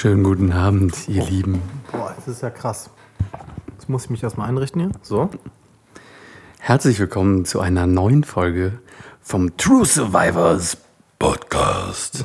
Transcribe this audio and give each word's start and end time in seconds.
Schönen 0.00 0.24
guten 0.24 0.50
Abend, 0.50 1.10
ihr 1.10 1.22
Lieben. 1.26 1.60
Boah, 1.92 2.14
das 2.16 2.26
ist 2.26 2.40
ja 2.40 2.48
krass. 2.48 2.88
Jetzt 3.72 3.90
muss 3.90 4.04
ich 4.04 4.10
mich 4.10 4.22
erstmal 4.22 4.48
einrichten 4.48 4.80
hier. 4.80 4.92
So. 5.02 5.28
Herzlich 6.58 6.98
willkommen 6.98 7.44
zu 7.44 7.60
einer 7.60 7.86
neuen 7.86 8.24
Folge 8.24 8.78
vom 9.20 9.54
True 9.58 9.84
Survivors 9.84 10.78
Podcast. 11.18 12.24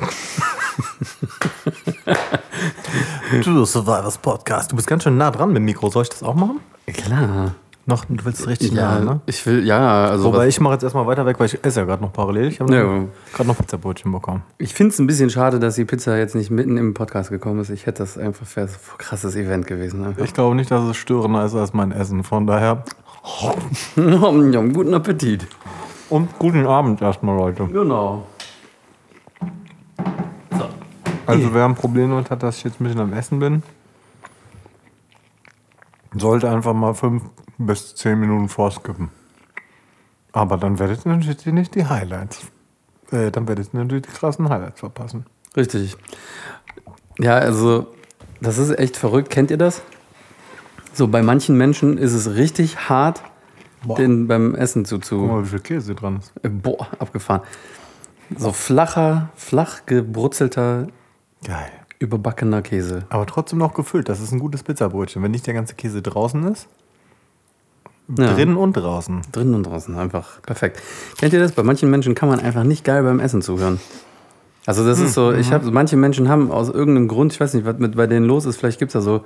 True 3.42 3.66
Survivors 3.66 4.16
Podcast. 4.16 4.72
Du 4.72 4.76
bist 4.76 4.88
ganz 4.88 5.02
schön 5.02 5.18
nah 5.18 5.30
dran 5.30 5.50
mit 5.50 5.56
dem 5.56 5.66
Mikro. 5.66 5.90
Soll 5.90 6.04
ich 6.04 6.08
das 6.08 6.22
auch 6.22 6.34
machen? 6.34 6.60
Klar. 6.86 7.56
Noch, 7.88 8.04
du 8.06 8.24
willst 8.24 8.40
es 8.40 8.48
richtig 8.48 8.72
Ja, 8.72 8.98
nah, 8.98 9.14
ne? 9.14 9.20
ich 9.26 9.46
will, 9.46 9.64
ja, 9.64 10.06
also 10.06 10.24
Wobei 10.24 10.48
ich 10.48 10.58
mache 10.58 10.72
jetzt 10.74 10.82
erstmal 10.82 11.06
weiter 11.06 11.24
weg, 11.24 11.38
weil 11.38 11.46
ich 11.46 11.64
esse 11.64 11.78
ja 11.80 11.86
gerade 11.86 12.02
noch 12.02 12.12
parallel. 12.12 12.48
Ich 12.48 12.58
habe 12.58 12.74
Ja. 12.74 13.04
gerade 13.32 13.48
noch 13.48 13.56
Pizzabrötchen 13.56 14.10
bekommen. 14.10 14.42
ich 14.58 14.74
finde 14.74 14.92
es 14.92 14.98
ein 14.98 15.06
bisschen 15.06 15.30
schade, 15.30 15.60
dass 15.60 15.76
die 15.76 15.84
Pizza 15.84 16.18
jetzt 16.18 16.34
nicht 16.34 16.50
mitten 16.50 16.76
im 16.78 16.94
Podcast 16.94 17.30
gekommen 17.30 17.60
ist. 17.60 17.70
Ich 17.70 17.86
hätte 17.86 17.98
das 18.02 18.18
einfach 18.18 18.44
für 18.44 18.62
ein 18.62 18.68
krasses 18.98 19.36
Event 19.36 19.68
gewesen. 19.68 20.04
Einfach. 20.04 20.24
Ich 20.24 20.34
glaube 20.34 20.56
nicht, 20.56 20.68
dass 20.68 20.82
es 20.82 20.96
störender 20.96 21.44
ist 21.44 21.54
als 21.54 21.72
mein 21.74 21.92
Essen. 21.92 22.24
Von 22.24 22.48
daher. 22.48 22.82
Guten 23.94 24.92
Appetit. 24.94 25.46
Und 26.10 26.36
guten 26.40 26.66
Abend 26.66 27.00
erstmal, 27.02 27.36
Leute. 27.36 27.66
Genau. 27.66 28.26
Also, 31.26 31.52
wer 31.54 31.64
ein 31.64 31.74
Problem 31.74 32.10
damit 32.10 32.30
hat, 32.30 32.42
dass 32.42 32.58
ich 32.58 32.64
jetzt 32.64 32.80
ein 32.80 32.84
bisschen 32.84 33.00
am 33.00 33.12
Essen 33.12 33.38
bin, 33.40 33.62
sollte 36.16 36.48
einfach 36.48 36.72
mal 36.72 36.94
fünf 36.94 37.22
bis 37.58 37.94
zehn 37.94 38.18
Minuten 38.18 38.48
vorskippen. 38.48 39.10
Aber 40.32 40.56
dann 40.58 40.78
werdet 40.78 41.06
ihr 41.06 41.16
natürlich 41.16 41.46
nicht 41.46 41.74
die 41.74 41.86
Highlights. 41.86 42.46
Äh, 43.10 43.30
dann 43.30 43.48
werdet 43.48 43.72
ihr 43.72 43.78
natürlich 43.80 44.06
die 44.06 44.12
krassen 44.12 44.48
Highlights 44.48 44.80
verpassen. 44.80 45.26
Richtig. 45.56 45.96
Ja, 47.18 47.34
also, 47.36 47.86
das 48.40 48.58
ist 48.58 48.78
echt 48.78 48.96
verrückt. 48.96 49.30
Kennt 49.30 49.50
ihr 49.50 49.56
das? 49.56 49.82
So, 50.92 51.08
bei 51.08 51.22
manchen 51.22 51.56
Menschen 51.56 51.96
ist 51.98 52.12
es 52.12 52.34
richtig 52.34 52.88
hart, 52.88 53.22
Boah. 53.84 53.96
den 53.96 54.26
beim 54.28 54.54
Essen 54.54 54.84
zuzu. 54.84 55.20
Guck 55.20 55.28
mal, 55.30 55.44
wie 55.44 55.48
viel 55.48 55.60
Käse 55.60 55.94
dran 55.94 56.18
ist. 56.18 56.32
Äh, 56.42 56.48
Boah, 56.50 56.88
abgefahren. 56.98 57.42
So 58.36 58.52
flacher, 58.52 59.30
flach 59.36 59.86
gebrutzelter, 59.86 60.88
Geil. 61.44 61.70
überbackener 62.00 62.60
Käse. 62.60 63.06
Aber 63.08 63.24
trotzdem 63.24 63.58
noch 63.60 63.72
gefüllt. 63.72 64.08
Das 64.08 64.20
ist 64.20 64.32
ein 64.32 64.40
gutes 64.40 64.62
Pizzabrötchen. 64.64 65.22
Wenn 65.22 65.30
nicht 65.30 65.46
der 65.46 65.54
ganze 65.54 65.74
Käse 65.74 66.02
draußen 66.02 66.44
ist, 66.52 66.68
Ja. 68.08 68.34
drinnen 68.34 68.56
und 68.56 68.74
draußen. 68.74 69.22
Drinnen 69.32 69.54
und 69.54 69.64
draußen, 69.66 69.96
einfach 69.96 70.40
perfekt. 70.42 70.80
Kennt 71.18 71.32
ihr 71.32 71.40
das? 71.40 71.52
Bei 71.52 71.62
manchen 71.62 71.90
Menschen 71.90 72.14
kann 72.14 72.28
man 72.28 72.38
einfach 72.40 72.62
nicht 72.62 72.84
geil 72.84 73.02
beim 73.02 73.18
Essen 73.18 73.42
zuhören. 73.42 73.80
Also 74.64 74.84
das 74.84 74.98
ist 74.98 75.14
so, 75.14 75.32
ich 75.32 75.52
habe, 75.52 75.70
manche 75.70 75.96
Menschen 75.96 76.28
haben 76.28 76.50
aus 76.50 76.68
irgendeinem 76.68 77.06
Grund, 77.06 77.32
ich 77.32 77.40
weiß 77.40 77.54
nicht, 77.54 77.64
was 77.66 77.78
mit 77.78 77.96
bei 77.96 78.06
denen 78.08 78.26
los 78.26 78.46
ist, 78.46 78.56
vielleicht 78.56 78.80
gibt 78.80 78.90
es 78.90 78.92
da 78.94 79.00
so, 79.00 79.24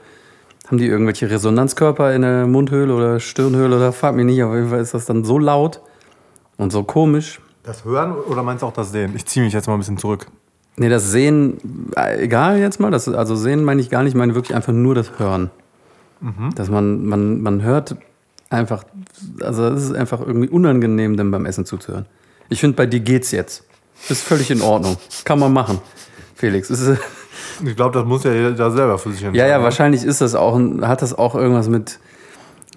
haben 0.67 0.77
die 0.79 0.87
irgendwelche 0.87 1.31
Resonanzkörper 1.31 2.15
in 2.15 2.23
der 2.23 2.47
Mundhöhle 2.47 2.95
oder 2.95 3.21
Stirnhöhle 3.21 3.77
oder 3.77 3.93
frag 3.93 4.15
mich 4.15 4.27
nicht, 4.27 4.43
auf 4.43 4.55
jeden 4.55 4.69
Fall 4.69 4.81
ist 4.81 4.93
das 4.93 5.07
dann 5.07 5.25
so 5.25 5.39
laut 5.39 5.81
und 6.59 6.73
so 6.73 6.85
komisch. 6.85 7.41
Das 7.63 7.85
Hören 7.87 8.13
oder 8.13 8.43
meinst 8.43 8.63
du 8.63 8.67
auch 8.67 8.73
das 8.73 8.93
Sehen? 8.93 9.13
Ich 9.15 9.25
ziehe 9.27 9.45
mich 9.45 9.55
jetzt 9.55 9.67
mal 9.67 9.75
ein 9.75 9.81
bisschen 9.81 9.99
zurück. 9.99 10.27
Nee, 10.77 10.89
das 10.91 11.11
Sehen, 11.11 11.59
äh, 11.97 12.23
egal 12.23 12.59
jetzt 12.59 12.79
mal, 12.79 12.91
das, 12.91 13.09
also 13.09 13.35
Sehen 13.35 13.65
meine 13.65 13.81
ich 13.81 13.89
gar 13.91 14.03
nicht, 14.03 14.13
ich 14.13 14.19
meine 14.19 14.35
wirklich 14.35 14.55
einfach 14.55 14.73
nur 14.73 14.95
das 14.95 15.19
Hören. 15.19 15.51
Dass 16.55 16.69
man, 16.69 17.07
man, 17.07 17.41
man 17.41 17.63
hört 17.63 17.97
einfach, 18.50 18.84
also 19.41 19.65
es 19.69 19.84
ist 19.84 19.94
einfach 19.94 20.21
irgendwie 20.21 20.49
unangenehm, 20.49 21.16
dem 21.16 21.31
beim 21.31 21.47
Essen 21.47 21.65
zuzuhören. 21.65 22.06
Ich 22.49 22.61
finde, 22.61 22.77
bei 22.77 22.87
dir 22.87 23.00
geht's 23.00 23.31
jetzt. 23.31 23.65
Ist 24.09 24.22
völlig 24.22 24.50
in 24.50 24.61
Ordnung. 24.61 24.97
Kann 25.25 25.38
man 25.38 25.53
machen, 25.53 25.78
Felix. 26.34 26.69
Ist, 26.71 26.99
Ich 27.65 27.77
glaube, 27.77 27.99
das 27.99 28.06
muss 28.06 28.25
ja 28.25 28.33
jeder 28.33 28.71
selber 28.71 28.99
für 28.99 29.10
sich 29.10 29.22
entscheiden. 29.22 29.34
ja, 29.34 29.47
ja, 29.47 29.59
ne? 29.59 29.65
wahrscheinlich 29.65 30.05
ist 30.05 30.21
das 30.21 30.34
auch, 30.34 30.59
hat 30.83 31.03
das 31.03 31.16
auch 31.16 31.34
irgendwas 31.34 31.69
mit, 31.69 31.99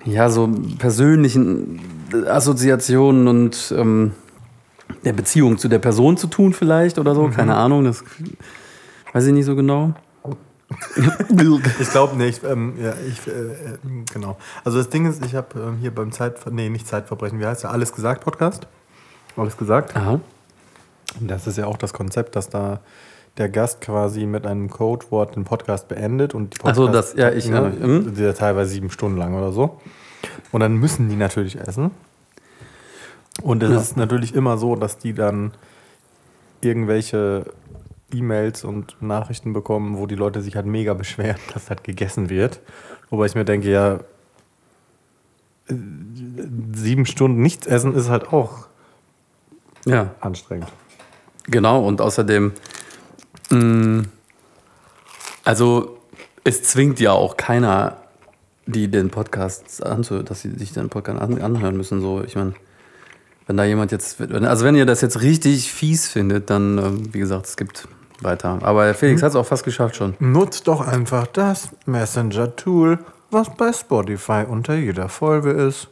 ja, 0.06 0.29
so 0.29 0.50
persönlichen 0.78 1.79
Assoziationen 2.28 3.28
und 3.28 3.73
ähm, 3.78 4.12
der 5.06 5.13
Beziehung 5.13 5.57
zu 5.57 5.67
der 5.67 5.79
Person 5.79 6.17
zu 6.17 6.28
tun 6.28 6.53
vielleicht 6.53 7.00
oder 7.00 7.16
so. 7.16 7.29
Keine 7.29 7.56
Ahnung, 7.56 7.85
das 7.85 8.03
weiß 9.13 9.25
ich 9.28 9.33
nicht 9.33 9.45
so 9.45 9.56
genau. 9.56 9.94
Ich 11.79 11.89
glaube 11.91 12.16
nicht. 12.17 12.44
Ähm, 12.44 12.73
ja, 12.81 12.94
ich, 13.07 13.28
äh, 13.28 13.31
äh, 13.31 13.56
genau. 14.13 14.38
Also 14.63 14.78
das 14.78 14.89
Ding 14.89 15.06
ist, 15.06 15.25
ich 15.25 15.35
habe 15.35 15.59
ähm, 15.59 15.78
hier 15.79 15.94
beim 15.94 16.11
Zeitver 16.11 16.51
nee, 16.51 16.69
nicht 16.69 16.88
Zeitverbrechen, 16.88 17.39
wie 17.39 17.45
heißt 17.45 17.63
der? 17.63 17.72
Alles 17.72 17.94
gesagt 17.94 18.23
Podcast. 18.23 18.67
Alles 19.38 19.57
gesagt. 19.57 19.95
Aha. 19.95 20.19
Das 21.19 21.47
ist 21.47 21.57
ja 21.57 21.67
auch 21.67 21.78
das 21.78 21.94
Konzept, 21.94 22.35
dass 22.35 22.50
da 22.50 22.79
der 23.38 23.50
Gast 23.50 23.81
quasi 23.81 24.25
mit 24.25 24.45
einem 24.45 24.69
Codewort 24.69 25.35
den 25.35 25.44
Podcast 25.44 25.88
beendet 25.88 26.33
und 26.35 26.53
die 26.53 26.59
Ach 26.63 26.75
so, 26.75 26.85
Podcast, 26.85 27.13
das- 27.13 27.19
ja, 27.19 27.31
ich- 27.31 27.50
ne, 27.50 27.73
ja, 27.79 27.88
mhm. 27.88 28.16
der 28.16 28.35
teilweise 28.35 28.72
sieben 28.72 28.89
Stunden 28.91 29.17
lang 29.17 29.35
oder 29.35 29.51
so. 29.51 29.79
Und 30.51 30.59
dann 30.62 30.75
müssen 30.78 31.09
die 31.09 31.16
natürlich 31.16 31.59
essen. 31.59 31.91
Und 33.41 33.63
es 33.63 33.72
Ja. 33.72 33.78
ist 33.79 33.97
natürlich 33.97 34.35
immer 34.35 34.57
so, 34.57 34.75
dass 34.75 34.97
die 35.00 35.13
dann 35.13 35.51
irgendwelche 36.62 37.45
E-Mails 38.13 38.63
und 38.63 38.96
Nachrichten 39.01 39.53
bekommen, 39.53 39.97
wo 39.97 40.06
die 40.07 40.16
Leute 40.16 40.41
sich 40.41 40.56
halt 40.56 40.66
mega 40.66 40.94
beschweren, 40.94 41.38
dass 41.53 41.69
halt 41.69 41.84
gegessen 41.84 42.29
wird. 42.29 42.62
Wobei 43.09 43.25
ich 43.25 43.35
mir 43.35 43.46
denke, 43.46 43.69
ja, 43.72 44.00
sieben 46.74 47.06
Stunden 47.06 47.41
nichts 47.41 47.68
essen 47.68 47.94
ist 47.96 48.09
halt 48.09 48.28
auch 48.34 48.68
Ja. 49.85 50.12
anstrengend. 50.19 50.68
Genau, 51.46 51.85
und 51.85 52.01
außerdem, 52.01 52.53
mh, 53.50 54.03
also 55.44 55.97
es 56.44 56.63
zwingt 56.63 57.00
ja 57.00 57.12
auch 57.12 57.38
keiner, 57.38 57.97
die 58.66 58.90
den 58.90 59.09
Podcast 59.09 59.85
anzuhören, 59.85 60.25
dass 60.25 60.41
sie 60.41 60.51
sich 60.51 60.74
den 60.74 60.90
Podcast 60.90 61.22
an, 61.22 61.41
anhören 61.41 61.75
müssen. 61.75 62.01
So, 62.01 62.24
ich 62.24 62.35
meine, 62.35 62.53
wenn 63.45 63.57
da 63.57 63.66
jemand 63.66 63.91
jetzt, 63.91 64.22
also 64.22 64.66
wenn 64.66 64.75
ihr 64.75 64.85
das 64.85 65.01
jetzt 65.01 65.22
richtig 65.22 65.72
fies 65.72 66.07
findet, 66.07 66.50
dann, 66.50 66.78
ähm, 66.78 67.13
wie 67.13 67.19
gesagt, 67.19 67.45
es 67.45 67.57
gibt 67.57 67.88
weiter. 68.23 68.59
Aber 68.61 68.94
Felix 68.94 69.22
hat 69.23 69.31
es 69.31 69.35
auch 69.35 69.45
fast 69.45 69.63
geschafft 69.63 69.95
schon. 69.95 70.16
Nutzt 70.19 70.67
doch 70.67 70.85
einfach 70.88 71.28
das 71.28 71.69
Messenger-Tool, 71.85 73.00
was 73.31 73.50
bei 73.56 73.72
Spotify 73.73 74.45
unter 74.47 74.75
jeder 74.75 75.09
Folge 75.09 75.51
ist. 75.51 75.88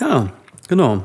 Ja, 0.00 0.28
genau. 0.68 1.04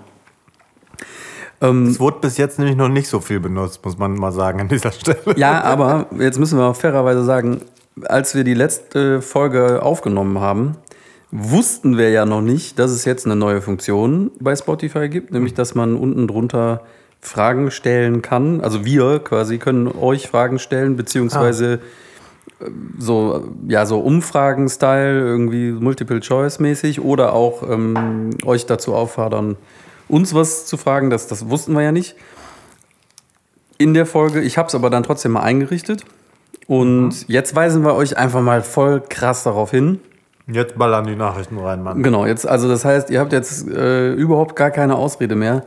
Ähm, 1.62 1.88
Es 1.88 2.00
wurde 2.00 2.20
bis 2.20 2.38
jetzt 2.38 2.60
nämlich 2.60 2.76
noch 2.76 2.90
nicht 2.90 3.08
so 3.08 3.20
viel 3.20 3.40
benutzt, 3.40 3.84
muss 3.86 3.98
man 3.98 4.14
mal 4.16 4.32
sagen 4.32 4.62
an 4.62 4.68
dieser 4.68 4.92
Stelle. 4.94 5.20
Ja, 5.36 5.62
aber 5.64 6.08
jetzt 6.20 6.40
müssen 6.40 6.58
wir 6.58 6.66
auch 6.66 6.76
fairerweise 6.76 7.24
sagen, 7.24 7.62
als 8.06 8.36
wir 8.36 8.44
die 8.44 8.54
letzte 8.54 9.22
Folge 9.22 9.82
aufgenommen 9.84 10.40
haben, 10.40 10.78
wussten 11.32 11.98
wir 11.98 12.10
ja 12.12 12.26
noch 12.26 12.42
nicht, 12.42 12.78
dass 12.80 12.92
es 12.92 13.06
jetzt 13.06 13.26
eine 13.26 13.36
neue 13.36 13.62
Funktion 13.62 14.32
bei 14.40 14.56
Spotify 14.56 15.10
gibt, 15.10 15.32
nämlich 15.32 15.54
dass 15.54 15.74
man 15.76 15.96
unten 15.96 16.28
drunter 16.28 16.82
Fragen 17.24 17.72
stellen 17.72 18.22
kann. 18.22 18.62
Also 18.62 18.86
wir 18.86 19.20
quasi 19.20 19.58
können 19.58 19.88
euch 19.88 20.28
Fragen 20.28 20.60
stellen, 20.60 20.98
beziehungsweise 20.98 21.80
äh, 22.60 22.66
so, 23.00 23.50
ja, 23.68 23.86
so 23.86 24.00
Umfragen-Style, 24.00 25.20
irgendwie 25.20 25.72
Multiple-Choice-mäßig 25.72 27.02
oder 27.02 27.34
auch 27.34 27.68
ähm, 27.68 28.32
euch 28.46 28.66
dazu 28.66 28.94
auffordern, 28.94 29.56
uns 30.10 30.36
was 30.36 30.66
zu 30.66 30.76
fragen. 30.76 31.10
Das, 31.10 31.28
das 31.28 31.50
wussten 31.50 31.74
wir 31.74 31.82
ja 31.82 31.92
nicht 31.94 32.16
in 33.78 33.94
der 33.94 34.06
Folge. 34.06 34.42
Ich 34.42 34.58
habe 34.58 34.68
es 34.68 34.76
aber 34.76 34.90
dann 34.90 35.04
trotzdem 35.04 35.32
mal 35.32 35.44
eingerichtet. 35.44 36.04
Und 36.68 37.28
jetzt 37.28 37.56
weisen 37.56 37.84
wir 37.84 37.96
euch 37.96 38.18
einfach 38.18 38.42
mal 38.42 38.62
voll 38.62 39.02
krass 39.02 39.44
darauf 39.44 39.72
hin. 39.72 40.00
Jetzt 40.48 40.78
ballern 40.78 41.08
die 41.08 41.16
Nachrichten 41.16 41.58
rein, 41.58 41.84
Mann. 41.84 42.04
Genau, 42.04 42.26
jetzt, 42.26 42.46
also 42.46 42.68
das 42.68 42.84
heißt, 42.84 43.10
ihr 43.10 43.22
habt 43.22 43.32
jetzt 43.32 43.68
äh, 43.70 44.14
überhaupt 44.14 44.58
gar 44.58 44.72
keine 44.72 44.96
Ausrede 44.96 45.36
mehr. 45.36 45.64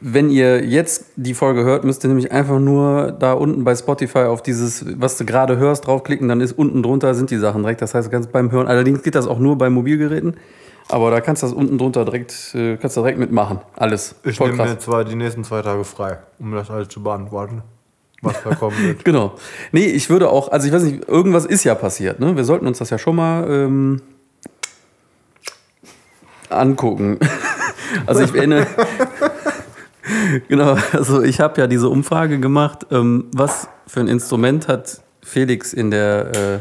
Wenn 0.00 0.30
ihr 0.30 0.64
jetzt 0.64 1.06
die 1.16 1.34
Folge 1.34 1.64
hört, 1.64 1.84
müsst 1.84 2.04
ihr 2.04 2.08
nämlich 2.08 2.30
einfach 2.30 2.60
nur 2.60 3.12
da 3.12 3.32
unten 3.32 3.64
bei 3.64 3.74
Spotify 3.74 4.20
auf 4.20 4.42
dieses, 4.42 4.84
was 5.00 5.18
du 5.18 5.24
gerade 5.24 5.56
hörst, 5.56 5.86
draufklicken, 5.86 6.28
dann 6.28 6.40
ist 6.40 6.52
unten 6.52 6.82
drunter 6.82 7.14
sind 7.14 7.30
die 7.30 7.36
Sachen 7.38 7.62
direkt. 7.62 7.82
Das 7.82 7.94
heißt, 7.94 8.06
du 8.06 8.10
kannst 8.10 8.30
beim 8.30 8.52
Hören, 8.52 8.68
allerdings 8.68 9.02
geht 9.02 9.16
das 9.16 9.26
auch 9.26 9.40
nur 9.40 9.58
bei 9.58 9.70
Mobilgeräten, 9.70 10.36
aber 10.88 11.10
da 11.10 11.20
kannst 11.20 11.42
du 11.42 11.48
das 11.48 11.54
unten 11.54 11.78
drunter 11.78 12.04
direkt, 12.04 12.54
äh, 12.54 12.76
kannst 12.76 12.96
du 12.96 13.00
direkt 13.00 13.18
mitmachen. 13.18 13.58
Alles. 13.74 14.14
Ich 14.24 14.36
Voll 14.36 14.50
nehme 14.50 14.62
krass. 14.62 14.70
mir 14.70 14.78
zwei, 14.78 15.04
die 15.04 15.16
nächsten 15.16 15.42
zwei 15.42 15.62
Tage 15.62 15.82
frei, 15.84 16.18
um 16.38 16.52
das 16.52 16.70
alles 16.70 16.88
zu 16.88 17.02
beantworten, 17.02 17.62
was 18.22 18.36
da 18.44 18.54
kommen 18.54 18.76
wird. 18.78 19.04
Genau. 19.04 19.34
Nee, 19.72 19.86
ich 19.86 20.10
würde 20.10 20.30
auch, 20.30 20.52
also 20.52 20.68
ich 20.68 20.72
weiß 20.72 20.84
nicht, 20.84 21.08
irgendwas 21.08 21.44
ist 21.44 21.64
ja 21.64 21.74
passiert, 21.74 22.20
ne? 22.20 22.36
Wir 22.36 22.44
sollten 22.44 22.68
uns 22.68 22.78
das 22.78 22.90
ja 22.90 22.98
schon 22.98 23.16
mal 23.16 23.50
ähm, 23.50 24.00
angucken. 26.48 27.18
also 28.06 28.22
ich 28.22 28.34
erinnere. 28.34 28.66
genau, 30.48 30.76
also 30.92 31.22
ich 31.22 31.40
habe 31.40 31.60
ja 31.60 31.66
diese 31.66 31.88
Umfrage 31.88 32.38
gemacht, 32.40 32.86
ähm, 32.90 33.26
was 33.34 33.68
für 33.86 34.00
ein 34.00 34.08
Instrument 34.08 34.68
hat 34.68 35.00
Felix 35.22 35.72
in 35.72 35.90
der 35.90 36.60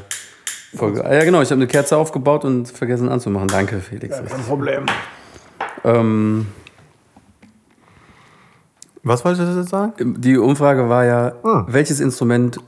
äh, 0.73 0.77
Folge. 0.77 1.03
Ah, 1.03 1.13
ja, 1.13 1.23
genau, 1.23 1.41
ich 1.41 1.49
habe 1.49 1.59
eine 1.59 1.67
Kerze 1.67 1.97
aufgebaut 1.97 2.45
und 2.45 2.67
vergessen 2.69 3.09
anzumachen. 3.09 3.47
Danke, 3.47 3.79
Felix. 3.79 4.15
Kein 4.17 4.41
Problem. 4.43 4.85
Ähm, 5.83 6.47
Was 9.03 9.25
wolltest 9.25 9.51
du 9.51 9.59
jetzt 9.59 9.69
sagen? 9.69 10.15
die 10.21 10.37
Umfrage 10.37 10.87
war 10.89 11.05
ja, 11.05 11.33
Ah. 11.43 11.65
welches 11.67 11.99
Instrument 11.99 12.59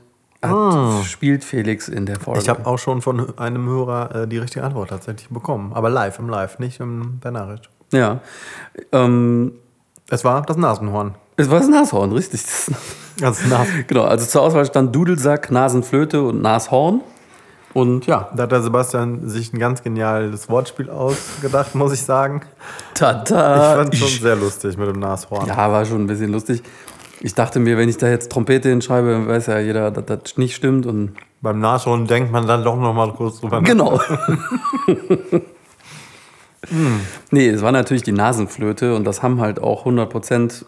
hat, 0.42 1.04
spielt 1.06 1.42
Felix 1.44 1.88
in 1.88 2.04
der 2.04 2.20
Folge. 2.20 2.40
Ich 2.40 2.48
habe 2.50 2.66
auch 2.66 2.78
schon 2.78 3.00
von 3.00 3.38
einem 3.38 3.66
Hörer 3.66 4.14
äh, 4.24 4.28
die 4.28 4.36
richtige 4.38 4.64
Antwort 4.64 4.90
tatsächlich 4.90 5.28
bekommen. 5.30 5.72
Aber 5.72 5.88
live, 5.88 6.18
im 6.18 6.28
Live, 6.28 6.58
nicht 6.58 6.80
im, 6.80 7.18
per 7.20 7.30
Nachricht. 7.30 7.70
ja. 7.92 8.20
Ähm, 8.92 9.52
Es 10.10 10.24
war 10.24 10.42
das 10.42 10.56
Nasenhorn. 10.56 11.14
es 11.36 11.50
war 11.50 11.58
das 11.60 11.68
Nashorn, 11.68 12.12
richtig. 12.12 12.42
Das, 12.42 12.70
Das 13.20 13.46
Nas 13.46 13.68
genau, 13.86 14.04
also 14.04 14.26
zur 14.26 14.42
Auswahl 14.42 14.64
stand 14.66 14.94
Dudelsack, 14.94 15.50
Nasenflöte 15.50 16.22
und 16.22 16.42
Nashorn. 16.42 17.00
Und 17.72 18.06
ja, 18.06 18.28
da 18.36 18.44
hat 18.44 18.52
der 18.52 18.62
Sebastian 18.62 19.28
sich 19.28 19.52
ein 19.52 19.58
ganz 19.58 19.82
geniales 19.82 20.48
Wortspiel 20.48 20.90
ausgedacht, 20.90 21.74
muss 21.74 21.92
ich 21.92 22.02
sagen. 22.02 22.42
tata. 22.94 23.72
Ich 23.72 23.78
fand 23.78 23.94
es 23.94 24.00
schon 24.00 24.22
sehr 24.22 24.36
lustig 24.36 24.76
mit 24.76 24.88
dem 24.88 25.00
Nashorn. 25.00 25.46
Ja, 25.48 25.72
war 25.72 25.84
schon 25.84 26.02
ein 26.02 26.06
bisschen 26.06 26.30
lustig. 26.32 26.62
Ich 27.20 27.34
dachte 27.34 27.58
mir, 27.58 27.76
wenn 27.78 27.88
ich 27.88 27.96
da 27.96 28.06
jetzt 28.08 28.30
Trompete 28.30 28.68
hinschreibe, 28.68 29.10
dann 29.10 29.26
weiß 29.26 29.46
ja 29.46 29.58
jeder, 29.58 29.90
dass 29.90 30.04
das 30.04 30.36
nicht 30.36 30.54
stimmt. 30.54 30.86
Und 30.86 31.14
Beim 31.40 31.58
Nashorn 31.58 32.06
denkt 32.06 32.30
man 32.30 32.46
dann 32.46 32.62
doch 32.62 32.76
noch 32.76 32.92
mal 32.92 33.12
kurz 33.12 33.40
drüber 33.40 33.60
nach. 33.60 33.66
genau. 33.66 34.00
Nee, 37.30 37.48
es 37.48 37.62
war 37.62 37.72
natürlich 37.72 38.02
die 38.02 38.12
Nasenflöte 38.12 38.94
und 38.94 39.04
das 39.04 39.22
haben 39.22 39.40
halt 39.40 39.60
auch 39.60 39.86
100% 39.86 40.64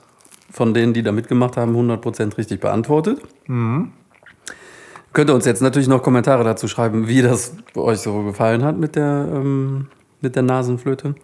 von 0.50 0.75
denen, 0.75 0.94
die 0.94 1.02
da 1.02 1.12
mitgemacht 1.12 1.56
haben, 1.56 1.76
100% 1.76 2.38
richtig 2.38 2.60
beantwortet. 2.60 3.20
Könnt 5.12 5.31
ihr 5.31 5.34
uns 5.34 5.46
jetzt 5.46 5.62
natürlich 5.62 5.88
noch 5.88 6.02
Kommentare 6.02 6.44
dazu 6.44 6.69
schreiben, 6.69 7.08
wie 7.08 7.22
das 7.22 7.54
euch 7.75 8.00
so 8.00 8.22
gefallen 8.22 8.62
hat 8.62 8.76
mit 8.78 8.96
der, 8.96 9.26
ähm, 9.32 9.88
mit 10.20 10.37
der 10.37 10.43
Nasenflöte. 10.43 11.14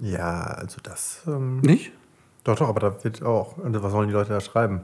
Ja, 0.00 0.42
also 0.42 0.78
das. 0.82 1.22
Ähm, 1.26 1.60
Nicht? 1.60 1.92
doch, 2.44 2.56
doch, 2.56 2.68
aber 2.68 2.80
da 2.80 3.04
wird 3.04 3.22
auch. 3.22 3.58
Also 3.64 3.82
was 3.82 3.92
sollen 3.92 4.08
die 4.08 4.14
Leute 4.14 4.30
da 4.30 4.40
schreiben? 4.40 4.82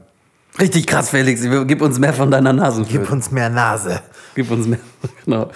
Richtig 0.59 0.85
krass, 0.85 1.09
Felix. 1.09 1.41
Gib 1.67 1.81
uns 1.81 1.99
mehr 1.99 2.13
von 2.13 2.29
deiner 2.29 2.53
Nasenflöte. 2.53 3.11
uns 3.11 3.31
mehr 3.31 3.49
Nase. 3.49 4.01
Gib 4.35 4.51
uns 4.51 4.67
mehr. 4.67 4.79
Genau. 5.25 5.49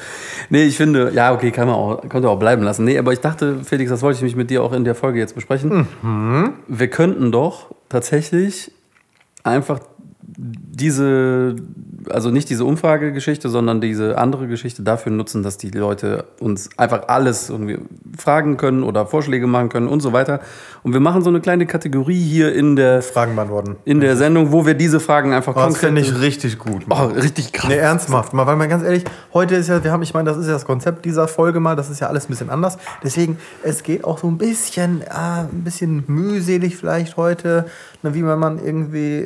Nee, 0.50 0.64
ich 0.64 0.78
finde, 0.78 1.12
ja, 1.14 1.34
okay, 1.34 1.52
kann 1.52 1.68
man 1.68 1.76
auch, 1.76 2.08
könnte 2.08 2.30
auch 2.30 2.40
bleiben 2.40 2.64
lassen. 2.64 2.86
Nee, 2.86 2.98
aber 2.98 3.12
ich 3.12 3.20
dachte, 3.20 3.64
Felix, 3.66 3.90
das 3.90 4.02
wollte 4.02 4.18
ich 4.18 4.24
mich 4.24 4.36
mit 4.38 4.50
dir 4.50 4.64
auch 4.64 4.72
in 4.72 4.86
der 4.86 4.96
Folge 4.96 5.20
jetzt 5.20 5.36
besprechen. 5.36 5.88
Wir 6.68 6.88
könnten 6.90 7.32
doch 7.34 7.74
tatsächlich 7.90 8.72
einfach 9.44 9.80
diese, 10.38 11.56
also 12.12 12.30
nicht 12.30 12.50
diese 12.50 12.66
Umfragegeschichte, 12.66 13.50
sondern 13.50 13.82
diese 13.82 14.18
andere 14.18 14.48
Geschichte 14.48 14.84
dafür 14.84 15.12
nutzen, 15.12 15.44
dass 15.44 15.58
die 15.58 15.70
Leute 15.70 16.26
uns 16.40 16.70
einfach 16.78 17.08
alles 17.08 17.50
irgendwie 17.50 17.80
fragen 18.18 18.58
können 18.58 18.84
oder 18.84 19.06
Vorschläge 19.06 19.48
machen 19.48 19.70
können 19.70 19.88
und 19.88 20.02
so 20.02 20.14
weiter. 20.14 20.40
Und 20.84 20.94
wir 20.94 21.00
machen 21.00 21.22
so 21.22 21.30
eine 21.30 21.42
kleine 21.42 21.66
Kategorie 21.66 22.20
hier 22.20 22.54
in 22.54 22.76
der, 22.76 23.02
Fragen 23.02 23.36
beantworten. 23.36 23.78
in 23.86 24.00
der 24.00 24.16
Sendung, 24.16 24.52
wo 24.52 24.66
wir 24.66 24.74
diese 24.74 25.00
Fragen 25.00 25.34
einfach 25.34 25.56
Oh, 25.56 25.68
das 25.68 25.78
finde 25.78 26.02
ich 26.02 26.20
richtig 26.22 26.58
gut. 26.58 26.84
Oh, 26.90 27.06
richtig 27.06 27.52
krass. 27.52 27.70
Nee, 27.70 27.78
ernsthaft. 27.78 28.34
Mal, 28.34 28.46
weil 28.46 28.56
mal 28.56 28.68
ganz 28.68 28.84
ehrlich, 28.84 29.04
heute 29.34 29.56
ist 29.56 29.70
ja, 29.70 29.84
wir 29.84 29.92
haben, 29.92 30.04
ich 30.04 30.14
meine, 30.14 30.30
das 30.30 30.38
ist 30.38 30.48
ja 30.48 30.54
das 30.54 30.66
Konzept 30.66 31.06
dieser 31.06 31.28
Folge 31.28 31.60
mal, 31.60 31.76
das 31.76 31.90
ist 31.90 32.00
ja 32.00 32.08
alles 32.08 32.26
ein 32.26 32.30
bisschen 32.30 32.50
anders. 32.50 32.78
Deswegen, 33.04 33.38
es 33.64 33.84
geht 33.84 34.04
auch 34.04 34.18
so 34.18 34.28
ein 34.28 34.38
bisschen, 34.38 35.04
ah, 35.10 35.42
ein 35.42 35.64
bisschen 35.64 36.04
mühselig 36.08 36.78
vielleicht 36.78 37.18
heute, 37.18 37.66
ne, 38.04 38.14
wie 38.14 38.26
wenn 38.26 38.40
man 38.40 38.64
irgendwie 38.64 39.26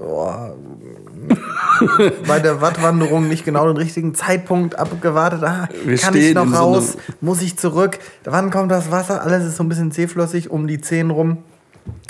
oh, 0.00 0.30
bei 2.26 2.38
der 2.38 2.60
Wattwanderung 2.60 3.28
nicht 3.28 3.44
genau 3.44 3.66
den 3.66 3.76
richtigen 3.76 4.14
Zeitpunkt 4.14 4.78
abgewartet. 4.78 5.42
Ah, 5.42 5.68
kann 6.00 6.16
ich 6.16 6.34
noch 6.34 6.44
in 6.44 6.50
so 6.50 6.56
raus? 6.56 6.96
Muss 7.20 7.42
ich 7.42 7.58
zurück? 7.58 7.98
Wann 8.24 8.50
kommt 8.50 8.70
das 8.70 8.90
Wasser? 8.90 9.22
Alles 9.22 9.44
ist 9.44 9.56
so 9.56 9.64
ein 9.64 9.68
bisschen 9.68 9.92
zähflüssig 9.92 10.50
um 10.50 10.66
die 10.66 10.80
Zehen 10.80 11.10
rum. 11.10 11.38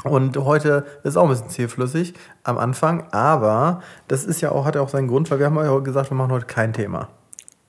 Und 0.05 0.37
heute 0.37 0.85
ist 1.03 1.17
auch 1.17 1.25
ein 1.25 1.31
bisschen 1.31 1.49
zähflüssig 1.49 2.15
am 2.45 2.59
Anfang, 2.59 3.05
aber 3.11 3.83
das 4.07 4.25
ist 4.25 4.41
ja 4.41 4.53
auch, 4.53 4.65
hat 4.67 4.77
ja 4.77 4.83
auch 4.83 4.89
seinen 4.89 5.09
Grund, 5.09 5.31
weil 5.31 5.39
wir 5.39 5.47
haben 5.47 5.57
ja 5.57 5.69
heute 5.69 5.85
gesagt, 5.85 6.11
wir 6.11 6.17
machen 6.17 6.31
heute 6.31 6.47
kein 6.47 6.73
Thema. 6.73 7.09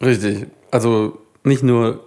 Richtig. 0.04 0.48
Also 0.70 1.20
nicht 1.44 1.64
nur 1.64 2.02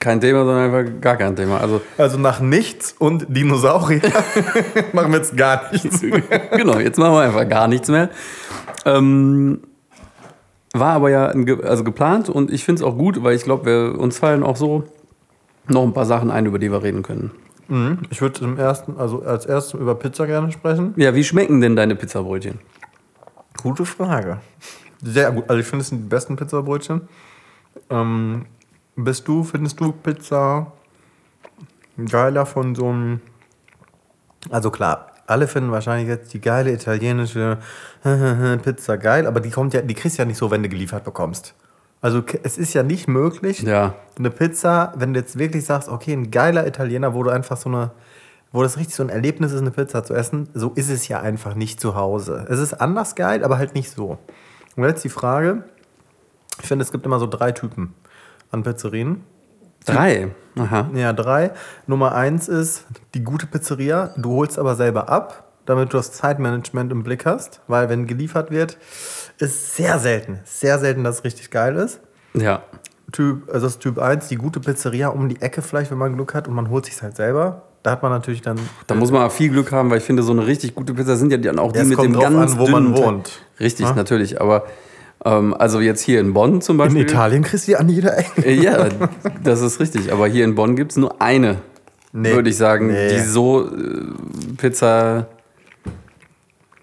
kein 0.00 0.20
Thema, 0.20 0.44
sondern 0.44 0.74
einfach 0.74 1.00
gar 1.00 1.16
kein 1.16 1.36
Thema. 1.36 1.60
Also 1.60 1.80
Also 1.98 2.18
nach 2.18 2.40
nichts 2.40 2.94
und 2.98 3.26
Dinosaurier 3.28 4.00
machen 4.92 5.12
wir 5.12 5.18
jetzt 5.18 5.36
gar 5.36 5.70
nichts. 5.70 6.00
genau, 6.56 6.78
jetzt 6.78 6.98
machen 6.98 7.12
wir 7.12 7.20
einfach 7.20 7.48
gar 7.48 7.68
nichts 7.68 7.88
mehr. 7.88 8.08
Ähm, 8.86 9.60
war 10.72 10.94
aber 10.94 11.10
ja 11.10 11.26
ein 11.26 11.46
also 11.62 11.84
geplant 11.84 12.28
und 12.28 12.50
ich 12.50 12.64
finde 12.64 12.82
es 12.82 12.88
auch 12.88 12.96
gut, 12.96 13.22
weil 13.22 13.36
ich 13.36 13.44
glaube, 13.44 13.92
uns 13.92 14.18
fallen 14.18 14.42
auch 14.42 14.56
so 14.56 14.84
noch 15.68 15.82
ein 15.82 15.92
paar 15.92 16.06
Sachen 16.06 16.30
ein, 16.30 16.46
über 16.46 16.58
die 16.58 16.72
wir 16.72 16.82
reden 16.82 17.02
können. 17.02 17.32
Mhm. 17.68 17.98
Ich 18.10 18.20
würde 18.20 18.44
im 18.44 18.56
ersten, 18.58 18.96
also 18.96 19.22
als 19.22 19.46
erstes 19.46 19.78
über 19.78 19.94
Pizza 19.94 20.26
gerne 20.26 20.50
sprechen. 20.50 20.94
Ja, 20.96 21.14
wie 21.14 21.24
schmecken 21.24 21.60
denn 21.60 21.76
deine 21.76 21.94
Pizzabrötchen? 21.94 22.58
Gute 23.62 23.84
Frage. 23.84 24.40
Sehr 25.02 25.30
gut. 25.32 25.44
Also 25.48 25.60
ich 25.60 25.66
finde 25.66 25.82
es 25.82 25.88
sind 25.88 26.04
die 26.04 26.08
besten 26.08 26.36
Pizzabrötchen. 26.36 27.02
Ähm, 27.90 28.46
bist 28.96 29.26
du, 29.28 29.44
findest 29.44 29.80
du 29.80 29.92
Pizza 29.92 30.72
geiler 32.06 32.46
von 32.46 32.74
so 32.74 32.88
einem. 32.88 33.20
Also 34.50 34.70
klar, 34.70 35.12
alle 35.26 35.46
finden 35.46 35.70
wahrscheinlich 35.70 36.08
jetzt 36.08 36.32
die 36.32 36.40
geile 36.40 36.72
italienische 36.72 37.58
Pizza 38.62 38.96
geil, 38.96 39.26
aber 39.26 39.40
die 39.40 39.50
kommt 39.50 39.74
ja, 39.74 39.82
die 39.82 39.94
kriegst 39.94 40.18
du 40.18 40.22
ja 40.22 40.26
nicht 40.26 40.38
so, 40.38 40.50
wenn 40.50 40.62
du 40.62 40.68
geliefert 40.68 41.04
bekommst. 41.04 41.54
Also 42.02 42.22
es 42.42 42.56
ist 42.56 42.72
ja 42.72 42.82
nicht 42.82 43.08
möglich, 43.08 43.60
Ja, 43.60 43.94
eine 44.18 44.30
Pizza, 44.30 44.94
wenn 44.96 45.12
du 45.12 45.20
jetzt 45.20 45.38
wirklich 45.38 45.66
sagst, 45.66 45.90
okay, 45.90 46.14
ein 46.14 46.30
geiler 46.30 46.66
Italiener, 46.66 47.12
wo 47.12 47.22
du 47.22 47.30
einfach 47.30 47.58
so 47.58 47.68
eine, 47.68 47.90
wo 48.52 48.62
das 48.62 48.78
richtig 48.78 48.94
so 48.94 49.02
ein 49.02 49.10
Erlebnis 49.10 49.52
ist, 49.52 49.60
eine 49.60 49.70
Pizza 49.70 50.02
zu 50.02 50.14
essen, 50.14 50.48
so 50.54 50.70
ist 50.70 50.88
es 50.88 51.08
ja 51.08 51.20
einfach 51.20 51.54
nicht 51.54 51.78
zu 51.78 51.94
Hause. 51.94 52.46
Es 52.48 52.58
ist 52.58 52.72
anders 52.72 53.16
geil, 53.16 53.44
aber 53.44 53.58
halt 53.58 53.74
nicht 53.74 53.90
so. 53.90 54.16
Und 54.76 54.84
jetzt 54.84 55.04
die 55.04 55.10
Frage, 55.10 55.64
ich 56.62 56.68
finde, 56.68 56.82
es 56.82 56.90
gibt 56.90 57.04
immer 57.04 57.18
so 57.18 57.26
drei 57.26 57.52
Typen 57.52 57.94
an 58.50 58.62
Pizzerien. 58.62 59.24
drei. 59.86 60.28
Aha. 60.58 60.90
Ja, 60.94 61.12
drei. 61.12 61.52
Nummer 61.86 62.14
eins 62.14 62.48
ist 62.48 62.84
die 63.14 63.22
gute 63.24 63.46
Pizzeria, 63.46 64.12
du 64.16 64.32
holst 64.32 64.58
aber 64.58 64.74
selber 64.74 65.08
ab, 65.08 65.44
damit 65.64 65.92
du 65.92 65.96
das 65.96 66.12
Zeitmanagement 66.12 66.90
im 66.92 67.02
Blick 67.02 67.24
hast, 67.24 67.60
weil 67.68 67.88
wenn 67.88 68.06
geliefert 68.06 68.50
wird, 68.50 68.76
ist 69.38 69.76
sehr 69.76 69.98
selten, 69.98 70.40
sehr 70.44 70.78
selten, 70.78 71.04
dass 71.04 71.18
es 71.20 71.24
richtig 71.24 71.50
geil 71.50 71.76
ist. 71.76 72.00
Ja. 72.34 72.62
Typ, 73.12 73.48
also 73.48 73.66
das 73.66 73.74
ist 73.74 73.80
Typ 73.80 73.98
1, 73.98 74.28
die 74.28 74.36
gute 74.36 74.60
Pizzeria 74.60 75.08
um 75.08 75.28
die 75.28 75.40
Ecke 75.40 75.62
vielleicht, 75.62 75.90
wenn 75.90 75.98
man 75.98 76.14
Glück 76.14 76.34
hat 76.34 76.46
und 76.46 76.54
man 76.54 76.68
holt 76.70 76.84
sich 76.86 77.00
halt 77.02 77.16
selber. 77.16 77.62
Da 77.82 77.92
hat 77.92 78.02
man 78.02 78.12
natürlich 78.12 78.42
dann. 78.42 78.58
Da 78.86 78.94
muss 78.94 79.10
man 79.10 79.30
viel 79.30 79.50
Glück 79.50 79.72
haben, 79.72 79.90
weil 79.90 79.98
ich 79.98 80.04
finde, 80.04 80.22
so 80.22 80.32
eine 80.32 80.46
richtig 80.46 80.74
gute 80.74 80.92
Pizza 80.92 81.16
sind 81.16 81.32
ja 81.32 81.38
dann 81.38 81.58
auch 81.58 81.72
die 81.72 81.78
Ja, 81.78 81.84
mit 81.86 81.98
dem 81.98 82.12
ganz 82.12 82.52
an, 82.52 82.58
wo 82.58 82.66
man 82.68 82.94
wohnt. 82.94 83.40
Richtig, 83.58 83.86
Ja? 83.86 83.94
natürlich. 83.94 84.40
Aber 84.40 84.64
also 85.22 85.80
jetzt 85.80 86.00
hier 86.02 86.20
in 86.20 86.32
Bonn 86.32 86.60
zum 86.62 86.74
in 86.76 86.78
Beispiel. 86.78 87.02
Italien 87.02 87.42
kriegst 87.42 87.66
du 87.68 87.72
die 87.72 87.76
an 87.76 87.88
jeder 87.88 88.16
Ecke. 88.18 88.42
Äh, 88.44 88.54
Ja, 88.62 88.88
das 89.44 89.60
ist 89.60 89.78
richtig. 89.80 90.12
Aber 90.12 90.26
hier 90.26 90.44
in 90.44 90.54
Bonn 90.54 90.76
gibt 90.76 90.92
es 90.92 90.96
nur 90.96 91.20
eine, 91.20 91.58
Nee. 92.12 92.32
würde 92.34 92.50
ich 92.50 92.56
sagen, 92.56 92.88
Nee. 92.88 93.10
die 93.10 93.20
so 93.20 93.66
äh, 93.66 94.02
Pizza. 94.56 95.26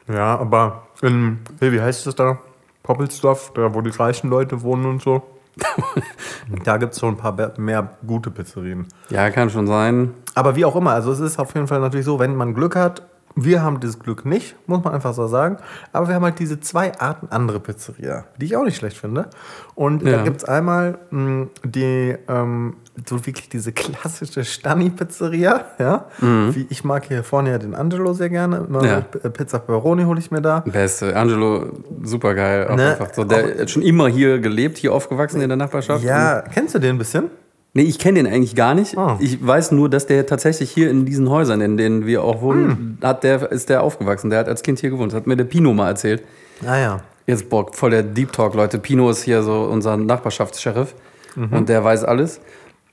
Ja, 0.07 0.37
aber 0.37 0.83
in, 1.01 1.39
hey, 1.59 1.71
wie 1.71 1.81
heißt 1.81 2.05
das 2.07 2.15
da? 2.15 2.39
Poppelsdorf, 2.83 3.51
da 3.55 3.73
wo 3.73 3.81
die 3.81 3.89
reichen 3.89 4.29
Leute 4.29 4.61
wohnen 4.61 4.85
und 4.85 5.01
so. 5.01 5.21
da 6.63 6.77
gibt 6.77 6.93
es 6.93 6.99
schon 6.99 7.15
ein 7.15 7.17
paar 7.17 7.35
mehr 7.57 7.97
gute 8.05 8.29
Pizzerien. 8.31 8.87
Ja, 9.09 9.29
kann 9.31 9.49
schon 9.49 9.67
sein. 9.67 10.13
Aber 10.35 10.55
wie 10.55 10.63
auch 10.65 10.75
immer, 10.75 10.91
also 10.91 11.11
es 11.11 11.19
ist 11.19 11.39
auf 11.39 11.53
jeden 11.55 11.67
Fall 11.67 11.79
natürlich 11.81 12.05
so, 12.05 12.19
wenn 12.19 12.35
man 12.35 12.53
Glück 12.53 12.75
hat, 12.75 13.01
wir 13.39 13.61
haben 13.61 13.79
dieses 13.79 13.99
Glück 13.99 14.25
nicht, 14.25 14.55
muss 14.67 14.83
man 14.83 14.93
einfach 14.93 15.13
so 15.13 15.27
sagen. 15.27 15.57
Aber 15.93 16.07
wir 16.07 16.15
haben 16.15 16.23
halt 16.23 16.39
diese 16.39 16.59
zwei 16.59 16.91
Arten 16.99 17.27
andere 17.29 17.59
Pizzeria, 17.59 18.25
die 18.37 18.45
ich 18.47 18.57
auch 18.57 18.63
nicht 18.63 18.75
schlecht 18.77 18.97
finde. 18.97 19.29
Und 19.75 20.01
Ja. 20.03 20.17
da 20.17 20.23
gibt 20.23 20.37
es 20.37 20.45
einmal 20.45 20.97
mh, 21.11 21.47
die, 21.63 22.15
ähm, 22.27 22.77
so 23.07 23.23
wirklich 23.27 23.47
diese 23.47 23.71
klassische 23.73 24.43
Stani-Pizzeria. 24.43 25.65
Ja? 25.77 26.05
Wie, 26.19 26.65
ich 26.69 26.83
mag 26.83 27.05
hier 27.05 27.23
vorne 27.23 27.51
ja 27.51 27.57
den 27.59 27.75
Angelo 27.75 28.13
sehr 28.13 28.29
gerne. 28.29 28.65
Immer 28.67 28.81
Mhm. 28.81 28.87
Ja. 28.87 29.01
Pizza 29.01 29.59
Pepperoni 29.59 30.03
hole 30.03 30.19
ich 30.19 30.31
mir 30.31 30.41
da. 30.41 30.61
Beste. 30.61 31.15
Angelo, 31.15 31.67
super 32.03 32.33
geil. 32.33 32.67
Ne, 32.75 32.91
einfach 32.91 33.13
so. 33.13 33.23
Der 33.23 33.59
hat 33.61 33.69
schon 33.69 33.83
immer 33.83 34.07
hier 34.07 34.39
gelebt, 34.39 34.77
hier 34.79 34.93
aufgewachsen 34.93 35.41
in 35.41 35.49
der 35.49 35.57
Nachbarschaft. 35.57 36.03
Ja, 36.03 36.41
kennst 36.41 36.73
du 36.73 36.79
den 36.79 36.95
ein 36.95 36.97
bisschen? 36.97 37.29
Nee, 37.77 37.83
ich 37.83 37.99
kenne 37.99 38.23
den 38.23 38.33
eigentlich 38.33 38.55
gar 38.55 38.73
nicht. 38.73 38.97
Ah. 38.97 39.17
Ich 39.21 39.45
weiß 39.45 39.71
nur, 39.71 39.87
dass 39.87 40.07
der 40.07 40.25
tatsächlich 40.25 40.71
hier 40.71 40.89
in 40.89 41.05
diesen 41.05 41.29
Häusern, 41.29 41.61
in 41.61 41.77
denen 41.77 42.07
wir 42.07 42.23
auch 42.23 42.41
wohnen, 42.41 42.69
Hm. 42.69 42.97
hat 43.03 43.23
der, 43.23 43.51
ist 43.51 43.69
der 43.69 43.83
aufgewachsen. 43.83 44.31
Der 44.31 44.39
hat 44.39 44.47
als 44.47 44.63
Kind 44.63 44.79
hier 44.79 44.89
gewohnt. 44.89 45.11
Das 45.11 45.17
hat 45.17 45.27
mir 45.27 45.37
der 45.37 45.43
Pino 45.43 45.73
mal 45.75 45.87
erzählt. 45.89 46.23
Ah 46.65 46.77
ja. 46.79 47.01
Jetzt 47.27 47.49
Bock, 47.49 47.75
voll 47.75 47.91
der 47.91 48.01
Deep 48.01 48.31
Talk, 48.33 48.55
Leute. 48.55 48.79
Pino 48.79 49.09
ist 49.11 49.21
hier 49.21 49.43
so 49.43 49.61
unser 49.71 49.95
Nachbarschaftssheriff 49.95 50.95
Mhm. 51.35 51.53
und 51.53 51.69
der 51.69 51.83
weiß 51.83 52.03
alles. 52.03 52.41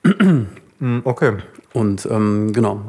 Hm, 0.03 0.49
Okay. 1.05 1.33
Und 1.73 2.07
ähm, 2.11 2.53
genau. 2.53 2.81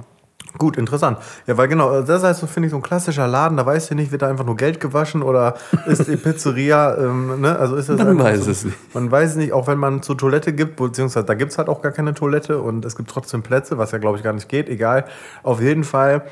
Gut, 0.58 0.78
interessant. 0.78 1.18
Ja, 1.48 1.58
weil 1.58 1.68
genau, 1.68 2.02
das 2.02 2.24
heißt 2.24 2.40
so, 2.40 2.48
finde 2.48 2.68
ich, 2.68 2.72
so 2.72 2.78
ein 2.78 2.82
klassischer 2.82 3.28
Laden, 3.28 3.58
da 3.58 3.66
weißt 3.66 3.92
du 3.92 3.96
nicht, 3.96 4.12
wird 4.12 4.22
da 4.22 4.30
einfach 4.30 4.46
nur 4.46 4.56
Geld 4.56 4.80
gewaschen 4.80 5.22
oder 5.22 5.56
ist 5.86 6.08
die 6.08 6.18
Pizzeria, 6.18 6.98
ähm, 6.98 7.42
ne, 7.42 7.58
also 7.58 7.76
ist 7.76 7.90
das 7.90 7.98
Man 7.98 8.18
weiß 8.18 8.46
so, 8.46 8.52
es 8.52 8.66
nicht. 8.66 8.96
Man 8.96 9.12
weiß 9.12 9.32
es 9.32 9.36
nicht, 9.36 9.54
auch 9.54 9.68
wenn 9.68 9.78
man 9.78 10.02
zur 10.02 10.18
Toilette 10.18 10.54
gibt, 10.54 10.78
beziehungsweise 10.78 11.26
da 11.26 11.34
gibt 11.34 11.52
es 11.52 11.58
halt 11.58 11.68
auch 11.68 11.82
gar 11.82 11.92
keine 11.92 12.14
Toilette 12.14 12.62
und 12.62 12.86
es 12.86 12.96
gibt 12.96 13.10
trotzdem 13.10 13.44
Plätze, 13.44 13.78
was 13.78 13.92
ja, 13.92 13.98
glaube 13.98 14.18
ich, 14.18 14.24
gar 14.24 14.34
nicht 14.34 14.50
geht, 14.50 14.70
egal. 14.70 15.06
Auf 15.44 15.62
jeden 15.62 15.84
Fall 15.84 16.24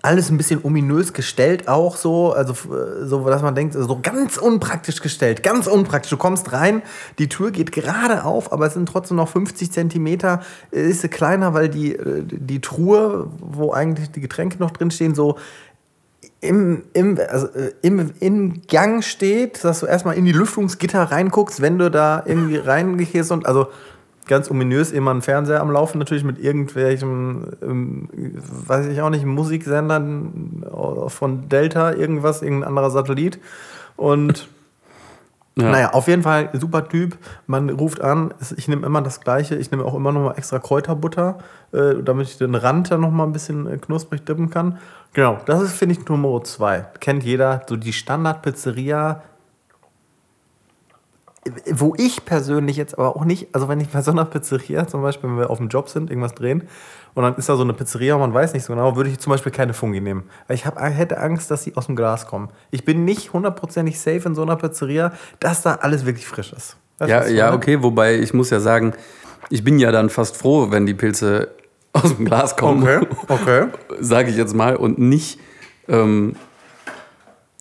alles 0.00 0.30
ein 0.30 0.38
bisschen 0.38 0.60
ominös 0.64 1.12
gestellt 1.12 1.68
auch 1.68 1.96
so, 1.96 2.32
also 2.32 2.52
äh, 2.74 3.04
so, 3.04 3.28
dass 3.28 3.42
man 3.42 3.54
denkt, 3.54 3.74
so 3.74 3.98
ganz 4.00 4.38
unpraktisch 4.38 5.02
gestellt, 5.02 5.42
ganz 5.42 5.66
unpraktisch. 5.66 6.10
Du 6.10 6.16
kommst 6.16 6.52
rein, 6.52 6.82
die 7.18 7.28
Tür 7.28 7.50
geht 7.50 7.72
gerade 7.72 8.24
auf, 8.24 8.52
aber 8.52 8.66
es 8.66 8.74
sind 8.74 8.88
trotzdem 8.88 9.18
noch 9.18 9.28
50 9.28 9.70
Zentimeter, 9.70 10.40
äh, 10.72 10.88
ist 10.88 11.02
sie 11.02 11.08
kleiner, 11.08 11.52
weil 11.52 11.68
die, 11.68 11.94
äh, 11.94 12.22
die 12.24 12.60
Truhe, 12.60 13.28
wo 13.38 13.72
eigentlich 13.72 14.10
die 14.10 14.20
Getränke 14.20 14.58
noch 14.58 14.70
drin 14.70 14.90
stehen, 14.90 15.14
so 15.14 15.36
im, 16.40 16.82
im, 16.92 17.20
also, 17.28 17.48
im, 17.82 18.10
im 18.18 18.62
Gang 18.66 19.04
steht, 19.04 19.62
dass 19.62 19.80
du 19.80 19.86
erstmal 19.86 20.16
in 20.16 20.24
die 20.24 20.32
Lüftungsgitter 20.32 21.02
reinguckst, 21.02 21.60
wenn 21.60 21.78
du 21.78 21.90
da 21.90 22.24
irgendwie 22.26 22.56
reingehst 22.56 23.30
und 23.30 23.46
also 23.46 23.68
ganz 24.26 24.50
ominös 24.50 24.92
immer 24.92 25.12
ein 25.12 25.22
Fernseher 25.22 25.60
am 25.60 25.70
Laufen, 25.70 25.98
natürlich 25.98 26.24
mit 26.24 26.38
irgendwelchen, 26.38 27.56
ähm, 27.62 28.08
weiß 28.66 28.86
ich 28.86 29.00
auch 29.00 29.10
nicht, 29.10 29.24
Musiksendern 29.24 30.64
von 31.08 31.48
Delta, 31.48 31.92
irgendwas, 31.92 32.42
irgendein 32.42 32.68
anderer 32.68 32.90
Satellit. 32.90 33.40
Und 33.96 34.48
ja. 35.56 35.70
naja, 35.70 35.90
auf 35.92 36.08
jeden 36.08 36.22
Fall 36.22 36.50
super 36.52 36.88
Typ. 36.88 37.18
Man 37.46 37.68
ruft 37.70 38.00
an, 38.00 38.32
ich 38.56 38.68
nehme 38.68 38.86
immer 38.86 39.02
das 39.02 39.20
Gleiche, 39.20 39.56
ich 39.56 39.70
nehme 39.70 39.84
auch 39.84 39.94
immer 39.94 40.12
noch 40.12 40.20
mal 40.20 40.34
extra 40.38 40.58
Kräuterbutter, 40.58 41.38
äh, 41.72 42.02
damit 42.02 42.28
ich 42.28 42.38
den 42.38 42.54
Rand 42.54 42.90
dann 42.90 43.00
noch 43.00 43.10
mal 43.10 43.24
ein 43.24 43.32
bisschen 43.32 43.66
äh, 43.66 43.76
knusprig 43.78 44.24
dippen 44.24 44.50
kann. 44.50 44.78
Genau, 45.14 45.38
das 45.44 45.60
ist, 45.62 45.72
finde 45.74 45.94
ich, 45.94 46.08
Nummer 46.08 46.42
zwei. 46.44 46.86
Kennt 47.00 47.22
jeder, 47.24 47.62
so 47.68 47.76
die 47.76 47.92
Standard-Pizzeria 47.92 49.22
wo 51.72 51.94
ich 51.96 52.24
persönlich 52.24 52.76
jetzt 52.76 52.96
aber 52.96 53.16
auch 53.16 53.24
nicht, 53.24 53.48
also 53.52 53.68
wenn 53.68 53.80
ich 53.80 53.88
bei 53.88 54.00
so 54.00 54.12
einer 54.12 54.24
Pizzeria 54.24 54.86
zum 54.86 55.02
Beispiel, 55.02 55.28
wenn 55.28 55.38
wir 55.38 55.50
auf 55.50 55.58
dem 55.58 55.68
Job 55.68 55.88
sind, 55.88 56.08
irgendwas 56.08 56.34
drehen 56.34 56.68
und 57.14 57.24
dann 57.24 57.34
ist 57.34 57.48
da 57.48 57.56
so 57.56 57.62
eine 57.62 57.72
Pizzeria 57.72 58.14
und 58.14 58.20
man 58.20 58.32
weiß 58.32 58.54
nicht 58.54 58.64
so 58.64 58.72
genau, 58.72 58.94
würde 58.94 59.10
ich 59.10 59.18
zum 59.18 59.32
Beispiel 59.32 59.50
keine 59.50 59.74
Fungi 59.74 60.00
nehmen. 60.00 60.24
Weil 60.46 60.54
ich 60.54 60.66
hab, 60.66 60.80
hätte 60.80 61.18
Angst, 61.18 61.50
dass 61.50 61.64
die 61.64 61.76
aus 61.76 61.86
dem 61.86 61.96
Glas 61.96 62.26
kommen. 62.26 62.50
Ich 62.70 62.84
bin 62.84 63.04
nicht 63.04 63.32
hundertprozentig 63.32 63.98
safe 63.98 64.22
in 64.24 64.34
so 64.36 64.42
einer 64.42 64.56
Pizzeria, 64.56 65.12
dass 65.40 65.62
da 65.62 65.74
alles 65.74 66.06
wirklich 66.06 66.26
frisch 66.26 66.52
ist. 66.52 66.76
Weißt 66.98 67.10
ja, 67.10 67.26
ja, 67.26 67.54
okay, 67.54 67.82
wobei 67.82 68.14
ich 68.14 68.32
muss 68.32 68.50
ja 68.50 68.60
sagen, 68.60 68.94
ich 69.50 69.64
bin 69.64 69.80
ja 69.80 69.90
dann 69.90 70.10
fast 70.10 70.36
froh, 70.36 70.68
wenn 70.70 70.86
die 70.86 70.94
Pilze 70.94 71.48
aus 71.92 72.14
dem 72.16 72.24
Glas 72.24 72.56
kommen. 72.56 72.82
Okay, 72.82 73.06
okay. 73.28 73.66
Sage 74.00 74.30
ich 74.30 74.36
jetzt 74.36 74.54
mal 74.54 74.76
und 74.76 74.98
nicht. 74.98 75.40
Ähm, 75.88 76.36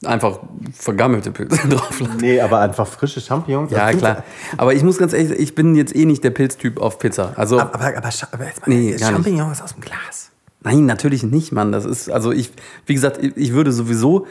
einfach 0.06 0.40
vergammelte 0.74 1.32
Pilze 1.32 1.68
drauf 1.70 2.00
lassen. 2.00 2.18
Nee, 2.20 2.42
aber 2.42 2.60
einfach 2.60 2.88
frische 2.88 3.22
Champignons. 3.22 3.72
Ja, 3.72 3.92
klar. 3.94 4.24
Aber 4.58 4.74
ich 4.74 4.84
muss 4.84 4.98
ganz 4.98 5.14
ehrlich 5.14 5.30
sagen, 5.30 5.42
ich 5.42 5.56
bin 5.56 5.76
jetzt 5.76 5.96
eh 5.96 6.06
nicht 6.06 6.24
der 6.24 6.32
Pilztyp 6.32 6.80
auf 6.80 7.00
Pizza. 7.00 7.34
Also, 7.36 7.60
aber, 7.60 7.76
aber, 7.76 7.98
aber, 7.98 8.10
aber 8.32 8.46
jetzt 8.46 8.68
mal, 8.68 8.74
nee, 8.74 8.98
Champignons 8.98 9.62
aus 9.62 9.74
dem 9.74 9.82
Glas. 9.82 10.32
Nein, 10.64 10.86
natürlich 10.86 11.24
nicht, 11.24 11.52
Mann. 11.52 11.72
Das 11.72 11.86
ist, 11.86 12.10
also 12.10 12.32
ich, 12.32 12.52
wie 12.86 12.94
gesagt, 12.94 13.20
ich 13.22 13.54
würde 13.54 13.72
sowieso, 13.72 14.28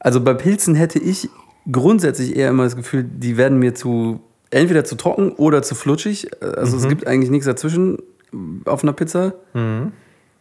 also 0.00 0.20
bei 0.20 0.34
Pilzen 0.34 0.74
hätte 0.74 0.98
ich 0.98 1.28
grundsätzlich 1.70 2.36
eher 2.36 2.50
immer 2.50 2.64
das 2.64 2.76
Gefühl, 2.76 3.04
die 3.04 3.36
werden 3.36 3.58
mir 3.58 3.74
zu, 3.74 4.20
entweder 4.50 4.84
zu 4.84 4.96
trocken 4.96 5.30
oder 5.32 5.62
zu 5.62 5.74
flutschig. 5.74 6.28
Also 6.42 6.76
mhm. 6.76 6.82
es 6.82 6.88
gibt 6.88 7.06
eigentlich 7.06 7.30
nichts 7.30 7.46
dazwischen 7.46 7.98
auf 8.64 8.82
einer 8.82 8.92
Pizza. 8.92 9.34
Mhm. 9.54 9.92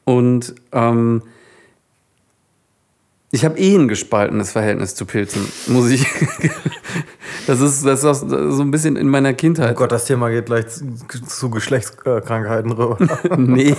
Und 0.05 0.55
ähm, 0.71 1.21
ich 3.33 3.43
habe 3.43 3.57
eh 3.57 3.75
ein 3.75 3.87
gespaltenes 3.87 4.51
Verhältnis 4.51 4.93
zu 4.93 5.07
Pilzen, 5.07 5.47
muss 5.65 5.89
ich. 5.89 6.05
das 7.47 7.61
ist, 7.61 7.83
das 7.83 8.03
ist 8.03 8.29
so 8.29 8.61
ein 8.61 8.69
bisschen 8.69 8.95
in 8.95 9.09
meiner 9.09 9.33
Kindheit. 9.33 9.71
Oh 9.71 9.79
Gott, 9.79 9.91
das 9.91 10.05
Thema 10.05 10.29
geht 10.29 10.45
gleich 10.45 10.65
zu, 10.67 11.49
Geschlechtskrankheiten 11.49 12.71
rüber. 12.71 12.99
nee. 13.37 13.75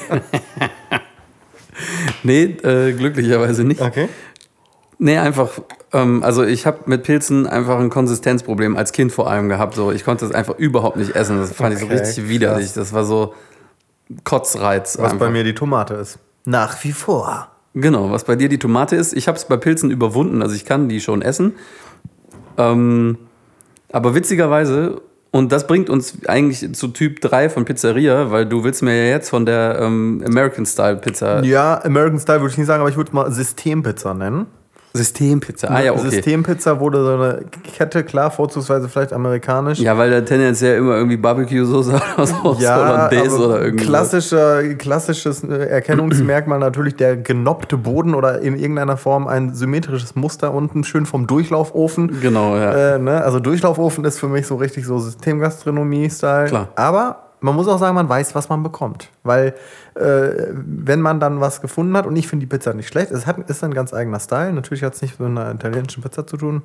nee, 2.24 2.42
äh, 2.42 2.94
glücklicherweise 2.94 3.62
nicht. 3.62 3.80
Okay. 3.80 4.08
Nee, 4.98 5.18
einfach, 5.18 5.50
ähm, 5.92 6.24
also 6.24 6.42
ich 6.42 6.66
habe 6.66 6.80
mit 6.86 7.04
Pilzen 7.04 7.46
einfach 7.46 7.78
ein 7.78 7.90
Konsistenzproblem 7.90 8.76
als 8.76 8.90
Kind 8.90 9.12
vor 9.12 9.30
allem 9.30 9.48
gehabt. 9.48 9.76
So, 9.76 9.92
ich 9.92 10.04
konnte 10.04 10.26
das 10.26 10.34
einfach 10.34 10.58
überhaupt 10.58 10.96
nicht 10.96 11.14
essen. 11.14 11.38
Das 11.38 11.52
fand 11.52 11.76
okay, 11.76 11.84
ich 11.84 11.90
so 11.90 11.96
richtig 11.96 12.28
widerlich. 12.28 12.72
Das 12.72 12.92
war 12.92 13.04
so 13.04 13.34
Kotzreiz. 14.24 14.98
Was 14.98 15.12
einfach. 15.12 15.26
bei 15.26 15.30
mir 15.30 15.44
die 15.44 15.54
Tomate 15.54 15.94
ist. 15.94 16.18
Nach 16.44 16.82
wie 16.82 16.92
vor. 16.92 17.53
Genau, 17.74 18.10
was 18.10 18.24
bei 18.24 18.36
dir 18.36 18.48
die 18.48 18.58
Tomate 18.58 18.94
ist. 18.96 19.12
Ich 19.12 19.26
habe 19.26 19.36
es 19.36 19.44
bei 19.44 19.56
Pilzen 19.56 19.90
überwunden, 19.90 20.42
also 20.42 20.54
ich 20.54 20.64
kann 20.64 20.88
die 20.88 21.00
schon 21.00 21.22
essen. 21.22 21.54
Ähm, 22.56 23.18
aber 23.90 24.14
witzigerweise, 24.14 25.02
und 25.32 25.50
das 25.50 25.66
bringt 25.66 25.90
uns 25.90 26.18
eigentlich 26.28 26.72
zu 26.74 26.88
Typ 26.88 27.20
3 27.20 27.48
von 27.48 27.64
Pizzeria, 27.64 28.30
weil 28.30 28.46
du 28.46 28.62
willst 28.62 28.82
mir 28.82 28.96
ja 28.96 29.10
jetzt 29.10 29.28
von 29.28 29.44
der 29.44 29.78
ähm, 29.80 30.22
American 30.24 30.66
Style 30.66 30.96
Pizza. 30.96 31.42
Ja, 31.44 31.82
American 31.84 32.20
Style 32.20 32.40
würde 32.40 32.52
ich 32.52 32.58
nicht 32.58 32.68
sagen, 32.68 32.80
aber 32.80 32.90
ich 32.90 32.96
würde 32.96 33.12
mal 33.12 33.30
Systempizza 33.32 34.14
nennen. 34.14 34.46
Systempizza, 34.96 35.66
ah 35.66 35.80
ja, 35.82 35.92
okay. 35.92 36.08
Systempizza 36.08 36.78
wurde 36.78 37.02
so 37.02 37.14
eine 37.14 37.40
Kette, 37.76 38.04
klar, 38.04 38.30
vorzugsweise 38.30 38.88
vielleicht 38.88 39.12
amerikanisch. 39.12 39.80
Ja, 39.80 39.98
weil 39.98 40.08
da 40.08 40.20
tendenziell 40.20 40.78
immer 40.78 40.94
irgendwie 40.94 41.16
Barbecue-Soße 41.16 42.00
oder 42.16 42.26
so 42.26 42.56
ja, 42.60 42.76
Hollandaise 42.76 43.36
oder 43.44 43.60
irgendwie. 43.60 43.86
Klassischer, 43.86 44.62
klassisches 44.74 45.42
Erkennungsmerkmal 45.42 46.60
natürlich 46.60 46.94
der 46.94 47.16
genoppte 47.16 47.76
Boden 47.76 48.14
oder 48.14 48.40
in 48.40 48.56
irgendeiner 48.56 48.96
Form 48.96 49.26
ein 49.26 49.52
symmetrisches 49.52 50.14
Muster 50.14 50.54
unten, 50.54 50.84
schön 50.84 51.06
vom 51.06 51.26
Durchlaufofen. 51.26 52.20
Genau, 52.20 52.56
ja. 52.56 52.94
Äh, 52.94 52.98
ne? 53.00 53.20
Also 53.24 53.40
Durchlaufofen 53.40 54.04
ist 54.04 54.20
für 54.20 54.28
mich 54.28 54.46
so 54.46 54.54
richtig 54.54 54.86
so 54.86 55.00
Systemgastronomie-Style. 55.00 56.46
Klar. 56.46 56.68
Aber 56.76 57.23
man 57.44 57.56
muss 57.56 57.68
auch 57.68 57.78
sagen, 57.78 57.94
man 57.94 58.08
weiß, 58.08 58.34
was 58.34 58.48
man 58.48 58.62
bekommt. 58.62 59.10
Weil, 59.22 59.54
äh, 59.96 60.30
wenn 60.50 61.02
man 61.02 61.20
dann 61.20 61.40
was 61.40 61.60
gefunden 61.60 61.94
hat, 61.94 62.06
und 62.06 62.16
ich 62.16 62.26
finde 62.26 62.46
die 62.46 62.48
Pizza 62.48 62.72
nicht 62.72 62.88
schlecht, 62.88 63.10
es 63.10 63.26
hat, 63.26 63.38
ist 63.50 63.62
ein 63.62 63.74
ganz 63.74 63.92
eigener 63.92 64.18
Style. 64.18 64.54
Natürlich 64.54 64.82
hat 64.82 64.94
es 64.94 65.02
nicht 65.02 65.20
mit 65.20 65.28
einer 65.28 65.54
italienischen 65.54 66.02
Pizza 66.02 66.26
zu 66.26 66.38
tun. 66.38 66.62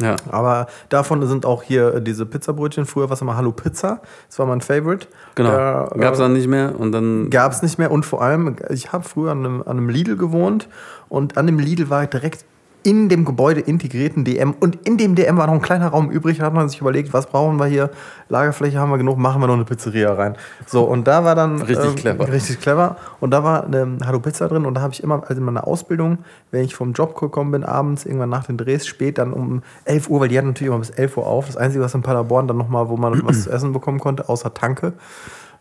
Ja. 0.00 0.16
Aber 0.32 0.66
davon 0.88 1.24
sind 1.28 1.46
auch 1.46 1.62
hier 1.62 2.00
diese 2.00 2.26
Pizzabrötchen. 2.26 2.86
Früher 2.86 3.08
war 3.08 3.14
es 3.14 3.20
immer 3.20 3.36
Hallo 3.36 3.52
Pizza. 3.52 4.00
Das 4.26 4.36
war 4.40 4.46
mein 4.46 4.60
Favorite. 4.60 5.06
Genau. 5.36 5.50
Gab 5.50 6.14
es 6.14 6.18
dann 6.18 6.32
nicht 6.32 6.48
mehr 6.48 6.74
und 6.76 6.90
dann. 6.90 7.30
Gab 7.30 7.52
es 7.52 7.62
nicht 7.62 7.78
mehr 7.78 7.92
und 7.92 8.04
vor 8.04 8.20
allem, 8.20 8.56
ich 8.70 8.92
habe 8.92 9.04
früher 9.04 9.30
an 9.30 9.38
einem, 9.38 9.62
an 9.62 9.76
einem 9.76 9.88
Lidl 9.88 10.16
gewohnt 10.16 10.68
und 11.08 11.36
an 11.36 11.46
dem 11.46 11.60
Lidl 11.60 11.88
war 11.88 12.04
direkt 12.08 12.44
in 12.84 13.08
dem 13.08 13.24
Gebäude 13.24 13.60
integrierten 13.60 14.24
DM. 14.24 14.54
Und 14.60 14.86
in 14.86 14.98
dem 14.98 15.14
DM 15.14 15.38
war 15.38 15.46
noch 15.46 15.54
ein 15.54 15.62
kleiner 15.62 15.88
Raum 15.88 16.10
übrig. 16.10 16.38
Da 16.38 16.44
hat 16.44 16.52
man 16.52 16.68
sich 16.68 16.80
überlegt, 16.80 17.12
was 17.14 17.26
brauchen 17.26 17.58
wir 17.58 17.66
hier? 17.66 17.90
Lagerfläche 18.28 18.78
haben 18.78 18.90
wir 18.90 18.98
genug, 18.98 19.16
machen 19.16 19.40
wir 19.40 19.46
noch 19.46 19.54
eine 19.54 19.64
Pizzeria 19.64 20.12
rein. 20.12 20.36
So, 20.66 20.84
und 20.84 21.08
da 21.08 21.24
war 21.24 21.34
dann. 21.34 21.62
Richtig 21.62 21.86
ähm, 21.86 21.94
clever. 21.94 22.30
Richtig 22.30 22.60
clever. 22.60 22.96
Und 23.20 23.30
da 23.30 23.42
war 23.42 23.64
eine 23.64 23.98
Hallo 24.04 24.20
Pizza 24.20 24.48
drin. 24.48 24.66
Und 24.66 24.74
da 24.74 24.82
habe 24.82 24.92
ich 24.92 25.02
immer, 25.02 25.22
also 25.26 25.40
in 25.40 25.44
meiner 25.44 25.66
Ausbildung, 25.66 26.18
wenn 26.50 26.62
ich 26.62 26.74
vom 26.74 26.92
Job 26.92 27.18
gekommen 27.18 27.52
bin, 27.52 27.64
abends, 27.64 28.04
irgendwann 28.04 28.28
nach 28.28 28.44
den 28.44 28.58
Drehs, 28.58 28.86
spät, 28.86 29.16
dann 29.16 29.32
um 29.32 29.62
11 29.86 30.10
Uhr, 30.10 30.20
weil 30.20 30.28
die 30.28 30.36
hatten 30.36 30.48
natürlich 30.48 30.68
immer 30.68 30.78
bis 30.78 30.90
11 30.90 31.16
Uhr 31.16 31.26
auf. 31.26 31.46
Das 31.46 31.56
Einzige, 31.56 31.82
was 31.82 31.94
in 31.94 32.02
Paderborn 32.02 32.46
dann 32.46 32.58
nochmal, 32.58 32.90
wo 32.90 32.98
man 32.98 33.24
was 33.26 33.44
zu 33.44 33.50
essen 33.50 33.72
bekommen 33.72 33.98
konnte, 33.98 34.28
außer 34.28 34.52
Tanke. 34.52 34.92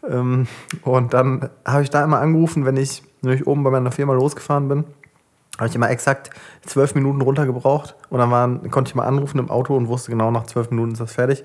Ähm, 0.09 0.47
und 0.81 1.13
dann 1.13 1.49
habe 1.65 1.83
ich 1.83 1.89
da 1.89 2.03
immer 2.03 2.19
angerufen, 2.19 2.65
wenn 2.65 2.75
ich, 2.75 3.01
wenn 3.21 3.31
ich 3.31 3.47
oben 3.47 3.63
bei 3.63 3.69
meiner 3.69 3.91
Firma 3.91 4.13
losgefahren 4.13 4.67
bin 4.67 4.83
habe 5.57 5.67
ich 5.67 5.75
immer 5.75 5.89
exakt 5.89 6.31
zwölf 6.65 6.95
Minuten 6.95 7.21
runtergebraucht 7.21 7.95
und 8.09 8.19
dann 8.19 8.31
waren, 8.31 8.71
konnte 8.71 8.89
ich 8.89 8.95
mal 8.95 9.05
anrufen 9.05 9.37
im 9.37 9.51
Auto 9.51 9.75
und 9.75 9.87
wusste 9.87 10.09
genau, 10.09 10.31
nach 10.31 10.45
zwölf 10.45 10.71
Minuten 10.71 10.93
ist 10.93 11.01
das 11.01 11.13
fertig. 11.13 11.43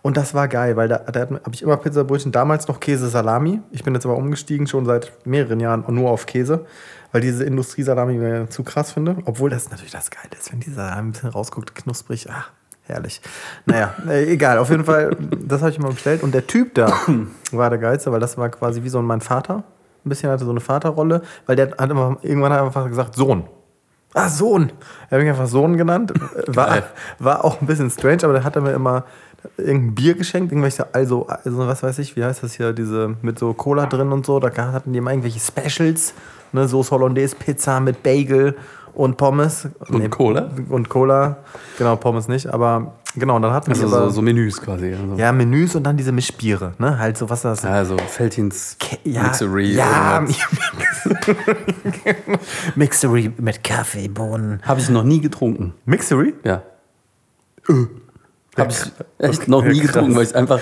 Und 0.00 0.16
das 0.16 0.32
war 0.32 0.46
geil, 0.46 0.76
weil 0.76 0.86
da, 0.86 0.98
da 0.98 1.20
habe 1.22 1.40
ich 1.52 1.62
immer 1.62 1.76
Pizzabrötchen, 1.76 2.30
damals 2.30 2.68
noch 2.68 2.78
Käse-Salami. 2.78 3.60
Ich 3.72 3.82
bin 3.82 3.94
jetzt 3.94 4.06
aber 4.06 4.16
umgestiegen, 4.16 4.68
schon 4.68 4.86
seit 4.86 5.12
mehreren 5.26 5.58
Jahren 5.58 5.84
nur 5.88 6.10
auf 6.10 6.26
Käse, 6.26 6.66
weil 7.10 7.20
diese 7.20 7.44
Industriesalami 7.44 8.14
mir 8.14 8.48
zu 8.48 8.62
krass 8.62 8.92
finde. 8.92 9.16
Obwohl 9.24 9.50
das 9.50 9.70
natürlich 9.70 9.90
das 9.92 10.10
Geile 10.10 10.30
ist, 10.38 10.52
wenn 10.52 10.60
dieser 10.60 10.84
Salami 10.84 11.08
ein 11.08 11.12
bisschen 11.12 11.30
rausguckt, 11.30 11.74
knusprig, 11.74 12.28
ach, 12.30 12.50
herrlich. 12.84 13.20
Naja, 13.66 13.92
äh, 14.08 14.32
egal, 14.32 14.58
auf 14.58 14.70
jeden 14.70 14.84
Fall, 14.84 15.16
das 15.44 15.62
habe 15.62 15.72
ich 15.72 15.78
immer 15.78 15.90
bestellt. 15.90 16.22
Und 16.22 16.32
der 16.32 16.46
Typ 16.46 16.74
da 16.74 16.92
war 17.50 17.70
der 17.70 17.80
Geilste, 17.80 18.12
weil 18.12 18.20
das 18.20 18.38
war 18.38 18.48
quasi 18.50 18.84
wie 18.84 18.88
so 18.88 19.02
mein 19.02 19.20
Vater 19.20 19.64
ein 20.08 20.10
bisschen 20.10 20.30
hatte 20.30 20.44
so 20.44 20.50
eine 20.50 20.60
Vaterrolle, 20.60 21.22
weil 21.46 21.56
der 21.56 21.70
hat 21.76 21.90
immer, 21.90 22.16
irgendwann 22.22 22.52
hat 22.52 22.62
einfach 22.62 22.86
gesagt, 22.88 23.14
Sohn. 23.14 23.44
Ah, 24.14 24.28
Sohn. 24.28 24.72
Er 25.10 25.18
hat 25.18 25.20
mich 25.20 25.30
einfach 25.30 25.46
Sohn 25.46 25.76
genannt. 25.76 26.12
War, 26.46 26.82
war 27.18 27.44
auch 27.44 27.60
ein 27.60 27.66
bisschen 27.66 27.90
strange, 27.90 28.24
aber 28.24 28.32
der 28.32 28.44
hat 28.44 28.56
mir 28.56 28.72
immer 28.72 29.04
irgendein 29.56 29.94
Bier 29.94 30.14
geschenkt, 30.14 30.50
irgendwelche, 30.50 30.92
also, 30.92 31.26
also 31.26 31.58
was 31.66 31.82
weiß 31.82 31.98
ich, 32.00 32.16
wie 32.16 32.24
heißt 32.24 32.42
das 32.42 32.54
hier, 32.54 32.72
diese 32.72 33.14
mit 33.22 33.38
so 33.38 33.52
Cola 33.52 33.86
drin 33.86 34.12
und 34.12 34.26
so, 34.26 34.40
da 34.40 34.50
hatten 34.72 34.92
die 34.92 34.98
immer 34.98 35.12
irgendwelche 35.12 35.38
Specials, 35.38 36.14
ne, 36.52 36.66
so 36.66 36.84
Hollandaise 36.90 37.36
Pizza 37.36 37.78
mit 37.80 38.02
Bagel 38.02 38.56
und 38.94 39.16
Pommes. 39.16 39.68
Und 39.88 39.98
nee, 39.98 40.08
Cola? 40.08 40.50
Und 40.68 40.88
Cola, 40.88 41.36
genau, 41.76 41.96
Pommes 41.96 42.26
nicht, 42.28 42.52
aber 42.52 42.94
Genau, 43.18 43.38
dann 43.38 43.52
hatten 43.52 43.70
also 43.70 43.82
wir 43.82 43.88
so, 43.88 44.10
so 44.10 44.22
Menüs 44.22 44.60
quasi. 44.60 44.94
Also. 44.94 45.14
Ja, 45.16 45.32
Menüs 45.32 45.74
und 45.74 45.84
dann 45.84 45.96
diese 45.96 46.12
Mischbiere, 46.12 46.74
ne? 46.78 46.98
Halt 46.98 47.18
so 47.18 47.28
was 47.28 47.42
das. 47.42 47.62
Ja, 47.62 47.84
so 47.84 47.96
Feltins 47.98 48.76
ja, 49.04 49.24
Mixery. 49.24 49.74
Ja, 49.74 50.24
Mixery 52.74 53.32
mit 53.38 53.64
Kaffee, 53.64 54.08
Bohnen. 54.08 54.60
Habe 54.62 54.80
ich 54.80 54.88
noch 54.88 55.04
nie 55.04 55.20
getrunken. 55.20 55.74
Mixery? 55.84 56.34
Ja. 56.44 56.62
Äh. 57.68 57.72
Habe 58.56 58.72
ich 58.72 58.92
echt 59.18 59.46
noch 59.46 59.64
nie 59.64 59.80
getrunken, 59.80 60.16
weil 60.16 60.24
ich 60.24 60.30
es 60.30 60.34
einfach 60.34 60.58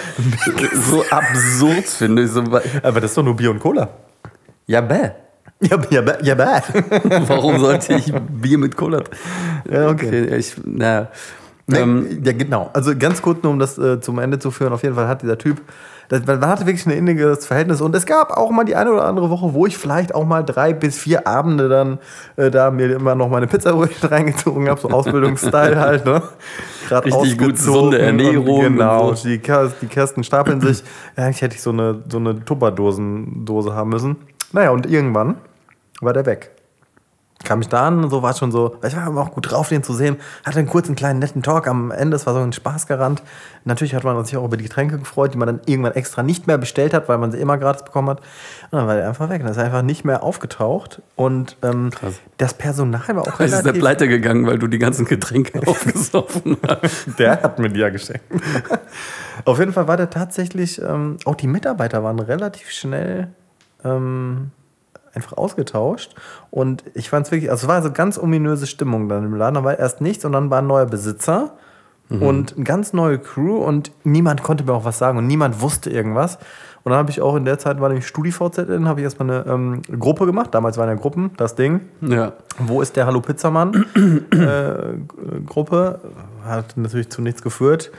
so 0.90 1.02
absurd 1.10 1.86
finde. 1.86 2.28
So, 2.28 2.40
Aber 2.40 3.00
das 3.00 3.10
ist 3.10 3.16
doch 3.16 3.22
nur 3.22 3.36
Bier 3.36 3.50
und 3.50 3.58
Cola. 3.58 3.88
Ja, 4.66 4.82
bäh. 4.82 5.12
Ja, 5.60 5.78
ja, 5.90 6.02
ja, 6.22 6.34
ba. 6.34 6.62
Warum 7.28 7.58
sollte 7.58 7.94
ich 7.94 8.12
Bier 8.12 8.58
mit 8.58 8.76
Cola? 8.76 9.02
Ja, 9.70 9.88
okay. 9.88 10.36
Ich, 10.36 10.54
na, 10.64 11.08
Nee, 11.68 11.78
ähm, 11.78 12.22
ja, 12.22 12.32
genau. 12.32 12.70
Also 12.74 12.96
ganz 12.96 13.20
kurz, 13.22 13.42
nur 13.42 13.52
um 13.52 13.58
das 13.58 13.76
äh, 13.76 14.00
zum 14.00 14.20
Ende 14.20 14.38
zu 14.38 14.52
führen, 14.52 14.72
auf 14.72 14.84
jeden 14.84 14.94
Fall 14.94 15.08
hat 15.08 15.22
dieser 15.22 15.36
Typ, 15.36 15.60
das, 16.08 16.24
man 16.24 16.46
hatte 16.46 16.64
wirklich 16.64 16.86
ein 16.86 16.92
inniges 16.92 17.44
Verhältnis 17.44 17.80
und 17.80 17.92
es 17.96 18.06
gab 18.06 18.30
auch 18.30 18.50
mal 18.50 18.62
die 18.62 18.76
eine 18.76 18.92
oder 18.92 19.04
andere 19.04 19.30
Woche, 19.30 19.52
wo 19.52 19.66
ich 19.66 19.76
vielleicht 19.76 20.14
auch 20.14 20.24
mal 20.24 20.44
drei 20.44 20.72
bis 20.72 20.96
vier 20.96 21.26
Abende 21.26 21.68
dann 21.68 21.98
äh, 22.36 22.52
da 22.52 22.70
mir 22.70 22.94
immer 22.94 23.16
noch 23.16 23.28
meine 23.28 23.48
Pizzabrötchen 23.48 24.08
reingezogen 24.08 24.68
habe, 24.68 24.80
so 24.80 24.88
Ausbildungsstyle 24.90 25.80
halt, 25.80 26.04
ne? 26.04 26.22
Gerade 26.88 27.06
Richtig 27.06 27.36
gut, 27.36 27.56
gesunde 27.56 27.98
Ernährung 27.98 28.60
genau, 28.62 29.14
so. 29.14 29.28
die, 29.28 29.40
die 29.40 29.86
Kästen 29.88 30.22
stapeln 30.22 30.60
sich. 30.60 30.84
Ja, 31.16 31.24
eigentlich 31.24 31.42
hätte 31.42 31.56
ich 31.56 31.62
so 31.62 31.70
eine, 31.70 32.04
so 32.08 32.18
eine 32.18 32.44
Tupperdosendose 32.44 33.74
haben 33.74 33.90
müssen. 33.90 34.16
Naja, 34.52 34.70
und 34.70 34.86
irgendwann 34.86 35.34
war 36.00 36.12
der 36.12 36.26
weg 36.26 36.55
kam 37.44 37.60
ich 37.60 37.68
da 37.68 37.86
an 37.86 38.04
und 38.04 38.10
so 38.10 38.22
war 38.22 38.30
es 38.30 38.38
schon 38.38 38.50
so, 38.50 38.76
ich 38.86 38.96
war 38.96 39.04
aber 39.04 39.22
auch 39.22 39.32
gut 39.32 39.50
drauf, 39.50 39.68
den 39.68 39.82
zu 39.82 39.92
sehen. 39.92 40.16
Hatte 40.44 40.58
einen 40.58 40.68
kurzen, 40.68 40.96
kleinen, 40.96 41.18
netten 41.18 41.42
Talk 41.42 41.68
am 41.68 41.90
Ende, 41.90 42.16
es 42.16 42.26
war 42.26 42.34
so 42.34 42.40
ein 42.40 42.52
Spaßgarant. 42.52 43.22
Natürlich 43.64 43.94
hat 43.94 44.04
man 44.04 44.24
sich 44.24 44.36
auch 44.36 44.44
über 44.44 44.56
die 44.56 44.64
Getränke 44.64 44.98
gefreut, 44.98 45.34
die 45.34 45.38
man 45.38 45.46
dann 45.46 45.60
irgendwann 45.66 45.92
extra 45.92 46.22
nicht 46.22 46.46
mehr 46.46 46.56
bestellt 46.58 46.94
hat, 46.94 47.08
weil 47.08 47.18
man 47.18 47.32
sie 47.32 47.38
immer 47.38 47.58
gratis 47.58 47.84
bekommen 47.84 48.10
hat. 48.10 48.20
Und 48.70 48.78
dann 48.78 48.86
war 48.86 48.96
der 48.96 49.08
einfach 49.08 49.28
weg. 49.28 49.42
Dann 49.42 49.50
ist 49.50 49.56
er 49.56 49.64
einfach 49.64 49.82
nicht 49.82 50.04
mehr 50.04 50.22
aufgetaucht. 50.22 51.02
Und 51.14 51.56
ähm, 51.62 51.90
das 52.38 52.54
Personal 52.54 53.02
war 53.08 53.22
auch 53.22 53.40
ist 53.40 53.52
der 53.52 53.64
relativ... 53.64 53.80
pleite 53.80 54.08
gegangen, 54.08 54.46
weil 54.46 54.58
du 54.58 54.66
die 54.66 54.78
ganzen 54.78 55.04
Getränke 55.04 55.60
aufgesoffen 55.66 56.56
hast. 56.66 57.18
Der 57.18 57.42
hat 57.42 57.58
mir 57.58 57.68
die 57.68 57.80
ja 57.80 57.90
geschenkt. 57.90 58.24
Auf 59.44 59.58
jeden 59.58 59.72
Fall 59.72 59.88
war 59.88 59.96
der 59.96 60.10
tatsächlich, 60.10 60.80
ähm, 60.80 61.18
auch 61.24 61.34
die 61.34 61.48
Mitarbeiter 61.48 62.02
waren 62.02 62.18
relativ 62.18 62.70
schnell 62.70 63.28
ähm, 63.84 64.52
einfach 65.16 65.36
ausgetauscht. 65.36 66.14
Und 66.50 66.84
ich 66.94 67.10
fand 67.10 67.26
es 67.26 67.32
wirklich, 67.32 67.50
also 67.50 67.66
es 67.66 67.68
war 67.68 67.82
so 67.82 67.90
ganz 67.90 68.18
ominöse 68.18 68.66
Stimmung 68.66 69.08
dann 69.08 69.24
im 69.24 69.34
Laden. 69.34 69.54
Da 69.54 69.64
war 69.64 69.78
erst 69.78 70.00
nichts 70.00 70.24
und 70.24 70.32
dann 70.32 70.50
war 70.50 70.58
ein 70.58 70.66
neuer 70.66 70.86
Besitzer 70.86 71.54
und 72.08 72.54
eine 72.54 72.64
ganz 72.64 72.92
neue 72.92 73.18
Crew 73.18 73.56
und 73.56 73.90
niemand 74.04 74.44
konnte 74.44 74.62
mir 74.62 74.72
auch 74.74 74.84
was 74.84 74.98
sagen 74.98 75.18
und 75.18 75.26
niemand 75.26 75.60
wusste 75.60 75.90
irgendwas. 75.90 76.38
Und 76.84 76.90
dann 76.90 77.00
habe 77.00 77.10
ich 77.10 77.20
auch 77.20 77.34
in 77.34 77.44
der 77.44 77.58
Zeit, 77.58 77.80
war 77.80 77.88
nämlich 77.88 78.06
StudiVZN, 78.06 78.86
habe 78.86 79.00
ich 79.00 79.04
erstmal 79.04 79.28
eine 79.28 79.50
ähm, 79.50 79.82
Gruppe 79.98 80.24
gemacht. 80.24 80.54
Damals 80.54 80.78
waren 80.78 80.88
ja 80.88 80.94
Gruppen, 80.94 81.32
das 81.36 81.56
Ding. 81.56 81.80
Ja. 82.00 82.34
Wo 82.58 82.80
ist 82.80 82.94
der 82.94 83.06
Hallo 83.06 83.20
Pizzamann? 83.20 83.86
äh, 84.30 85.40
Gruppe. 85.44 86.00
Hat 86.44 86.76
natürlich 86.76 87.10
zu 87.10 87.22
nichts 87.22 87.42
geführt. 87.42 87.90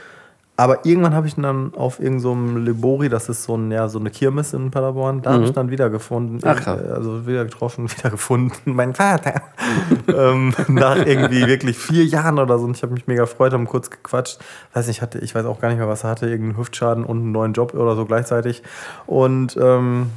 Aber 0.58 0.84
irgendwann 0.84 1.14
habe 1.14 1.28
ich 1.28 1.38
ihn 1.38 1.44
dann 1.44 1.72
auf 1.76 2.00
irgendeinem 2.00 2.20
so 2.20 2.32
einem 2.32 2.64
Libori, 2.64 3.08
das 3.08 3.28
ist 3.28 3.44
so, 3.44 3.56
ein, 3.56 3.70
ja, 3.70 3.88
so 3.88 4.00
eine 4.00 4.10
Kirmes 4.10 4.52
in 4.54 4.72
Paderborn, 4.72 5.22
da 5.22 5.34
habe 5.34 5.44
ich 5.44 5.52
dann 5.52 5.70
wiedergefunden. 5.70 6.40
Ach, 6.42 6.60
krass. 6.60 6.82
Also 6.82 7.28
wieder 7.28 7.44
getroffen, 7.44 7.88
wiedergefunden. 7.96 8.74
Mein 8.74 8.92
Vater. 8.92 9.40
ähm, 10.08 10.52
nach 10.66 10.96
irgendwie 10.96 11.46
wirklich 11.46 11.78
vier 11.78 12.04
Jahren 12.04 12.40
oder 12.40 12.58
so. 12.58 12.64
Und 12.64 12.76
ich 12.76 12.82
habe 12.82 12.92
mich 12.92 13.06
mega 13.06 13.22
gefreut, 13.22 13.52
haben 13.52 13.66
kurz 13.66 13.88
gequatscht. 13.88 14.40
Weiß 14.72 14.88
nicht, 14.88 15.00
hatte, 15.00 15.20
ich 15.20 15.32
weiß 15.32 15.46
auch 15.46 15.60
gar 15.60 15.68
nicht 15.68 15.78
mehr, 15.78 15.86
was 15.86 16.02
er 16.02 16.10
hatte. 16.10 16.26
Irgendeinen 16.26 16.58
Hüftschaden 16.58 17.04
und 17.04 17.18
einen 17.18 17.30
neuen 17.30 17.52
Job 17.52 17.74
oder 17.74 17.94
so 17.94 18.04
gleichzeitig. 18.04 18.64
Und 19.06 19.56
ähm, 19.62 20.10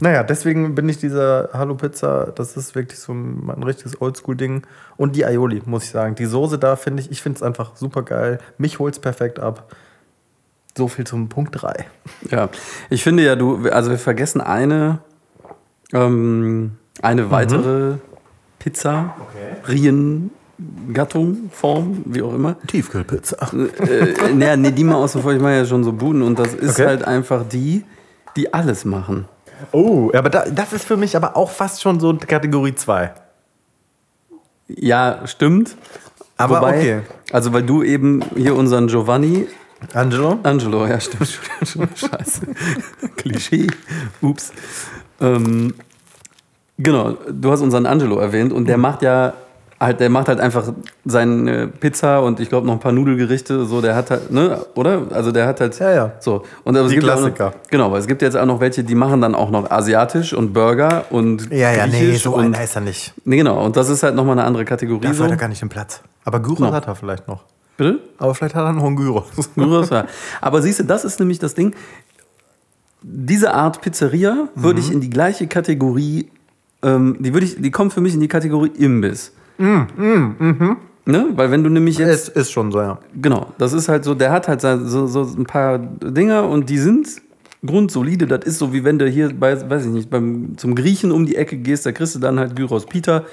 naja, 0.00 0.22
deswegen 0.22 0.74
bin 0.74 0.88
ich 0.88 0.98
dieser 0.98 1.50
Hallo 1.52 1.74
Pizza, 1.74 2.32
das 2.34 2.56
ist 2.56 2.74
wirklich 2.74 2.98
so 2.98 3.12
ein, 3.12 3.48
ein 3.50 3.62
richtiges 3.62 4.00
Oldschool-Ding. 4.00 4.62
Und 4.96 5.16
die 5.16 5.24
Aioli, 5.24 5.62
muss 5.64 5.84
ich 5.84 5.90
sagen. 5.90 6.14
Die 6.14 6.26
Soße 6.26 6.58
da 6.58 6.76
finde 6.76 7.02
ich, 7.02 7.10
ich 7.10 7.22
finde 7.22 7.36
es 7.36 7.42
einfach 7.42 7.76
super 7.76 8.02
geil. 8.02 8.38
Mich 8.58 8.78
holt 8.78 8.94
es 8.94 9.00
perfekt 9.00 9.38
ab. 9.38 9.74
So 10.76 10.88
viel 10.88 11.06
zum 11.06 11.28
Punkt 11.30 11.60
3. 11.62 11.86
Ja, 12.30 12.48
ich 12.90 13.02
finde 13.02 13.22
ja, 13.24 13.36
du, 13.36 13.68
also 13.70 13.90
wir 13.90 13.98
vergessen 13.98 14.42
eine, 14.42 14.98
ähm, 15.94 16.72
eine 17.00 17.30
weitere 17.30 17.94
Pizza, 18.58 19.14
Rien, 19.68 20.30
Gattung, 20.92 21.50
Form, 21.50 22.02
wie 22.06 22.20
auch 22.20 22.34
immer. 22.34 22.56
Tiefkühlpizza. 22.66 23.36
äh, 23.88 24.34
naja, 24.34 24.56
nee, 24.56 24.70
die 24.72 24.84
mal 24.84 24.96
außen 24.96 25.22
vor, 25.22 25.32
ich 25.32 25.40
mache 25.40 25.54
ja 25.54 25.64
schon 25.64 25.84
so 25.84 25.92
Buden 25.92 26.20
und 26.22 26.38
das 26.38 26.52
ist 26.52 26.74
Okay. 26.78 26.86
halt 26.86 27.04
einfach 27.04 27.48
die, 27.48 27.84
die 28.36 28.52
alles 28.52 28.84
machen. 28.84 29.26
Oh, 29.72 30.10
aber 30.14 30.28
da, 30.30 30.44
das 30.48 30.72
ist 30.72 30.84
für 30.84 30.96
mich 30.96 31.16
aber 31.16 31.36
auch 31.36 31.50
fast 31.50 31.82
schon 31.82 31.98
so 32.00 32.14
Kategorie 32.14 32.74
2. 32.74 33.12
Ja, 34.68 35.20
stimmt. 35.26 35.76
Aber 36.36 36.62
okay. 36.62 37.02
Also, 37.32 37.52
weil 37.52 37.62
du 37.62 37.82
eben 37.82 38.22
hier 38.36 38.54
unseren 38.56 38.88
Giovanni 38.88 39.46
Angelo? 39.94 40.38
Angelo, 40.42 40.86
ja, 40.86 40.98
stimmt. 41.00 41.28
Scheiße. 41.94 42.46
Klischee. 43.16 43.66
Ups. 44.20 44.52
Ähm, 45.20 45.74
genau, 46.78 47.12
du 47.30 47.50
hast 47.52 47.60
unseren 47.60 47.86
Angelo 47.86 48.18
erwähnt 48.18 48.52
und 48.52 48.62
Mhm. 48.62 48.66
der 48.66 48.78
macht 48.78 49.02
ja 49.02 49.34
halt, 49.80 50.00
der 50.00 50.08
macht 50.10 50.28
halt 50.28 50.40
einfach 50.40 50.72
seine 51.04 51.68
Pizza 51.68 52.20
und 52.22 52.40
ich 52.40 52.48
glaube 52.48 52.66
noch 52.66 52.72
ein 52.74 52.80
paar 52.80 52.92
Nudelgerichte, 52.92 53.64
so, 53.66 53.80
der 53.80 53.94
hat 53.94 54.10
halt, 54.10 54.30
ne, 54.30 54.64
oder? 54.74 55.02
Also 55.10 55.32
der 55.32 55.46
hat 55.46 55.60
halt. 55.60 55.78
Ja, 55.78 55.92
ja. 55.92 56.12
So. 56.20 56.42
Und 56.64 56.76
aber 56.76 56.86
es 56.86 56.90
Die 56.92 56.96
gibt 56.98 57.08
auch 57.10 57.16
Klassiker. 57.16 57.44
Noch, 57.50 57.70
genau, 57.70 57.92
weil 57.92 58.00
es 58.00 58.06
gibt 58.06 58.22
jetzt 58.22 58.36
auch 58.36 58.46
noch 58.46 58.60
welche, 58.60 58.84
die 58.84 58.94
machen 58.94 59.20
dann 59.20 59.34
auch 59.34 59.50
noch 59.50 59.70
asiatisch 59.70 60.32
und 60.32 60.52
Burger 60.52 61.04
und 61.10 61.50
Ja, 61.52 61.72
ja, 61.72 61.86
nee, 61.86 61.98
griechisch 62.06 62.22
so 62.22 62.34
und, 62.34 62.44
einer 62.46 62.62
ist 62.64 62.74
er 62.74 62.80
nicht. 62.82 63.12
Nee, 63.24 63.36
genau, 63.36 63.64
und 63.64 63.76
das 63.76 63.88
ist 63.88 64.02
halt 64.02 64.14
nochmal 64.14 64.38
eine 64.38 64.46
andere 64.46 64.64
Kategorie. 64.64 65.00
Dafür 65.02 65.14
So. 65.16 65.24
hat 65.24 65.30
er 65.32 65.36
gar 65.36 65.48
nicht 65.48 65.60
den 65.62 65.68
Platz. 65.68 66.00
Aber 66.24 66.40
Gyros 66.40 66.60
No. 66.60 66.72
hat 66.72 66.86
er 66.86 66.94
vielleicht 66.94 67.28
noch. 67.28 67.44
Bitte? 67.76 67.98
Aber 68.18 68.34
vielleicht 68.34 68.54
hat 68.54 68.64
er 68.64 68.72
noch 68.72 68.84
einen 68.84 68.96
Gyros. 68.96 69.24
Gyros, 69.54 69.90
ja. 69.90 70.06
Aber 70.40 70.62
siehst 70.62 70.80
du, 70.80 70.84
das 70.84 71.04
ist 71.04 71.20
nämlich 71.20 71.38
das 71.38 71.54
Ding. 71.54 71.74
Diese 73.02 73.52
Art 73.54 73.82
Pizzeria 73.82 74.48
würde 74.54 74.80
Mhm. 74.80 74.86
ich 74.86 74.92
in 74.92 75.00
die 75.00 75.10
gleiche 75.10 75.46
Kategorie, 75.46 76.28
ähm, 76.82 77.16
die, 77.20 77.32
würde 77.34 77.46
ich, 77.46 77.60
die 77.60 77.70
kommt 77.70 77.92
für 77.92 78.00
mich 78.00 78.14
in 78.14 78.20
die 78.20 78.28
Kategorie 78.28 78.72
Imbiss. 78.78 79.32
Ne? 79.58 81.28
Weil 81.36 81.50
wenn 81.52 81.62
du 81.62 81.70
nämlich 81.70 81.98
jetzt, 81.98 82.30
Es 82.30 82.46
ist 82.46 82.50
schon 82.50 82.72
so, 82.72 82.80
ja. 82.80 82.98
genau, 83.14 83.52
das 83.58 83.72
ist 83.72 83.88
halt 83.88 84.04
so, 84.04 84.14
der 84.14 84.32
hat 84.32 84.48
halt 84.48 84.60
so, 84.60 85.06
so 85.06 85.22
ein 85.22 85.44
paar 85.44 85.78
Dinger 85.78 86.48
und 86.48 86.68
die 86.68 86.78
sind 86.78 87.06
grundsolide. 87.64 88.26
Das 88.26 88.44
ist 88.44 88.58
so, 88.58 88.72
wie 88.72 88.84
wenn 88.84 88.98
du 88.98 89.08
hier 89.08 89.32
bei, 89.32 89.68
weiß 89.68 89.86
ich 89.86 89.92
nicht, 89.92 90.10
beim, 90.10 90.58
zum 90.58 90.74
Griechen 90.74 91.12
um 91.12 91.24
die 91.26 91.36
Ecke 91.36 91.56
gehst, 91.56 91.86
da 91.86 91.92
kriegst 91.92 92.14
du 92.14 92.18
dann 92.18 92.38
halt 92.38 92.56
Gyros 92.56 92.86
Pita 92.86 93.24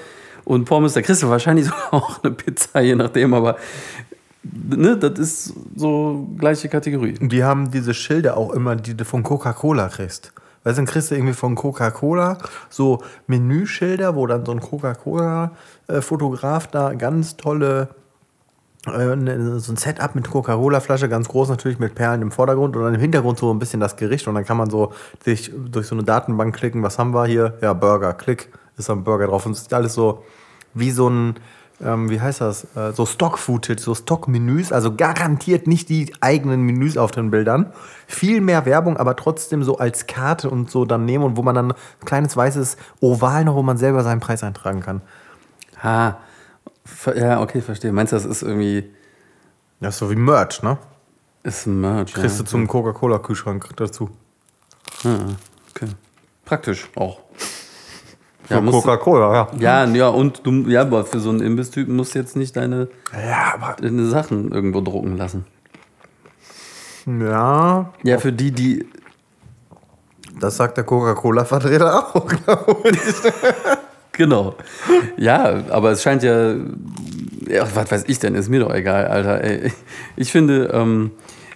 und 0.44 0.66
Pommes, 0.66 0.92
da 0.92 1.02
kriegst 1.02 1.22
du 1.22 1.28
wahrscheinlich 1.28 1.66
sogar 1.66 1.88
auch 1.94 2.22
eine 2.22 2.32
Pizza, 2.32 2.80
je 2.80 2.94
nachdem, 2.94 3.34
aber 3.34 3.56
ne, 4.44 4.96
das 4.96 5.18
ist 5.18 5.54
so 5.74 6.28
gleiche 6.38 6.68
Kategorie. 6.68 7.14
Die 7.20 7.42
haben 7.42 7.70
diese 7.70 7.94
Schilder 7.94 8.36
auch 8.36 8.52
immer, 8.52 8.76
die 8.76 8.94
du 8.94 9.04
von 9.04 9.22
Coca-Cola 9.22 9.88
kriegst. 9.88 10.32
Weißt 10.64 10.78
du, 10.78 10.82
dann 10.82 10.86
kriegst 10.86 11.10
du 11.10 11.14
irgendwie 11.14 11.34
von 11.34 11.54
Coca-Cola 11.54 12.38
so 12.70 13.02
Menüschilder, 13.26 14.16
wo 14.16 14.26
dann 14.26 14.44
so 14.46 14.52
ein 14.52 14.60
Coca-Cola-Fotograf 14.60 16.66
da 16.68 16.94
ganz 16.94 17.36
tolle, 17.36 17.88
äh, 18.86 19.16
ne- 19.16 19.58
so 19.60 19.72
ein 19.72 19.76
Setup 19.76 20.14
mit 20.14 20.30
Coca-Cola-Flasche, 20.30 21.08
ganz 21.08 21.28
groß 21.28 21.48
natürlich 21.50 21.78
mit 21.78 21.94
Perlen 21.94 22.22
im 22.22 22.30
Vordergrund 22.30 22.76
und 22.76 22.82
dann 22.82 22.94
im 22.94 23.00
Hintergrund 23.00 23.38
so 23.38 23.52
ein 23.52 23.58
bisschen 23.58 23.80
das 23.80 23.96
Gericht 23.96 24.26
und 24.26 24.34
dann 24.34 24.44
kann 24.44 24.56
man 24.56 24.70
so 24.70 24.92
sich 25.22 25.52
durch 25.70 25.86
so 25.86 25.94
eine 25.94 26.04
Datenbank 26.04 26.54
klicken, 26.56 26.82
was 26.82 26.98
haben 26.98 27.12
wir 27.14 27.26
hier? 27.26 27.54
Ja, 27.60 27.72
Burger, 27.74 28.14
klick, 28.14 28.50
ist 28.76 28.90
ein 28.90 29.04
Burger 29.04 29.26
drauf 29.26 29.46
und 29.46 29.52
es 29.52 29.62
ist 29.62 29.74
alles 29.74 29.94
so 29.94 30.24
wie 30.72 30.90
so 30.90 31.08
ein, 31.08 31.34
ähm, 31.82 32.08
wie 32.10 32.20
heißt 32.20 32.40
das, 32.40 32.64
äh, 32.76 32.92
so 32.92 33.06
Stock-Footage, 33.06 33.80
so 33.80 33.94
Stock-Menüs, 33.94 34.72
also 34.72 34.94
garantiert 34.94 35.66
nicht 35.66 35.88
die 35.88 36.12
eigenen 36.20 36.62
Menüs 36.62 36.96
auf 36.96 37.10
den 37.10 37.30
Bildern. 37.30 37.72
Viel 38.06 38.40
mehr 38.40 38.64
Werbung, 38.66 38.96
aber 38.96 39.16
trotzdem 39.16 39.62
so 39.64 39.78
als 39.78 40.06
Karte 40.06 40.50
und 40.50 40.70
so 40.70 40.84
dann 40.84 41.04
nehmen 41.04 41.24
und 41.24 41.36
wo 41.36 41.42
man 41.42 41.54
dann 41.54 41.72
ein 41.72 42.04
kleines 42.04 42.36
weißes 42.36 42.76
Oval 43.00 43.44
noch, 43.44 43.54
wo 43.54 43.62
man 43.62 43.76
selber 43.76 44.02
seinen 44.04 44.20
Preis 44.20 44.42
eintragen 44.42 44.80
kann. 44.80 45.02
Ha. 45.82 46.18
Ja, 47.14 47.40
okay, 47.40 47.60
verstehe. 47.60 47.92
Meinst 47.92 48.12
du, 48.12 48.16
das 48.16 48.24
ist 48.24 48.42
irgendwie. 48.42 48.90
Das 49.80 49.94
ist 49.94 49.98
so 49.98 50.10
wie 50.10 50.16
Merch, 50.16 50.62
ne? 50.62 50.78
Ist 51.42 51.66
ein 51.66 51.80
Merch. 51.80 52.12
Kriegst 52.12 52.38
ja. 52.38 52.44
du 52.44 52.50
zum 52.50 52.68
Coca-Cola-Kühlschrank 52.68 53.68
dazu. 53.76 54.10
Ah, 55.04 55.34
okay. 55.70 55.88
Praktisch 56.44 56.90
auch. 56.96 57.20
Ja, 58.50 58.60
du- 58.60 58.70
Coca-Cola, 58.70 59.32
ja. 59.34 59.48
Ja, 59.58 59.84
ja, 59.94 60.08
und 60.08 60.44
du, 60.46 60.68
ja, 60.68 60.82
aber 60.82 61.04
für 61.04 61.18
so 61.20 61.30
einen 61.30 61.40
Imbiss-Typen 61.40 61.96
musst 61.96 62.14
du 62.14 62.18
jetzt 62.18 62.36
nicht 62.36 62.54
deine, 62.56 62.88
Ja, 63.12 63.74
deine 63.80 64.06
Sachen 64.06 64.52
irgendwo 64.52 64.80
drucken 64.80 65.16
lassen. 65.16 65.46
Ja, 67.06 67.92
Ja, 68.02 68.18
für 68.18 68.32
die, 68.32 68.50
die. 68.52 68.86
das 70.40 70.56
sagt 70.56 70.76
der 70.76 70.84
Coca-Cola-Vertreter 70.84 72.14
auch, 72.14 72.26
glaube 72.44 72.90
ich. 72.90 72.98
Genau. 74.12 74.54
Ja, 75.16 75.62
aber 75.70 75.90
es 75.92 76.02
scheint 76.02 76.22
ja. 76.22 76.52
ja. 77.48 77.66
Was 77.74 77.90
weiß 77.90 78.04
ich 78.06 78.18
denn? 78.20 78.34
Ist 78.34 78.48
mir 78.48 78.60
doch 78.60 78.72
egal, 78.72 79.06
Alter. 79.08 79.42
Ey, 79.42 79.72
ich 80.16 80.30
finde, 80.30 80.70
ähm, 80.72 81.10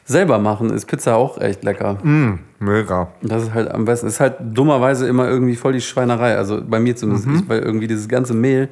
selber 0.08 0.38
machen 0.38 0.70
ist 0.70 0.86
Pizza 0.86 1.14
auch 1.16 1.38
echt 1.38 1.62
lecker. 1.62 1.94
Mm, 2.02 2.40
mega. 2.58 3.08
Das 3.22 3.42
ist 3.44 3.54
halt 3.54 3.70
am 3.70 3.84
besten. 3.84 4.06
Ist 4.08 4.18
halt 4.20 4.36
dummerweise 4.40 5.06
immer 5.06 5.28
irgendwie 5.28 5.54
voll 5.54 5.74
die 5.74 5.80
Schweinerei. 5.82 6.34
Also 6.36 6.60
bei 6.66 6.80
mir 6.80 6.96
zumindest. 6.96 7.28
Ich, 7.42 7.48
weil 7.48 7.60
irgendwie 7.60 7.86
dieses 7.86 8.08
ganze 8.08 8.34
Mehl. 8.34 8.68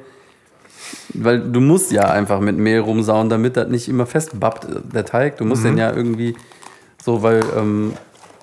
Weil 1.13 1.39
du 1.39 1.59
musst 1.61 1.91
ja 1.91 2.09
einfach 2.09 2.39
mit 2.39 2.57
Mehl 2.57 2.79
rumsauen, 2.79 3.29
damit 3.29 3.55
das 3.55 3.67
nicht 3.69 3.87
immer 3.87 4.05
festbappt, 4.05 4.67
der 4.93 5.05
Teig. 5.05 5.37
Du 5.37 5.45
musst 5.45 5.63
den 5.63 5.77
ja 5.77 5.93
irgendwie 5.93 6.35
so, 7.03 7.21
weil 7.23 7.43
ähm, 7.57 7.93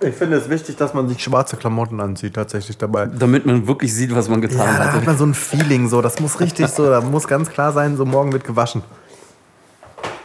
Ich 0.00 0.14
finde 0.14 0.37
es 0.37 0.48
wichtig, 0.48 0.76
dass 0.76 0.94
man 0.94 1.09
sich 1.09 1.22
schwarze 1.22 1.57
Klamotten 1.57 2.00
anzieht, 2.00 2.35
tatsächlich 2.35 2.76
dabei. 2.78 3.07
Damit 3.07 3.44
man 3.46 3.66
wirklich 3.66 3.92
sieht, 3.94 4.14
was 4.14 4.28
man 4.28 4.40
getan 4.40 4.59
Ja, 4.59 4.64
da 4.78 4.85
hat. 4.85 4.92
hat 4.92 5.07
man 5.07 5.16
so 5.18 5.24
ein 5.24 5.35
Feeling, 5.35 5.88
so. 5.88 6.00
Das 6.02 6.20
muss 6.20 6.38
richtig 6.40 6.68
so, 6.68 6.88
da 6.88 7.00
muss 7.00 7.26
ganz 7.26 7.48
klar 7.50 7.72
sein, 7.72 7.96
so 7.96 8.04
morgen 8.04 8.33
wird 8.33 8.44
gewaschen. 8.44 8.83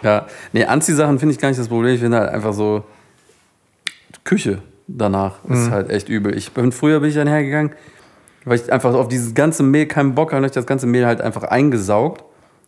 Ja, 0.01 0.27
nee, 0.53 0.65
Anziehsachen 0.65 1.19
finde 1.19 1.33
ich 1.33 1.39
gar 1.39 1.49
nicht 1.49 1.59
das 1.59 1.67
Problem. 1.67 1.93
Ich 1.93 2.01
finde 2.01 2.19
halt 2.19 2.29
einfach 2.29 2.53
so 2.53 2.83
Küche 4.23 4.61
danach 4.97 5.43
ist 5.47 5.69
halt 5.69 5.89
echt 5.89 6.09
übel. 6.09 6.35
Ich 6.35 6.51
bin 6.51 6.71
früher 6.71 6.99
bin 6.99 7.09
ich 7.09 7.15
dann 7.15 7.27
hergegangen, 7.27 7.71
weil 8.45 8.59
ich 8.59 8.71
einfach 8.71 8.93
auf 8.93 9.07
dieses 9.07 9.33
ganze 9.33 9.63
Mehl 9.63 9.85
keinen 9.85 10.15
Bock 10.15 10.29
hatte, 10.29 10.37
habe 10.37 10.47
ich 10.47 10.51
das 10.51 10.65
ganze 10.65 10.87
Mehl 10.87 11.05
halt 11.05 11.21
einfach 11.21 11.43
eingesaugt. 11.43 12.23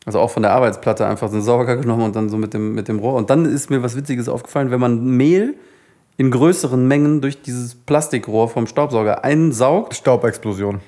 Also 0.06 0.20
auch 0.20 0.32
von 0.32 0.42
der 0.42 0.52
Arbeitsplatte 0.52 1.06
einfach 1.06 1.30
so 1.30 1.36
einen 1.36 1.44
Sauger 1.44 1.78
genommen 1.78 2.04
und 2.04 2.16
dann 2.16 2.30
so 2.30 2.38
mit 2.38 2.54
dem, 2.54 2.74
mit 2.74 2.88
dem 2.88 3.00
Rohr. 3.00 3.16
Und 3.16 3.30
dann 3.30 3.46
ist 3.46 3.70
mir 3.70 3.84
was 3.84 3.96
Witziges 3.96 4.30
aufgefallen, 4.30 4.72
wenn 4.72 4.80
man 4.80 5.06
Mehl 5.06 5.56
in 6.18 6.32
größeren 6.32 6.88
Mengen 6.88 7.22
durch 7.22 7.42
dieses 7.42 7.76
Plastikrohr 7.76 8.50
vom 8.50 8.66
Staubsauger 8.66 9.24
einsaugt, 9.24 9.94
Staubexplosion. 9.94 10.82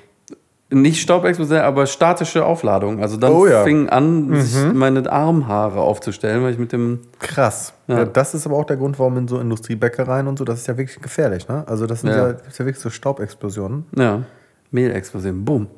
Nicht 0.74 1.00
Staubexplosion, 1.00 1.58
aber 1.60 1.86
statische 1.86 2.44
Aufladung. 2.44 3.00
Also 3.00 3.16
dann 3.16 3.32
Oh 3.32 3.46
ja. 3.46 3.62
fing 3.64 3.88
an, 3.88 4.40
sich 4.40 4.72
meine 4.72 5.10
Armhaare 5.10 5.80
aufzustellen, 5.80 6.42
weil 6.42 6.52
ich 6.52 6.58
mit 6.58 6.72
dem 6.72 7.00
Krass. 7.18 7.72
Ja. 7.86 7.98
Ja. 7.98 8.04
das 8.04 8.34
ist 8.34 8.46
aber 8.46 8.56
auch 8.56 8.64
der 8.64 8.76
Grund, 8.76 8.98
warum 8.98 9.16
in 9.18 9.28
so 9.28 9.38
Industriebäckereien 9.38 10.26
und 10.26 10.38
so, 10.38 10.44
das 10.44 10.60
ist 10.60 10.66
ja 10.66 10.76
wirklich 10.76 11.00
gefährlich, 11.00 11.48
ne? 11.48 11.64
Also 11.66 11.86
das 11.86 12.00
sind 12.02 12.10
Ja. 12.10 12.28
ja, 12.28 12.32
das 12.34 12.58
ja 12.58 12.64
wirklich 12.66 12.82
so 12.82 12.90
Staubexplosionen. 12.90 13.86
Ja, 13.96 14.22
Mehlexplosion. 14.70 15.44
Bumm. 15.44 15.68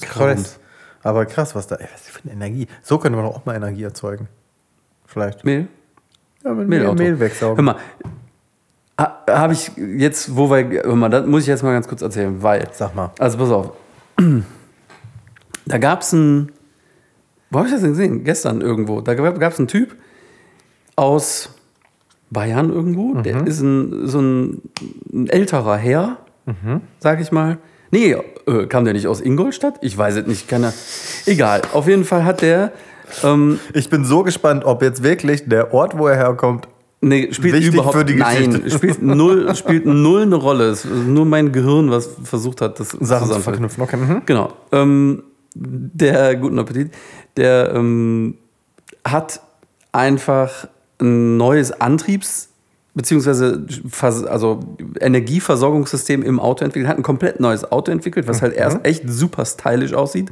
Krass. 0.00 0.58
Aber 1.02 1.26
krass, 1.26 1.54
was 1.54 1.66
da, 1.66 1.76
ey, 1.76 1.86
was 1.92 2.02
ist 2.02 2.10
für 2.10 2.22
eine 2.24 2.32
Energie. 2.32 2.66
So 2.82 2.98
könnte 2.98 3.16
man 3.16 3.26
doch 3.26 3.36
auch 3.36 3.44
mal 3.44 3.54
Energie 3.54 3.82
erzeugen. 3.84 4.28
Vielleicht. 5.06 5.44
Mehl? 5.44 5.68
Ja, 6.42 6.52
mit. 6.52 6.68
Mehl 6.68 6.82
Hör 6.82 7.20
wegsaugen. 7.20 7.64
mal, 7.64 7.76
habe 8.98 9.52
ich 9.52 9.70
jetzt, 9.76 10.34
wo 10.36 10.50
wir, 10.50 10.82
hör 10.84 10.96
mal, 10.96 11.08
das 11.08 11.26
muss 11.26 11.42
ich 11.42 11.48
jetzt 11.48 11.62
mal 11.62 11.72
ganz 11.72 11.88
kurz 11.88 12.02
erzählen, 12.02 12.42
weil, 12.42 12.68
Sag 12.72 12.94
mal. 12.94 13.10
also 13.18 13.38
pass 13.38 13.50
auf, 13.50 13.72
da 15.66 15.78
gab 15.78 16.02
es 16.02 16.12
ein, 16.12 16.52
wo 17.50 17.58
habe 17.58 17.68
ich 17.68 17.74
das 17.74 17.82
denn 17.82 17.90
gesehen? 17.90 18.24
Gestern 18.24 18.60
irgendwo, 18.60 19.00
da 19.00 19.14
gab 19.14 19.52
es 19.52 19.58
einen 19.58 19.68
Typ 19.68 19.96
aus 20.96 21.50
Bayern 22.30 22.70
irgendwo, 22.70 23.14
der 23.20 23.46
ist 23.46 23.60
ein, 23.60 24.06
so 24.06 24.20
ein, 24.20 24.62
ein 25.12 25.28
älterer 25.28 25.76
Herr, 25.76 26.18
sag 26.98 27.20
ich 27.20 27.32
mal. 27.32 27.58
Nee, 27.90 28.16
äh, 28.46 28.66
kam 28.66 28.84
der 28.84 28.94
nicht 28.94 29.06
aus 29.06 29.20
Ingolstadt? 29.20 29.78
Ich 29.82 29.96
weiß 29.96 30.16
es 30.16 30.26
nicht, 30.26 30.48
kann 30.48 30.64
er. 30.64 30.72
Egal, 31.26 31.62
auf 31.72 31.86
jeden 31.86 32.04
Fall 32.04 32.24
hat 32.24 32.42
der, 32.42 32.72
ähm, 33.22 33.60
Ich 33.72 33.88
bin 33.90 34.04
so 34.04 34.22
gespannt, 34.22 34.64
ob 34.64 34.82
jetzt 34.82 35.02
wirklich 35.02 35.48
der 35.48 35.72
Ort, 35.72 35.96
wo 35.98 36.08
er 36.08 36.16
herkommt, 36.16 36.68
Nee, 37.06 37.32
spielt 37.32 37.54
Wichtig 37.54 37.74
überhaupt 37.74 37.96
für 37.96 38.04
die 38.04 38.14
nein, 38.14 38.50
Geschichte. 38.50 38.70
spielt 38.70 39.02
null, 39.02 39.54
spielt 39.54 39.84
null 39.86 40.22
eine 40.22 40.36
Rolle. 40.36 40.68
Es 40.70 40.84
ist 40.84 41.06
nur 41.06 41.26
mein 41.26 41.52
Gehirn, 41.52 41.90
was 41.90 42.08
versucht 42.22 42.60
hat, 42.60 42.80
das 42.80 42.90
Sachen 43.00 43.30
zu 43.30 43.40
verknüpfen. 43.40 43.82
Okay. 43.82 43.96
Mhm. 43.96 44.22
Genau. 44.26 44.52
Ähm, 44.72 45.22
der 45.54 46.34
guten 46.36 46.58
Appetit, 46.58 46.92
der 47.36 47.72
ähm, 47.74 48.36
hat 49.06 49.40
einfach 49.92 50.66
ein 51.00 51.36
neues 51.36 51.72
Antriebs- 51.80 52.48
beziehungsweise 52.94 53.66
also 54.28 54.60
Energieversorgungssystem 55.00 56.22
im 56.22 56.38
Auto 56.40 56.64
entwickelt, 56.64 56.88
hat 56.88 56.96
ein 56.96 57.02
komplett 57.02 57.40
neues 57.40 57.70
Auto 57.70 57.90
entwickelt, 57.90 58.28
was 58.28 58.40
halt 58.40 58.54
erst 58.54 58.78
echt 58.84 59.02
super 59.08 59.44
stylisch 59.44 59.92
aussieht 59.94 60.30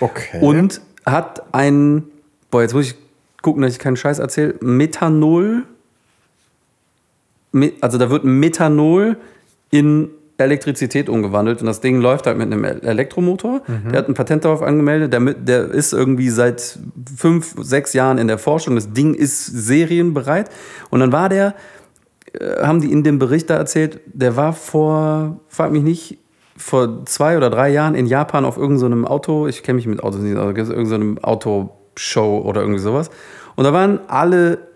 Okay. 0.00 0.40
und 0.40 0.80
hat 1.06 1.42
ein, 1.54 2.04
boah, 2.50 2.62
jetzt 2.62 2.74
muss 2.74 2.86
ich 2.86 2.94
gucken, 3.42 3.62
dass 3.62 3.72
ich 3.72 3.78
keinen 3.78 3.96
Scheiß 3.96 4.18
erzähle, 4.18 4.56
Methanol, 4.60 5.58
Me- 5.58 5.62
also 7.80 7.98
da 7.98 8.10
wird 8.10 8.24
Methanol 8.24 9.16
in 9.70 10.10
Elektrizität 10.40 11.08
umgewandelt 11.08 11.60
und 11.60 11.66
das 11.66 11.80
Ding 11.80 12.00
läuft 12.00 12.26
halt 12.26 12.38
mit 12.38 12.52
einem 12.52 12.64
Elektromotor. 12.64 13.62
Der 13.90 13.98
hat 13.98 14.08
ein 14.08 14.14
Patent 14.14 14.44
darauf 14.44 14.62
angemeldet, 14.62 15.12
der, 15.12 15.20
der 15.34 15.70
ist 15.70 15.92
irgendwie 15.92 16.30
seit 16.30 16.78
fünf, 17.16 17.54
sechs 17.60 17.92
Jahren 17.92 18.18
in 18.18 18.26
der 18.26 18.38
Forschung. 18.38 18.74
Das 18.74 18.92
Ding 18.92 19.14
ist 19.14 19.46
serienbereit 19.46 20.50
und 20.88 21.00
dann 21.00 21.12
war 21.12 21.28
der, 21.28 21.54
äh, 22.32 22.62
haben 22.62 22.80
die 22.80 22.90
in 22.90 23.04
dem 23.04 23.18
Bericht 23.18 23.50
da 23.50 23.56
erzählt, 23.56 24.00
der 24.06 24.36
war 24.36 24.52
vor, 24.52 25.40
frag 25.48 25.72
mich 25.72 25.82
nicht, 25.82 26.18
vor 26.56 27.06
zwei 27.06 27.36
oder 27.36 27.48
drei 27.48 27.70
Jahren 27.70 27.94
in 27.94 28.06
Japan 28.06 28.44
auf 28.44 28.56
irgendeinem 28.56 29.06
Auto, 29.06 29.46
ich 29.46 29.62
kenne 29.62 29.76
mich 29.76 29.86
mit 29.86 30.02
Autos 30.02 30.20
nicht, 30.20 30.36
aber 30.36 30.56
irgendeinem 30.56 31.18
Autoshow 31.18 32.42
oder 32.44 32.60
irgendwie 32.60 32.80
sowas. 32.80 33.10
Und 33.56 33.64
da 33.64 33.72
waren 33.72 34.00
alle 34.08 34.69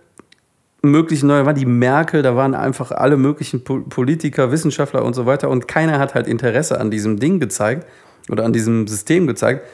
möglichen, 0.91 1.29
da 1.29 1.45
war 1.47 1.55
die 1.55 1.67
Merkel, 1.67 2.23
da 2.23 2.37
waren 2.37 2.55
einfach 2.55 2.91
alle 2.93 3.17
möglichen 3.17 3.65
Po- 3.65 3.81
Politiker, 3.81 4.51
Wissenschaftler 4.53 5.05
und 5.05 5.15
so 5.15 5.27
weiter 5.27 5.49
und 5.51 5.67
keiner 5.69 5.99
hat 5.99 6.15
halt 6.15 6.27
Interesse 6.27 6.81
an 6.81 6.91
diesem 6.91 7.19
Ding 7.19 7.41
gezeigt 7.41 7.87
oder 8.31 8.45
an 8.45 8.53
diesem 8.53 8.87
System 8.87 9.27
gezeigt. 9.27 9.67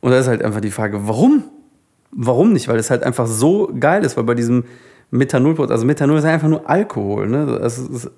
Und 0.00 0.12
da 0.12 0.18
ist 0.18 0.28
halt 0.28 0.42
einfach 0.42 0.60
die 0.60 0.70
Frage, 0.70 1.08
warum? 1.08 1.44
Warum 2.12 2.52
nicht? 2.52 2.68
Weil 2.68 2.78
es 2.78 2.90
halt 2.90 3.02
einfach 3.02 3.26
so 3.26 3.70
geil 3.78 4.04
ist, 4.04 4.16
weil 4.16 4.24
bei 4.24 4.34
diesem 4.34 4.64
Methanol, 5.10 5.58
also 5.70 5.84
Methanol 5.84 6.18
ist 6.18 6.24
einfach 6.24 6.48
nur 6.48 6.68
Alkohol, 6.68 7.28
ne? 7.28 7.58
Das 7.60 7.78
ist 7.78 8.10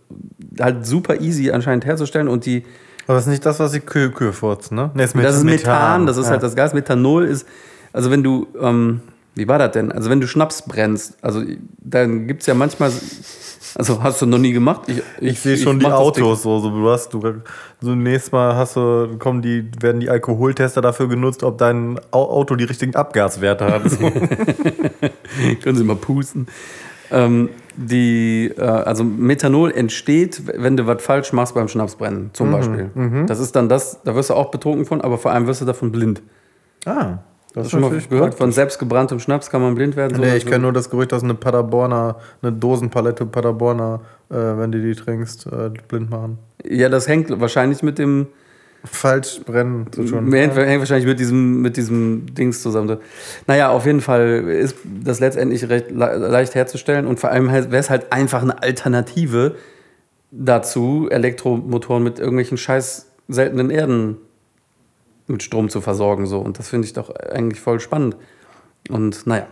halt 0.61 0.85
super 0.87 1.21
easy 1.21 1.51
anscheinend 1.51 1.87
herzustellen 1.87 2.29
und 2.29 2.47
die, 2.47 2.65
Aber 3.07 3.15
das 3.15 3.25
ist 3.25 3.31
nicht 3.31 3.47
das, 3.47 3.59
was 3.61 3.73
die 3.73 3.81
Kühe, 3.81 4.11
Kühe 4.11 4.33
furzen, 4.33 4.77
ne? 4.77 4.91
Nee, 4.95 5.03
das 5.03 5.37
ist 5.37 5.45
Methan, 5.45 6.07
das 6.07 6.17
ist 6.17 6.27
ja. 6.27 6.33
halt 6.33 6.43
das 6.43 6.55
Gas. 6.55 6.75
Methanol 6.75 7.25
ist, 7.25 7.47
also 7.93 8.11
wenn 8.11 8.23
du, 8.23 8.47
ähm, 8.61 9.01
wie 9.35 9.47
war 9.49 9.59
das 9.59 9.73
denn? 9.73 9.93
Also 9.93 10.11
wenn 10.11 10.21
du 10.21 10.27
Schnaps 10.27 10.63
brennst, 10.63 11.17
also 11.23 11.43
dann 11.79 12.27
gibt 12.27 12.41
es 12.43 12.47
ja 12.47 12.55
manchmal, 12.55 12.91
also 13.77 14.03
hast 14.03 14.21
du 14.23 14.27
noch 14.27 14.39
nie 14.39 14.53
gemacht? 14.53 14.83
Ich, 14.89 15.03
Ich 15.21 15.41
sehe 15.41 15.57
schon 15.57 15.79
die 15.79 15.85
das 15.85 15.93
Ding. 15.93 16.01
Autos 16.25 16.43
so, 16.43 16.59
so 16.59 16.71
du 16.71 16.89
hast 16.91 17.13
du 17.13 17.23
so 17.81 17.95
nächstes 17.95 18.33
Mal 18.33 18.57
hast 18.57 18.77
du 18.77 19.17
kommen 19.19 19.41
die 19.43 19.71
werden 19.81 20.01
die 20.01 20.11
Alkoholtester 20.11 20.81
dafür 20.81 21.09
genutzt, 21.09 21.43
ob 21.45 21.59
dein 21.59 21.99
Au- 22.11 22.29
Auto 22.31 22.57
die 22.57 22.65
richtigen 22.65 22.95
Abgaswerte 22.97 23.67
hat. 23.67 23.83
Können 25.63 25.77
Sie 25.79 25.85
mal 25.85 25.97
pusten. 25.97 26.47
Ähm, 27.13 27.49
die, 27.77 28.53
äh, 28.57 28.61
also 28.63 29.03
Methanol 29.05 29.73
entsteht, 29.73 30.43
wenn 30.47 30.77
du 30.77 30.87
was 30.87 31.03
falsch 31.03 31.33
machst 31.33 31.55
beim 31.55 31.67
Schnapsbrennen, 31.69 32.31
zum 32.35 32.53
Beispiel. 32.53 32.91
Das 33.27 33.41
ist 33.41 33.57
dann 33.57 33.69
das, 33.69 34.01
da 34.05 34.15
wirst 34.15 34.31
du 34.31 34.35
auch 34.35 34.51
betrunken 34.51 34.85
von, 34.87 35.01
aber 35.01 35.19
vor 35.19 35.33
allem 35.33 35.47
wirst 35.47 35.61
du 35.61 35.65
davon 35.65 35.91
blind. 35.93 36.23
ah, 36.87 37.19
das 37.53 37.65
Hast 37.65 37.73
du 37.75 37.81
schon 37.81 37.81
mal 37.81 38.01
gehört? 38.01 38.35
Von 38.35 38.53
selbstgebranntem 38.53 39.19
Schnaps 39.19 39.51
kann 39.51 39.61
man 39.63 39.75
blind 39.75 39.97
werden? 39.97 40.21
Nee, 40.21 40.31
So- 40.31 40.37
ich 40.37 40.47
kenne 40.47 40.61
nur 40.63 40.73
das 40.73 40.91
Gerücht, 40.91 41.13
dass 41.13 41.23
eine 41.23 41.35
Paderborner, 41.35 42.17
eine 42.43 42.53
Dosenpalette 42.53 43.27
Paderborner, 43.27 44.01
äh, 44.31 44.35
wenn 44.35 44.71
du 44.73 44.81
die 44.81 44.95
trinkst, 44.95 45.47
äh, 45.47 45.71
blind 45.89 46.11
machen. 46.11 46.39
Ja, 46.65 46.89
das 46.89 47.09
hängt 47.09 47.41
wahrscheinlich 47.41 47.83
mit 47.83 47.99
dem, 47.99 48.27
Falsch 48.85 49.41
brennen 49.45 49.87
zu 49.93 50.05
tun. 50.05 50.33
hängt, 50.33 50.57
hängt 50.57 50.79
wahrscheinlich 50.81 51.07
mit 51.07 51.21
diesem, 51.21 51.61
mit 51.61 51.77
diesem 51.77 52.25
Dings 52.35 52.63
zusammen. 52.63 52.97
Naja, 53.47 53.69
auf 53.69 53.85
jeden 53.85 54.01
Fall 54.01 54.45
ist 54.49 54.75
das 55.05 55.21
letztendlich 55.21 55.69
recht 55.69 55.91
le 55.91 56.17
leicht 56.17 56.55
herzustellen 56.55 57.07
und 57.07 57.21
vor 57.21 57.31
allem 57.31 57.49
wäre 57.53 57.77
es 57.77 57.91
halt 57.91 58.11
einfach 58.11 58.41
eine 58.43 58.63
Alternative 58.63 59.57
dazu, 60.31 61.09
Elektromotoren 61.11 62.03
mit 62.03 62.19
irgendwelchen 62.19 62.57
scheiß 62.57 63.11
seltenen 63.29 63.71
Erden 63.71 64.17
mit 65.31 65.43
Strom 65.43 65.69
zu 65.69 65.81
versorgen. 65.81 66.27
So. 66.27 66.39
Und 66.41 66.59
das 66.59 66.69
finde 66.69 66.87
ich 66.87 66.93
doch 66.93 67.11
eigentlich 67.15 67.61
voll 67.61 67.81
spannend. 67.81 68.17
Und 68.89 69.27
naja, 69.27 69.47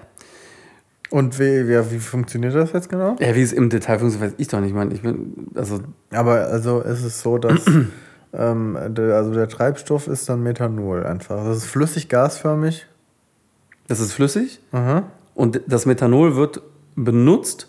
Und 1.10 1.38
wie, 1.38 1.68
wie, 1.68 1.90
wie 1.90 1.98
funktioniert 1.98 2.54
das 2.54 2.72
jetzt 2.72 2.88
genau? 2.88 3.16
ja, 3.20 3.34
wie 3.34 3.42
es 3.42 3.52
im 3.52 3.70
Detail 3.70 3.98
funktioniert, 3.98 4.32
weiß 4.32 4.40
ich 4.40 4.48
doch 4.48 4.60
nicht. 4.60 4.70
Ich 4.70 4.74
meine, 4.74 4.94
ich 4.94 5.02
bin, 5.02 5.48
also, 5.54 5.80
Aber 6.10 6.46
also 6.46 6.80
ist 6.80 7.02
es 7.04 7.20
so, 7.22 7.38
dass 7.38 7.64
ähm, 8.32 8.78
der, 8.88 9.16
also 9.16 9.32
der 9.32 9.48
Treibstoff 9.48 10.06
ist 10.08 10.28
dann 10.28 10.42
Methanol 10.42 11.04
einfach. 11.06 11.44
Das 11.44 11.58
ist 11.58 11.66
flüssig 11.66 12.08
gasförmig. 12.08 12.86
das 13.86 14.00
ist 14.00 14.12
flüssig. 14.12 14.60
Aha. 14.72 15.04
Und 15.34 15.60
das 15.66 15.86
Methanol 15.86 16.36
wird 16.36 16.60
benutzt. 16.96 17.68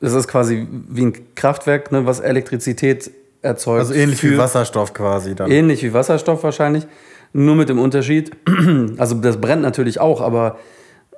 Das 0.00 0.12
ist 0.12 0.28
quasi 0.28 0.68
wie 0.88 1.06
ein 1.06 1.34
Kraftwerk, 1.34 1.90
ne, 1.90 2.06
was 2.06 2.20
Elektrizität 2.20 3.10
erzeugt. 3.46 3.78
Also 3.80 3.94
ähnlich 3.94 4.22
wie 4.22 4.28
für- 4.28 4.38
Wasserstoff 4.38 4.92
quasi 4.92 5.34
dann. 5.34 5.50
Ähnlich 5.50 5.82
wie 5.82 5.92
Wasserstoff 5.94 6.42
wahrscheinlich. 6.42 6.86
Nur 7.32 7.54
mit 7.56 7.68
dem 7.68 7.78
Unterschied, 7.78 8.32
also 8.98 9.14
das 9.16 9.40
brennt 9.40 9.62
natürlich 9.62 10.00
auch, 10.00 10.20
aber 10.20 10.58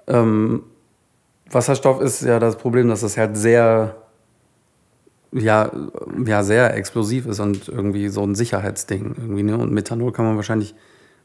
ähm, 0.07 0.63
Wasserstoff 1.51 2.01
ist 2.01 2.23
ja 2.23 2.39
das 2.39 2.57
Problem, 2.57 2.89
dass 2.89 3.01
das 3.03 3.17
halt 3.17 3.37
sehr, 3.37 3.97
ja, 5.33 5.71
ja, 6.27 6.43
sehr 6.43 6.75
explosiv 6.75 7.27
ist 7.27 7.41
und 7.41 7.69
irgendwie 7.69 8.09
so 8.09 8.23
ein 8.23 8.35
Sicherheitsding 8.35 9.15
irgendwie. 9.19 9.43
Ne? 9.43 9.57
Und 9.59 9.73
Methanol 9.73 10.13
kann 10.13 10.25
man 10.25 10.37
wahrscheinlich 10.37 10.75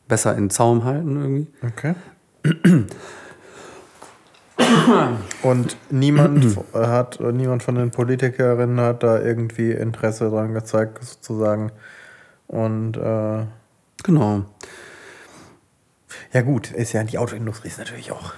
besser 0.07 0.35
in 0.37 0.49
Zaum 0.49 0.83
halten 0.83 1.15
irgendwie. 1.21 1.47
Okay. 1.65 1.95
Und 5.43 5.77
niemand 5.89 6.57
hat, 6.73 7.19
niemand 7.19 7.63
von 7.63 7.75
den 7.75 7.91
Politikerinnen 7.91 8.79
hat 8.79 9.03
da 9.03 9.19
irgendwie 9.19 9.71
Interesse 9.71 10.29
dran 10.29 10.53
gezeigt, 10.53 11.03
sozusagen. 11.03 11.71
Und 12.47 12.97
äh, 12.97 13.45
Genau. 14.03 14.43
ja 16.33 16.41
gut, 16.41 16.71
ist 16.71 16.93
ja 16.93 17.03
die 17.03 17.17
Autoindustrie 17.17 17.69
ist 17.69 17.79
natürlich 17.79 18.11
auch 18.11 18.33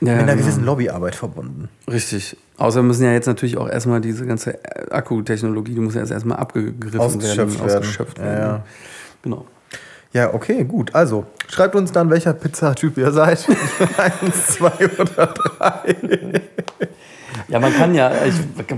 Ja, 0.00 0.12
mit 0.12 0.22
einer 0.22 0.32
genau. 0.34 0.42
gewissen 0.44 0.64
Lobbyarbeit 0.64 1.14
verbunden. 1.14 1.68
Richtig. 1.90 2.36
Außer 2.58 2.82
müssen 2.82 3.04
ja 3.04 3.12
jetzt 3.12 3.26
natürlich 3.26 3.56
auch 3.56 3.68
erstmal 3.68 4.00
diese 4.02 4.26
ganze 4.26 4.58
Akkutechnologie, 4.92 5.74
die 5.74 5.80
muss 5.80 5.94
ja 5.94 6.00
erst 6.00 6.12
erstmal 6.12 6.38
abgegriffen 6.38 7.00
Ausgeschöpft 7.00 7.58
werden. 7.58 7.66
werden. 7.66 7.78
Ausgeschöpft 7.78 8.18
Ja, 8.18 8.24
werden. 8.24 8.38
ja. 8.40 8.64
Genau. 9.22 9.46
Ja, 10.12 10.34
okay, 10.34 10.64
gut. 10.64 10.94
Also, 10.94 11.24
schreibt 11.48 11.74
uns 11.76 11.92
dann, 11.92 12.10
welcher 12.10 12.32
Pizzatyp 12.34 12.98
ihr 12.98 13.12
seid. 13.12 13.46
Eins, 13.96 14.46
zwei 14.48 14.72
oder 14.98 15.26
drei. 15.28 15.94
Ja, 17.48 17.60
man 17.60 17.72
kann 17.72 17.94
ja, 17.94 18.12
ich, 18.24 18.34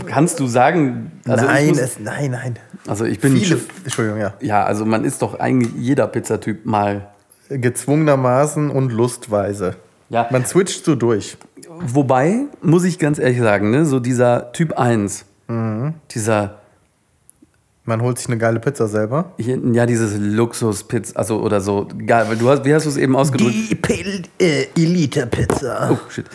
kannst 0.06 0.40
du 0.40 0.46
sagen, 0.46 1.10
also 1.26 1.44
nein, 1.46 1.68
muss, 1.68 1.78
es, 1.78 1.98
nein, 1.98 2.30
nein. 2.30 2.58
also 2.86 3.04
ich 3.04 3.18
bin, 3.20 3.36
Viele, 3.36 3.60
Entschuldigung, 3.82 4.20
ja. 4.20 4.34
ja, 4.40 4.64
also 4.64 4.84
man 4.84 5.04
ist 5.04 5.20
doch 5.22 5.38
eigentlich 5.40 5.72
jeder 5.76 6.06
Pizzatyp 6.06 6.64
mal, 6.66 7.08
Gezwungenermaßen 7.48 8.70
und 8.70 8.92
lustweise. 8.92 9.76
Ja. 10.08 10.26
Man 10.30 10.46
switcht 10.46 10.84
so 10.84 10.94
durch. 10.94 11.36
wobei, 11.80 12.44
muss 12.62 12.84
ich 12.84 12.98
ganz 12.98 13.18
ehrlich 13.18 13.40
sagen, 13.40 13.70
ne, 13.70 13.84
so 13.84 14.00
dieser 14.00 14.52
Typ 14.52 14.78
1, 14.78 15.24
Mhm. 15.48 15.94
dieser, 16.12 16.60
Man 17.84 18.00
holt 18.00 18.16
sich 18.16 18.28
eine 18.28 18.38
geile 18.38 18.60
Pizza 18.60 18.86
selber. 18.86 19.32
ja, 19.38 19.86
dieses 19.86 20.16
Luxuspizza, 20.16 21.16
also 21.16 21.40
oder 21.40 21.60
so, 21.60 21.88
geil, 22.06 22.26
weil 22.28 22.36
du 22.36 22.48
hast, 22.48 22.64
wie 22.64 22.72
hast 22.72 22.84
du 22.86 22.90
es 22.90 22.96
eben 22.96 23.16
ausgedrückt? 23.16 23.82
Pil 23.82 24.22
äh, 24.38 24.66
Elite-Pizza. 24.76 25.90
Oh, 25.90 25.98
shit. 26.08 26.26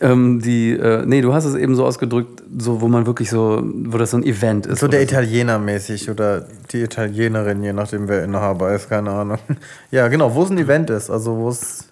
Ähm, 0.00 0.40
die, 0.40 0.72
äh, 0.72 1.06
nee, 1.06 1.20
du 1.20 1.32
hast 1.32 1.44
es 1.44 1.54
eben 1.54 1.76
so 1.76 1.86
ausgedrückt, 1.86 2.42
so, 2.58 2.80
wo 2.80 2.88
man 2.88 3.06
wirklich 3.06 3.30
so, 3.30 3.62
wo 3.64 3.98
das 3.98 4.10
so 4.10 4.16
ein 4.16 4.24
Event 4.24 4.66
ist. 4.66 4.80
So 4.80 4.88
der 4.88 5.00
Italiener 5.00 5.60
mäßig 5.60 6.10
oder 6.10 6.48
die 6.72 6.82
Italienerin, 6.82 7.62
je 7.62 7.72
nachdem 7.72 8.08
wer 8.08 8.24
Inhaber 8.24 8.74
ist, 8.74 8.88
keine 8.88 9.10
Ahnung. 9.10 9.38
Ja, 9.92 10.08
genau, 10.08 10.34
wo 10.34 10.42
es 10.42 10.50
ein 10.50 10.58
Event 10.58 10.90
ist, 10.90 11.08
also 11.10 11.36
wo 11.36 11.48
es. 11.48 11.88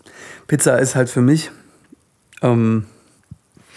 Pizza 0.48 0.76
ist 0.78 0.96
halt 0.96 1.08
für 1.08 1.22
mich 1.22 1.52
ähm, 2.42 2.84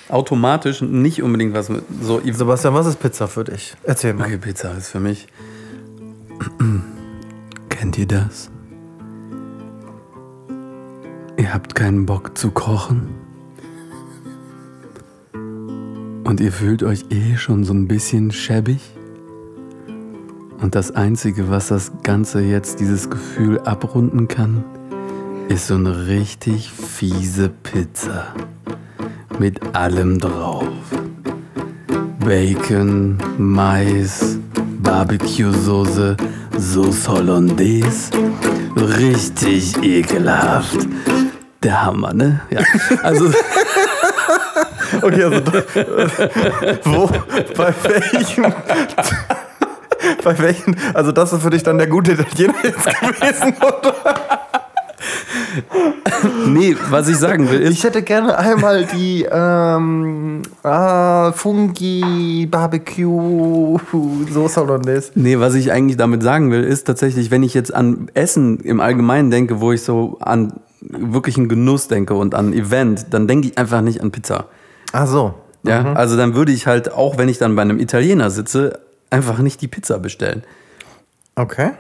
automatisch 0.10 0.82
nicht 0.82 1.22
unbedingt 1.22 1.54
was 1.54 1.70
mit 1.70 1.84
so. 2.02 2.22
Sebastian, 2.24 2.74
was 2.74 2.88
ist 2.88 3.00
Pizza 3.00 3.28
für 3.28 3.43
dich? 3.43 3.76
Erzähl 3.84 4.13
mal. 4.13 4.26
Okay, 4.26 4.38
Pizza 4.38 4.72
ist 4.78 4.89
für 4.89 5.00
mich. 5.00 5.28
Kennt 7.70 7.98
ihr 7.98 8.08
das? 8.08 8.50
Ihr 11.38 11.54
habt 11.54 11.76
keinen 11.76 12.06
Bock 12.06 12.38
zu 12.38 12.52
kochen? 12.52 13.10
Und 16.24 16.41
ihr 16.41 16.52
fühlt 16.52 16.84
euch 16.84 17.06
eh 17.10 17.38
schon 17.38 17.63
so 17.63 17.74
ein 17.74 17.88
bisschen 17.88 18.32
schäbig? 18.32 18.80
Und 20.60 20.74
das 20.74 20.91
Einzige, 20.91 21.50
was 21.50 21.67
das 21.67 21.91
Ganze 22.04 22.41
jetzt, 22.41 22.80
dieses 22.80 23.10
Gefühl 23.10 23.60
abrunden 23.60 24.28
kann, 24.28 24.63
ist 25.48 25.67
so 25.67 25.76
eine 25.76 26.08
richtig 26.08 26.72
fiese 26.72 27.50
Pizza. 27.50 28.34
Mit 29.40 29.60
allem 29.76 30.20
drauf. 30.20 30.68
Bacon, 32.20 33.18
Mais, 33.38 34.38
Barbecue-Soße, 34.84 36.18
Sauce 36.58 37.08
Hollandaise. 37.08 38.12
Richtig 38.76 39.82
ekelhaft. 39.84 40.88
Der 41.63 41.86
Hammer, 41.86 42.13
ne? 42.13 42.42
Ja. 42.50 42.62
Also, 43.04 43.32
Okay, 45.02 45.24
also 45.24 45.42
wo, 46.86 47.10
bei 47.56 47.74
welchem, 47.84 48.44
bei 50.24 50.40
welchen, 50.40 50.78
also 50.94 51.12
das 51.12 51.34
ist 51.34 51.42
für 51.42 51.50
dich 51.50 51.63
dann 51.63 51.78
der 51.78 51.88
gute 51.88 52.13
Italiener 52.13 52.54
jetzt 52.63 52.86
gewesen, 52.86 53.56
oder? 53.58 54.47
Nee, 56.48 56.76
was 56.89 57.08
ich 57.08 57.17
sagen 57.17 57.50
will, 57.50 57.62
ist, 57.62 57.74
Ich 57.74 57.84
hätte 57.84 58.02
gerne 58.02 58.38
einmal 58.38 58.86
die 58.86 59.28
ähm, 59.30 60.41
ah, 60.63 61.32
Fungi 61.32 62.48
Barbecue 62.50 63.78
Soße 64.32 64.60
Hollandaise. 64.62 65.12
nee, 65.15 65.39
was 65.39 65.56
ich 65.56 65.72
eigentlich 65.72 65.98
damit 65.98 66.24
sagen 66.24 66.52
will, 66.52 66.63
ist 66.63 66.86
tatsächlich, 66.86 67.32
wenn 67.32 67.43
ich 67.43 67.54
jetzt 67.54 67.74
an 67.74 68.10
Essen 68.13 68.60
im 68.60 68.80
Allgemeinen 68.80 69.32
denke, 69.32 69.62
wo 69.62 69.72
ich 69.72 69.84
so 69.84 70.17
an 70.20 70.54
wirklichen 70.82 71.50
Genuss 71.50 71.88
denke 71.88 72.13
und 72.13 72.36
an 72.36 72.54
Event, 72.54 73.08
dann 73.12 73.28
denke 73.28 73.48
ich 73.48 73.58
einfach 73.58 73.82
nicht 73.82 74.02
an 74.02 74.12
Pizza. 74.12 74.46
Ach 74.93 75.08
so. 75.08 75.34
Ja, 75.63 75.93
also 75.93 76.15
dann 76.15 76.34
würde 76.36 76.52
ich 76.54 76.65
halt, 76.65 76.93
auch 76.93 77.17
wenn 77.17 77.28
ich 77.28 77.39
dann 77.39 77.56
bei 77.56 77.62
einem 77.62 77.80
Italiener 77.80 78.30
sitze, 78.30 78.80
einfach 79.10 79.39
nicht 79.39 79.62
die 79.62 79.67
Pizza 79.67 80.00
bestellen. 80.00 80.43
Okay. 81.36 81.72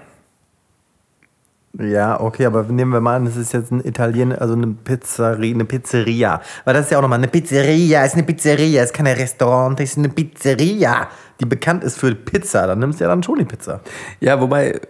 Ja, 1.79 2.19
okay, 2.19 2.45
aber 2.45 2.63
nehmen 2.63 2.91
wir 2.91 3.01
mal 3.01 3.17
an, 3.17 3.27
es 3.27 3.37
ist 3.37 3.53
jetzt 3.53 3.71
ein 3.71 3.85
Italiener, 3.85 4.41
also 4.41 4.53
eine 4.53 4.67
Pizzeria, 4.67 5.53
eine 5.53 5.65
Pizzeria. 5.65 6.41
Weil 6.65 6.73
das 6.73 6.85
ist 6.85 6.91
ja 6.91 6.97
auch 6.97 7.03
nochmal 7.03 7.19
eine 7.19 7.27
Pizzeria, 7.27 8.03
ist 8.03 8.15
eine 8.15 8.23
Pizzeria, 8.23 8.83
ist 8.83 8.93
kein 8.93 9.05
Restaurant, 9.05 9.79
ist 9.79 9.97
eine 9.97 10.09
Pizzeria, 10.09 11.07
die 11.39 11.45
bekannt 11.45 11.83
ist 11.83 11.99
für 11.99 12.15
Pizza. 12.15 12.65
Dann 12.65 12.79
nimmst 12.79 12.99
du 12.99 13.03
ja 13.03 13.09
dann 13.09 13.21
schon 13.21 13.37
die 13.37 13.45
Pizza. 13.45 13.81
Ja, 14.19 14.41
wobei, 14.41 14.81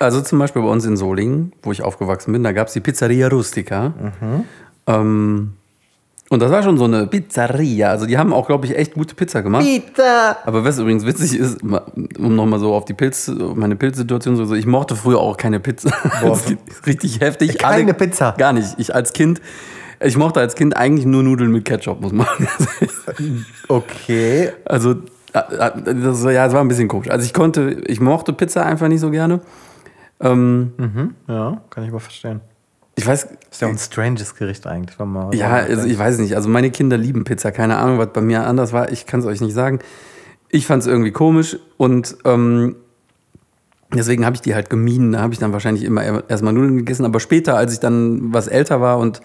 also 0.00 0.20
zum 0.22 0.40
Beispiel 0.40 0.62
bei 0.62 0.68
uns 0.68 0.84
in 0.84 0.96
Solingen, 0.96 1.52
wo 1.62 1.70
ich 1.70 1.82
aufgewachsen 1.82 2.32
bin, 2.32 2.42
da 2.42 2.50
gab 2.50 2.66
es 2.66 2.72
die 2.72 2.80
Pizzeria 2.80 3.28
Rustica. 3.28 3.92
Ähm, 4.88 5.52
und 6.32 6.40
das 6.40 6.52
war 6.52 6.62
schon 6.62 6.78
so 6.78 6.84
eine 6.84 7.08
Pizzeria. 7.08 7.90
Also 7.90 8.06
die 8.06 8.16
haben 8.16 8.32
auch, 8.32 8.46
glaube 8.46 8.64
ich, 8.64 8.76
echt 8.76 8.94
gute 8.94 9.16
Pizza 9.16 9.42
gemacht. 9.42 9.64
Pizza! 9.64 10.36
Aber 10.46 10.64
was 10.64 10.78
übrigens 10.78 11.04
witzig 11.04 11.36
ist, 11.36 11.58
um 11.62 12.36
nochmal 12.36 12.60
so 12.60 12.72
auf 12.72 12.84
die 12.84 12.94
Pilz, 12.94 13.30
meine 13.56 13.74
Pilzsituation 13.74 14.36
so, 14.36 14.54
ich 14.54 14.64
mochte 14.64 14.94
früher 14.94 15.18
auch 15.18 15.36
keine 15.36 15.58
Pizza. 15.58 15.90
Richtig 16.86 17.18
heftig. 17.20 17.58
Keine 17.58 17.94
Pizza. 17.94 18.36
Gar 18.38 18.52
nicht. 18.52 18.76
Ich 18.78 18.94
als 18.94 19.12
Kind, 19.12 19.40
ich 19.98 20.16
mochte 20.16 20.38
als 20.38 20.54
Kind 20.54 20.76
eigentlich 20.76 21.04
nur 21.04 21.24
Nudeln 21.24 21.50
mit 21.50 21.64
Ketchup, 21.64 22.00
muss 22.00 22.12
man 22.12 22.26
sagen. 23.06 23.44
Okay. 23.66 24.50
Also, 24.64 24.92
äh, 25.32 25.38
äh, 25.38 25.94
das, 26.00 26.22
ja, 26.22 26.46
es 26.46 26.52
war 26.52 26.60
ein 26.60 26.68
bisschen 26.68 26.86
komisch. 26.86 27.10
Also 27.10 27.24
ich 27.24 27.34
konnte, 27.34 27.82
ich 27.88 28.00
mochte 28.00 28.32
Pizza 28.32 28.64
einfach 28.64 28.86
nicht 28.86 29.00
so 29.00 29.10
gerne. 29.10 29.40
Ähm, 30.20 31.14
Ja, 31.26 31.60
kann 31.70 31.82
ich 31.82 31.90
aber 31.90 31.98
verstehen. 32.00 32.40
Ich 33.00 33.06
weiß, 33.06 33.28
Ist 33.50 33.60
ja 33.60 33.68
ein 33.68 33.78
stranges 33.78 34.34
Gericht 34.34 34.66
eigentlich, 34.66 34.98
wenn 34.98 35.08
man. 35.08 35.32
ja, 35.32 35.50
also 35.50 35.86
ich 35.86 35.98
weiß 35.98 36.18
nicht. 36.18 36.36
Also 36.36 36.48
meine 36.48 36.70
Kinder 36.70 36.96
lieben 36.96 37.24
Pizza. 37.24 37.50
Keine 37.52 37.76
Ahnung, 37.76 37.98
was 37.98 38.12
bei 38.12 38.20
mir 38.20 38.46
anders 38.46 38.72
war. 38.72 38.92
Ich 38.92 39.06
kann 39.06 39.20
es 39.20 39.26
euch 39.26 39.40
nicht 39.40 39.54
sagen. 39.54 39.78
Ich 40.48 40.66
fand 40.66 40.82
es 40.82 40.88
irgendwie 40.88 41.12
komisch 41.12 41.56
und 41.76 42.16
ähm, 42.24 42.76
deswegen 43.94 44.24
habe 44.26 44.36
ich 44.36 44.42
die 44.42 44.54
halt 44.54 44.68
gemieden. 44.70 45.12
Da 45.12 45.20
habe 45.20 45.32
ich 45.32 45.38
dann 45.38 45.52
wahrscheinlich 45.52 45.84
immer 45.84 46.28
erstmal 46.28 46.52
Nudeln 46.52 46.76
gegessen. 46.76 47.04
Aber 47.04 47.20
später, 47.20 47.56
als 47.56 47.72
ich 47.72 47.80
dann 47.80 48.32
was 48.32 48.48
älter 48.48 48.80
war 48.80 48.98
und 48.98 49.20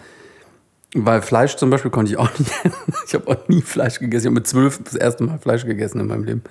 weil 0.97 1.21
Fleisch 1.21 1.57
zum 1.57 1.69
Beispiel 1.69 1.91
konnte 1.91 2.11
ich 2.11 2.17
auch 2.17 2.29
nicht. 2.39 2.51
ich 3.07 3.13
habe 3.13 3.27
auch 3.27 3.47
nie 3.49 3.61
Fleisch 3.61 3.99
gegessen. 3.99 4.23
Ich 4.23 4.27
habe 4.27 4.35
mit 4.35 4.47
zwölf 4.47 4.79
das 4.83 4.95
erste 4.95 5.23
Mal 5.25 5.39
Fleisch 5.39 5.65
gegessen 5.65 5.99
in 5.99 6.07
meinem 6.07 6.23
Leben. 6.23 6.43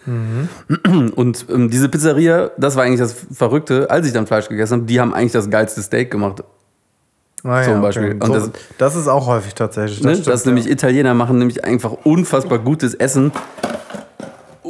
Und 1.17 1.47
ähm, 1.51 1.71
diese 1.71 1.89
Pizzeria, 1.89 2.51
das 2.59 2.77
war 2.77 2.85
eigentlich 2.85 3.01
das 3.01 3.15
Verrückte, 3.33 3.91
als 3.91 4.07
ich 4.07 4.13
dann 4.13 4.27
Fleisch 4.27 4.49
gegessen 4.49 4.75
habe, 4.75 4.85
die 4.85 5.01
haben 5.01 5.15
eigentlich 5.15 5.33
das 5.33 5.49
geilste 5.49 5.81
Steak 5.81 6.11
gemacht. 6.11 6.45
Ah, 7.45 7.63
zum 7.63 7.83
Beispiel. 7.83 8.13
Und 8.15 8.25
So, 8.25 8.33
das- 8.33 8.51
das, 8.79 8.97
ist 8.97 9.07
auch 9.07 9.27
häufig 9.27 9.55
tatsächlich. 9.55 10.03
Ne? 10.03 10.13
stimmt, 10.15 10.27
dass 10.29 10.45
ja. 10.45 10.51
nämlich 10.51 10.71
Italiener 10.71 11.13
machen 11.15 11.39
nämlich 11.39 11.65
einfach 11.65 11.93
unfassbar 12.05 12.59
gutes 12.59 12.95
Essen, 12.95 13.33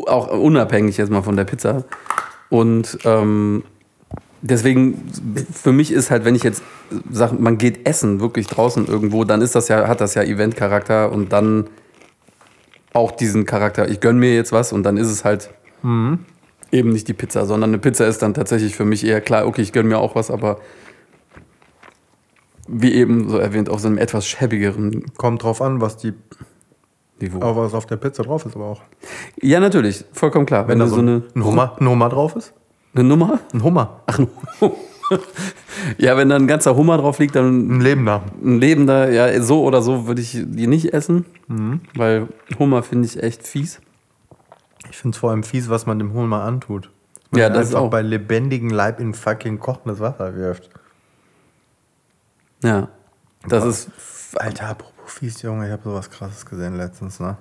auch 0.06 0.28
unabhängig 0.28 0.96
jetzt 0.96 1.10
mal 1.10 1.22
von 1.22 1.36
der 1.36 1.44
Pizza. 1.44 1.84
Und 2.50 2.98
ähm, 3.04 3.62
deswegen, 4.42 5.08
für 5.52 5.72
mich 5.72 5.92
ist 5.92 6.10
halt, 6.10 6.24
wenn 6.24 6.34
ich 6.34 6.42
jetzt 6.42 6.62
sage, 7.10 7.36
man 7.38 7.58
geht 7.58 7.86
essen 7.88 8.20
wirklich 8.20 8.48
draußen 8.48 8.86
irgendwo, 8.86 9.24
dann 9.24 9.40
ist 9.40 9.54
das 9.54 9.68
ja, 9.68 9.86
hat 9.88 10.00
das 10.00 10.14
ja 10.14 10.22
Event-Charakter 10.22 11.12
und 11.12 11.32
dann 11.32 11.68
auch 12.92 13.12
diesen 13.12 13.44
Charakter, 13.46 13.88
ich 13.88 14.00
gönn 14.00 14.18
mir 14.18 14.34
jetzt 14.34 14.52
was 14.52 14.72
und 14.72 14.82
dann 14.82 14.96
ist 14.96 15.08
es 15.10 15.24
halt 15.24 15.50
eben 16.72 16.90
nicht 16.90 17.08
die 17.08 17.12
Pizza, 17.12 17.46
sondern 17.46 17.70
eine 17.70 17.78
Pizza 17.78 18.06
ist 18.06 18.22
dann 18.22 18.34
tatsächlich 18.34 18.74
für 18.74 18.84
mich 18.84 19.04
eher 19.06 19.20
klar, 19.20 19.46
okay, 19.46 19.62
ich 19.62 19.72
gönn 19.72 19.86
mir 19.86 19.98
auch 19.98 20.14
was, 20.14 20.30
aber 20.30 20.58
wie 22.68 22.92
eben 22.94 23.28
so 23.28 23.38
erwähnt, 23.38 23.68
auf 23.68 23.80
so 23.80 23.88
einem 23.88 23.98
etwas 23.98 24.26
schäbigeren 24.26 25.04
Kommt 25.16 25.42
drauf 25.42 25.60
an, 25.62 25.80
was 25.80 25.96
die 25.96 26.12
Niveau. 27.20 27.40
auch 27.42 27.56
was 27.56 27.74
auf 27.74 27.86
der 27.86 27.96
Pizza 27.96 28.22
drauf 28.24 28.44
ist, 28.46 28.56
aber 28.56 28.64
auch. 28.66 28.82
Ja, 29.40 29.60
natürlich, 29.60 30.04
vollkommen 30.12 30.46
klar. 30.46 30.66
Wenn, 30.68 30.78
da 30.78 30.84
du 30.86 30.90
so 30.90 31.00
eine, 31.00 31.22
ein 31.34 31.44
Hummer, 31.44 31.76
ein 31.78 31.88
Hummer 31.88 32.08
drauf 32.08 32.36
ist? 32.36 32.52
eine 32.94 33.04
Nummer, 33.04 33.40
Ein 33.52 33.62
Hummer. 33.64 34.00
ach, 34.06 34.18
ein 34.18 34.28
ja, 35.98 36.16
wenn 36.16 36.28
da 36.28 36.36
ein 36.36 36.46
ganzer 36.46 36.76
Hummer 36.76 36.96
drauf 36.98 37.18
liegt, 37.18 37.34
dann 37.36 37.76
Ein 37.76 37.80
Lebender. 37.80 38.22
ein 38.42 38.58
lebender, 38.58 39.10
ja, 39.12 39.40
so 39.42 39.62
oder 39.64 39.82
so 39.82 40.06
würde 40.06 40.20
ich 40.22 40.32
die 40.44 40.66
nicht 40.66 40.92
essen, 40.94 41.24
Mhm. 41.48 41.80
weil 41.94 42.28
Hummer 42.58 42.82
finde 42.82 43.06
ich 43.06 43.22
echt 43.22 43.46
fies. 43.46 43.80
Ich 44.90 44.96
finde 44.96 45.14
es 45.14 45.18
vor 45.20 45.30
allem 45.30 45.42
fies, 45.42 45.68
was 45.68 45.86
man 45.86 45.98
dem 45.98 46.12
Hummer 46.14 46.42
antut. 46.42 46.90
Man 47.30 47.40
Ja, 47.40 47.50
das 47.50 47.68
ist 47.70 47.74
auch. 47.74 47.90
bei 47.90 48.00
lebendigem 48.02 48.70
Leib 48.70 49.00
in 49.00 49.12
fucking 49.12 49.58
kochendes 49.58 50.00
Wasser 50.00 50.34
wirft. 50.36 50.70
Ja, 52.64 52.88
das 53.46 53.64
ist, 53.64 53.90
Alter, 54.36 54.68
apropos 54.70 55.12
fies, 55.12 55.42
Junge, 55.42 55.66
ich 55.66 55.72
habe 55.72 55.82
sowas 55.84 56.10
krasses 56.10 56.46
gesehen 56.46 56.76
letztens, 56.76 57.20
ne? 57.20 57.36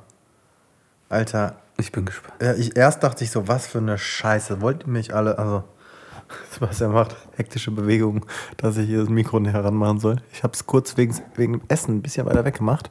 Alter, 1.09 1.55
ich 1.77 1.91
bin 1.91 2.05
gespannt. 2.05 2.41
ja, 2.41 2.53
ich, 2.53 2.75
erst 2.75 3.03
dachte 3.03 3.23
ich 3.23 3.31
so, 3.31 3.47
was 3.47 3.65
für 3.67 3.77
eine 3.79 3.97
Scheiße. 3.97 4.61
Wollt 4.61 4.83
ihr 4.83 4.89
mich 4.89 5.15
alle, 5.15 5.37
also. 5.39 5.63
Sebastian 6.51 6.91
macht 6.91 7.15
hektische 7.35 7.71
Bewegungen, 7.71 8.25
dass 8.57 8.77
ich 8.77 8.87
hier 8.87 8.99
das 8.99 9.09
Mikro 9.09 9.39
näher 9.39 9.63
ranmachen 9.63 9.99
soll. 9.99 10.17
Ich 10.31 10.43
habe 10.43 10.53
es 10.53 10.65
kurz 10.65 10.97
wegen, 10.97 11.15
wegen 11.35 11.53
dem 11.53 11.61
Essen 11.67 11.95
ein 11.97 12.01
bisschen 12.01 12.25
weiter 12.25 12.43
weg 12.45 12.57
gemacht. 12.57 12.89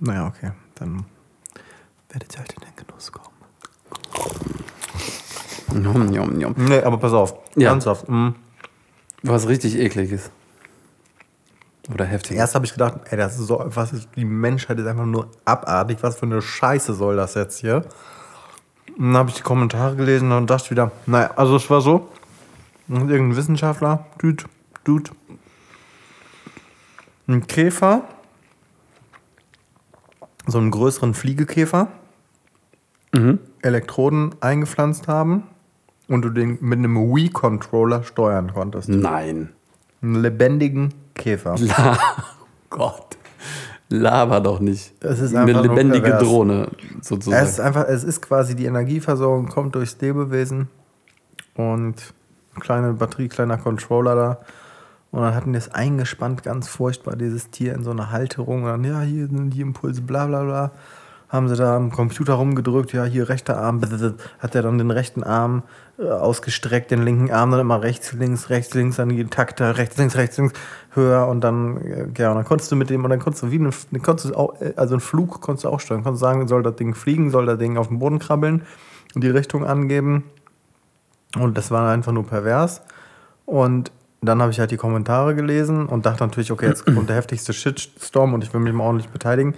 Naja, 0.00 0.26
okay. 0.26 0.52
Dann 0.76 1.04
werdet 2.08 2.34
ihr 2.34 2.38
halt 2.40 2.52
in 2.52 2.60
den 2.60 2.76
Genuss 2.76 3.12
kommen. 3.12 3.28
Njom, 5.74 6.06
njom, 6.06 6.36
njom. 6.36 6.54
Nee, 6.56 6.82
aber 6.82 6.98
pass 6.98 7.12
auf. 7.12 7.34
Ja. 7.56 7.70
Ernsthaft. 7.70 8.08
mm. 8.08 8.34
Was 9.22 9.46
richtig 9.48 9.78
ekliges. 9.78 10.30
Oder 11.90 12.04
heftig. 12.04 12.36
Erst 12.36 12.54
habe 12.54 12.64
ich 12.64 12.72
gedacht, 12.72 13.00
ey, 13.10 13.16
das 13.16 13.38
ist 13.38 13.46
so, 13.46 13.62
was 13.64 13.92
ist, 13.92 14.08
die 14.14 14.24
Menschheit 14.24 14.78
ist 14.78 14.86
einfach 14.86 15.06
nur 15.06 15.30
abartig. 15.44 15.98
Was 16.02 16.16
für 16.16 16.26
eine 16.26 16.40
Scheiße 16.40 16.94
soll 16.94 17.16
das 17.16 17.34
jetzt 17.34 17.58
hier? 17.58 17.84
Und 18.96 19.06
dann 19.06 19.16
habe 19.16 19.30
ich 19.30 19.36
die 19.36 19.42
Kommentare 19.42 19.96
gelesen 19.96 20.30
und 20.32 20.48
dachte 20.48 20.70
wieder, 20.70 20.92
naja, 21.06 21.32
also 21.36 21.56
es 21.56 21.68
war 21.70 21.80
so, 21.80 22.08
irgendein 22.88 23.36
Wissenschaftler, 23.36 24.06
Dude, 24.18 24.44
Dude, 24.84 25.10
ein 27.26 27.46
Käfer, 27.46 28.02
so 30.46 30.58
einen 30.58 30.70
größeren 30.70 31.14
Fliegekäfer, 31.14 31.88
Elektroden 33.62 34.34
eingepflanzt 34.40 35.08
haben 35.08 35.44
und 36.08 36.22
du 36.22 36.30
den 36.30 36.58
mit 36.60 36.78
einem 36.78 36.96
Wii-Controller 36.96 38.04
steuern 38.04 38.52
konntest. 38.52 38.88
Nein. 38.88 39.50
Einen 40.02 40.16
lebendigen 40.16 40.94
Käfer. 41.14 41.56
La 41.58 41.98
Gott. 42.70 43.16
Laber 43.88 44.40
doch 44.40 44.60
nicht. 44.60 44.94
Es 45.00 45.20
ist 45.20 45.34
Eine 45.34 45.52
einfach 45.52 45.64
nur 45.64 45.74
lebendige 45.74 46.10
pervers. 46.10 46.22
Drohne, 46.22 46.68
sozusagen. 47.02 47.44
Es 47.44 47.52
ist 47.52 47.60
einfach, 47.60 47.84
es 47.86 48.04
ist 48.04 48.22
quasi 48.22 48.56
die 48.56 48.64
Energieversorgung 48.64 49.48
kommt 49.48 49.74
durchs 49.74 50.00
Lebewesen 50.00 50.68
und 51.56 52.14
kleine 52.58 52.94
Batterie, 52.94 53.28
kleiner 53.28 53.58
Controller 53.58 54.14
da. 54.14 54.38
Und 55.10 55.20
dann 55.20 55.34
hatten 55.34 55.52
die 55.52 55.58
es 55.58 55.68
eingespannt, 55.74 56.42
ganz 56.42 56.68
furchtbar, 56.68 57.16
dieses 57.16 57.50
Tier 57.50 57.74
in 57.74 57.82
so 57.82 57.90
eine 57.90 58.10
Halterung. 58.10 58.62
Und 58.62 58.70
dann, 58.70 58.84
ja, 58.84 59.02
hier 59.02 59.26
sind 59.26 59.50
die 59.50 59.60
Impulse, 59.60 60.00
bla 60.00 60.26
bla 60.26 60.42
bla. 60.44 60.70
Haben 61.32 61.48
sie 61.48 61.56
da 61.56 61.74
am 61.76 61.90
Computer 61.90 62.34
rumgedrückt, 62.34 62.92
ja, 62.92 63.04
hier 63.04 63.30
rechter 63.30 63.56
Arm, 63.56 63.80
hat 64.38 64.54
er 64.54 64.62
dann 64.62 64.76
den 64.76 64.90
rechten 64.90 65.22
Arm 65.22 65.62
äh, 65.98 66.08
ausgestreckt, 66.10 66.90
den 66.90 67.02
linken 67.02 67.30
Arm 67.30 67.50
dann 67.50 67.60
immer 67.60 67.82
rechts, 67.82 68.12
links, 68.12 68.50
rechts, 68.50 68.74
links, 68.74 68.96
dann 68.96 69.08
die 69.08 69.24
Takte, 69.24 69.78
rechts, 69.78 69.96
links, 69.96 70.14
rechts, 70.14 70.36
links, 70.36 70.52
höher 70.90 71.26
und 71.28 71.40
dann, 71.40 71.78
äh, 71.78 72.06
ja, 72.18 72.30
und 72.30 72.36
dann 72.36 72.44
konntest 72.44 72.70
du 72.70 72.76
mit 72.76 72.90
dem, 72.90 73.02
und 73.02 73.08
dann 73.08 73.18
konntest 73.18 73.44
du 73.44 73.50
wie 73.50 73.58
einen, 73.58 73.72
konntest 74.02 74.28
du 74.28 74.34
auch, 74.34 74.60
äh, 74.60 74.74
also 74.76 74.92
einen 74.94 75.00
Flug 75.00 75.40
konntest 75.40 75.64
du 75.64 75.70
auch 75.70 75.80
steuern, 75.80 76.02
konntest 76.02 76.20
sagen, 76.20 76.46
soll 76.48 76.62
das 76.62 76.76
Ding 76.76 76.94
fliegen, 76.94 77.30
soll 77.30 77.46
das 77.46 77.58
Ding 77.58 77.78
auf 77.78 77.88
den 77.88 77.98
Boden 77.98 78.18
krabbeln 78.18 78.62
und 79.14 79.24
die 79.24 79.30
Richtung 79.30 79.64
angeben. 79.64 80.24
Und 81.38 81.56
das 81.56 81.70
war 81.70 81.90
einfach 81.90 82.12
nur 82.12 82.26
pervers. 82.26 82.82
Und 83.46 83.90
dann 84.20 84.40
habe 84.40 84.52
ich 84.52 84.60
halt 84.60 84.70
die 84.70 84.76
Kommentare 84.76 85.34
gelesen 85.34 85.86
und 85.86 86.06
dachte 86.06 86.24
natürlich, 86.24 86.52
okay, 86.52 86.66
jetzt 86.66 86.84
kommt 86.84 87.08
der 87.08 87.16
heftigste 87.16 87.52
Shitstorm 87.52 88.34
und 88.34 88.44
ich 88.44 88.54
will 88.54 88.60
mich 88.60 88.72
mal 88.72 88.84
ordentlich 88.84 89.08
beteiligen. 89.10 89.54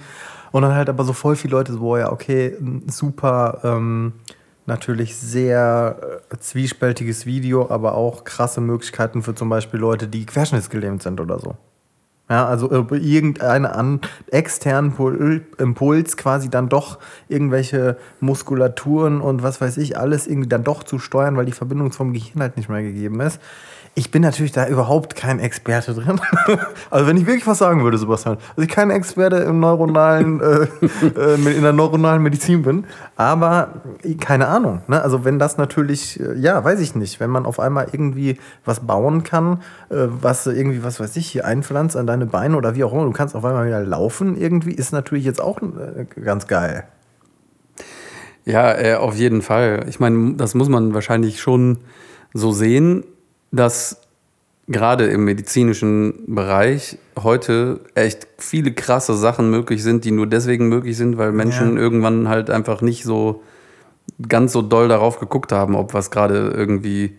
Und 0.54 0.62
dann 0.62 0.76
halt 0.76 0.88
aber 0.88 1.02
so 1.02 1.12
voll 1.12 1.34
viele 1.34 1.50
Leute 1.50 1.72
so, 1.72 1.96
ja, 1.96 2.12
okay, 2.12 2.56
super, 2.86 3.58
ähm, 3.64 4.12
natürlich 4.66 5.16
sehr 5.16 6.20
äh, 6.30 6.36
zwiespältiges 6.38 7.26
Video, 7.26 7.68
aber 7.70 7.96
auch 7.96 8.22
krasse 8.22 8.60
Möglichkeiten 8.60 9.24
für 9.24 9.34
zum 9.34 9.48
Beispiel 9.48 9.80
Leute, 9.80 10.06
die 10.06 10.24
querschnittsgelähmt 10.24 11.02
sind 11.02 11.20
oder 11.20 11.40
so. 11.40 11.56
Ja, 12.30 12.46
also 12.46 12.70
über 12.70 12.94
irgendeinen 12.94 13.66
an 13.66 14.00
externen 14.30 14.94
Impuls 15.58 16.16
quasi 16.16 16.48
dann 16.50 16.68
doch 16.68 17.00
irgendwelche 17.28 17.96
Muskulaturen 18.20 19.20
und 19.20 19.42
was 19.42 19.60
weiß 19.60 19.76
ich, 19.78 19.98
alles 19.98 20.28
irgendwie 20.28 20.48
dann 20.48 20.62
doch 20.62 20.84
zu 20.84 21.00
steuern, 21.00 21.36
weil 21.36 21.46
die 21.46 21.52
Verbindung 21.52 21.90
vom 21.90 22.12
Gehirn 22.12 22.42
halt 22.42 22.56
nicht 22.56 22.68
mehr 22.68 22.82
gegeben 22.82 23.18
ist. 23.18 23.40
Ich 23.96 24.10
bin 24.10 24.22
natürlich 24.22 24.50
da 24.50 24.66
überhaupt 24.66 25.14
kein 25.14 25.38
Experte 25.38 25.94
drin. 25.94 26.20
also 26.90 27.06
wenn 27.06 27.16
ich 27.16 27.26
wirklich 27.26 27.46
was 27.46 27.58
sagen 27.58 27.84
würde, 27.84 27.96
Sebastian, 27.96 28.38
dass 28.56 28.64
ich 28.64 28.70
kein 28.70 28.90
Experte 28.90 29.36
im 29.36 29.60
neuronalen, 29.60 30.40
äh, 30.40 30.66
äh, 31.16 31.56
in 31.56 31.62
der 31.62 31.72
neuronalen 31.72 32.20
Medizin 32.20 32.62
bin, 32.62 32.86
aber 33.14 33.82
keine 34.18 34.48
Ahnung. 34.48 34.82
Ne? 34.88 35.00
Also 35.00 35.24
wenn 35.24 35.38
das 35.38 35.58
natürlich, 35.58 36.18
äh, 36.18 36.36
ja, 36.36 36.64
weiß 36.64 36.80
ich 36.80 36.96
nicht, 36.96 37.20
wenn 37.20 37.30
man 37.30 37.46
auf 37.46 37.60
einmal 37.60 37.86
irgendwie 37.92 38.38
was 38.64 38.80
bauen 38.80 39.22
kann, 39.22 39.62
äh, 39.90 40.08
was 40.08 40.46
irgendwie, 40.46 40.82
was 40.82 40.98
weiß 40.98 41.14
ich, 41.16 41.28
hier 41.28 41.44
einpflanzt 41.44 41.96
an 41.96 42.08
deine 42.08 42.26
Beine 42.26 42.56
oder 42.56 42.74
wie 42.74 42.82
auch 42.82 42.92
immer, 42.92 43.04
du 43.04 43.12
kannst 43.12 43.36
auf 43.36 43.44
einmal 43.44 43.66
wieder 43.66 43.80
laufen 43.80 44.36
irgendwie, 44.36 44.72
ist 44.72 44.92
natürlich 44.92 45.24
jetzt 45.24 45.40
auch 45.40 45.60
ganz 46.20 46.48
geil. 46.48 46.84
Ja, 48.44 48.76
äh, 48.76 48.94
auf 48.94 49.14
jeden 49.14 49.40
Fall. 49.40 49.86
Ich 49.88 50.00
meine, 50.00 50.34
das 50.34 50.54
muss 50.54 50.68
man 50.68 50.94
wahrscheinlich 50.94 51.40
schon 51.40 51.78
so 52.32 52.52
sehen, 52.52 53.04
dass 53.54 54.00
gerade 54.66 55.06
im 55.06 55.24
medizinischen 55.24 56.34
Bereich 56.34 56.98
heute 57.22 57.80
echt 57.94 58.26
viele 58.38 58.72
krasse 58.72 59.14
Sachen 59.14 59.50
möglich 59.50 59.82
sind, 59.82 60.04
die 60.04 60.10
nur 60.10 60.26
deswegen 60.26 60.68
möglich 60.68 60.96
sind, 60.96 61.18
weil 61.18 61.32
Menschen 61.32 61.74
Ja. 61.76 61.82
irgendwann 61.82 62.28
halt 62.28 62.48
einfach 62.50 62.80
nicht 62.80 63.04
so 63.04 63.42
ganz 64.26 64.52
so 64.52 64.62
doll 64.62 64.88
darauf 64.88 65.18
geguckt 65.20 65.52
haben, 65.52 65.74
ob 65.76 65.92
was 65.94 66.10
gerade 66.10 66.48
irgendwie 66.48 67.16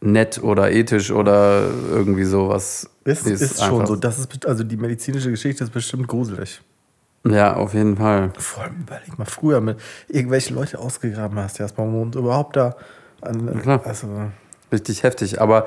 nett 0.00 0.42
oder 0.42 0.72
ethisch 0.72 1.10
oder 1.10 1.68
irgendwie 1.90 2.24
sowas 2.24 2.88
Ist, 3.04 3.26
ist, 3.26 3.62
schon 3.62 3.74
einfach- 3.74 3.86
so. 3.88 3.96
Das 3.96 4.18
ist, 4.18 4.46
also 4.46 4.64
die 4.64 4.76
medizinische 4.76 5.30
Geschichte 5.30 5.62
ist 5.64 5.70
bestimmt 5.72 6.08
gruselig. 6.08 6.60
Ja, 7.28 7.54
auf 7.54 7.74
jeden 7.74 7.98
Fall. 7.98 8.32
Vor 8.38 8.62
allem 8.64 8.76
überleg 8.80 9.18
mal, 9.18 9.26
früher 9.26 9.60
mit 9.60 9.78
irgendwelche 10.08 10.54
Leute 10.54 10.78
ausgegraben 10.78 11.38
hast, 11.38 11.60
erstmal 11.60 11.86
und 11.88 12.14
überhaupt 12.14 12.56
da. 12.56 12.76
An. 13.20 13.60
Also, 13.84 14.06
Richtig 14.72 15.02
heftig. 15.02 15.40
Aber 15.40 15.66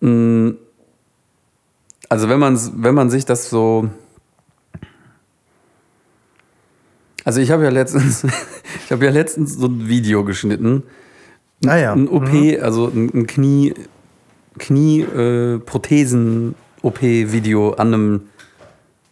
mh, 0.00 0.54
also 2.08 2.28
wenn 2.28 2.38
man 2.38 2.58
wenn 2.82 2.94
man 2.94 3.10
sich 3.10 3.24
das 3.24 3.48
so 3.48 3.88
also 7.24 7.40
ich 7.40 7.50
habe 7.50 7.64
ja 7.64 7.70
letztens 7.70 8.24
ich 8.84 8.92
habe 8.92 9.04
ja 9.04 9.10
letztens 9.10 9.54
so 9.56 9.66
ein 9.66 9.88
Video 9.88 10.24
geschnitten, 10.24 10.82
naja. 11.60 11.92
ein 11.92 12.08
OP, 12.08 12.28
also 12.60 12.88
ein, 12.88 13.10
ein 13.14 13.26
Knie 13.26 13.74
Knie 14.58 15.00
äh, 15.02 15.58
Prothesen 15.58 16.54
OP 16.82 17.00
Video 17.00 17.72
an 17.72 17.94
einem 17.94 18.20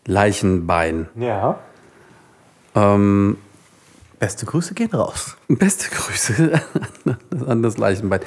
Leichenbein. 0.06 1.08
Ja. 1.14 1.58
Ähm, 2.74 3.38
Beste 4.20 4.44
Grüße 4.44 4.74
gehen 4.74 4.90
raus. 4.92 5.36
Beste 5.48 5.88
Grüße 5.90 6.60
an 7.46 7.62
das 7.62 7.78
Leichenbein. 7.78 8.20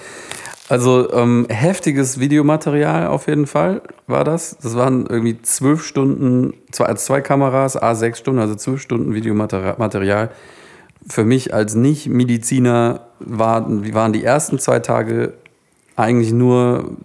Also 0.68 1.14
ähm, 1.14 1.46
heftiges 1.50 2.20
Videomaterial 2.20 3.06
auf 3.08 3.28
jeden 3.28 3.46
Fall 3.46 3.84
war 4.08 4.24
das. 4.24 4.58
Das 4.58 4.76
waren 4.76 5.06
irgendwie 5.06 5.40
zwölf 5.44 5.86
Stunden, 5.86 6.56
zwei, 6.72 6.86
also 6.86 7.06
zwei 7.06 7.22
Kameras, 7.22 7.78
a 7.78 7.94
sechs 7.94 8.18
Stunden, 8.18 8.40
also 8.40 8.56
zwölf 8.56 8.82
Stunden 8.82 9.14
Videomaterial. 9.14 9.76
Material. 9.78 10.32
Für 11.08 11.26
mich 11.26 11.54
als 11.54 11.76
Nicht-Mediziner 11.76 13.02
waren, 13.20 13.94
waren 13.94 14.14
die 14.14 14.24
ersten 14.24 14.58
zwei 14.58 14.80
Tage 14.80 15.34
eigentlich 15.96 16.32
nur 16.32 16.98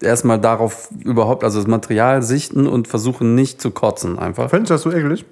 erstmal 0.00 0.40
darauf 0.40 0.88
überhaupt, 1.04 1.44
also 1.44 1.58
das 1.58 1.66
Material 1.66 2.22
sichten 2.22 2.66
und 2.66 2.88
versuchen 2.88 3.34
nicht 3.34 3.60
zu 3.60 3.72
kotzen 3.72 4.18
einfach. 4.18 4.48
Findest 4.48 4.70
du 4.70 4.74
das 4.74 4.82
so 4.82 4.90
eklig? 4.90 5.26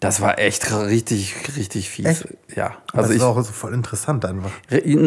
Das 0.00 0.20
war 0.20 0.38
echt 0.38 0.72
richtig, 0.72 1.34
richtig 1.56 1.90
fies. 1.90 2.06
Echt? 2.06 2.28
Ja. 2.54 2.76
Also 2.92 3.08
das 3.08 3.10
ich, 3.10 3.16
ist 3.16 3.22
auch 3.22 3.36
so 3.36 3.52
voll 3.52 3.74
interessant 3.74 4.24
einfach. 4.24 4.50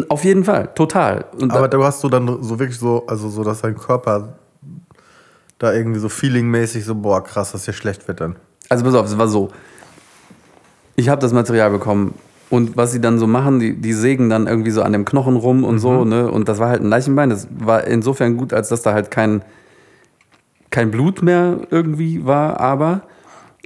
Auf 0.08 0.24
jeden 0.24 0.44
Fall, 0.44 0.68
total. 0.74 1.24
Und 1.38 1.50
Aber 1.50 1.68
da, 1.68 1.78
du 1.78 1.84
hast 1.84 2.00
so 2.00 2.08
dann 2.08 2.26
so 2.42 2.58
wirklich 2.58 2.78
so, 2.78 3.06
also 3.06 3.30
so, 3.30 3.42
dass 3.42 3.62
dein 3.62 3.76
Körper 3.76 4.36
da 5.58 5.72
irgendwie 5.72 5.98
so 5.98 6.10
feelingmäßig 6.10 6.84
so, 6.84 6.94
boah, 6.94 7.24
krass, 7.24 7.52
dass 7.52 7.64
hier 7.64 7.74
schlecht 7.74 8.06
wird 8.06 8.20
dann. 8.20 8.36
also 8.68 8.84
pass 8.84 8.94
auf, 8.94 9.06
es 9.06 9.16
war 9.16 9.28
so. 9.28 9.50
Ich 10.94 11.08
habe 11.08 11.20
das 11.22 11.32
Material 11.32 11.70
bekommen 11.70 12.14
und 12.50 12.76
was 12.76 12.92
sie 12.92 13.00
dann 13.00 13.18
so 13.18 13.26
machen, 13.26 13.60
die, 13.60 13.80
die 13.80 13.94
sägen 13.94 14.28
dann 14.28 14.46
irgendwie 14.46 14.72
so 14.72 14.82
an 14.82 14.92
dem 14.92 15.06
Knochen 15.06 15.36
rum 15.36 15.64
und 15.64 15.78
so, 15.78 16.04
ne? 16.04 16.30
Und 16.30 16.50
das 16.50 16.58
war 16.58 16.68
halt 16.68 16.82
ein 16.82 16.88
Leichenbein. 16.90 17.30
Das 17.30 17.48
war 17.50 17.86
insofern 17.86 18.36
gut, 18.36 18.52
als 18.52 18.68
dass 18.68 18.82
da 18.82 18.92
halt 18.92 19.10
kein, 19.10 19.42
kein 20.68 20.90
Blut 20.90 21.22
mehr 21.22 21.60
irgendwie 21.70 22.26
war, 22.26 22.60
aber 22.60 23.02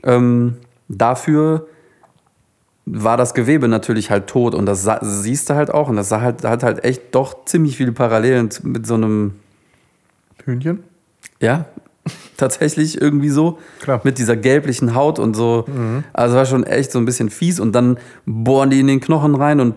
ähm, 0.05 0.59
dafür 0.89 1.67
war 2.85 3.17
das 3.17 3.35
Gewebe 3.35 3.67
natürlich 3.69 4.11
halt 4.11 4.29
tot 4.29 4.55
und 4.55 4.67
das 4.67 4.83
sah, 4.85 4.99
siehst 5.03 5.51
du 5.51 5.55
halt 5.55 5.73
auch 5.73 5.89
und 5.89 5.97
das 5.97 6.09
sah 6.09 6.21
halt, 6.21 6.45
hat 6.45 6.63
halt 6.63 6.85
echt 6.85 7.15
doch 7.15 7.45
ziemlich 7.45 7.77
viele 7.77 7.93
Parallelen 7.93 8.49
mit 8.63 8.87
so 8.87 8.95
einem 8.95 9.33
Hühnchen? 10.45 10.85
Ja, 11.41 11.65
tatsächlich 12.37 13.01
irgendwie 13.01 13.31
so. 13.31 13.59
Klar. 13.81 14.01
Mit 14.05 14.19
dieser 14.19 14.37
gelblichen 14.37 14.95
Haut 14.95 15.19
und 15.19 15.35
so. 15.35 15.65
Also 16.13 16.37
war 16.37 16.47
schon 16.47 16.63
echt 16.65 16.93
so 16.93 17.01
ein 17.01 17.05
bisschen 17.05 17.31
fies. 17.31 17.59
Und 17.59 17.73
dann 17.73 17.99
bohren 18.25 18.71
die 18.71 18.79
in 18.79 18.87
den 18.87 19.01
Knochen 19.01 19.35
rein 19.35 19.59
und 19.59 19.75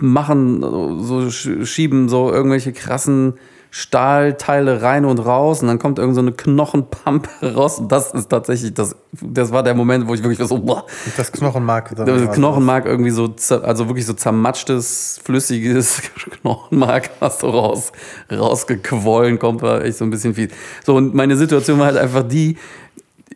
machen 0.00 0.60
so, 1.02 1.18
sch- 1.26 1.66
schieben 1.66 2.08
so 2.08 2.30
irgendwelche 2.32 2.72
krassen 2.72 3.34
Stahlteile 3.78 4.80
rein 4.80 5.04
und 5.04 5.18
raus 5.18 5.60
und 5.60 5.68
dann 5.68 5.78
kommt 5.78 5.98
irgend 5.98 6.14
so 6.14 6.22
eine 6.22 6.32
Knochenpampe 6.32 7.28
raus. 7.54 7.78
Und 7.78 7.92
das 7.92 8.14
ist 8.14 8.30
tatsächlich, 8.30 8.72
das, 8.72 8.96
das 9.20 9.52
war 9.52 9.62
der 9.62 9.74
Moment, 9.74 10.08
wo 10.08 10.14
ich 10.14 10.22
wirklich 10.22 10.48
so, 10.48 10.58
boah, 10.58 10.86
Das 11.18 11.30
Knochenmark. 11.30 11.94
das 11.94 12.36
Knochenmark 12.36 12.86
irgendwie 12.86 13.10
so, 13.10 13.34
also 13.50 13.86
wirklich 13.86 14.06
so 14.06 14.14
zermatschtes, 14.14 15.20
flüssiges 15.22 16.00
Knochenmark 16.40 17.10
hast 17.20 17.42
du 17.42 17.48
raus, 17.48 17.92
rausgequollen, 18.32 19.38
kommt 19.38 19.60
war 19.60 19.84
echt 19.84 19.98
so 19.98 20.06
ein 20.06 20.10
bisschen 20.10 20.32
viel. 20.32 20.48
So, 20.86 20.96
und 20.96 21.14
meine 21.14 21.36
Situation 21.36 21.78
war 21.78 21.84
halt 21.84 21.98
einfach 21.98 22.22
die, 22.26 22.56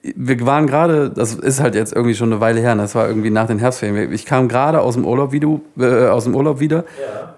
wir 0.02 0.46
waren 0.46 0.66
gerade, 0.66 1.10
das 1.10 1.34
ist 1.34 1.60
halt 1.60 1.74
jetzt 1.74 1.92
irgendwie 1.92 2.14
schon 2.14 2.32
eine 2.32 2.40
Weile 2.40 2.60
her, 2.60 2.74
ne? 2.74 2.82
das 2.82 2.94
war 2.94 3.06
irgendwie 3.06 3.30
nach 3.30 3.46
den 3.46 3.58
Herbstferien. 3.58 4.12
Ich 4.12 4.24
kam 4.24 4.48
gerade 4.48 4.80
aus 4.80 4.94
dem 4.94 5.04
Urlaub 5.04 5.32
wieder, 5.32 5.60
äh, 5.78 6.08
aus 6.08 6.24
dem 6.24 6.34
Urlaub 6.34 6.60
wieder. 6.60 6.84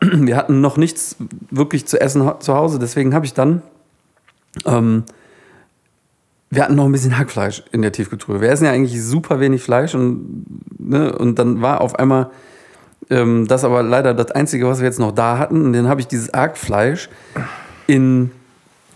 Wir 0.01 0.37
hatten 0.37 0.61
noch 0.61 0.77
nichts 0.77 1.17
wirklich 1.51 1.87
zu 1.87 2.01
essen 2.01 2.31
zu 2.39 2.55
Hause, 2.55 2.79
deswegen 2.79 3.15
habe 3.15 3.27
ich 3.27 3.35
dann 3.35 3.63
ähm, 4.67 5.05
wir 6.53 6.63
hatten 6.63 6.75
noch 6.75 6.85
ein 6.85 6.93
bisschen 6.93 7.17
Hackfleisch 7.17 7.63
in 7.73 7.81
der 7.81 7.93
Tiefkühltruhe. 7.93 8.43
Wir 8.43 8.51
essen 8.51 8.67
ja 8.67 8.73
eigentlich 8.73 9.03
super 9.03 9.41
wenig 9.41 9.63
Fleisch 9.63 9.95
und, 9.95 10.45
ne, 10.79 11.17
und 11.17 11.39
dann 11.39 11.63
war 11.63 11.81
auf 11.81 11.99
einmal 11.99 12.31
ähm, 13.09 13.47
das 13.49 13.65
aber 13.65 13.83
leider 13.83 14.13
das 14.13 14.33
Einzige, 14.33 14.69
was 14.69 14.81
wir 14.81 14.85
jetzt 14.85 14.99
noch 14.99 15.13
da 15.13 15.39
hatten. 15.39 15.65
Und 15.65 15.73
dann 15.73 15.89
habe 15.89 16.03
ich 16.03 16.09
dieses 16.09 16.31
Hackfleisch 16.31 17.09
in, 17.87 18.33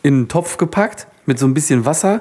in 0.02 0.14
einen 0.14 0.28
Topf 0.28 0.58
gepackt 0.58 1.06
mit 1.24 1.38
so 1.38 1.46
ein 1.46 1.54
bisschen 1.54 1.86
Wasser 1.86 2.20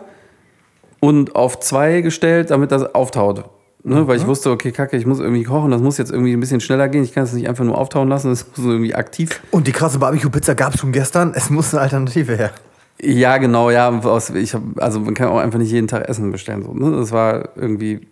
und 1.06 1.36
auf 1.36 1.60
zwei 1.60 2.02
gestellt, 2.02 2.50
damit 2.50 2.72
das 2.72 2.96
auftaut. 2.96 3.46
Ne, 3.84 4.08
Weil 4.08 4.18
ich 4.18 4.26
wusste, 4.26 4.50
okay, 4.50 4.72
kacke, 4.72 4.98
ich 4.98 5.06
muss 5.06 5.20
irgendwie 5.20 5.44
kochen, 5.44 5.70
das 5.70 5.80
muss 5.80 6.00
jetzt 6.00 6.12
irgendwie 6.12 6.34
ein 6.34 6.40
bisschen 6.40 6.60
schneller 6.60 6.90
gehen. 6.90 7.04
Ich 7.04 7.14
kann 7.14 7.24
es 7.26 7.34
nicht 7.34 7.48
einfach 7.48 7.64
nur 7.64 7.78
auftauen 7.78 8.10
lassen, 8.10 8.30
das 8.32 8.48
muss 8.56 8.66
irgendwie 8.66 8.96
aktiv 8.96 9.42
Und 9.52 9.68
die 9.68 9.72
krasse 9.72 10.00
Barbecue-Pizza 10.00 10.56
gab 10.56 10.74
es 10.74 10.80
schon 10.80 10.92
gestern. 10.92 11.34
Es 11.36 11.52
muss 11.52 11.72
eine 11.74 11.84
Alternative 11.84 12.36
her. 12.36 12.52
Ja, 13.00 13.38
genau, 13.38 13.70
ja. 13.70 13.90
Aus, 13.90 14.32
ich 14.32 14.56
hab, 14.56 14.64
also 14.78 15.00
man 15.00 15.14
kann 15.14 15.28
auch 15.28 15.38
einfach 15.38 15.60
nicht 15.60 15.72
jeden 15.72 15.88
Tag 15.88 16.10
Essen 16.10 16.32
bestellen. 16.32 16.64
So, 16.64 16.74
ne? 16.74 16.98
Das 16.98 17.12
war 17.12 17.50
irgendwie 17.56 18.08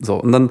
so. 0.00 0.16
Und 0.16 0.32
dann 0.32 0.50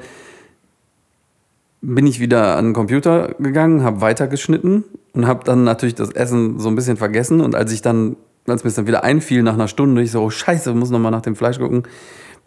bin 1.81 2.05
ich 2.05 2.19
wieder 2.19 2.55
an 2.55 2.65
den 2.65 2.73
Computer 2.73 3.33
gegangen, 3.39 3.83
habe 3.83 4.01
weitergeschnitten 4.01 4.83
und 5.13 5.25
habe 5.25 5.43
dann 5.45 5.63
natürlich 5.63 5.95
das 5.95 6.11
Essen 6.11 6.59
so 6.59 6.69
ein 6.69 6.75
bisschen 6.75 6.97
vergessen. 6.97 7.41
Und 7.41 7.55
als 7.55 7.71
ich 7.71 7.81
dann, 7.81 8.17
als 8.51 8.63
mir 8.63 8.69
es 8.69 8.75
dann 8.75 8.87
wieder 8.87 9.03
einfiel 9.03 9.43
nach 9.43 9.53
einer 9.53 9.67
Stunde, 9.67 10.01
ich 10.01 10.11
so, 10.11 10.21
oh 10.21 10.29
scheiße, 10.29 10.73
muss 10.73 10.89
noch 10.89 10.99
mal 10.99 11.11
nach 11.11 11.21
dem 11.21 11.35
Fleisch 11.35 11.59
gucken, 11.59 11.83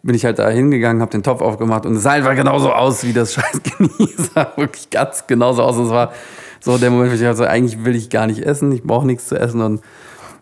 bin 0.03 0.15
ich 0.15 0.25
halt 0.25 0.37
da 0.39 0.49
hingegangen, 0.49 1.01
habe 1.01 1.11
den 1.11 1.23
Topf 1.23 1.41
aufgemacht 1.41 1.85
und 1.85 1.95
es 1.95 2.03
sah 2.03 2.11
einfach 2.11 2.35
genauso 2.35 2.71
aus 2.71 3.03
wie 3.05 3.13
das 3.13 3.33
scheiß 3.35 3.61
Genie. 3.63 4.09
Es 4.17 4.33
sah 4.33 4.51
wirklich 4.57 4.89
ganz 4.89 5.25
genauso 5.27 5.63
aus. 5.63 5.77
Und 5.77 5.85
es 5.85 5.91
war 5.91 6.11
so 6.59 6.77
der 6.77 6.91
Moment, 6.91 7.11
wo 7.11 7.15
ich 7.15 7.21
dachte, 7.21 7.37
so, 7.37 7.45
eigentlich 7.45 7.83
will 7.85 7.95
ich 7.95 8.09
gar 8.09 8.27
nicht 8.27 8.39
essen, 8.39 8.71
ich 8.71 8.83
brauche 8.83 9.07
nichts 9.07 9.27
zu 9.27 9.39
essen. 9.39 9.61
Und 9.61 9.81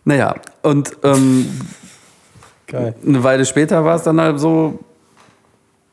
naja, 0.03 0.35
und 0.63 0.97
ähm, 1.03 1.45
Geil. 2.67 2.95
eine 3.05 3.23
Weile 3.23 3.45
später 3.45 3.85
war 3.85 3.95
es 3.95 4.03
dann 4.03 4.19
halt 4.19 4.39
so, 4.39 4.79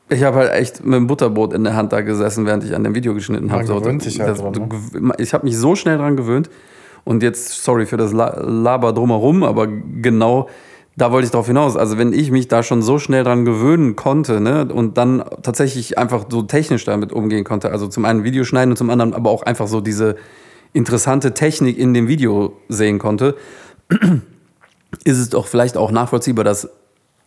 ich 0.09 0.23
habe 0.23 0.37
halt 0.37 0.51
echt 0.53 0.83
mit 0.83 0.95
dem 0.95 1.05
Butterbrot 1.05 1.53
in 1.53 1.63
der 1.63 1.75
Hand 1.75 1.93
da 1.93 2.01
gesessen, 2.01 2.47
während 2.47 2.63
ich 2.63 2.75
an 2.75 2.83
dem 2.83 2.95
Video 2.95 3.13
geschnitten 3.13 3.51
habe. 3.51 3.65
So, 3.65 3.75
halt 3.75 3.85
ne? 3.85 5.13
Ich 5.19 5.33
habe 5.33 5.45
mich 5.45 5.57
so 5.57 5.75
schnell 5.75 5.97
dran 5.99 6.17
gewöhnt. 6.17 6.49
Und 7.09 7.23
jetzt, 7.23 7.63
sorry 7.63 7.87
für 7.87 7.97
das 7.97 8.13
La- 8.13 8.39
Laber 8.39 8.93
drumherum, 8.93 9.41
aber 9.41 9.65
genau 9.65 10.47
da 10.95 11.11
wollte 11.11 11.25
ich 11.25 11.31
drauf 11.31 11.47
hinaus. 11.47 11.75
Also 11.75 11.97
wenn 11.97 12.13
ich 12.13 12.29
mich 12.29 12.49
da 12.49 12.61
schon 12.61 12.83
so 12.83 12.99
schnell 12.99 13.23
dran 13.23 13.45
gewöhnen 13.45 13.95
konnte 13.95 14.39
ne, 14.39 14.67
und 14.71 14.99
dann 14.99 15.23
tatsächlich 15.41 15.97
einfach 15.97 16.25
so 16.29 16.43
technisch 16.43 16.85
damit 16.85 17.11
umgehen 17.11 17.45
konnte, 17.45 17.71
also 17.71 17.87
zum 17.87 18.05
einen 18.05 18.23
Video 18.23 18.43
schneiden 18.43 18.73
und 18.73 18.77
zum 18.77 18.91
anderen 18.91 19.15
aber 19.15 19.31
auch 19.31 19.41
einfach 19.41 19.67
so 19.67 19.81
diese 19.81 20.17
interessante 20.71 21.33
Technik 21.33 21.79
in 21.79 21.95
dem 21.95 22.07
Video 22.07 22.53
sehen 22.67 22.99
konnte, 22.99 23.35
ist 25.03 25.17
es 25.17 25.29
doch 25.29 25.47
vielleicht 25.47 25.77
auch 25.77 25.89
nachvollziehbar, 25.89 26.45
dass 26.45 26.69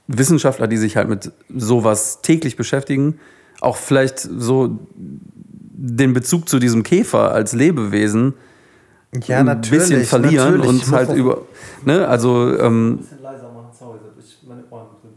Wissenschaftler, 0.06 0.68
die 0.68 0.76
sich 0.76 0.96
halt 0.96 1.08
mit 1.08 1.32
sowas 1.52 2.22
täglich 2.22 2.54
beschäftigen, 2.54 3.18
auch 3.60 3.78
vielleicht 3.78 4.20
so 4.20 4.78
den 4.94 6.12
Bezug 6.12 6.48
zu 6.48 6.60
diesem 6.60 6.84
Käfer 6.84 7.32
als 7.32 7.52
Lebewesen 7.52 8.34
Ja, 9.26 9.40
ein 9.40 9.60
bisschen 9.60 10.04
verlieren 10.04 10.56
natürlich. 10.58 10.82
Ich 10.82 10.86
und 10.88 10.94
halt 10.94 11.10
auch- 11.10 11.14
über, 11.14 11.42
ne, 11.84 12.08
also, 12.08 12.58
ähm, 12.58 12.98
bisschen 12.98 13.22
leiser 13.22 13.50
machen, 13.52 13.66
sorry, 13.78 13.98
ich, 14.18 14.38
meine 14.48 14.62
Ohren 14.70 14.86
sind 15.02 15.12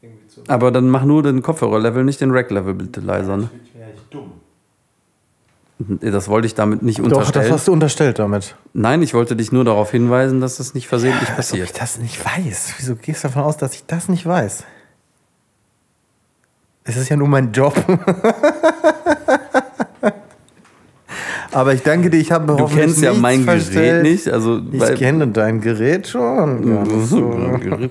irgendwie 0.00 0.28
zu. 0.28 0.40
aber 0.46 0.70
dann 0.70 0.88
mach 0.88 1.04
nur 1.04 1.22
den 1.24 1.42
Kopfhörerlevel, 1.42 2.04
nicht 2.04 2.20
den 2.20 2.30
Rack-Level 2.30 2.74
bitte 2.74 3.00
leiser, 3.00 3.36
ne? 3.36 3.50
Ich 3.64 3.80
ja 3.80 3.86
nicht 3.88 4.14
dumm. 4.14 4.32
Das 6.12 6.28
wollte 6.28 6.46
ich 6.46 6.54
damit 6.54 6.82
nicht 6.82 6.98
Doch, 6.98 7.04
das 7.08 7.12
unterstellen. 7.18 7.52
hast 7.52 7.68
du 7.68 7.72
unterstellt 7.72 8.18
damit. 8.20 8.54
Nein, 8.72 9.00
ich 9.02 9.14
wollte 9.14 9.34
dich 9.36 9.50
nur 9.52 9.64
darauf 9.64 9.90
hinweisen, 9.92 10.40
dass 10.40 10.56
das 10.58 10.74
nicht 10.74 10.86
versehentlich 10.88 11.22
ob 11.22 11.28
ich 11.30 11.36
passiert. 11.36 11.80
das 11.80 11.98
nicht 11.98 12.24
weiß. 12.24 12.74
Wieso 12.78 12.94
gehst 12.96 13.22
du 13.24 13.28
davon 13.28 13.42
aus, 13.44 13.56
dass 13.56 13.74
ich 13.74 13.84
das 13.86 14.08
nicht 14.08 14.26
weiß? 14.26 14.64
Es 16.84 16.96
ist 16.96 17.08
ja 17.08 17.16
nur 17.16 17.28
mein 17.28 17.52
Job. 17.52 17.74
Aber 21.52 21.72
ich 21.72 21.82
danke 21.82 22.10
dir, 22.10 22.18
ich 22.18 22.30
habe 22.30 22.46
Du 22.46 22.58
hoffentlich 22.58 22.84
kennst 22.86 23.02
ja 23.02 23.12
mein 23.14 23.44
Gerät 23.46 23.62
verstellt. 23.62 24.02
nicht, 24.02 24.28
also 24.28 24.60
Ich 24.70 24.94
kenne 24.96 25.28
dein 25.28 25.60
Gerät 25.60 26.06
schon. 26.08 27.90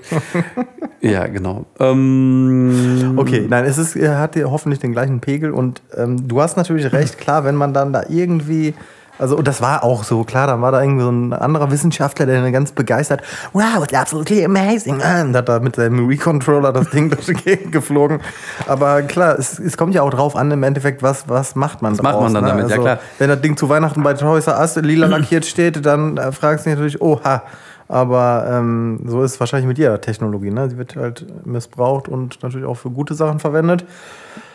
Ja, 1.00 1.26
genau. 1.28 1.64
Ähm, 1.78 3.14
Okay, 3.16 3.46
nein, 3.48 3.64
es 3.64 3.78
ist, 3.78 3.94
hat 3.96 4.36
hoffentlich 4.36 4.80
den 4.80 4.92
gleichen 4.92 5.20
Pegel 5.20 5.52
und 5.52 5.80
ähm, 5.96 6.26
du 6.28 6.40
hast 6.40 6.56
natürlich 6.56 6.92
recht, 6.92 7.18
klar, 7.18 7.44
wenn 7.44 7.54
man 7.54 7.72
dann 7.72 7.92
da 7.92 8.02
irgendwie, 8.08 8.74
also 9.18 9.36
und 9.36 9.48
das 9.48 9.60
war 9.60 9.84
auch 9.84 10.04
so, 10.04 10.24
klar, 10.24 10.46
dann 10.46 10.62
war 10.62 10.72
da 10.72 10.80
irgendwie 10.80 11.02
so 11.02 11.10
ein 11.10 11.32
anderer 11.32 11.70
Wissenschaftler, 11.70 12.26
der 12.26 12.42
dann 12.42 12.52
ganz 12.52 12.72
begeistert, 12.72 13.22
wow, 13.52 13.82
it's 13.82 13.94
absolutely 13.94 14.44
amazing, 14.44 14.94
und 14.94 15.36
hat 15.36 15.48
da 15.48 15.60
mit 15.60 15.76
seinem 15.76 16.08
Wii-Controller 16.08 16.72
das 16.72 16.90
Ding 16.90 17.10
durch 17.10 17.26
die 17.26 17.34
Gegend 17.34 17.72
geflogen. 17.72 18.20
Aber 18.66 19.02
klar, 19.02 19.38
es, 19.38 19.58
es 19.58 19.76
kommt 19.76 19.94
ja 19.94 20.02
auch 20.02 20.10
drauf 20.10 20.36
an, 20.36 20.50
im 20.50 20.62
Endeffekt, 20.62 21.02
was, 21.02 21.28
was 21.28 21.54
macht 21.54 21.82
man 21.82 21.92
Was 21.92 22.02
macht 22.02 22.20
man 22.20 22.34
dann 22.34 22.44
ne? 22.44 22.50
damit? 22.50 22.70
Ja, 22.70 22.78
klar. 22.78 22.98
Wenn 23.18 23.28
das 23.28 23.40
Ding 23.40 23.56
zu 23.56 23.68
Weihnachten 23.68 24.02
bei 24.02 24.14
Toys 24.14 24.46
R 24.46 24.58
Us 24.58 24.76
lila 24.76 25.06
lackiert 25.18 25.46
steht, 25.46 25.84
dann 25.84 26.16
äh, 26.16 26.32
fragst 26.32 26.66
du 26.66 26.70
dich 26.70 26.78
natürlich, 26.78 27.00
oha. 27.02 27.42
Aber 27.88 28.46
ähm, 28.50 29.00
so 29.06 29.22
ist 29.22 29.32
es 29.32 29.40
wahrscheinlich 29.40 29.66
mit 29.66 29.78
jeder 29.78 30.00
Technologie. 30.00 30.50
Ne? 30.50 30.68
Sie 30.68 30.76
wird 30.76 30.94
halt 30.94 31.26
missbraucht 31.46 32.06
und 32.06 32.42
natürlich 32.42 32.66
auch 32.66 32.76
für 32.76 32.90
gute 32.90 33.14
Sachen 33.14 33.38
verwendet. 33.38 33.86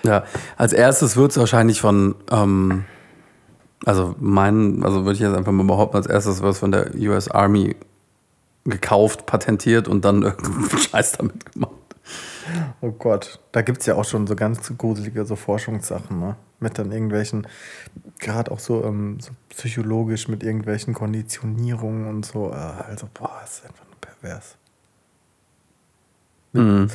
Ja, 0.04 0.24
als 0.56 0.72
erstes 0.72 1.18
wird 1.18 1.32
es 1.32 1.38
wahrscheinlich 1.38 1.82
von, 1.82 2.14
ähm, 2.32 2.86
also 3.86 4.16
mein, 4.20 4.84
also 4.84 5.04
würde 5.04 5.14
ich 5.14 5.20
jetzt 5.20 5.36
einfach 5.36 5.52
mal 5.52 5.66
behaupten, 5.66 5.98
als 5.98 6.08
erstes 6.08 6.42
es 6.42 6.60
von 6.60 6.72
der 6.72 6.94
US 6.96 7.28
Army 7.30 7.76
gekauft, 8.66 9.26
patentiert 9.26 9.88
und 9.88 10.06
dann 10.06 10.22
irgendeinen 10.24 10.70
Scheiß 10.70 11.14
damit 11.14 11.54
gemacht. 11.54 11.72
Oh 12.82 12.92
Gott, 12.92 13.40
da 13.52 13.62
gibt 13.62 13.80
es 13.80 13.86
ja 13.86 13.96
auch 13.96 14.06
schon 14.06 14.28
so 14.28 14.36
ganz 14.36 14.72
gruselige 14.78 15.26
so 15.26 15.36
Forschungssachen, 15.36 16.20
ne? 16.20 16.36
Mit 16.60 16.78
dann 16.78 16.92
irgendwelchen, 16.92 17.48
gerade 18.20 18.52
auch 18.52 18.60
so, 18.60 18.84
ähm, 18.84 19.18
so 19.20 19.32
psychologisch 19.50 20.28
mit 20.28 20.44
irgendwelchen 20.44 20.94
Konditionierungen 20.94 22.08
und 22.08 22.26
so. 22.26 22.52
Äh, 22.52 22.56
Also, 22.56 23.08
boah, 23.14 23.42
ist 23.44 23.66
einfach 23.66 23.86
nur 23.86 23.96
pervers. 24.00 24.58
Mhm. 26.54 26.88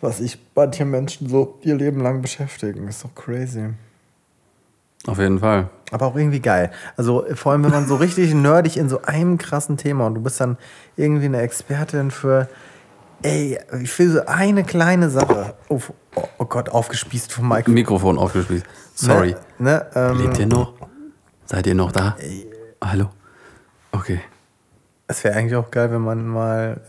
Was 0.00 0.20
ich 0.20 0.38
manche 0.54 0.84
Menschen 0.84 1.28
so 1.28 1.58
ihr 1.62 1.74
Leben 1.74 2.00
lang 2.00 2.22
beschäftigen, 2.22 2.88
ist 2.88 3.04
doch 3.04 3.14
crazy. 3.14 3.70
Auf 5.06 5.18
jeden 5.18 5.38
Fall. 5.38 5.68
Aber 5.92 6.06
auch 6.06 6.16
irgendwie 6.16 6.40
geil. 6.40 6.70
Also 6.96 7.24
vor 7.34 7.52
allem, 7.52 7.64
wenn 7.64 7.70
man 7.70 7.86
so 7.86 7.96
richtig 7.96 8.34
nerdig 8.34 8.76
in 8.76 8.88
so 8.88 9.02
einem 9.02 9.38
krassen 9.38 9.76
Thema 9.76 10.06
und 10.06 10.14
du 10.14 10.20
bist 10.20 10.40
dann 10.40 10.56
irgendwie 10.96 11.26
eine 11.26 11.40
Expertin 11.40 12.10
für, 12.10 12.48
ey, 13.22 13.58
für 13.84 14.10
so 14.10 14.26
eine 14.26 14.64
kleine 14.64 15.10
Sache. 15.10 15.54
Oh, 15.68 15.80
oh, 16.38 16.44
Gott, 16.44 16.68
aufgespießt 16.68 17.32
vom 17.32 17.48
Mikrofon. 17.48 17.74
Mikrofon 17.74 18.18
aufgespielt. 18.18 18.64
Sorry. 18.94 19.36
Ne, 19.58 19.70
ne, 19.70 19.86
ähm, 19.94 20.18
Lebt 20.18 20.38
ihr 20.38 20.46
noch? 20.46 20.74
Seid 21.44 21.66
ihr 21.66 21.74
noch 21.74 21.92
da? 21.92 22.16
Hallo? 22.82 23.10
Okay. 23.92 24.20
Es 25.06 25.22
wäre 25.22 25.36
eigentlich 25.36 25.54
auch 25.54 25.70
geil, 25.70 25.92
wenn 25.92 26.00
man 26.00 26.26
mal. 26.26 26.80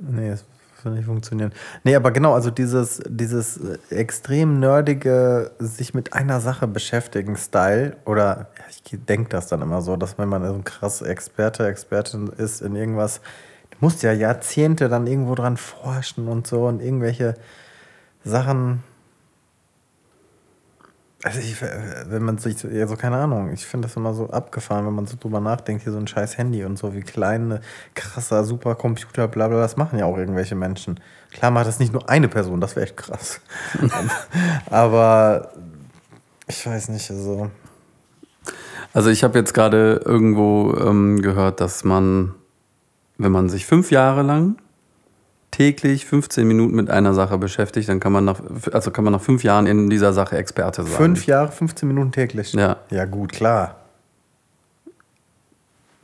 Nee, 0.00 0.30
es 0.30 0.44
würde 0.84 0.96
nicht 0.96 1.06
funktionieren. 1.06 1.52
Nee, 1.84 1.94
aber 1.94 2.10
genau, 2.10 2.34
also 2.34 2.50
dieses, 2.50 3.02
dieses 3.08 3.60
extrem 3.90 4.60
nerdige, 4.60 5.52
sich 5.58 5.94
mit 5.94 6.12
einer 6.12 6.40
Sache 6.40 6.66
beschäftigen 6.66 7.36
Style, 7.36 7.96
oder 8.04 8.48
ich 8.68 8.98
denke 9.08 9.30
das 9.30 9.48
dann 9.48 9.62
immer 9.62 9.82
so, 9.82 9.96
dass 9.96 10.18
wenn 10.18 10.28
man 10.28 10.46
so 10.46 10.54
ein 10.54 10.64
krass 10.64 11.02
Experte, 11.02 11.66
Expertin 11.66 12.28
ist 12.28 12.62
in 12.62 12.76
irgendwas, 12.76 13.20
du 13.70 13.76
musst 13.80 14.02
ja 14.02 14.12
Jahrzehnte 14.12 14.88
dann 14.88 15.06
irgendwo 15.06 15.34
dran 15.34 15.56
forschen 15.56 16.28
und 16.28 16.46
so 16.46 16.66
und 16.66 16.80
irgendwelche 16.80 17.34
Sachen. 18.24 18.82
Also 21.24 21.38
ich, 21.38 21.56
wenn 21.62 22.22
man 22.24 22.38
sich, 22.38 22.58
so- 22.58 22.68
ja, 22.68 22.86
so 22.88 22.96
keine 22.96 23.16
Ahnung, 23.16 23.52
ich 23.52 23.64
finde 23.64 23.86
das 23.86 23.96
immer 23.96 24.12
so 24.12 24.30
abgefahren, 24.30 24.86
wenn 24.86 24.94
man 24.94 25.06
so 25.06 25.16
drüber 25.20 25.38
nachdenkt, 25.40 25.84
hier 25.84 25.92
so 25.92 25.98
ein 25.98 26.08
scheiß 26.08 26.36
Handy 26.36 26.64
und 26.64 26.76
so, 26.78 26.94
wie 26.94 27.00
kleine, 27.02 27.60
krasser 27.94 28.42
Supercomputer, 28.44 29.28
bla 29.28 29.46
bla, 29.46 29.60
das 29.60 29.76
machen 29.76 29.98
ja 30.00 30.06
auch 30.06 30.18
irgendwelche 30.18 30.56
Menschen. 30.56 30.98
Klar 31.30 31.52
macht 31.52 31.66
das 31.68 31.78
nicht 31.78 31.92
nur 31.92 32.08
eine 32.08 32.28
Person, 32.28 32.60
das 32.60 32.74
wäre 32.74 32.86
echt 32.86 32.96
krass. 32.96 33.40
Aber 34.70 35.52
ich 36.48 36.66
weiß 36.66 36.88
nicht, 36.88 37.08
also. 37.10 37.50
Also 38.92 39.08
ich 39.08 39.22
habe 39.24 39.38
jetzt 39.38 39.54
gerade 39.54 40.02
irgendwo 40.04 40.74
ähm, 40.76 41.22
gehört, 41.22 41.60
dass 41.60 41.84
man 41.84 42.34
wenn 43.18 43.30
man 43.32 43.48
sich 43.48 43.66
fünf 43.66 43.90
Jahre 43.92 44.22
lang 44.22 44.56
täglich 45.52 46.06
15 46.06 46.48
Minuten 46.48 46.74
mit 46.74 46.90
einer 46.90 47.14
Sache 47.14 47.38
beschäftigt, 47.38 47.88
dann 47.88 48.00
kann 48.00 48.10
man 48.10 48.24
nach, 48.24 48.40
also 48.72 48.90
kann 48.90 49.04
man 49.04 49.12
nach 49.12 49.20
fünf 49.20 49.44
Jahren 49.44 49.66
in 49.66 49.88
dieser 49.88 50.12
Sache 50.12 50.36
Experte 50.36 50.82
sein. 50.82 50.92
Fünf 50.92 51.26
Jahre, 51.26 51.52
15 51.52 51.86
Minuten 51.86 52.10
täglich. 52.10 52.52
Ja. 52.54 52.78
Ja, 52.90 53.04
gut, 53.04 53.32
klar. 53.32 53.76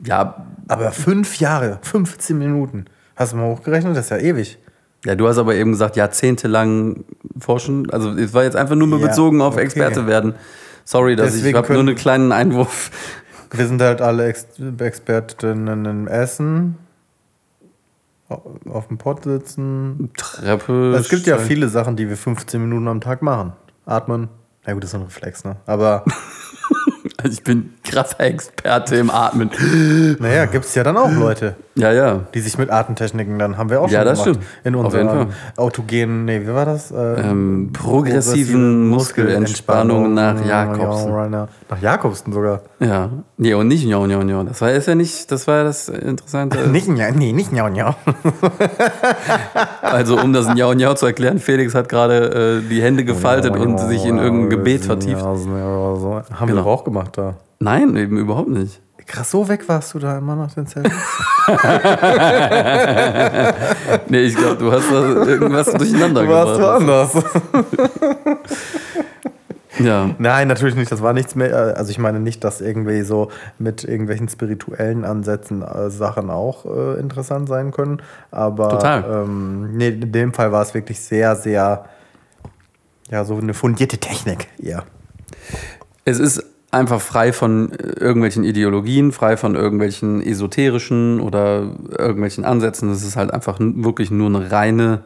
Ja, 0.01 0.45
Aber 0.67 0.91
fünf 0.91 1.39
Jahre, 1.39 1.79
15 1.81 2.37
Minuten. 2.37 2.85
Hast 3.17 3.33
du 3.33 3.37
mal 3.37 3.47
hochgerechnet? 3.47 3.97
Das 3.97 4.05
ist 4.05 4.11
ja 4.11 4.17
ewig. 4.17 4.57
ja, 5.03 5.15
du 5.15 5.27
hast 5.27 5.37
aber 5.37 5.55
eben 5.55 5.71
gesagt, 5.71 5.97
jahrzehntelang 5.97 7.03
forschen. 7.37 7.89
Also 7.89 8.11
es 8.11 8.33
war 8.33 8.43
jetzt 8.43 8.55
einfach 8.55 8.75
nur 8.75 8.87
mal 8.87 8.99
Ja, 9.01 9.07
bezogen 9.07 9.41
auf 9.41 9.55
okay. 9.55 9.63
Experte 9.63 10.07
werden. 10.07 10.35
Sorry, 10.85 11.15
dass 11.17 11.29
ich, 11.29 11.33
ich 11.33 11.39
Deswegen 11.41 11.57
habe 11.57 11.73
nur 11.73 11.81
einen 11.81 11.95
kleinen 11.95 12.31
Einwurf. 12.31 12.91
Wir 13.51 13.67
sind 13.67 13.81
halt 13.81 13.99
alle 14.01 14.27
Ex 14.27 14.45
Expertinnen 14.79 15.85
im 15.85 16.07
Essen. 16.07 16.77
Au- 18.29 18.55
Auf 18.71 18.87
dem 18.87 18.97
Pott 18.97 19.23
sitzen. 19.23 20.11
Treppe. 20.15 20.95
Es 20.97 21.09
gibt 21.09 21.25
ja 21.25 21.37
viele 21.37 21.67
Sachen, 21.69 21.95
die 21.95 22.07
wir 22.09 22.17
15 22.17 22.61
Minuten 22.61 22.87
am 22.87 23.01
Tag 23.01 23.21
machen. 23.21 23.53
Atmen. 23.85 24.29
Na 24.65 24.73
gut, 24.73 24.83
das 24.83 24.91
ist 24.91 24.95
ein 24.95 25.01
Reflex, 25.03 25.43
ne? 25.43 25.57
Aber 25.65 26.03
Also 27.17 27.33
ich 27.33 27.43
bin 27.43 27.73
krasser 27.83 28.19
Experte 28.21 28.95
im 28.97 29.09
Atmen. 29.09 29.49
naja, 30.19 30.45
gibt 30.45 30.65
es 30.65 30.75
ja 30.75 30.83
dann 30.83 30.97
auch 30.97 31.11
Leute, 31.11 31.55
Ja, 31.75 31.91
ja. 31.91 32.21
die 32.33 32.39
sich 32.41 32.57
mit 32.57 32.69
Atemtechniken 32.71 33.39
dann 33.39 33.57
haben 33.57 33.69
wir 33.69 33.81
auch 33.81 33.89
Ja, 33.89 33.99
schon 34.01 34.07
das 34.07 34.23
gemacht. 34.23 34.39
stimmt. 34.63 34.75
In 34.75 34.91
jeden 34.91 35.27
autogenen, 35.57 36.25
nee, 36.25 36.41
wie 36.41 36.53
war 36.53 36.65
das? 36.65 36.91
Äh, 36.91 36.95
Ähm, 37.21 37.71
progressiven 37.73 38.87
Muskelentspannung 38.89 40.13
nach 40.13 40.43
Jakobsen. 40.45 41.11
Ja, 41.31 41.47
Nach 41.69 41.81
Jakobsen 41.81 42.33
sogar. 42.33 42.61
Ja. 42.79 43.09
Nee, 43.37 43.53
und 43.53 43.67
nicht 43.67 43.85
Njo, 43.85 44.05
Njo, 44.07 44.23
Njo. 44.23 44.43
Das 44.43 44.59
war 44.61 44.71
ist 44.71 44.87
ja 44.87 44.95
nicht, 44.95 45.31
das 45.31 45.47
war 45.47 45.57
ja 45.57 45.63
das 45.65 45.89
Interessante. 45.89 46.57
Nicht, 46.69 46.87
ja, 46.97 47.11
nee, 47.11 47.31
nicht 47.31 47.51
njau, 47.51 47.69
njau. 47.69 47.95
Also 49.81 50.19
um 50.19 50.33
das 50.33 50.47
Njau 50.53 50.73
Njau 50.73 50.93
zu 50.93 51.05
erklären, 51.05 51.39
Felix 51.39 51.73
hat 51.75 51.89
gerade 51.89 52.61
äh, 52.65 52.69
die 52.69 52.81
Hände 52.81 53.03
gefaltet 53.05 53.55
und 53.55 53.77
sich 53.79 54.05
in 54.05 54.17
irgendein 54.17 54.49
Gebet 54.49 54.85
vertieft. 54.85 55.21
Haben 55.21 55.45
wir 55.55 56.23
Genau. 56.47 56.61
doch 56.61 56.65
auch 56.65 56.83
gemacht 56.89 57.17
da. 57.17 57.35
Nein, 57.59 57.95
eben 57.95 58.17
überhaupt 58.17 58.49
nicht. 58.49 58.81
Krass, 59.05 59.31
so 59.31 59.47
weg 59.47 59.67
warst 59.67 59.93
du 59.95 59.99
da 59.99 60.17
immer 60.19 60.35
nach 60.35 60.53
den 60.53 60.67
Zelten? 60.67 60.91
Nee, 64.07 64.19
ich 64.21 64.35
glaube, 64.35 64.57
du 64.57 64.71
hast 64.71 64.91
da 64.91 65.25
irgendwas 65.25 65.71
durcheinander 65.71 66.23
Du 66.23 66.29
warst 66.29 66.53
gebracht. 66.53 66.81
woanders. 66.87 67.11
Ja. 69.79 70.09
Nein, 70.17 70.49
natürlich 70.49 70.75
nicht. 70.75 70.91
Das 70.91 71.01
war 71.01 71.13
nichts 71.13 71.35
mehr. 71.35 71.77
Also 71.77 71.91
ich 71.91 71.99
meine 71.99 72.19
nicht, 72.19 72.43
dass 72.43 72.59
irgendwie 72.59 73.01
so 73.03 73.29
mit 73.59 73.85
irgendwelchen 73.85 74.27
spirituellen 74.27 75.05
Ansätzen 75.05 75.61
äh, 75.61 75.89
Sachen 75.89 76.29
auch 76.29 76.65
äh, 76.65 76.99
interessant 76.99 77.47
sein 77.47 77.71
können. 77.71 78.01
Aber 78.29 78.69
Total. 78.71 79.05
Ähm, 79.23 79.77
nee, 79.77 79.87
in 79.87 80.11
dem 80.11 80.33
Fall 80.33 80.51
war 80.51 80.63
es 80.63 80.73
wirklich 80.73 80.99
sehr, 80.99 81.35
sehr 81.37 81.85
ja 83.09 83.23
so 83.23 83.37
eine 83.37 83.53
fundierte 83.53 83.97
Technik. 83.99 84.47
Ja. 84.57 84.83
Es 86.03 86.19
ist 86.19 86.43
einfach 86.71 87.01
frei 87.01 87.33
von 87.33 87.71
äh, 87.71 87.75
irgendwelchen 87.99 88.43
Ideologien, 88.43 89.11
frei 89.11 89.37
von 89.37 89.55
irgendwelchen 89.55 90.21
esoterischen 90.21 91.19
oder 91.19 91.71
irgendwelchen 91.97 92.45
Ansätzen. 92.45 92.89
Es 92.91 93.03
ist 93.03 93.15
halt 93.15 93.33
einfach 93.33 93.57
wirklich 93.59 94.11
nur 94.11 94.27
eine 94.27 94.51
reine 94.51 95.03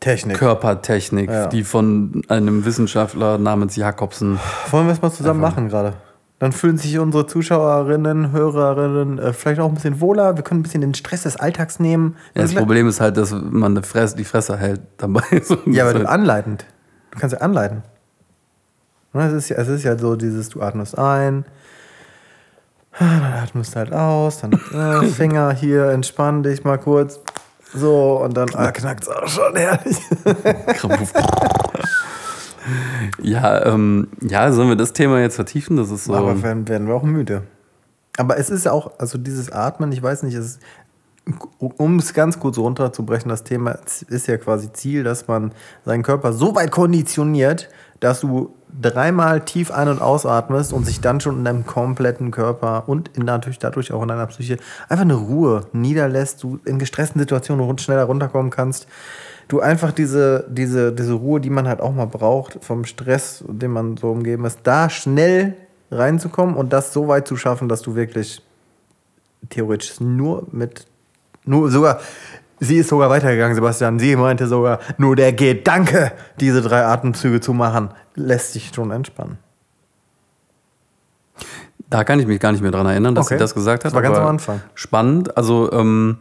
Technik. 0.00 0.38
Körpertechnik, 0.38 1.30
Ja. 1.30 1.46
die 1.46 1.62
von 1.62 2.22
einem 2.28 2.64
Wissenschaftler 2.64 3.36
namens 3.38 3.76
Jakobsen. 3.76 4.38
Wollen 4.70 4.86
wir 4.86 4.92
es 4.92 5.02
mal 5.02 5.10
zusammen 5.10 5.40
machen 5.40 5.68
gerade? 5.68 5.94
Dann 6.38 6.52
fühlen 6.52 6.78
sich 6.78 6.98
unsere 6.98 7.26
Zuschauerinnen, 7.26 8.32
Hörerinnen 8.32 9.18
äh, 9.18 9.34
vielleicht 9.34 9.60
auch 9.60 9.68
ein 9.68 9.74
bisschen 9.74 10.00
wohler. 10.00 10.36
Wir 10.36 10.42
können 10.42 10.60
ein 10.60 10.62
bisschen 10.62 10.80
den 10.80 10.94
Stress 10.94 11.24
des 11.24 11.36
Alltags 11.36 11.80
nehmen. 11.80 12.16
Ja, 12.34 12.40
das 12.42 12.54
Problem 12.54 12.88
ist 12.88 12.98
halt, 12.98 13.18
dass 13.18 13.30
man 13.32 13.72
eine 13.76 13.82
Fresse, 13.82 14.16
die 14.16 14.24
Fresse 14.24 14.56
hält 14.56 14.80
dabei. 14.96 15.20
So, 15.44 15.58
Ja, 15.66 15.84
aber 15.84 15.92
das 15.92 16.02
halt- 16.04 16.08
anleitend. 16.08 16.64
Du 17.10 17.18
kannst 17.18 17.34
ja 17.34 17.42
anleiten. 17.42 17.82
Es 19.12 19.32
ist, 19.32 19.48
ja, 19.48 19.56
es 19.56 19.68
ist 19.68 19.82
ja 19.82 19.98
so 19.98 20.16
dieses, 20.16 20.50
du 20.50 20.62
atmest 20.62 20.96
ein, 20.96 21.44
dann 22.98 23.22
atmest 23.24 23.74
halt 23.76 23.92
aus, 23.92 24.40
dann 24.40 24.52
äh, 24.52 25.06
Finger 25.08 25.52
hier, 25.52 25.86
entspann 25.90 26.42
dich 26.42 26.64
mal 26.64 26.78
kurz. 26.78 27.20
So, 27.72 28.20
und 28.22 28.36
dann 28.36 28.48
ah, 28.54 28.72
knackt 28.72 29.04
es 29.04 29.08
auch 29.08 29.28
schon, 29.28 29.56
herrlich. 29.56 29.98
Ja, 33.22 33.64
ähm, 33.66 34.08
ja, 34.20 34.52
sollen 34.52 34.68
wir 34.68 34.76
das 34.76 34.92
Thema 34.92 35.20
jetzt 35.20 35.36
vertiefen? 35.36 35.76
Das 35.76 35.90
ist 35.90 36.04
so. 36.04 36.14
Aber 36.14 36.42
werden, 36.42 36.68
werden 36.68 36.86
wir 36.86 36.94
auch 36.94 37.02
müde. 37.02 37.42
Aber 38.16 38.38
es 38.38 38.50
ist 38.50 38.64
ja 38.64 38.72
auch, 38.72 38.98
also 38.98 39.18
dieses 39.18 39.50
Atmen, 39.50 39.92
ich 39.92 40.02
weiß 40.02 40.22
nicht, 40.24 40.34
es 40.34 40.58
um 41.58 41.98
es 41.98 42.12
ganz 42.14 42.40
kurz 42.40 42.58
runterzubrechen, 42.58 43.28
das 43.28 43.44
Thema 43.44 43.78
ist 44.08 44.26
ja 44.26 44.36
quasi 44.36 44.72
Ziel, 44.72 45.04
dass 45.04 45.28
man 45.28 45.52
seinen 45.84 46.02
Körper 46.02 46.32
so 46.32 46.54
weit 46.54 46.70
konditioniert, 46.70 47.68
dass 48.00 48.20
du 48.20 48.54
dreimal 48.80 49.40
tief 49.44 49.70
ein- 49.70 49.88
und 49.88 50.00
ausatmest 50.00 50.72
und 50.72 50.84
sich 50.84 51.00
dann 51.00 51.20
schon 51.20 51.38
in 51.38 51.44
deinem 51.44 51.66
kompletten 51.66 52.30
Körper 52.30 52.84
und 52.86 53.16
in, 53.16 53.24
natürlich 53.24 53.58
dadurch 53.58 53.92
auch 53.92 54.02
in 54.02 54.08
deiner 54.08 54.26
Psyche 54.26 54.58
einfach 54.88 55.04
eine 55.04 55.14
Ruhe 55.14 55.62
niederlässt, 55.72 56.42
du 56.42 56.58
in 56.64 56.78
gestressten 56.78 57.20
Situationen 57.20 57.78
schneller 57.78 58.04
runterkommen 58.04 58.50
kannst. 58.50 58.86
Du 59.48 59.60
einfach 59.60 59.90
diese, 59.92 60.46
diese, 60.48 60.92
diese 60.92 61.14
Ruhe, 61.14 61.40
die 61.40 61.50
man 61.50 61.66
halt 61.66 61.80
auch 61.80 61.92
mal 61.92 62.06
braucht, 62.06 62.58
vom 62.64 62.84
Stress, 62.84 63.42
dem 63.48 63.72
man 63.72 63.96
so 63.96 64.10
umgeben 64.10 64.44
ist, 64.44 64.60
da 64.62 64.88
schnell 64.88 65.56
reinzukommen 65.90 66.54
und 66.54 66.72
das 66.72 66.92
so 66.92 67.08
weit 67.08 67.26
zu 67.26 67.36
schaffen, 67.36 67.68
dass 67.68 67.82
du 67.82 67.96
wirklich 67.96 68.42
theoretisch 69.48 70.00
nur 70.00 70.46
mit, 70.52 70.86
nur 71.44 71.70
sogar, 71.70 72.00
sie 72.60 72.76
ist 72.78 72.88
sogar 72.88 73.10
weitergegangen, 73.10 73.54
Sebastian. 73.54 73.98
Sie 73.98 74.14
meinte 74.16 74.46
sogar, 74.46 74.78
nur 74.98 75.16
der 75.16 75.32
Gedanke, 75.32 76.12
diese 76.38 76.62
drei 76.62 76.84
Atemzüge 76.84 77.40
zu 77.40 77.52
machen, 77.52 77.90
lässt 78.14 78.52
sich 78.52 78.70
schon 78.74 78.90
entspannen. 78.90 79.38
Da 81.88 82.04
kann 82.04 82.20
ich 82.20 82.26
mich 82.26 82.38
gar 82.38 82.52
nicht 82.52 82.60
mehr 82.62 82.70
dran 82.70 82.86
erinnern, 82.86 83.14
dass 83.14 83.26
Okay. 83.26 83.34
sie 83.34 83.38
das 83.40 83.54
gesagt 83.54 83.84
hat. 83.84 83.86
Das 83.86 83.94
war 83.94 84.02
ganz 84.02 84.16
am 84.16 84.26
Anfang. 84.26 84.60
Spannend. 84.74 85.36
Also, 85.36 85.72
ähm, 85.72 86.18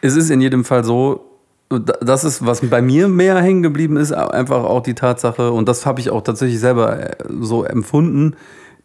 es 0.00 0.16
ist 0.16 0.30
in 0.30 0.40
jedem 0.40 0.64
Fall 0.64 0.82
so, 0.82 1.24
da- 1.68 1.78
das 2.00 2.24
ist, 2.24 2.44
was 2.44 2.60
bei 2.62 2.82
mir 2.82 3.06
mehr 3.06 3.40
hängen 3.40 3.62
geblieben 3.62 3.96
ist, 3.96 4.10
einfach 4.12 4.64
auch 4.64 4.80
die 4.82 4.94
Tatsache, 4.94 5.52
und 5.52 5.68
das 5.68 5.86
habe 5.86 6.00
ich 6.00 6.10
auch 6.10 6.22
tatsächlich 6.22 6.58
selber 6.58 7.10
äh, 7.10 7.16
so 7.40 7.62
empfunden, 7.64 8.34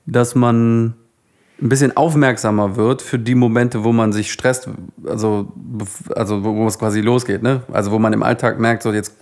dass 0.06 0.36
man 0.36 0.94
ein 1.62 1.70
bisschen 1.70 1.96
aufmerksamer 1.96 2.76
wird 2.76 3.02
für 3.02 3.18
die 3.20 3.36
Momente, 3.36 3.84
wo 3.84 3.92
man 3.94 4.12
sich 4.12 4.32
stresst, 4.32 4.68
also, 5.06 5.48
also 6.16 6.44
wo 6.44 6.68
es 6.68 6.78
quasi 6.78 7.02
losgeht, 7.02 7.44
ne? 7.44 7.62
Also 7.72 7.92
wo 7.92 8.00
man 8.00 8.12
im 8.14 8.24
Alltag 8.24 8.60
merkt, 8.60 8.84
so 8.84 8.92
jetzt 8.92 9.14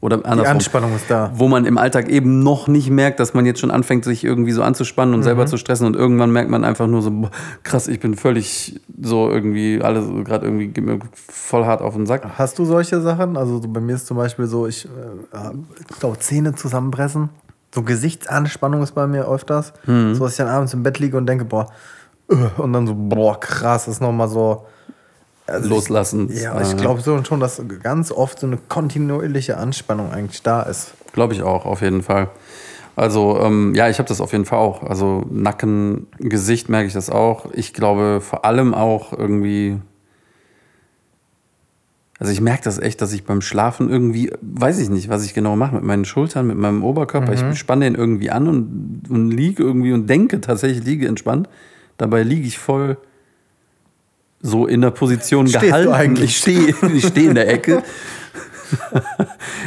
oder 0.00 0.16
Die 0.18 0.24
andersrum, 0.24 0.56
Anspannung 0.56 0.96
ist 0.96 1.08
da. 1.08 1.30
wo 1.36 1.46
man 1.46 1.64
im 1.64 1.78
Alltag 1.78 2.08
eben 2.08 2.42
noch 2.42 2.66
nicht 2.66 2.90
merkt, 2.90 3.20
dass 3.20 3.34
man 3.34 3.46
jetzt 3.46 3.60
schon 3.60 3.70
anfängt, 3.70 4.04
sich 4.04 4.24
irgendwie 4.24 4.50
so 4.50 4.62
anzuspannen 4.64 5.14
und 5.14 5.20
Mhm. 5.20 5.24
selber 5.24 5.46
zu 5.46 5.56
stressen 5.56 5.86
und 5.86 5.94
irgendwann 5.94 6.32
merkt 6.32 6.50
man 6.50 6.64
einfach 6.64 6.88
nur 6.88 7.02
so, 7.02 7.10
boah, 7.12 7.30
krass, 7.62 7.86
ich 7.86 8.00
bin 8.00 8.14
völlig 8.16 8.80
so 9.00 9.30
irgendwie, 9.30 9.80
alles 9.80 10.04
gerade 10.24 10.46
irgendwie 10.46 10.66
geht 10.68 10.84
mir 10.84 10.98
voll 11.14 11.64
hart 11.66 11.82
auf 11.82 11.94
den 11.94 12.06
Sack. 12.06 12.24
Hast 12.36 12.58
du 12.58 12.64
solche 12.64 13.00
Sachen? 13.00 13.36
Also 13.36 13.60
so 13.62 13.68
bei 13.68 13.80
mir 13.80 13.94
ist 13.94 14.06
zum 14.08 14.16
Beispiel 14.16 14.46
so, 14.46 14.66
ich 14.66 14.86
äh, 14.86 15.98
glaube, 16.00 16.18
Zähne 16.18 16.52
zusammenpressen. 16.56 17.28
So 17.74 17.82
Gesichtsanspannung 17.82 18.82
ist 18.82 18.92
bei 18.94 19.06
mir 19.06 19.26
öfters. 19.28 19.72
Mhm. 19.86 20.14
So, 20.14 20.24
dass 20.24 20.32
ich 20.32 20.38
dann 20.38 20.48
abends 20.48 20.74
im 20.74 20.82
Bett 20.82 20.98
liege 20.98 21.16
und 21.16 21.26
denke, 21.26 21.44
boah, 21.44 21.68
äh, 22.30 22.34
und 22.58 22.72
dann 22.72 22.86
so, 22.86 22.94
boah, 22.96 23.38
krass, 23.40 23.88
ist 23.88 24.00
nochmal 24.00 24.28
so. 24.28 24.66
also 25.46 25.64
ich- 25.64 25.70
Loslassen. 25.70 26.28
Ja, 26.32 26.60
ich 26.60 26.76
glaube 26.76 27.00
so 27.00 27.22
schon, 27.24 27.40
dass 27.40 27.60
ganz 27.82 28.12
oft 28.12 28.38
so 28.40 28.46
eine 28.46 28.58
kontinuierliche 28.68 29.56
Anspannung 29.56 30.12
eigentlich 30.12 30.42
da 30.42 30.62
ist. 30.62 30.92
Glaube 31.12 31.34
ich 31.34 31.42
auch, 31.42 31.64
auf 31.66 31.80
jeden 31.82 32.02
Fall. 32.02 32.28
Also, 32.94 33.40
ähm, 33.40 33.74
ja, 33.74 33.88
ich 33.88 33.98
habe 33.98 34.08
das 34.08 34.20
auf 34.20 34.32
jeden 34.32 34.44
Fall 34.44 34.58
auch. 34.58 34.82
Also, 34.82 35.24
Nacken, 35.30 36.08
Gesicht 36.18 36.68
merke 36.68 36.88
ich 36.88 36.92
das 36.92 37.08
auch. 37.08 37.46
Ich 37.54 37.72
glaube 37.72 38.20
vor 38.20 38.44
allem 38.44 38.74
auch 38.74 39.14
irgendwie. 39.14 39.80
Also, 42.22 42.30
ich 42.32 42.40
merke 42.40 42.62
das 42.62 42.78
echt, 42.78 43.02
dass 43.02 43.12
ich 43.12 43.24
beim 43.24 43.40
Schlafen 43.40 43.90
irgendwie, 43.90 44.30
weiß 44.42 44.78
ich 44.78 44.88
nicht, 44.90 45.08
was 45.08 45.24
ich 45.24 45.34
genau 45.34 45.56
mache 45.56 45.74
mit 45.74 45.82
meinen 45.82 46.04
Schultern, 46.04 46.46
mit 46.46 46.56
meinem 46.56 46.84
Oberkörper. 46.84 47.32
Ich 47.32 47.58
spanne 47.58 47.84
den 47.84 47.96
irgendwie 47.96 48.30
an 48.30 48.46
und, 48.46 49.02
und 49.10 49.32
liege 49.32 49.60
irgendwie 49.60 49.92
und 49.92 50.08
denke 50.08 50.40
tatsächlich, 50.40 50.84
liege 50.84 51.08
entspannt. 51.08 51.48
Dabei 51.98 52.22
liege 52.22 52.46
ich 52.46 52.58
voll 52.60 52.96
so 54.40 54.66
in 54.68 54.82
der 54.82 54.92
Position 54.92 55.48
Stehst 55.48 55.64
gehalten. 55.64 55.92
eigentlich? 55.92 56.30
Ich 56.30 56.36
stehe 56.36 56.72
ich 56.94 57.04
steh 57.08 57.26
in 57.26 57.34
der 57.34 57.48
Ecke. 57.52 57.82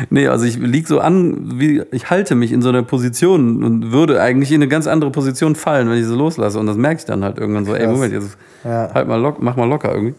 nee, 0.09 0.27
also 0.29 0.45
ich 0.45 0.55
liege 0.57 0.87
so 0.87 1.01
an, 1.01 1.59
wie 1.59 1.83
ich 1.91 2.09
halte 2.09 2.35
mich 2.35 2.53
in 2.53 2.61
so 2.61 2.69
einer 2.69 2.83
Position 2.83 3.65
und 3.65 3.91
würde 3.91 4.21
eigentlich 4.21 4.51
in 4.53 4.61
eine 4.61 4.69
ganz 4.69 4.87
andere 4.87 5.11
Position 5.11 5.55
fallen, 5.55 5.89
wenn 5.89 5.97
ich 5.99 6.05
so 6.05 6.15
loslasse. 6.15 6.57
Und 6.57 6.67
das 6.67 6.77
merke 6.77 6.99
ich 6.99 7.05
dann 7.05 7.21
halt 7.25 7.37
irgendwann 7.37 7.65
so, 7.65 7.73
ey, 7.75 7.83
Krass. 7.83 7.91
Moment, 7.93 8.13
jetzt 8.13 8.37
Ja. 8.63 8.89
halt 8.93 9.09
mal 9.09 9.19
lock, 9.19 9.41
mach 9.41 9.57
mal 9.57 9.67
locker 9.67 9.93
irgendwie. 9.93 10.15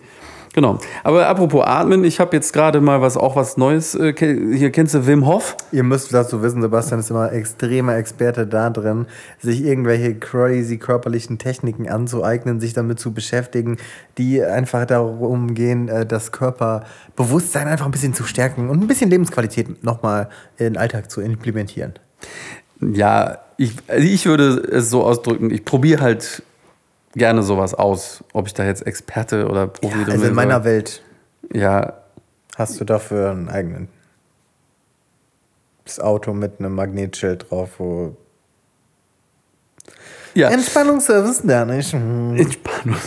Genau. 0.57 0.79
Aber 1.05 1.29
apropos 1.29 1.67
Atmen, 1.67 2.03
ich 2.03 2.19
habe 2.19 2.35
jetzt 2.35 2.55
gerade 2.55 2.81
mal 2.81 3.03
was 3.03 3.19
auch 3.19 3.37
was 3.37 3.59
Neues. 3.59 3.95
Äh, 3.95 4.15
hier 4.57 4.71
kennst 4.73 4.95
du 4.95 5.07
Wim 5.07 5.27
Hof? 5.27 5.55
Ihr 5.71 5.83
müsst 5.83 6.15
dazu 6.15 6.43
wissen, 6.43 6.63
Sebastian 6.63 6.99
ist 6.99 7.11
immer 7.11 7.31
extremer 7.31 7.97
Experte 7.97 8.47
da 8.47 8.71
drin, 8.71 9.05
sich 9.39 9.63
irgendwelche 9.63 10.15
crazy 10.15 10.79
körperlichen 10.79 11.37
Techniken 11.37 11.91
anzueignen, 11.91 12.59
sich 12.59 12.73
damit 12.73 12.99
zu 12.99 13.13
beschäftigen, 13.13 13.77
die 14.17 14.43
einfach 14.43 14.87
darum 14.87 15.53
gehen, 15.53 15.89
äh, 15.91 16.07
das 16.07 16.33
Körperbewusstsein 16.33 17.69
einfach 17.69 17.85
ein 17.85 17.93
bisschen 17.93 18.15
zu 18.15 18.25
stärken 18.25 18.71
und 18.71 18.83
ein 18.83 18.87
bisschen 18.87 19.11
Lebensqualität 19.11 19.85
nochmal 19.85 20.31
in 20.57 20.73
den 20.73 20.77
Alltag 20.79 21.11
zu 21.11 21.21
implementieren. 21.21 21.93
Ja, 22.81 23.41
ich, 23.59 23.73
also 23.89 24.07
ich 24.07 24.25
würde 24.25 24.57
es 24.73 24.89
so 24.89 25.05
ausdrücken, 25.05 25.51
ich 25.51 25.67
probiere 25.67 26.01
halt 26.01 26.43
gerne 27.17 27.43
sowas 27.43 27.75
aus. 27.75 28.23
Ob 28.33 28.47
ich 28.47 28.55
da 28.55 28.65
jetzt 28.65 28.87
Experte 28.87 29.49
oder 29.49 29.67
Profi 29.67 29.99
Ja, 29.99 30.05
also 30.07 30.21
bin 30.21 30.29
in 30.29 30.35
meiner 30.35 30.63
soll. 30.63 30.65
Welt 30.65 31.03
Ja, 31.53 31.95
hast 32.57 32.81
du 32.81 32.85
dafür 32.85 33.31
einen 33.31 33.49
eigenen 33.49 33.89
das 35.85 36.01
Auto 36.01 36.33
mit 36.33 36.59
einem 36.59 36.75
Magnetschild 36.75 37.51
drauf, 37.51 37.71
wo 37.79 38.17
ja. 40.35 40.51
Entspannungsservice 40.51 41.43
da 41.45 41.65
nicht. 41.65 41.95
Entspannung. 41.95 42.99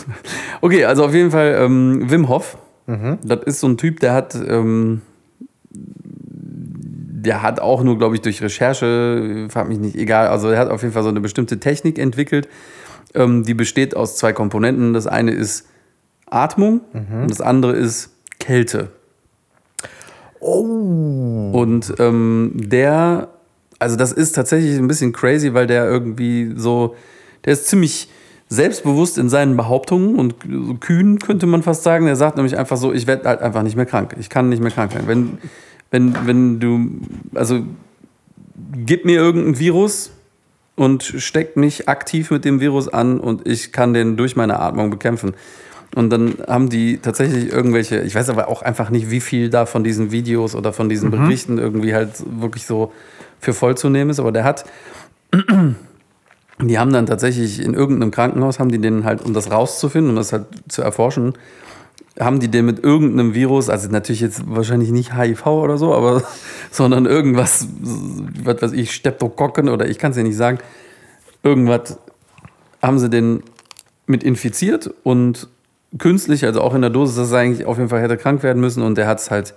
Okay, 0.62 0.84
also 0.84 1.04
auf 1.04 1.14
jeden 1.14 1.30
Fall 1.30 1.56
ähm, 1.60 2.10
Wim 2.10 2.28
Hof. 2.28 2.58
Das 3.22 3.44
ist 3.44 3.60
so 3.60 3.68
ein 3.68 3.76
Typ, 3.76 4.00
der 4.00 4.14
hat, 4.14 4.34
ähm, 4.34 5.02
der 5.70 7.40
hat 7.40 7.60
auch 7.60 7.84
nur, 7.84 7.96
glaube 7.98 8.16
ich, 8.16 8.20
durch 8.20 8.42
Recherche, 8.42 9.46
frag 9.48 9.68
mich 9.68 9.78
nicht, 9.78 9.94
egal, 9.94 10.26
also 10.26 10.48
er 10.48 10.58
hat 10.58 10.70
auf 10.70 10.82
jeden 10.82 10.92
Fall 10.92 11.04
so 11.04 11.08
eine 11.08 11.20
bestimmte 11.20 11.60
Technik 11.60 12.00
entwickelt, 12.00 12.48
ähm, 13.14 13.44
die 13.44 13.54
besteht 13.54 13.96
aus 13.96 14.16
zwei 14.16 14.32
Komponenten. 14.32 14.92
Das 14.92 15.06
eine 15.06 15.32
ist 15.32 15.66
Atmung 16.26 16.80
und 16.92 17.30
das 17.30 17.40
andere 17.40 17.72
ist 17.72 18.10
Kälte. 18.38 18.90
Oh. 20.40 21.50
Und 21.52 21.94
ähm, 21.98 22.52
der, 22.54 23.28
also 23.78 23.96
das 23.96 24.12
ist 24.12 24.32
tatsächlich 24.32 24.78
ein 24.78 24.88
bisschen 24.88 25.12
crazy, 25.12 25.52
weil 25.54 25.66
der 25.66 25.84
irgendwie 25.84 26.52
so, 26.56 26.96
der 27.44 27.52
ist 27.52 27.66
ziemlich 27.66 28.08
selbstbewusst 28.48 29.18
in 29.18 29.28
seinen 29.28 29.56
Behauptungen 29.56 30.16
und 30.16 30.80
kühn, 30.80 31.18
könnte 31.20 31.46
man 31.46 31.62
fast 31.62 31.84
sagen. 31.84 32.06
Er 32.08 32.16
sagt 32.16 32.36
nämlich 32.36 32.58
einfach 32.58 32.76
so, 32.76 32.92
ich 32.92 33.06
werde 33.06 33.28
halt 33.28 33.42
einfach 33.42 33.62
nicht 33.62 33.76
mehr 33.76 33.86
krank. 33.86 34.16
Ich 34.18 34.28
kann 34.28 34.48
nicht 34.48 34.62
mehr 34.62 34.72
krank 34.72 34.92
werden. 34.94 35.06
Wenn, 35.06 35.38
wenn, 35.90 36.26
wenn 36.26 36.60
du, 36.60 36.90
also 37.34 37.60
gib 38.72 39.04
mir 39.04 39.20
irgendein 39.20 39.58
Virus 39.58 40.10
und 40.80 41.02
steckt 41.02 41.58
mich 41.58 41.90
aktiv 41.90 42.30
mit 42.30 42.46
dem 42.46 42.58
Virus 42.58 42.88
an 42.88 43.20
und 43.20 43.46
ich 43.46 43.70
kann 43.70 43.92
den 43.92 44.16
durch 44.16 44.34
meine 44.34 44.60
Atmung 44.60 44.88
bekämpfen. 44.88 45.34
Und 45.94 46.08
dann 46.08 46.36
haben 46.48 46.70
die 46.70 46.96
tatsächlich 46.96 47.52
irgendwelche, 47.52 48.00
ich 48.00 48.14
weiß 48.14 48.30
aber 48.30 48.48
auch 48.48 48.62
einfach 48.62 48.88
nicht, 48.88 49.10
wie 49.10 49.20
viel 49.20 49.50
da 49.50 49.66
von 49.66 49.84
diesen 49.84 50.10
Videos 50.10 50.54
oder 50.54 50.72
von 50.72 50.88
diesen 50.88 51.10
Berichten 51.10 51.58
irgendwie 51.58 51.92
halt 51.92 52.12
wirklich 52.40 52.64
so 52.64 52.94
für 53.40 53.52
voll 53.52 53.76
zu 53.76 53.90
nehmen 53.90 54.08
ist, 54.08 54.20
aber 54.20 54.32
der 54.32 54.44
hat, 54.44 54.64
die 56.62 56.78
haben 56.78 56.94
dann 56.94 57.04
tatsächlich 57.04 57.60
in 57.62 57.74
irgendeinem 57.74 58.10
Krankenhaus, 58.10 58.58
haben 58.58 58.72
die 58.72 58.80
den 58.80 59.04
halt, 59.04 59.22
um 59.22 59.34
das 59.34 59.50
rauszufinden, 59.50 60.08
um 60.08 60.16
das 60.16 60.32
halt 60.32 60.46
zu 60.68 60.80
erforschen, 60.80 61.34
haben 62.18 62.40
die 62.40 62.48
den 62.48 62.66
mit 62.66 62.82
irgendeinem 62.82 63.34
Virus, 63.34 63.68
also 63.68 63.88
natürlich 63.88 64.20
jetzt 64.20 64.42
wahrscheinlich 64.46 64.90
nicht 64.90 65.16
HIV 65.16 65.46
oder 65.46 65.78
so, 65.78 65.94
aber 65.94 66.22
sondern 66.70 67.06
irgendwas, 67.06 67.68
was 68.44 68.62
weiß 68.62 68.72
ich, 68.72 68.92
Streptokokken 68.92 69.68
oder 69.68 69.88
ich 69.88 69.98
kann 69.98 70.10
es 70.10 70.16
ja 70.16 70.22
nicht 70.22 70.36
sagen, 70.36 70.58
irgendwas 71.42 71.98
haben 72.82 72.98
sie 72.98 73.10
den 73.10 73.42
mit 74.06 74.24
infiziert 74.24 74.92
und 75.04 75.48
künstlich, 75.98 76.44
also 76.44 76.60
auch 76.60 76.74
in 76.74 76.80
der 76.80 76.90
Dosis, 76.90 77.16
dass 77.16 77.32
er 77.32 77.38
eigentlich 77.38 77.66
auf 77.66 77.76
jeden 77.76 77.88
Fall 77.88 78.00
hätte 78.00 78.16
krank 78.16 78.42
werden 78.42 78.60
müssen 78.60 78.82
und 78.82 78.96
der 78.96 79.06
hat 79.06 79.20
es 79.20 79.30
halt 79.30 79.54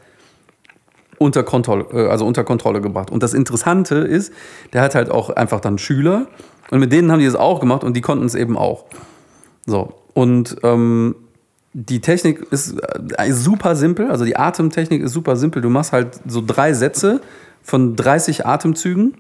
unter 1.18 1.44
Kontrolle, 1.44 1.86
äh, 1.94 2.08
also 2.08 2.26
unter 2.26 2.44
Kontrolle 2.44 2.82
gebracht. 2.82 3.12
Und 3.12 3.24
das 3.24 3.34
Interessante 3.34 3.96
ist, 3.96 4.34
der 4.74 4.82
hat 4.82 4.96
halt 4.96 5.10
auch 5.10 5.30
einfach 5.30 5.60
dann 5.60 5.78
Schüler 5.78 6.28
und 6.72 6.80
mit 6.80 6.92
denen 6.92 7.12
haben 7.12 7.20
die 7.20 7.26
es 7.26 7.36
auch 7.36 7.60
gemacht 7.60 7.84
und 7.84 7.96
die 7.96 8.02
konnten 8.02 8.26
es 8.26 8.36
eben 8.36 8.58
auch. 8.58 8.86
So, 9.66 9.94
und 10.14 10.58
ähm, 10.64 11.16
die 11.74 12.02
Technik 12.02 12.42
ist 12.52 12.76
äh, 13.18 13.32
super 13.32 13.76
simpel, 13.76 14.12
also 14.12 14.26
die 14.26 14.38
Atemtechnik 14.38 15.02
ist 15.02 15.14
super 15.14 15.36
simpel. 15.36 15.62
Du 15.62 15.70
machst 15.70 15.92
halt 15.92 16.20
so 16.28 16.44
drei 16.46 16.74
Sätze 16.74 17.22
von 17.64 17.96
30 17.96 18.46
Atemzügen, 18.46 19.16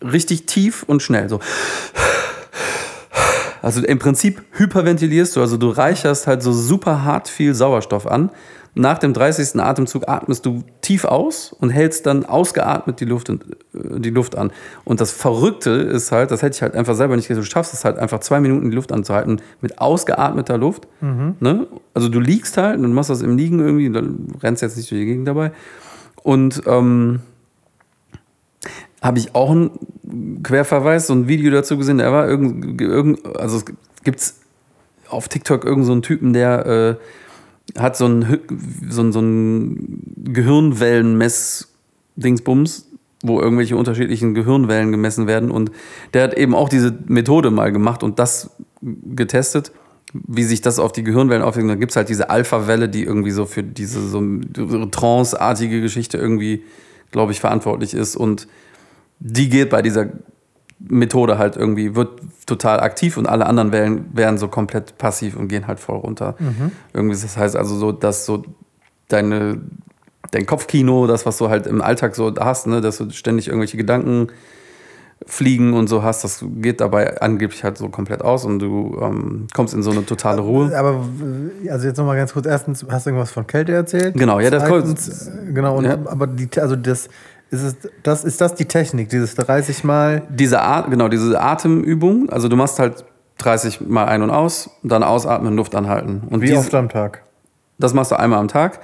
richtig 0.00 0.46
tief 0.46 0.84
und 0.84 1.02
schnell. 1.02 1.28
So. 1.28 1.40
Also 3.60 3.82
im 3.82 3.98
Prinzip 3.98 4.42
hyperventilierst 4.52 5.34
du, 5.34 5.40
also 5.40 5.56
du 5.56 5.70
reicherst 5.70 6.28
halt 6.28 6.42
so 6.42 6.52
super 6.52 7.02
hart 7.02 7.28
viel 7.28 7.54
Sauerstoff 7.54 8.06
an. 8.06 8.30
Nach 8.78 8.98
dem 8.98 9.12
30. 9.12 9.60
Atemzug 9.60 10.08
atmest 10.08 10.46
du 10.46 10.62
tief 10.82 11.04
aus 11.04 11.52
und 11.52 11.70
hältst 11.70 12.06
dann 12.06 12.24
ausgeatmet 12.24 13.00
die 13.00 13.06
Luft, 13.06 13.28
äh, 13.28 13.36
die 13.72 14.10
Luft 14.10 14.38
an. 14.38 14.52
Und 14.84 15.00
das 15.00 15.10
Verrückte 15.10 15.70
ist 15.70 16.12
halt, 16.12 16.30
das 16.30 16.42
hätte 16.42 16.54
ich 16.54 16.62
halt 16.62 16.76
einfach 16.76 16.94
selber 16.94 17.16
nicht 17.16 17.26
gesehen, 17.26 17.42
du 17.42 17.48
schaffst 17.48 17.74
es 17.74 17.84
halt 17.84 17.98
einfach 17.98 18.20
zwei 18.20 18.38
Minuten 18.38 18.70
die 18.70 18.76
Luft 18.76 18.92
anzuhalten 18.92 19.40
mit 19.60 19.80
ausgeatmeter 19.80 20.58
Luft. 20.58 20.86
Ne? 21.40 21.66
Also 21.92 22.08
du 22.08 22.20
liegst 22.20 22.56
halt 22.56 22.78
und 22.78 22.92
machst 22.92 23.10
das 23.10 23.20
im 23.20 23.36
Liegen 23.36 23.58
irgendwie, 23.58 23.90
dann 23.90 24.28
rennst 24.40 24.62
jetzt 24.62 24.76
nicht 24.76 24.88
durch 24.92 25.00
die 25.00 25.06
Gegend 25.06 25.26
dabei. 25.26 25.50
Und 26.22 26.62
ähm, 26.66 27.18
habe 29.02 29.18
ich 29.18 29.34
auch 29.34 29.50
einen 29.50 30.42
Querverweis, 30.44 31.08
so 31.08 31.14
ein 31.14 31.26
Video 31.26 31.50
dazu 31.50 31.78
gesehen, 31.78 31.98
der 31.98 32.12
war 32.12 32.28
irgend, 32.28 32.80
irgend 32.80 33.26
also 33.36 33.56
es 33.56 33.64
gibt's 34.04 34.38
auf 35.08 35.28
TikTok 35.28 35.64
irgend 35.64 35.84
so 35.84 35.92
einen 35.92 36.02
Typen, 36.02 36.32
der 36.32 36.66
äh, 36.66 36.94
hat 37.76 37.96
so 37.96 38.06
ein, 38.06 38.40
so 38.88 39.02
ein, 39.02 39.12
so 39.12 39.20
ein 39.20 40.14
Gehirnwellenmess-Dingsbums, 40.16 42.86
wo 43.22 43.40
irgendwelche 43.40 43.76
unterschiedlichen 43.76 44.34
Gehirnwellen 44.34 44.92
gemessen 44.92 45.26
werden 45.26 45.50
und 45.50 45.72
der 46.14 46.22
hat 46.22 46.34
eben 46.34 46.54
auch 46.54 46.68
diese 46.68 46.96
Methode 47.06 47.50
mal 47.50 47.72
gemacht 47.72 48.02
und 48.02 48.18
das 48.18 48.50
getestet, 48.80 49.72
wie 50.12 50.44
sich 50.44 50.62
das 50.62 50.78
auf 50.78 50.92
die 50.92 51.02
Gehirnwellen 51.02 51.42
aufwirkt. 51.42 51.68
Da 51.68 51.74
gibt 51.74 51.92
es 51.92 51.96
halt 51.96 52.08
diese 52.08 52.30
Alpha-Welle, 52.30 52.88
die 52.88 53.02
irgendwie 53.02 53.32
so 53.32 53.44
für 53.44 53.62
diese 53.62 54.08
so 54.08 54.22
Trance-artige 54.86 55.80
Geschichte 55.80 56.16
irgendwie, 56.16 56.62
glaube 57.10 57.32
ich, 57.32 57.40
verantwortlich 57.40 57.94
ist 57.94 58.16
und 58.16 58.46
die 59.20 59.48
geht 59.48 59.70
bei 59.70 59.82
dieser 59.82 60.10
Methode 60.80 61.38
halt 61.38 61.56
irgendwie, 61.56 61.96
wird 61.96 62.20
total 62.46 62.80
aktiv 62.80 63.16
und 63.16 63.26
alle 63.26 63.46
anderen 63.46 63.72
Wellen 63.72 64.10
werden 64.14 64.38
so 64.38 64.48
komplett 64.48 64.96
passiv 64.98 65.36
und 65.36 65.48
gehen 65.48 65.66
halt 65.66 65.80
voll 65.80 65.96
runter. 65.98 66.36
Irgendwie, 66.92 67.20
das 67.20 67.36
heißt 67.36 67.56
also 67.56 67.74
so, 67.74 67.92
dass 67.92 68.26
so 68.26 68.44
deine, 69.08 69.60
dein 70.30 70.46
Kopfkino, 70.46 71.06
das, 71.06 71.26
was 71.26 71.38
du 71.38 71.48
halt 71.48 71.66
im 71.66 71.82
Alltag 71.82 72.14
so 72.14 72.32
hast, 72.38 72.66
ne, 72.66 72.80
dass 72.80 72.98
du 72.98 73.10
ständig 73.10 73.48
irgendwelche 73.48 73.76
Gedanken 73.76 74.28
fliegen 75.26 75.74
und 75.74 75.88
so 75.88 76.02
hast, 76.02 76.22
das 76.22 76.44
geht 76.56 76.80
dabei 76.80 77.20
angeblich 77.20 77.64
halt 77.64 77.76
so 77.76 77.88
komplett 77.88 78.22
aus 78.22 78.44
und 78.44 78.60
du 78.60 78.98
ähm, 79.02 79.48
kommst 79.52 79.74
in 79.74 79.82
so 79.82 79.90
eine 79.90 80.06
totale 80.06 80.40
Ruhe. 80.40 80.76
Aber 80.78 81.04
äh, 81.64 81.70
also 81.70 81.88
jetzt 81.88 81.96
nochmal 81.96 82.16
ganz 82.16 82.32
kurz. 82.32 82.46
Erstens, 82.46 82.86
hast 82.88 83.06
du 83.06 83.10
irgendwas 83.10 83.32
von 83.32 83.46
Kälte 83.46 83.72
erzählt? 83.72 84.14
Genau, 84.14 84.38
ja, 84.38 84.50
das 84.50 84.64
Zweitens, 84.64 85.26
äh, 85.28 85.52
genau, 85.52 85.76
und, 85.76 85.86
Ja. 85.86 85.98
aber 86.06 86.28
die, 86.28 86.48
also 86.60 86.76
das 86.76 87.08
ist 87.50 87.62
es, 87.62 87.76
das 88.02 88.24
ist 88.24 88.40
das 88.40 88.54
die 88.54 88.66
Technik, 88.66 89.08
dieses 89.08 89.34
30 89.34 89.84
Mal. 89.84 90.22
Diese 90.28 90.60
At 90.62 90.90
genau, 90.90 91.08
diese 91.08 91.40
Atemübung, 91.40 92.28
also 92.30 92.48
du 92.48 92.56
machst 92.56 92.78
halt 92.78 93.04
30 93.38 93.80
mal 93.82 94.04
ein 94.06 94.22
und 94.22 94.30
aus, 94.30 94.70
dann 94.82 95.02
ausatmen, 95.02 95.56
Luft 95.56 95.74
anhalten. 95.74 96.22
Und 96.30 96.40
Wie 96.42 96.46
diese- 96.46 96.58
oft 96.58 96.74
am 96.74 96.88
Tag? 96.88 97.22
Das 97.78 97.94
machst 97.94 98.10
du 98.10 98.18
einmal 98.18 98.40
am 98.40 98.48
Tag. 98.48 98.80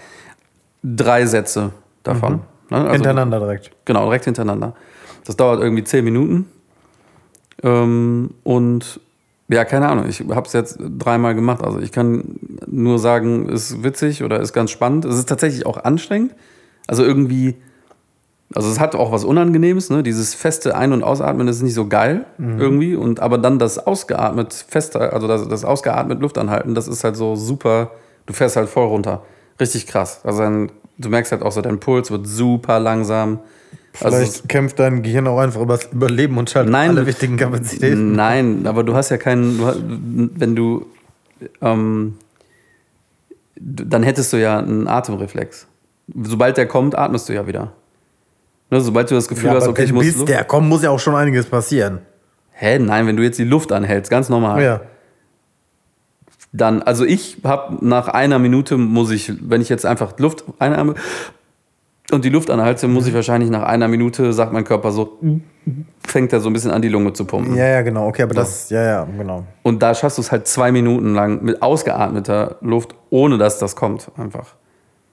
Drei 0.82 1.26
Sätze 1.26 1.72
davon. 2.04 2.42
Ne? 2.70 2.78
Also, 2.78 2.92
Hintereinander 2.92 3.40
direkt. 3.40 3.70
Genau, 3.84 4.04
direkt 4.04 4.24
hintereinander. 4.26 4.74
Das 5.24 5.36
dauert 5.36 5.60
irgendwie 5.60 5.82
zehn 5.84 6.04
Minuten. 6.04 6.46
Ähm, 7.62 8.30
und 8.44 9.00
ja, 9.48 9.64
keine 9.64 9.88
Ahnung, 9.88 10.06
ich 10.08 10.20
habe 10.20 10.46
es 10.46 10.52
jetzt 10.52 10.78
dreimal 10.80 11.34
gemacht. 11.34 11.62
Also 11.62 11.78
ich 11.80 11.92
kann 11.92 12.38
nur 12.66 12.98
sagen, 12.98 13.48
ist 13.48 13.82
witzig 13.82 14.22
oder 14.22 14.40
ist 14.40 14.52
ganz 14.52 14.70
spannend. 14.70 15.04
Es 15.04 15.16
ist 15.18 15.28
tatsächlich 15.28 15.66
auch 15.66 15.82
anstrengend. 15.84 16.34
Also 16.86 17.04
irgendwie, 17.04 17.56
also 18.54 18.68
es 18.70 18.78
hat 18.80 18.94
auch 18.94 19.10
was 19.12 19.24
Unangenehmes, 19.24 19.90
ne? 19.90 20.02
Dieses 20.02 20.34
feste 20.34 20.76
Ein- 20.76 20.92
und 20.92 21.02
Ausatmen 21.02 21.46
das 21.46 21.56
ist 21.56 21.62
nicht 21.62 21.74
so 21.74 21.86
geil 21.88 22.24
irgendwie. 22.38 22.94
Und 22.96 23.20
aber 23.20 23.38
dann 23.38 23.58
das 23.58 23.78
ausgeatmet, 23.84 24.52
fester, 24.68 25.12
also 25.12 25.26
das, 25.26 25.48
das 25.48 25.64
ausgeatmet 25.64 26.20
Luft 26.20 26.38
anhalten, 26.38 26.74
das 26.74 26.86
ist 26.88 27.02
halt 27.04 27.16
so 27.16 27.34
super, 27.36 27.90
du 28.26 28.32
fährst 28.32 28.56
halt 28.56 28.68
voll 28.68 28.86
runter. 28.86 29.22
Richtig 29.60 29.86
krass. 29.86 30.20
Also 30.24 30.42
ein, 30.42 30.70
du 30.98 31.08
merkst 31.08 31.32
halt 31.32 31.42
auch 31.42 31.52
so, 31.52 31.60
dein 31.60 31.80
Puls 31.80 32.10
wird 32.10 32.26
super 32.26 32.78
langsam. 32.80 33.40
Also 34.00 34.16
Vielleicht 34.16 34.48
kämpft 34.48 34.78
dein 34.80 35.02
Gehirn 35.02 35.26
auch 35.28 35.38
einfach 35.38 35.60
über 35.60 35.76
das 35.76 35.86
Überleben 35.92 36.36
und 36.38 36.50
schaltet 36.50 36.72
Nein, 36.72 36.90
alle 36.90 37.06
wichtigen 37.06 37.36
Kapazitäten. 37.36 38.12
Nein, 38.12 38.66
aber 38.66 38.82
du 38.82 38.94
hast 38.94 39.10
ja 39.10 39.16
keinen, 39.18 39.56
du, 39.58 39.66
hast- 39.66 39.80
wenn 39.84 40.56
du, 40.56 40.86
ähm, 41.60 42.14
du- 43.56 43.84
dann 43.84 44.02
hättest 44.02 44.32
du 44.32 44.36
ja 44.40 44.58
einen 44.58 44.88
Atemreflex. 44.88 45.66
Sobald 46.24 46.56
der 46.56 46.66
kommt, 46.66 46.96
atmest 46.98 47.28
du 47.28 47.32
ja 47.34 47.46
wieder. 47.46 47.72
Ne, 48.70 48.80
sobald 48.80 49.10
du 49.10 49.14
das 49.14 49.28
Gefühl 49.28 49.50
Ja, 49.50 49.54
hast, 49.56 49.68
okay, 49.68 49.84
ich 49.84 49.92
muss. 49.92 50.04
bis 50.06 50.16
Luft- 50.16 50.28
der 50.28 50.44
kommt, 50.44 50.68
muss 50.68 50.82
ja 50.82 50.90
auch 50.90 50.98
schon 50.98 51.14
einiges 51.14 51.46
passieren. 51.46 52.00
Hä, 52.52 52.78
nein, 52.78 53.06
wenn 53.06 53.16
du 53.16 53.22
jetzt 53.22 53.38
die 53.38 53.44
Luft 53.44 53.72
anhältst, 53.72 54.10
ganz 54.10 54.28
normal. 54.28 54.62
Ja. 54.62 54.80
dann, 56.52 56.82
also 56.82 57.04
ich 57.04 57.38
habe 57.42 57.84
nach 57.84 58.06
einer 58.08 58.38
Minute 58.38 58.76
muss 58.76 59.10
ich, 59.10 59.32
wenn 59.48 59.60
ich 59.60 59.68
jetzt 59.68 59.84
einfach 59.84 60.16
Luft 60.18 60.44
einarme 60.60 60.94
und 62.12 62.24
die 62.24 62.28
Luft 62.28 62.48
anhalte, 62.50 62.86
muss 62.86 63.08
ich 63.08 63.14
wahrscheinlich 63.14 63.50
nach 63.50 63.64
einer 63.64 63.88
Minute, 63.88 64.32
sagt 64.32 64.52
mein 64.52 64.62
Körper 64.64 64.92
so, 64.92 65.18
fängt 66.06 66.32
er 66.32 66.38
so 66.40 66.48
ein 66.48 66.52
bisschen 66.52 66.70
an, 66.70 66.80
die 66.80 66.88
Lunge 66.88 67.12
zu 67.12 67.24
pumpen. 67.24 67.56
Ja, 67.56 67.66
ja, 67.66 67.82
genau. 67.82 68.06
Okay, 68.06 68.22
aber 68.22 68.34
das, 68.34 68.70
ja, 68.70 68.82
ja, 68.84 69.04
genau. 69.18 69.44
Und 69.64 69.82
da 69.82 69.94
schaffst 69.96 70.18
du 70.18 70.22
es 70.22 70.30
halt 70.30 70.46
zwei 70.46 70.70
Minuten 70.70 71.12
lang 71.14 71.42
mit 71.42 71.60
ausgeatmeter 71.60 72.56
Luft, 72.60 72.94
ohne 73.10 73.36
dass 73.36 73.58
das 73.58 73.74
kommt, 73.74 74.10
einfach. 74.16 74.54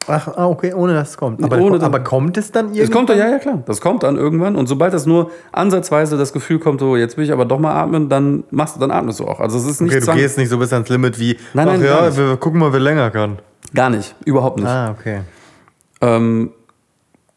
Ach, 0.08 0.28
ah, 0.36 0.47
okay, 0.47 0.74
ohne 0.74 0.93
dass 0.93 1.12
es 1.12 1.18
kommt. 1.18 1.43
Aber, 1.43 1.58
Ohne, 1.60 1.82
aber 1.82 1.99
kommt 1.99 2.36
es 2.38 2.52
dann 2.52 2.68
irgendwie? 2.68 2.82
Das 2.82 2.91
kommt, 2.91 3.10
ja, 3.10 3.30
ja, 3.30 3.38
klar. 3.38 3.62
Das 3.66 3.82
kommt 3.82 4.04
dann 4.04 4.18
irgendwann. 4.18 4.56
Und 4.56 4.68
sobald 4.68 4.93
das 4.93 5.06
nur 5.06 5.30
ansatzweise 5.52 6.18
das 6.18 6.34
Gefühl 6.34 6.60
kommt, 6.60 6.80
so, 6.80 6.95
jetzt 6.95 7.18
will 7.18 7.26
ich 7.26 7.32
aber 7.32 7.45
doch 7.45 7.60
mal 7.60 7.74
atmen, 7.74 8.10
dann 8.10 8.43
machst 8.49 8.76
du, 8.76 8.80
dann 8.80 8.91
atmest 8.91 9.20
du 9.20 9.28
auch. 9.28 9.39
Also 9.39 9.60
es 9.60 9.66
ist 9.66 9.82
nicht 9.82 9.95
Okay, 9.95 10.06
du 10.06 10.14
gehst 10.14 10.38
nicht 10.38 10.49
so 10.49 10.58
bis 10.58 10.74
ans 10.74 10.89
Limit 10.89 11.20
wie, 11.20 11.38
Nein, 11.54 11.68
nein, 11.68 11.80
ach 11.82 11.86
ja, 11.86 12.18
wir 12.18 12.38
gucken 12.38 12.60
mal, 12.60 12.74
wer 12.74 12.80
länger 12.80 13.12
kann. 13.12 13.39
Gar 13.74 13.91
nicht. 13.91 14.16
Überhaupt 14.26 14.58
nicht. 14.58 14.68
Ah, 14.68 14.91
okay. 14.91 15.22
Ähm, 16.02 16.52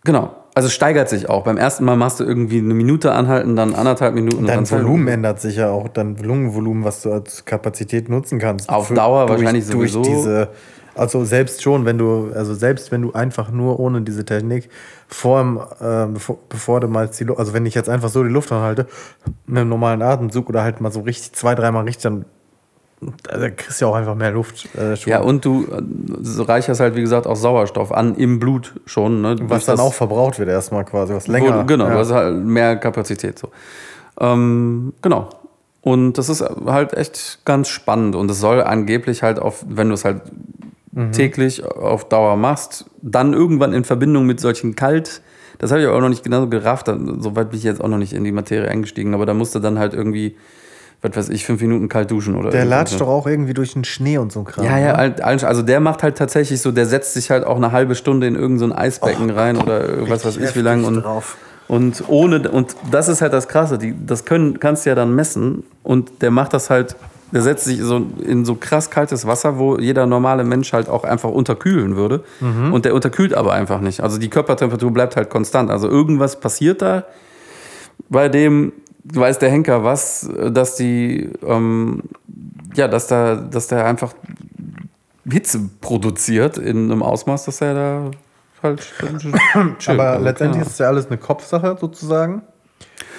genau. 0.02 0.34
Also 0.54 0.68
es 0.68 0.72
steigert 0.72 1.08
sich 1.08 1.28
auch. 1.28 1.42
Beim 1.42 1.56
ersten 1.56 1.84
Mal 1.84 1.96
machst 1.96 2.20
du 2.20 2.24
irgendwie 2.24 2.58
eine 2.58 2.74
Minute 2.74 3.12
anhalten, 3.12 3.56
dann 3.56 3.74
anderthalb 3.74 4.14
Minuten. 4.14 4.46
Dein 4.46 4.64
dann 4.64 4.70
Volumen 4.70 5.08
ändert 5.08 5.40
sich 5.40 5.56
ja 5.56 5.70
auch, 5.70 5.88
dein 5.88 6.16
Lungenvolumen, 6.16 6.84
was 6.84 7.02
du 7.02 7.12
als 7.12 7.44
Kapazität 7.44 8.08
nutzen 8.08 8.38
kannst. 8.38 8.68
Auf 8.68 8.92
Dauer 8.94 9.26
durch, 9.26 9.40
wahrscheinlich 9.40 9.68
durch 9.68 9.92
sowieso. 9.92 10.02
diese, 10.02 10.48
also 10.94 11.24
selbst 11.24 11.62
schon, 11.62 11.84
wenn 11.84 11.98
du, 11.98 12.30
also 12.34 12.54
selbst 12.54 12.92
wenn 12.92 13.02
du 13.02 13.12
einfach 13.12 13.50
nur 13.50 13.80
ohne 13.80 14.02
diese 14.02 14.24
Technik 14.24 14.68
vor 15.08 15.40
dem, 15.40 15.58
äh, 15.80 16.06
bevor, 16.12 16.38
bevor 16.48 16.80
du 16.80 16.88
mal 16.88 17.08
die 17.08 17.24
Luft, 17.24 17.38
also 17.38 17.52
wenn 17.52 17.66
ich 17.66 17.74
jetzt 17.74 17.88
einfach 17.88 18.08
so 18.08 18.22
die 18.22 18.30
Luft 18.30 18.52
anhalte, 18.52 18.86
mit 19.46 19.60
einem 19.60 19.70
normalen 19.70 20.02
Atemzug 20.02 20.48
oder 20.48 20.62
halt 20.62 20.80
mal 20.80 20.92
so 20.92 21.00
richtig, 21.00 21.32
zwei, 21.32 21.54
dreimal 21.54 21.84
richtig, 21.84 22.02
dann 22.04 22.24
da 23.24 23.50
kriegst 23.50 23.80
du 23.80 23.84
ja 23.84 23.90
auch 23.90 23.96
einfach 23.96 24.14
mehr 24.14 24.30
Luft. 24.30 24.74
Äh, 24.76 24.96
schon. 24.96 25.10
Ja, 25.10 25.20
und 25.20 25.44
du 25.44 25.64
äh, 25.64 26.42
reicherst 26.42 26.80
halt, 26.80 26.94
wie 26.94 27.00
gesagt, 27.02 27.26
auch 27.26 27.36
Sauerstoff 27.36 27.92
an 27.92 28.14
im 28.16 28.38
Blut 28.38 28.80
schon. 28.86 29.20
Ne? 29.20 29.36
Was 29.42 29.66
dann 29.66 29.76
das- 29.76 29.84
auch 29.84 29.92
verbraucht 29.94 30.38
wird 30.38 30.48
erstmal 30.48 30.84
quasi, 30.84 31.12
was 31.14 31.28
Wo, 31.28 31.32
länger. 31.32 31.64
genau, 31.64 31.84
ja. 31.86 31.92
du 31.92 31.98
hast 31.98 32.12
halt 32.12 32.36
mehr 32.36 32.76
Kapazität. 32.76 33.38
So. 33.38 33.50
Ähm, 34.20 34.94
genau. 35.02 35.28
Und 35.82 36.14
das 36.14 36.30
ist 36.30 36.42
halt 36.66 36.94
echt 36.94 37.40
ganz 37.44 37.68
spannend. 37.68 38.16
Und 38.16 38.30
es 38.30 38.40
soll 38.40 38.62
angeblich 38.62 39.22
halt 39.22 39.38
auf, 39.38 39.64
wenn 39.68 39.88
du 39.88 39.94
es 39.94 40.04
halt 40.06 40.22
Mhm. 40.94 41.12
täglich 41.12 41.64
auf 41.64 42.08
Dauer 42.08 42.36
machst, 42.36 42.86
dann 43.02 43.32
irgendwann 43.32 43.72
in 43.72 43.84
Verbindung 43.84 44.26
mit 44.26 44.38
solchen 44.38 44.76
Kalt, 44.76 45.22
das 45.58 45.70
habe 45.72 45.82
ich 45.82 45.88
auch 45.88 46.00
noch 46.00 46.08
nicht 46.08 46.22
genau 46.22 46.46
gerafft, 46.46 46.86
soweit 47.18 47.50
bin 47.50 47.58
ich 47.58 47.64
jetzt 47.64 47.80
auch 47.80 47.88
noch 47.88 47.98
nicht 47.98 48.12
in 48.12 48.22
die 48.22 48.32
Materie 48.32 48.68
eingestiegen, 48.68 49.12
aber 49.14 49.26
da 49.26 49.34
musste 49.34 49.60
dann 49.60 49.78
halt 49.78 49.92
irgendwie, 49.92 50.36
was 51.02 51.16
weiß 51.16 51.28
ich, 51.30 51.44
fünf 51.44 51.60
Minuten 51.60 51.88
kalt 51.88 52.10
duschen 52.12 52.36
oder 52.36 52.50
Der 52.50 52.64
latscht 52.64 53.00
doch 53.00 53.08
auch 53.08 53.26
irgendwie 53.26 53.54
durch 53.54 53.72
den 53.72 53.82
Schnee 53.84 54.18
und 54.18 54.30
so 54.30 54.40
ein 54.40 54.44
Kram. 54.44 54.64
Ja, 54.64 54.78
ja, 54.78 55.08
ne? 55.08 55.16
also 55.20 55.62
der 55.62 55.80
macht 55.80 56.04
halt 56.04 56.16
tatsächlich 56.16 56.60
so, 56.60 56.70
der 56.70 56.86
setzt 56.86 57.14
sich 57.14 57.30
halt 57.30 57.44
auch 57.44 57.56
eine 57.56 57.72
halbe 57.72 57.96
Stunde 57.96 58.28
in 58.28 58.36
irgendein 58.36 58.58
so 58.58 58.64
ein 58.66 58.72
Eisbecken 58.72 59.30
rein 59.30 59.56
oder 59.56 60.08
was 60.08 60.24
weiß 60.24 60.36
ich 60.36 60.54
wie 60.54 60.60
lange 60.60 60.86
und, 60.86 61.02
drauf. 61.02 61.36
und 61.66 62.04
ohne 62.06 62.48
und 62.50 62.76
das 62.90 63.08
ist 63.08 63.20
halt 63.20 63.32
das 63.32 63.48
Krasse, 63.48 63.78
die, 63.78 63.94
das 64.06 64.24
können 64.24 64.60
kannst 64.60 64.86
du 64.86 64.90
ja 64.90 64.94
dann 64.94 65.14
messen 65.14 65.64
und 65.82 66.22
der 66.22 66.30
macht 66.30 66.54
das 66.54 66.70
halt, 66.70 66.94
der 67.34 67.42
setzt 67.42 67.64
sich 67.64 67.80
so 67.80 68.06
in 68.24 68.44
so 68.44 68.54
krass 68.54 68.90
kaltes 68.90 69.26
Wasser, 69.26 69.58
wo 69.58 69.76
jeder 69.76 70.06
normale 70.06 70.44
Mensch 70.44 70.72
halt 70.72 70.88
auch 70.88 71.04
einfach 71.04 71.28
unterkühlen 71.28 71.96
würde 71.96 72.24
und 72.72 72.84
der 72.84 72.94
unterkühlt 72.94 73.34
aber 73.34 73.52
einfach 73.52 73.80
nicht. 73.80 74.00
Also 74.00 74.18
die 74.18 74.30
Körpertemperatur 74.30 74.92
bleibt 74.92 75.16
halt 75.16 75.28
konstant. 75.28 75.70
Also 75.70 75.88
irgendwas 75.88 76.38
passiert 76.38 76.80
da 76.80 77.04
bei 78.08 78.28
dem 78.28 78.72
weiß 79.04 79.38
der 79.38 79.50
Henker 79.50 79.84
was, 79.84 80.28
dass 80.50 80.76
die, 80.76 81.28
ähm, 81.46 82.04
ja, 82.74 82.88
dass 82.88 83.06
da, 83.06 83.36
dass 83.36 83.66
der 83.66 83.84
einfach 83.84 84.14
Hitze 85.28 85.60
produziert 85.80 86.56
in 86.56 86.90
einem 86.90 87.02
Ausmaß, 87.02 87.44
dass 87.44 87.60
er 87.60 87.74
da 87.74 88.10
halt 88.62 88.92
Aber 89.86 90.18
letztendlich 90.18 90.62
ist 90.62 90.72
es 90.72 90.78
ja 90.78 90.86
alles 90.86 91.08
eine 91.08 91.18
Kopfsache 91.18 91.76
sozusagen. 91.78 92.42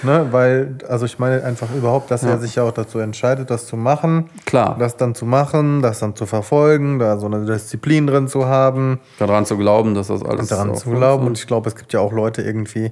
Ne? 0.04 0.28
Weil, 0.32 0.76
also 0.88 1.06
ich 1.06 1.20
meine 1.20 1.44
einfach 1.44 1.74
überhaupt, 1.74 2.12
dass 2.12 2.22
Ja. 2.24 2.30
er 2.32 2.40
sich 2.40 2.56
ja 2.56 2.64
auch 2.64 2.72
dazu 2.72 3.00
entscheidet, 3.00 3.50
das 3.50 3.66
zu 3.66 3.78
machen. 3.78 4.30
Klar. 4.46 4.76
Das 4.78 4.98
dann 4.98 5.16
zu 5.16 5.26
machen, 5.26 5.82
das 5.82 6.00
dann 6.00 6.16
zu 6.16 6.26
verfolgen, 6.26 7.00
da 7.00 7.18
so 7.18 7.26
eine 7.28 7.46
Disziplin 7.46 8.06
drin 8.08 8.28
zu 8.28 8.46
haben 8.46 9.00
daran 9.20 9.46
zu 9.46 9.58
glauben, 9.58 9.96
dass 9.96 10.08
das 10.08 10.22
alles 10.24 10.42
und 10.42 10.52
daran 10.52 10.76
zu 10.76 10.90
glauben. 10.90 10.98
Und 11.00 11.38
funktioniert. 11.38 11.38
ich 11.40 11.48
glaube, 11.48 11.70
es 11.70 11.76
gibt 11.76 11.94
ja 11.94 12.00
auch 12.02 12.12
Leute 12.12 12.42
irgendwie, 12.42 12.92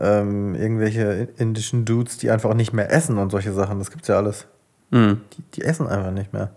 ähm, 0.00 0.54
irgendwelche 0.54 1.28
indischen 1.36 1.84
Dudes, 1.84 2.18
die 2.18 2.30
einfach 2.30 2.54
nicht 2.54 2.72
mehr 2.72 2.90
essen 2.92 3.18
und 3.18 3.30
solche 3.30 3.52
Sachen. 3.52 3.78
Das 3.78 3.90
gibt's 3.90 4.08
ja 4.08 4.16
alles. 4.16 4.46
Mhm. 4.90 5.20
Die, 5.36 5.42
die 5.54 5.62
essen 5.64 5.86
einfach 5.86 6.12
nicht 6.12 6.32
mehr. 6.32 6.50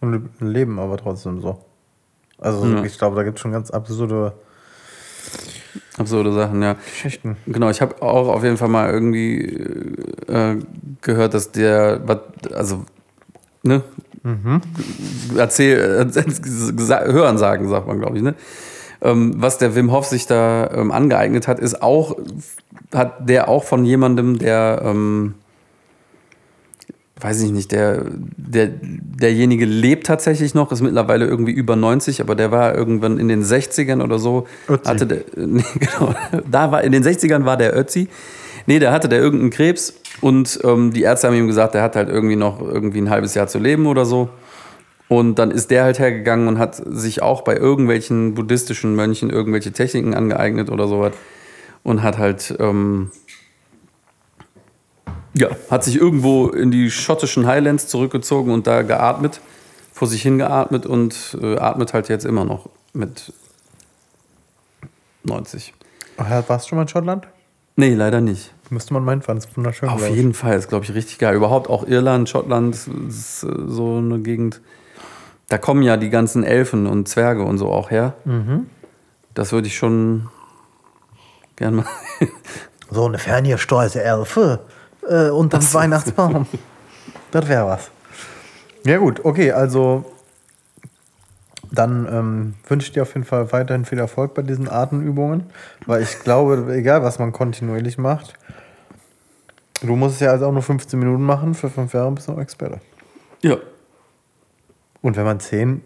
Und 0.00 0.28
leben 0.40 0.78
aber 0.78 0.96
trotzdem 0.96 1.40
so. 1.40 1.58
Also 2.38 2.66
Ja. 2.66 2.82
ich 2.84 2.98
glaube, 2.98 3.16
da 3.16 3.22
gibt 3.24 3.38
es 3.38 3.42
schon 3.42 3.52
ganz 3.52 3.70
absurde 3.70 4.32
absurde 5.98 6.32
Sachen, 6.32 6.62
ja. 6.62 6.74
Geschichten. 6.74 7.36
Genau, 7.46 7.70
ich 7.70 7.80
habe 7.80 8.00
auch 8.02 8.28
auf 8.28 8.42
jeden 8.44 8.56
Fall 8.56 8.68
mal 8.68 8.90
irgendwie 8.90 9.44
äh, 10.28 10.56
gehört, 11.02 11.34
dass 11.34 11.50
der, 11.52 12.00
was- 12.06 12.52
also, 12.54 12.84
ne? 13.62 13.82
Erzähl, 15.36 15.78
äh, 15.78 16.02
gesa- 16.20 17.04
Hörensagen, 17.04 17.68
sagt 17.68 17.86
man, 17.86 17.98
glaube 18.00 18.16
ich, 18.16 18.22
ne? 18.22 18.34
Ähm, 19.00 19.34
was 19.36 19.58
der 19.58 19.74
Wim 19.76 19.92
Hof 19.92 20.06
sich 20.06 20.26
da 20.26 20.70
ähm, 20.74 20.90
angeeignet 20.90 21.46
hat, 21.46 21.60
ist 21.60 21.82
auch, 21.82 22.16
hat 22.92 23.28
der 23.28 23.48
auch 23.48 23.62
von 23.64 23.84
jemandem, 23.84 24.38
der, 24.38 24.82
ähm, 24.84 25.34
weiß 27.20 27.42
ich 27.42 27.50
nicht, 27.50 27.72
der, 27.72 28.04
der, 28.36 28.68
derjenige 28.68 29.64
lebt 29.64 30.06
tatsächlich 30.06 30.54
noch, 30.54 30.70
ist 30.70 30.82
mittlerweile 30.82 31.26
irgendwie 31.26 31.52
über 31.52 31.74
90, 31.74 32.20
aber 32.20 32.34
der 32.34 32.52
war 32.52 32.74
irgendwann 32.74 33.18
in 33.18 33.28
den 33.28 33.42
60ern 33.42 34.02
oder 34.02 34.18
so, 34.18 34.46
Ötzi. 34.68 34.88
hatte 34.88 35.06
der, 35.06 35.18
nee, 35.36 35.64
genau, 35.78 36.14
da 36.48 36.70
war, 36.70 36.84
in 36.84 36.92
den 36.92 37.02
60ern 37.02 37.44
war 37.44 37.56
der 37.56 37.76
Ötzi. 37.76 38.08
Nee, 38.66 38.78
da 38.78 38.92
hatte 38.92 39.08
der 39.08 39.18
irgendeinen 39.18 39.50
Krebs 39.50 39.94
und 40.20 40.60
ähm, 40.62 40.92
die 40.92 41.02
Ärzte 41.02 41.28
haben 41.28 41.34
ihm 41.34 41.46
gesagt, 41.46 41.74
der 41.74 41.82
hat 41.82 41.96
halt 41.96 42.08
irgendwie 42.08 42.36
noch 42.36 42.60
irgendwie 42.60 43.00
ein 43.00 43.10
halbes 43.10 43.34
Jahr 43.34 43.46
zu 43.46 43.58
leben 43.58 43.86
oder 43.86 44.04
so. 44.04 44.28
Und 45.08 45.38
dann 45.38 45.50
ist 45.50 45.70
der 45.70 45.84
halt 45.84 45.98
hergegangen 45.98 46.48
und 46.48 46.58
hat 46.58 46.74
sich 46.74 47.22
auch 47.22 47.40
bei 47.42 47.56
irgendwelchen 47.56 48.34
buddhistischen 48.34 48.94
Mönchen 48.94 49.30
irgendwelche 49.30 49.72
Techniken 49.72 50.12
angeeignet 50.12 50.68
oder 50.68 50.86
sowas. 50.86 51.12
Und 51.82 52.02
hat 52.02 52.18
halt, 52.18 52.54
ähm, 52.60 53.10
ja, 55.34 55.48
hat 55.70 55.84
sich 55.84 55.96
irgendwo 55.96 56.48
in 56.48 56.70
die 56.70 56.90
schottischen 56.90 57.46
Highlands 57.46 57.88
zurückgezogen 57.88 58.52
und 58.52 58.66
da 58.66 58.82
geatmet, 58.82 59.40
vor 59.92 60.08
sich 60.08 60.22
hingeatmet 60.22 60.86
und 60.86 61.36
äh, 61.40 61.56
atmet 61.56 61.92
halt 61.92 62.08
jetzt 62.08 62.24
immer 62.24 62.44
noch 62.44 62.68
mit 62.92 63.32
90. 65.24 65.74
Ach, 66.16 66.48
Warst 66.48 66.66
du 66.66 66.70
schon 66.70 66.76
mal 66.76 66.82
in 66.82 66.88
Schottland? 66.88 67.28
Nee, 67.76 67.94
leider 67.94 68.20
nicht. 68.20 68.52
Müsste 68.70 68.92
man 68.92 69.04
meinen, 69.04 69.22
fand 69.22 69.44
es 69.44 69.56
wunderschön. 69.56 69.88
Auf 69.88 70.08
jeden 70.08 70.34
Fall, 70.34 70.56
ist 70.56 70.68
glaube 70.68 70.84
ich 70.84 70.94
richtig 70.94 71.18
geil. 71.18 71.34
Überhaupt 71.34 71.70
auch 71.70 71.86
Irland, 71.86 72.28
Schottland, 72.28 72.74
ist 73.08 73.44
äh, 73.44 73.48
so 73.66 73.96
eine 73.96 74.18
Gegend. 74.18 74.60
Da 75.48 75.58
kommen 75.58 75.82
ja 75.82 75.96
die 75.96 76.10
ganzen 76.10 76.44
Elfen 76.44 76.86
und 76.86 77.08
Zwerge 77.08 77.42
und 77.42 77.56
so 77.56 77.70
auch 77.70 77.90
her. 77.90 78.14
Das 79.32 79.52
würde 79.52 79.66
ich 79.68 79.78
schon 79.78 80.28
gern 81.56 81.76
mal. 81.76 81.86
So 82.90 83.04
eine 83.04 83.18
ferngesteuerte 83.18 84.02
Elfe 84.02 84.60
äh, 85.08 85.30
unterm 85.30 85.62
Weihnachtsbaum. 85.72 86.46
das 87.30 87.48
wäre 87.48 87.66
was. 87.66 87.90
Ja 88.84 88.98
gut, 88.98 89.24
okay, 89.24 89.52
also 89.52 90.04
dann 91.70 92.08
ähm, 92.10 92.54
wünsche 92.66 92.86
ich 92.86 92.92
dir 92.92 93.02
auf 93.02 93.14
jeden 93.14 93.26
Fall 93.26 93.52
weiterhin 93.52 93.84
viel 93.84 93.98
Erfolg 93.98 94.34
bei 94.34 94.42
diesen 94.42 94.68
Atemübungen, 94.68 95.44
weil 95.86 96.02
ich 96.02 96.20
glaube, 96.20 96.74
egal 96.74 97.02
was 97.02 97.18
man 97.18 97.32
kontinuierlich 97.32 97.98
macht, 97.98 98.34
du 99.82 99.94
musst 99.96 100.16
es 100.16 100.20
ja 100.20 100.30
also 100.30 100.46
auch 100.46 100.52
nur 100.52 100.62
15 100.62 100.98
Minuten 100.98 101.22
machen, 101.22 101.54
für 101.54 101.68
5 101.68 101.92
Jahre 101.92 102.10
bist 102.12 102.28
du 102.28 102.32
noch 102.32 102.40
Experte. 102.40 102.80
ja. 103.42 103.56
Und 105.00 105.16
wenn 105.16 105.24
man 105.24 105.38
10 105.38 105.80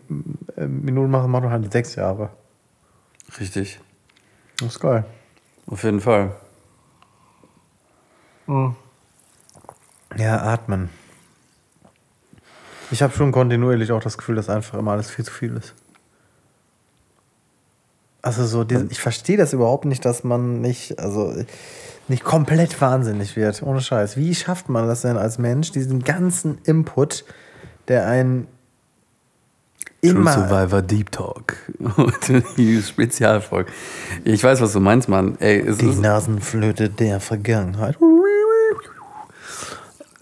äh, 0.56 0.66
Minuten 0.66 1.10
macht, 1.10 1.28
macht 1.28 1.42
man 1.42 1.52
halt 1.52 1.70
6 1.70 1.96
Jahre. 1.96 2.30
Richtig. 3.38 3.78
Das 4.58 4.68
ist 4.68 4.80
geil. 4.80 5.04
Auf 5.66 5.84
jeden 5.84 6.00
Fall. 6.00 6.32
Ja, 10.16 10.42
atmen. 10.42 10.90
Ich 12.90 13.02
habe 13.02 13.14
schon 13.14 13.32
kontinuierlich 13.32 13.92
auch 13.92 14.02
das 14.02 14.18
Gefühl, 14.18 14.36
dass 14.36 14.48
einfach 14.50 14.78
immer 14.78 14.92
alles 14.92 15.10
viel 15.10 15.24
zu 15.24 15.32
viel 15.32 15.56
ist. 15.56 15.74
Also 18.20 18.46
so, 18.46 18.64
diese, 18.64 18.86
ich 18.90 19.00
verstehe 19.00 19.36
das 19.36 19.52
überhaupt 19.52 19.84
nicht, 19.84 20.04
dass 20.04 20.22
man 20.22 20.60
nicht, 20.60 20.98
also 21.00 21.34
nicht 22.06 22.22
komplett 22.22 22.80
wahnsinnig 22.80 23.34
wird, 23.34 23.62
ohne 23.62 23.80
Scheiß. 23.80 24.16
Wie 24.16 24.34
schafft 24.34 24.68
man 24.68 24.86
das 24.86 25.02
denn 25.02 25.16
als 25.16 25.38
Mensch, 25.38 25.72
diesen 25.72 26.04
ganzen 26.04 26.58
Input, 26.64 27.24
der 27.88 28.06
einen 28.06 28.46
True 30.02 30.10
immer 30.10 30.32
Survivor 30.32 30.82
Deep 30.82 31.12
Talk. 31.12 31.56
Und 31.96 32.18
die 32.56 32.82
Spezialfolge. 32.82 33.70
Ich 34.24 34.42
weiß, 34.42 34.60
was 34.60 34.72
du 34.72 34.80
meinst, 34.80 35.08
Mann. 35.08 35.36
Ey, 35.38 35.64
die 35.76 35.86
Nasenflöte 35.86 36.90
der 36.90 37.20
Vergangenheit. 37.20 37.96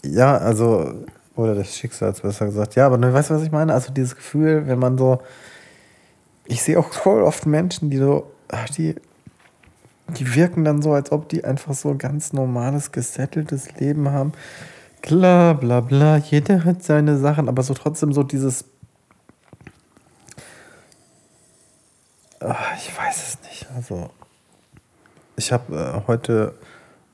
Ja, 0.03 0.37
also 0.37 1.05
Oder 1.35 1.55
des 1.55 1.75
Schicksals, 1.75 2.21
besser 2.21 2.45
gesagt. 2.45 2.75
Ja, 2.75 2.85
aber 2.85 2.97
ne, 2.97 3.13
weißt 3.13 3.29
du, 3.29 3.35
was 3.35 3.43
ich 3.43 3.51
meine? 3.51 3.73
Also 3.73 3.91
dieses 3.93 4.15
Gefühl, 4.15 4.67
wenn 4.67 4.79
man 4.79 4.97
so. 4.97 5.21
Ich 6.45 6.61
sehe 6.63 6.77
auch 6.77 6.91
voll 6.91 7.21
oft 7.23 7.45
Menschen, 7.45 7.89
die 7.89 7.97
so. 7.97 8.31
ach, 8.49 8.69
Die, 8.69 8.95
die 10.09 10.35
wirken 10.35 10.65
dann 10.65 10.81
so, 10.81 10.93
als 10.93 11.11
ob 11.11 11.29
die 11.29 11.45
einfach 11.45 11.73
so 11.73 11.95
ganz 11.97 12.33
normales, 12.33 12.91
gesetteltes 12.91 13.79
Leben 13.79 14.09
haben. 14.11 14.33
Klar, 15.01 15.55
bla 15.55 15.79
bla, 15.79 16.17
jeder 16.17 16.63
hat 16.65 16.83
seine 16.83 17.17
Sachen, 17.17 17.47
aber 17.47 17.63
so 17.63 17.73
trotzdem 17.73 18.13
so 18.13 18.23
dieses. 18.23 18.65
Ach, 22.39 22.75
ich 22.77 22.95
weiß 22.97 23.15
es 23.29 23.49
nicht. 23.49 23.67
Also, 23.75 24.09
ich 25.37 25.51
habe 25.51 25.75
äh, 25.75 26.07
heute 26.07 26.55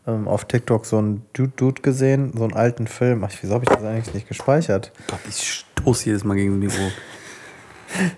ähm, 0.08 0.28
auf 0.28 0.46
TikTok 0.46 0.86
so 0.86 0.98
einen 0.98 1.26
Dude, 1.34 1.52
Dude 1.56 1.82
gesehen, 1.82 2.32
so 2.36 2.44
einen 2.44 2.54
alten 2.54 2.88
Film. 2.88 3.24
Ach, 3.24 3.32
wieso 3.42 3.54
habe 3.54 3.66
ich 3.66 3.70
das 3.70 3.84
eigentlich 3.84 4.14
nicht 4.14 4.28
gespeichert? 4.28 4.92
Gott, 5.10 5.20
ich 5.28 5.66
stoß 5.80 6.06
jedes 6.06 6.24
Mal 6.24 6.36
gegen 6.36 6.62
das 6.62 6.74
Mikro. 6.78 6.92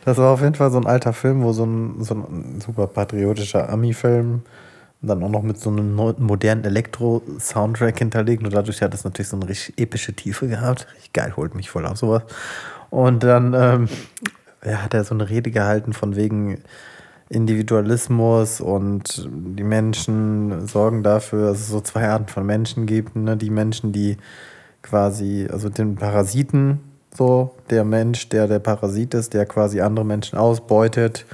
Das 0.05 0.17
war 0.17 0.33
auf 0.33 0.41
jeden 0.41 0.55
Fall 0.55 0.71
so 0.71 0.77
ein 0.77 0.87
alter 0.87 1.13
Film, 1.13 1.43
wo 1.43 1.51
so 1.53 1.65
ein, 1.65 2.03
so 2.03 2.15
ein 2.15 2.61
super 2.61 2.87
patriotischer 2.87 3.69
Ami-Film 3.69 4.43
dann 5.01 5.23
auch 5.23 5.29
noch 5.29 5.43
mit 5.43 5.59
so 5.59 5.69
einem 5.69 5.95
modernen 5.95 6.65
Elektro-Soundtrack 6.65 7.97
hinterlegt. 7.99 8.43
Und 8.43 8.53
dadurch 8.53 8.81
hat 8.81 8.93
das 8.93 9.05
natürlich 9.05 9.29
so 9.29 9.37
eine 9.37 9.47
richtig 9.47 9.79
epische 9.79 10.13
Tiefe 10.13 10.47
gehabt. 10.47 10.87
Richtig 10.93 11.13
geil, 11.13 11.33
holt 11.37 11.55
mich 11.55 11.69
voll 11.69 11.85
auf 11.85 11.97
sowas. 11.97 12.23
Und 12.89 13.23
dann 13.23 13.53
ähm, 13.53 13.89
ja, 14.65 14.83
hat 14.83 14.93
er 14.93 15.03
so 15.05 15.13
eine 15.13 15.29
Rede 15.29 15.51
gehalten 15.51 15.93
von 15.93 16.15
wegen 16.15 16.61
Individualismus 17.29 18.59
und 18.59 19.29
die 19.31 19.63
Menschen 19.63 20.67
sorgen 20.67 21.03
dafür, 21.03 21.49
dass 21.49 21.59
es 21.59 21.67
so 21.67 21.79
zwei 21.79 22.09
Arten 22.09 22.27
von 22.27 22.45
Menschen 22.45 22.87
gibt. 22.87 23.15
Ne? 23.15 23.37
Die 23.37 23.51
Menschen, 23.51 23.91
die 23.91 24.17
quasi, 24.81 25.47
also 25.51 25.69
den 25.69 25.95
Parasiten, 25.95 26.79
so 27.13 27.55
der 27.69 27.83
Mensch, 27.83 28.29
der 28.29 28.47
der 28.47 28.59
Parasit 28.59 29.13
ist, 29.13 29.33
der 29.33 29.45
quasi 29.45 29.81
andere 29.81 30.05
Menschen 30.05 30.39
ausbeutet 30.39 31.25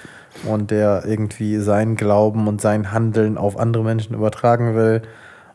und 0.43 0.69
der 0.69 1.03
irgendwie 1.05 1.57
sein 1.59 1.95
Glauben 1.95 2.47
und 2.47 2.59
sein 2.59 2.91
Handeln 2.91 3.37
auf 3.37 3.57
andere 3.57 3.83
Menschen 3.83 4.15
übertragen 4.15 4.75
will 4.75 5.01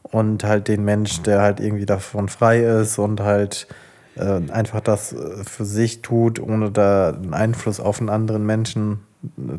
und 0.03 0.45
halt 0.45 0.69
den 0.69 0.85
Mensch, 0.85 1.21
der 1.23 1.43
halt 1.43 1.61
irgendwie 1.61 1.87
davon 1.87 2.29
frei 2.29 2.61
ist 2.61 2.99
und 2.99 3.21
halt 3.21 3.67
äh, 4.17 4.41
einfach 4.51 4.81
das 4.81 5.13
äh, 5.13 5.45
für 5.45 5.67
sich 5.67 6.01
tut, 6.01 6.41
ohne 6.41 6.71
da 6.71 7.11
einen 7.11 7.35
Einfluss 7.35 7.79
auf 7.79 8.01
einen 8.01 8.09
anderen 8.09 8.47
Menschen 8.47 9.01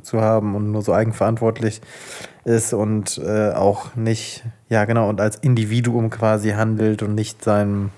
zu 0.01 0.22
haben 0.22 0.55
und 0.55 0.72
nur 0.72 0.82
so 0.82 0.93
eigenverantwortlich 0.93 1.82
ist 2.45 2.74
und 2.74 3.20
äh, 3.24 3.51
auch 3.51 3.95
nicht, 3.95 4.43
ja 4.70 4.86
genau, 4.86 5.09
und 5.09 5.22
als 5.22 5.38
Individuum 5.38 6.09
quasi 6.09 6.51
handelt 6.51 7.03
und 7.03 7.16
nicht 7.16 7.43
seinem 7.43 7.91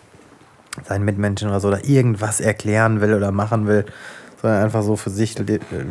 seinen 0.87 1.05
Mitmenschen 1.05 1.49
oder 1.49 1.59
so 1.59 1.67
oder 1.67 1.85
irgendwas 1.85 2.41
erklären 2.41 2.99
will 2.99 3.13
oder 3.13 3.31
machen 3.31 3.67
will, 3.67 3.85
sondern 4.41 4.63
einfach 4.63 4.81
so 4.83 4.95
für 4.95 5.09
sich 5.09 5.35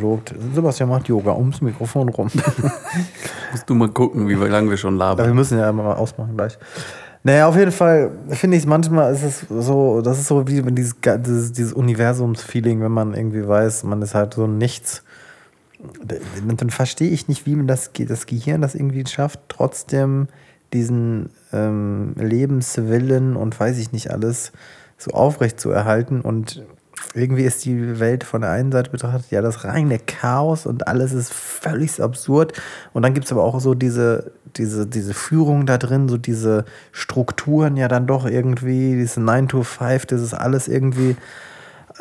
lobt. 0.00 0.34
Sebastian 0.54 0.88
macht 0.88 1.08
Yoga 1.08 1.32
ums 1.32 1.60
Mikrofon 1.60 2.08
rum. 2.08 2.28
Musst 3.52 3.68
du 3.70 3.74
mal 3.74 3.88
gucken, 3.88 4.28
wie 4.28 4.34
lange 4.34 4.70
wir 4.70 4.76
schon 4.76 5.00
Aber 5.00 5.18
wir 5.18 5.24
labern. 5.24 5.36
müssen 5.36 5.58
ja 5.58 5.72
mal 5.72 5.94
ausmachen 5.94 6.36
gleich. 6.36 6.58
Naja, 7.24 7.46
auf 7.46 7.56
jeden 7.56 7.70
Fall 7.70 8.10
finde 8.30 8.56
ich 8.56 8.64
es 8.64 8.68
manchmal 8.68 9.12
ist 9.12 9.22
es 9.22 9.46
so, 9.48 10.02
das 10.02 10.18
ist 10.18 10.26
so 10.26 10.46
wie 10.48 10.60
dieses, 10.72 10.96
dieses, 11.00 11.52
dieses 11.52 11.72
Universums-Feeling, 11.72 12.80
wenn 12.80 12.90
man 12.90 13.14
irgendwie 13.14 13.46
weiß, 13.46 13.84
man 13.84 14.02
ist 14.02 14.14
halt 14.14 14.34
so 14.34 14.48
nichts. 14.48 15.04
Dann, 16.56 16.70
verstehe 16.70 17.10
ich 17.10 17.28
nicht, 17.28 17.46
wie 17.46 17.56
man 17.56 17.66
das, 17.66 17.90
das 17.92 18.26
Gehirn 18.26 18.60
das 18.60 18.74
irgendwie 18.74 19.04
schafft, 19.06 19.40
trotzdem 19.48 20.28
diesen 20.72 21.30
ähm, 21.52 22.14
Lebenswillen 22.16 23.36
und 23.36 23.58
weiß 23.58 23.78
ich 23.78 23.92
nicht 23.92 24.10
alles 24.10 24.52
so 24.96 25.10
aufrecht 25.10 25.60
zu 25.60 25.70
erhalten. 25.70 26.20
Und 26.20 26.62
irgendwie 27.14 27.42
ist 27.42 27.64
die 27.64 28.00
Welt 28.00 28.24
von 28.24 28.42
der 28.42 28.50
einen 28.50 28.72
Seite 28.72 28.90
betrachtet 28.90 29.30
ja 29.30 29.42
das 29.42 29.64
reine 29.64 29.98
Chaos 29.98 30.66
und 30.66 30.86
alles 30.86 31.12
ist 31.12 31.32
völlig 31.32 32.00
absurd. 32.00 32.52
Und 32.92 33.02
dann 33.02 33.14
gibt 33.14 33.26
es 33.26 33.32
aber 33.32 33.42
auch 33.42 33.60
so 33.60 33.74
diese, 33.74 34.32
diese, 34.56 34.86
diese 34.86 35.14
Führung 35.14 35.66
da 35.66 35.78
drin, 35.78 36.08
so 36.08 36.16
diese 36.16 36.64
Strukturen 36.92 37.76
ja 37.76 37.88
dann 37.88 38.06
doch 38.06 38.26
irgendwie, 38.26 38.94
diese 38.96 39.20
9 39.20 39.48
to 39.48 39.62
5, 39.62 40.06
das 40.06 40.22
ist 40.22 40.34
alles 40.34 40.68
irgendwie 40.68 41.16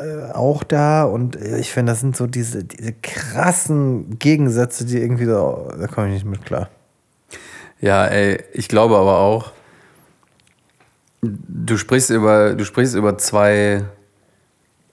äh, 0.01 0.31
auch 0.33 0.63
da. 0.63 1.03
Und 1.03 1.35
ich 1.35 1.71
finde, 1.71 1.91
das 1.91 2.01
sind 2.01 2.15
so 2.15 2.27
diese, 2.27 2.63
diese 2.63 2.93
krassen 2.93 4.17
Gegensätze, 4.19 4.85
die 4.85 4.97
irgendwie 4.97 5.25
da, 5.25 5.69
da 5.79 5.87
komme 5.87 6.07
ich 6.07 6.13
nicht 6.13 6.25
mit 6.25 6.45
klar. 6.45 6.69
Ja, 7.79 8.05
ey, 8.05 8.43
ich 8.53 8.67
glaube 8.67 8.95
aber 8.97 9.19
auch, 9.19 9.51
du 11.21 11.77
sprichst 11.77 12.09
über, 12.09 12.53
du 12.53 12.65
sprichst 12.65 12.95
über 12.95 13.17
zwei 13.17 13.83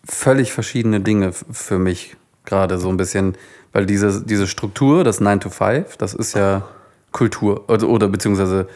völlig 0.04 0.52
verschiedene 0.52 1.00
Dinge 1.00 1.32
für 1.32 1.78
mich 1.78 2.16
gerade 2.44 2.78
so 2.78 2.88
ein 2.88 2.96
bisschen, 2.96 3.36
weil 3.72 3.84
diese, 3.84 4.24
diese 4.24 4.46
Struktur, 4.46 5.04
das 5.04 5.20
9 5.20 5.40
to 5.40 5.50
5, 5.50 5.96
das 5.98 6.14
ist 6.14 6.34
ja 6.34 6.66
Kultur 7.12 7.68
oder, 7.68 7.88
oder 7.88 8.08
beziehungsweise 8.08 8.68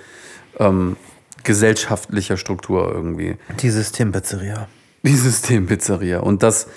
ähm, 0.59 0.97
gesellschaftlicher 1.43 2.37
Struktur 2.37 2.93
irgendwie. 2.93 3.37
Die 3.61 3.71
Systempizzeria. 3.71 4.69
Die 5.07 5.17
Systempizzeria. 5.17 6.21
Und 6.21 6.43
das, 6.43 6.69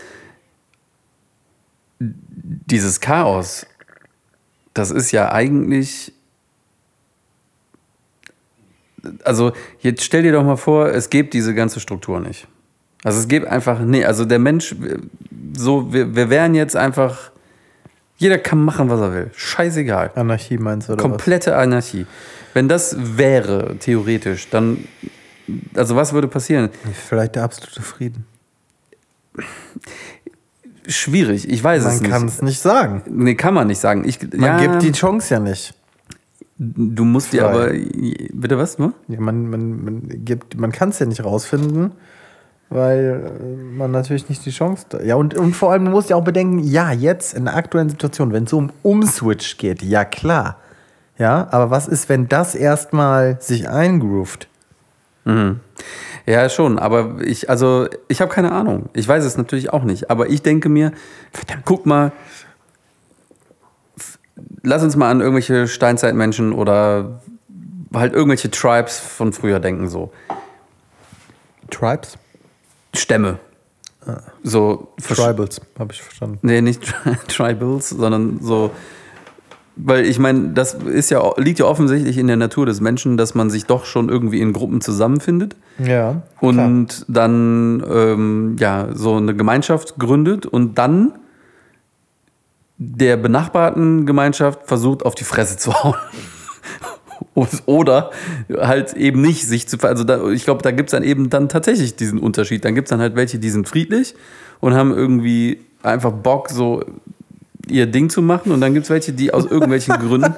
dieses 1.99 2.99
Chaos, 2.99 3.65
das 4.73 4.91
ist 4.91 5.11
ja 5.11 5.32
eigentlich. 5.32 6.11
Also, 9.23 9.53
jetzt 9.80 10.03
stell 10.03 10.23
dir 10.23 10.32
doch 10.32 10.43
mal 10.43 10.55
vor, 10.55 10.88
es 10.88 11.11
gibt 11.11 11.36
diese 11.36 11.53
ganze 11.53 11.80
Struktur 11.80 12.19
nicht. 12.19 12.47
Also, 13.03 13.19
es 13.19 13.28
gibt 13.28 13.45
einfach, 13.45 13.80
nee, 13.80 14.03
also 14.03 14.26
der 14.26 14.39
Mensch, 14.39 14.76
so, 15.55 15.93
wir, 15.93 16.15
wir 16.15 16.30
wären 16.30 16.55
jetzt 16.55 16.76
einfach. 16.76 17.32
Jeder 18.17 18.38
kann 18.38 18.63
machen, 18.63 18.89
was 18.89 19.01
er 19.01 19.13
will. 19.13 19.32
Scheißegal. 19.36 20.11
Anarchie 20.15 20.57
meinst 20.57 20.88
du, 20.88 20.93
oder 20.93 21.01
Komplette 21.01 21.57
Anarchie. 21.57 22.05
Wenn 22.53 22.69
das 22.69 22.95
wäre, 22.97 23.78
theoretisch, 23.80 24.49
dann. 24.49 24.88
Also, 25.76 25.96
was 25.96 26.14
würde 26.14 26.28
passieren? 26.28 26.70
Vielleicht 27.08 27.36
der 27.36 27.43
absolute 27.43 27.82
Frieden. 27.82 28.26
Schwierig, 30.88 31.50
ich 31.50 31.64
weiß 31.64 31.84
es 31.84 32.02
Man 32.02 32.10
kann 32.12 32.26
nicht. 32.26 32.36
es 32.36 32.41
nicht 32.43 32.60
sagen. 32.60 33.02
Nee, 33.10 33.36
kann 33.36 33.54
man 33.54 33.68
nicht 33.68 33.80
sagen. 33.80 34.04
Ich, 34.08 34.22
Man 34.34 34.41
ja, 34.41 34.58
gibt 34.60 34.84
die 34.84 34.91
Chance 34.91 35.34
ja 35.34 35.39
nicht. 35.39 35.74
du 36.58 37.04
musst 37.04 37.34
dir 37.34 37.41
Frei. 37.41 37.50
aber. 37.50 37.72
Bitte 38.34 38.58
was? 38.60 38.78
Ne? 38.78 38.93
Ja, 39.08 39.20
man 39.20 39.50
man, 39.50 39.84
man, 39.84 40.02
gibt- 40.26 40.58
man 40.58 40.72
kann 40.72 40.89
es 40.89 41.00
ja 41.00 41.08
nicht 41.08 41.24
rausfinden, 41.24 41.91
weil 42.70 43.32
äh, 43.41 43.76
man 43.76 43.89
natürlich 43.91 44.30
nicht 44.30 44.46
die 44.46 44.52
Chance. 44.52 44.86
Da 44.89 45.02
ja, 45.02 45.16
und, 45.16 45.34
und 45.36 45.56
vor 45.56 45.72
allem, 45.72 45.84
man 45.86 45.91
muss 45.93 46.08
ja 46.10 46.16
auch 46.18 46.24
bedenken, 46.24 46.60
ja, 46.60 46.91
jetzt 46.91 47.34
in 47.34 47.46
der 47.46 47.56
aktuellen 47.56 47.89
Situation, 47.89 48.32
wenn 48.32 48.43
es 48.43 48.52
so 48.52 48.58
um 48.60 48.72
Umswitch 48.84 49.58
geht, 49.58 49.82
ja 49.82 50.06
klar. 50.06 50.60
Ja, 51.18 51.48
aber 51.50 51.72
was 51.72 51.88
ist, 51.88 52.10
wenn 52.10 52.28
das 52.28 52.54
erstmal 52.54 53.41
sich 53.41 53.70
eingroovt? 53.70 54.48
Ja, 56.28 56.49
schon, 56.49 56.78
aber 56.80 57.17
ich, 57.21 57.49
also, 57.49 57.88
ich 58.07 58.21
habe 58.21 58.32
keine 58.32 58.51
Ahnung. 58.51 58.89
Ich 58.93 59.07
weiß 59.07 59.23
es 59.26 59.38
natürlich 59.38 59.71
auch 59.73 59.84
nicht. 59.84 60.09
Aber 60.11 60.30
ich 60.30 60.41
denke 60.43 60.69
mir, 60.69 60.91
guck 61.65 61.86
mal, 61.86 62.11
lass 64.63 64.84
uns 64.84 64.95
mal 64.95 65.09
an 65.09 65.21
irgendwelche 65.21 65.67
Steinzeitmenschen 65.67 66.53
oder 66.53 67.21
halt 67.93 68.13
irgendwelche 68.13 68.51
Tribes 68.51 68.99
von 68.99 69.34
früher 69.34 69.59
denken, 69.59 69.88
so. 69.89 70.11
Tribes? 71.69 72.17
Stämme. 72.95 73.39
So, 74.43 74.93
versch- 75.01 75.15
Tribals, 75.26 75.61
habe 75.80 75.91
ich 75.93 76.01
verstanden. 76.01 76.38
Nee, 76.43 76.61
nicht 76.61 76.84
Tri- 76.84 77.17
Tribals, 77.28 77.89
sondern 77.89 78.39
so. 78.41 78.71
Weil 79.78 80.05
ich 80.05 80.19
meine, 80.19 80.49
das 80.53 80.73
ist 80.76 81.09
ja, 81.11 81.21
liegt 81.38 81.59
ja 81.59 81.65
offensichtlich 81.65 82.17
in 82.17 82.28
der 82.28 82.38
Natur 82.38 82.65
des 82.65 82.80
Menschen, 82.80 83.17
dass 83.17 83.36
man 83.36 83.49
sich 83.49 83.65
doch 83.65 83.84
schon 83.86 84.07
irgendwie 84.07 84.39
in 84.39 84.53
Gruppen 84.53 84.80
zusammenfindet 84.80 85.55
Ja. 85.78 86.21
und 86.39 87.05
dann 87.09 87.84
ähm, 87.89 88.55
ja 88.59 88.88
so 88.93 89.15
eine 89.15 89.36
Gemeinschaft 89.36 89.95
gründet 89.99 90.45
und 90.45 90.78
dann 90.78 91.13
der 92.78 93.17
benachbarten 93.17 94.05
Gemeinschaft 94.05 94.61
versucht 94.65 95.05
auf 95.05 95.15
die 95.15 95.23
Fresse 95.23 95.57
zu 95.57 95.73
hauen. 95.84 95.95
Oder 97.65 98.11
halt 98.57 98.93
eben 98.93 99.21
nicht 99.21 99.45
sich 99.47 99.67
zu 99.67 99.78
also 99.82 100.03
da, 100.05 100.30
ich 100.30 100.45
glaube, 100.45 100.61
da 100.61 100.71
gibt 100.71 100.89
es 100.89 100.91
dann 100.91 101.03
eben 101.03 101.30
dann 101.30 101.49
tatsächlich 101.49 101.95
diesen 101.95 102.19
Unterschied. 102.19 102.63
Dann 102.63 102.76
gibt 102.76 102.88
es 102.88 102.89
dann 102.89 103.01
halt 103.01 103.15
welche, 103.15 103.39
die 103.39 103.49
sind 103.49 103.67
friedlich 103.67 104.15
und 104.61 104.73
haben 104.73 104.91
irgendwie 104.93 105.59
einfach 105.84 106.11
Bock, 106.11 106.49
so 106.49 106.84
ihr 107.70 107.88
Ding 107.88 108.09
zu 108.09 108.22
machen. 108.22 108.51
Und 108.51 108.61
dann 108.61 108.74
gibt 108.74 108.86
es 108.86 108.89
welche, 108.89 109.13
die 109.13 109.34
aus 109.34 109.45
irgendwelchen 109.45 109.95
Gründen 109.99 110.36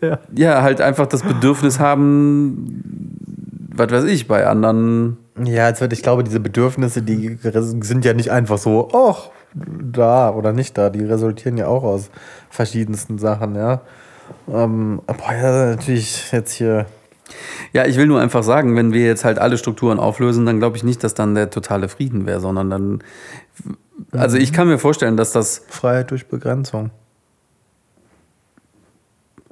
Ja. 0.00 0.18
ja 0.34 0.62
halt 0.62 0.80
einfach 0.80 1.06
das 1.06 1.22
Bedürfnis 1.22 1.78
haben, 1.78 3.68
was 3.74 3.90
weiß 3.90 4.04
ich, 4.04 4.28
bei 4.28 4.46
anderen. 4.46 5.18
Ja, 5.42 5.66
als 5.66 5.80
wird, 5.80 5.92
ich 5.92 6.02
glaube, 6.02 6.24
diese 6.24 6.40
Bedürfnisse, 6.40 7.02
die 7.02 7.38
sind 7.80 8.04
ja 8.04 8.14
nicht 8.14 8.30
einfach 8.30 8.58
so, 8.58 8.88
ach, 8.92 9.30
da 9.54 10.30
oder 10.30 10.52
nicht 10.52 10.76
da. 10.78 10.90
Die 10.90 11.04
resultieren 11.04 11.56
ja 11.56 11.66
auch 11.66 11.82
aus 11.82 12.10
verschiedensten 12.50 13.18
Sachen, 13.18 13.54
ja. 13.54 13.82
Ähm, 14.52 15.00
boah, 15.06 15.32
ja, 15.32 15.66
natürlich 15.66 16.32
jetzt 16.32 16.52
hier 16.52 16.86
Ja, 17.72 17.86
ich 17.86 17.96
will 17.96 18.06
nur 18.06 18.20
einfach 18.20 18.42
sagen, 18.42 18.76
wenn 18.76 18.92
wir 18.92 19.04
jetzt 19.04 19.24
halt 19.24 19.38
alle 19.38 19.58
Strukturen 19.58 19.98
auflösen, 19.98 20.46
dann 20.46 20.58
glaube 20.58 20.76
ich 20.76 20.84
nicht, 20.84 21.02
dass 21.04 21.14
dann 21.14 21.34
der 21.34 21.50
totale 21.50 21.88
Frieden 21.88 22.26
wäre, 22.26 22.40
sondern 22.40 22.70
dann. 22.70 22.98
Also 24.12 24.36
ich 24.36 24.52
kann 24.52 24.68
mir 24.68 24.78
vorstellen, 24.78 25.16
dass 25.16 25.32
das 25.32 25.62
Freiheit 25.68 26.10
durch 26.10 26.26
Begrenzung. 26.28 26.90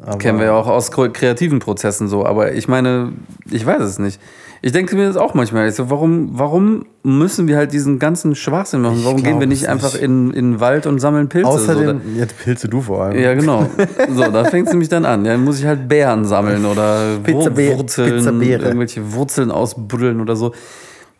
Aber 0.02 0.18
kennen 0.18 0.38
wir 0.38 0.46
ja 0.46 0.52
auch 0.52 0.66
aus 0.66 0.92
kre- 0.92 1.08
kreativen 1.10 1.60
Prozessen 1.60 2.08
so, 2.08 2.26
aber 2.26 2.52
ich 2.52 2.68
meine, 2.68 3.12
ich 3.50 3.64
weiß 3.64 3.80
es 3.82 3.98
nicht. 3.98 4.20
Ich 4.60 4.72
denke 4.72 4.96
mir 4.96 5.06
das 5.06 5.16
auch 5.18 5.34
manchmal. 5.34 5.68
Ich 5.68 5.74
so, 5.74 5.90
warum, 5.90 6.30
warum 6.38 6.86
müssen 7.02 7.48
wir 7.48 7.56
halt 7.58 7.72
diesen 7.72 7.98
ganzen 7.98 8.34
Schwachsinn 8.34 8.80
machen? 8.80 9.00
Warum 9.04 9.22
gehen 9.22 9.38
wir 9.38 9.46
nicht 9.46 9.62
es 9.64 9.68
einfach 9.68 9.92
nicht. 9.92 10.02
in, 10.02 10.30
in 10.32 10.52
den 10.52 10.60
Wald 10.60 10.86
und 10.86 10.98
sammeln 11.00 11.28
Pilze? 11.28 11.48
Außerdem, 11.48 12.00
jetzt 12.16 12.38
pilze 12.38 12.68
du 12.68 12.80
vor 12.80 12.96
so, 12.96 13.02
allem. 13.02 13.18
ja, 13.22 13.34
genau. 13.34 13.66
So, 14.10 14.30
da 14.30 14.44
fängt 14.44 14.66
es 14.68 14.72
nämlich 14.72 14.88
dann 14.88 15.04
an. 15.04 15.24
Ja, 15.26 15.32
dann 15.32 15.44
muss 15.44 15.58
ich 15.60 15.66
halt 15.66 15.86
Beeren 15.86 16.24
sammeln 16.24 16.64
oder 16.64 17.18
Pizzabe- 17.22 17.76
Wurzeln, 17.76 18.16
Pizzabeere. 18.16 18.64
irgendwelche 18.64 19.12
Wurzeln 19.12 19.50
ausbuddeln 19.50 20.20
oder 20.20 20.34
so. 20.34 20.52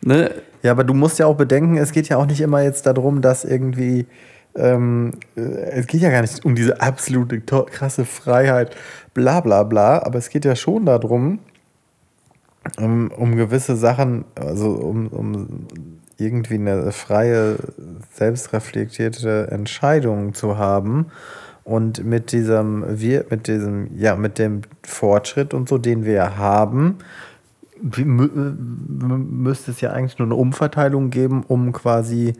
Ne? 0.01 0.31
Ja, 0.61 0.71
aber 0.71 0.83
du 0.83 0.93
musst 0.93 1.19
ja 1.19 1.25
auch 1.25 1.35
bedenken, 1.35 1.77
es 1.77 1.91
geht 1.91 2.09
ja 2.09 2.17
auch 2.17 2.25
nicht 2.25 2.41
immer 2.41 2.61
jetzt 2.61 2.85
darum, 2.85 3.21
dass 3.21 3.45
irgendwie. 3.45 4.07
Ähm, 4.55 5.11
äh, 5.35 5.41
es 5.41 5.87
geht 5.87 6.01
ja 6.01 6.09
gar 6.09 6.21
nicht 6.21 6.45
um 6.45 6.55
diese 6.55 6.79
absolute 6.79 7.41
krasse 7.41 8.05
Freiheit, 8.05 8.75
bla 9.13 9.41
bla 9.41 9.63
bla, 9.63 10.01
aber 10.01 10.17
es 10.17 10.29
geht 10.29 10.45
ja 10.45 10.55
schon 10.55 10.85
darum, 10.85 11.39
um, 12.77 13.11
um 13.11 13.35
gewisse 13.35 13.75
Sachen, 13.75 14.25
also 14.35 14.69
um, 14.69 15.07
um 15.07 15.67
irgendwie 16.17 16.55
eine 16.55 16.91
freie, 16.91 17.57
selbstreflektierte 18.13 19.49
Entscheidung 19.51 20.33
zu 20.33 20.57
haben. 20.57 21.07
Und 21.63 22.05
mit 22.05 22.31
diesem, 22.31 22.85
wir, 22.87 23.25
mit 23.29 23.47
diesem, 23.47 23.97
ja, 23.97 24.15
mit 24.15 24.37
dem 24.37 24.61
Fortschritt 24.83 25.53
und 25.53 25.67
so, 25.67 25.79
den 25.79 26.05
wir 26.05 26.37
haben, 26.37 26.99
müsste 27.85 29.71
es 29.71 29.81
ja 29.81 29.91
eigentlich 29.91 30.17
nur 30.17 30.27
eine 30.27 30.35
Umverteilung 30.35 31.11
geben, 31.11 31.43
um 31.47 31.71
quasi 31.71 32.33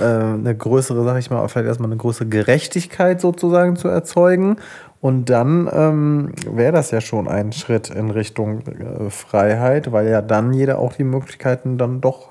äh, 0.00 0.04
eine 0.04 0.54
größere, 0.56 1.04
sag 1.04 1.18
ich 1.18 1.30
mal, 1.30 1.46
vielleicht 1.48 1.66
erstmal 1.66 1.90
eine 1.90 1.98
größere 1.98 2.26
Gerechtigkeit 2.26 3.20
sozusagen 3.20 3.76
zu 3.76 3.88
erzeugen. 3.88 4.56
Und 5.00 5.30
dann 5.30 5.68
ähm, 5.72 6.32
wäre 6.50 6.72
das 6.72 6.90
ja 6.90 7.00
schon 7.00 7.28
ein 7.28 7.52
Schritt 7.52 7.90
in 7.90 8.10
Richtung 8.10 8.60
äh, 8.66 9.10
Freiheit, 9.10 9.92
weil 9.92 10.08
ja 10.08 10.22
dann 10.22 10.52
jeder 10.52 10.78
auch 10.78 10.94
die 10.94 11.04
Möglichkeiten 11.04 11.78
dann 11.78 12.00
doch 12.00 12.30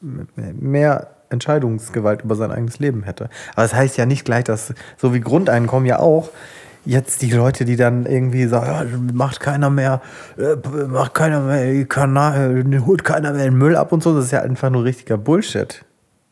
mehr 0.00 1.08
Entscheidungsgewalt 1.30 2.22
über 2.22 2.34
sein 2.34 2.50
eigenes 2.50 2.78
Leben 2.78 3.02
hätte. 3.02 3.30
Aber 3.52 3.62
das 3.62 3.74
heißt 3.74 3.96
ja 3.96 4.06
nicht 4.06 4.24
gleich, 4.24 4.44
dass 4.44 4.74
so 4.96 5.14
wie 5.14 5.20
Grundeinkommen 5.20 5.86
ja 5.86 5.98
auch 5.98 6.30
jetzt 6.84 7.22
die 7.22 7.30
Leute, 7.30 7.64
die 7.64 7.76
dann 7.76 8.06
irgendwie 8.06 8.46
sagen, 8.46 9.10
macht 9.14 9.40
keiner 9.40 9.70
mehr, 9.70 10.00
äh, 10.36 10.56
macht 10.86 11.14
keiner 11.14 11.40
mehr, 11.40 11.84
Kanal, 11.86 12.64
äh, 12.72 12.78
holt 12.80 13.04
keiner 13.04 13.32
mehr 13.32 13.44
den 13.44 13.56
Müll 13.56 13.76
ab 13.76 13.92
und 13.92 14.02
so, 14.02 14.14
das 14.14 14.26
ist 14.26 14.30
ja 14.30 14.40
einfach 14.40 14.70
nur 14.70 14.84
richtiger 14.84 15.18
Bullshit. 15.18 15.84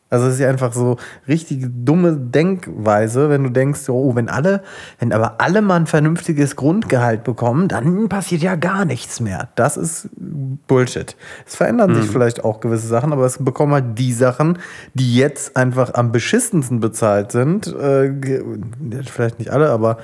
Also 0.09 0.27
es 0.27 0.35
ist 0.35 0.39
ja 0.39 0.49
einfach 0.49 0.71
so 0.71 0.95
richtig 1.27 1.65
dumme 1.69 2.15
Denkweise, 2.15 3.29
wenn 3.29 3.43
du 3.43 3.49
denkst, 3.49 3.89
oh, 3.89 4.15
wenn 4.15 4.29
alle, 4.29 4.63
wenn 4.99 5.11
aber 5.11 5.41
alle 5.41 5.61
mal 5.61 5.75
ein 5.75 5.85
vernünftiges 5.85 6.55
Grundgehalt 6.55 7.25
bekommen, 7.25 7.67
dann 7.67 8.07
passiert 8.07 8.41
ja 8.41 8.55
gar 8.55 8.85
nichts 8.85 9.19
mehr. 9.19 9.49
Das 9.55 9.75
ist 9.75 10.09
Bullshit. 10.15 11.17
Es 11.45 11.57
verändern 11.57 11.93
sich 11.93 12.09
vielleicht 12.09 12.45
auch 12.45 12.61
gewisse 12.61 12.87
Sachen, 12.87 13.11
aber 13.11 13.25
es 13.25 13.43
bekommen 13.43 13.73
halt 13.73 13.99
die 13.99 14.13
Sachen, 14.13 14.59
die 14.93 15.17
jetzt 15.17 15.57
einfach 15.57 15.93
am 15.93 16.13
beschissensten 16.13 16.79
bezahlt 16.79 17.33
sind. 17.33 17.67
Äh, 17.67 18.13
vielleicht 19.03 19.39
nicht 19.39 19.51
alle, 19.51 19.71
aber 19.71 19.97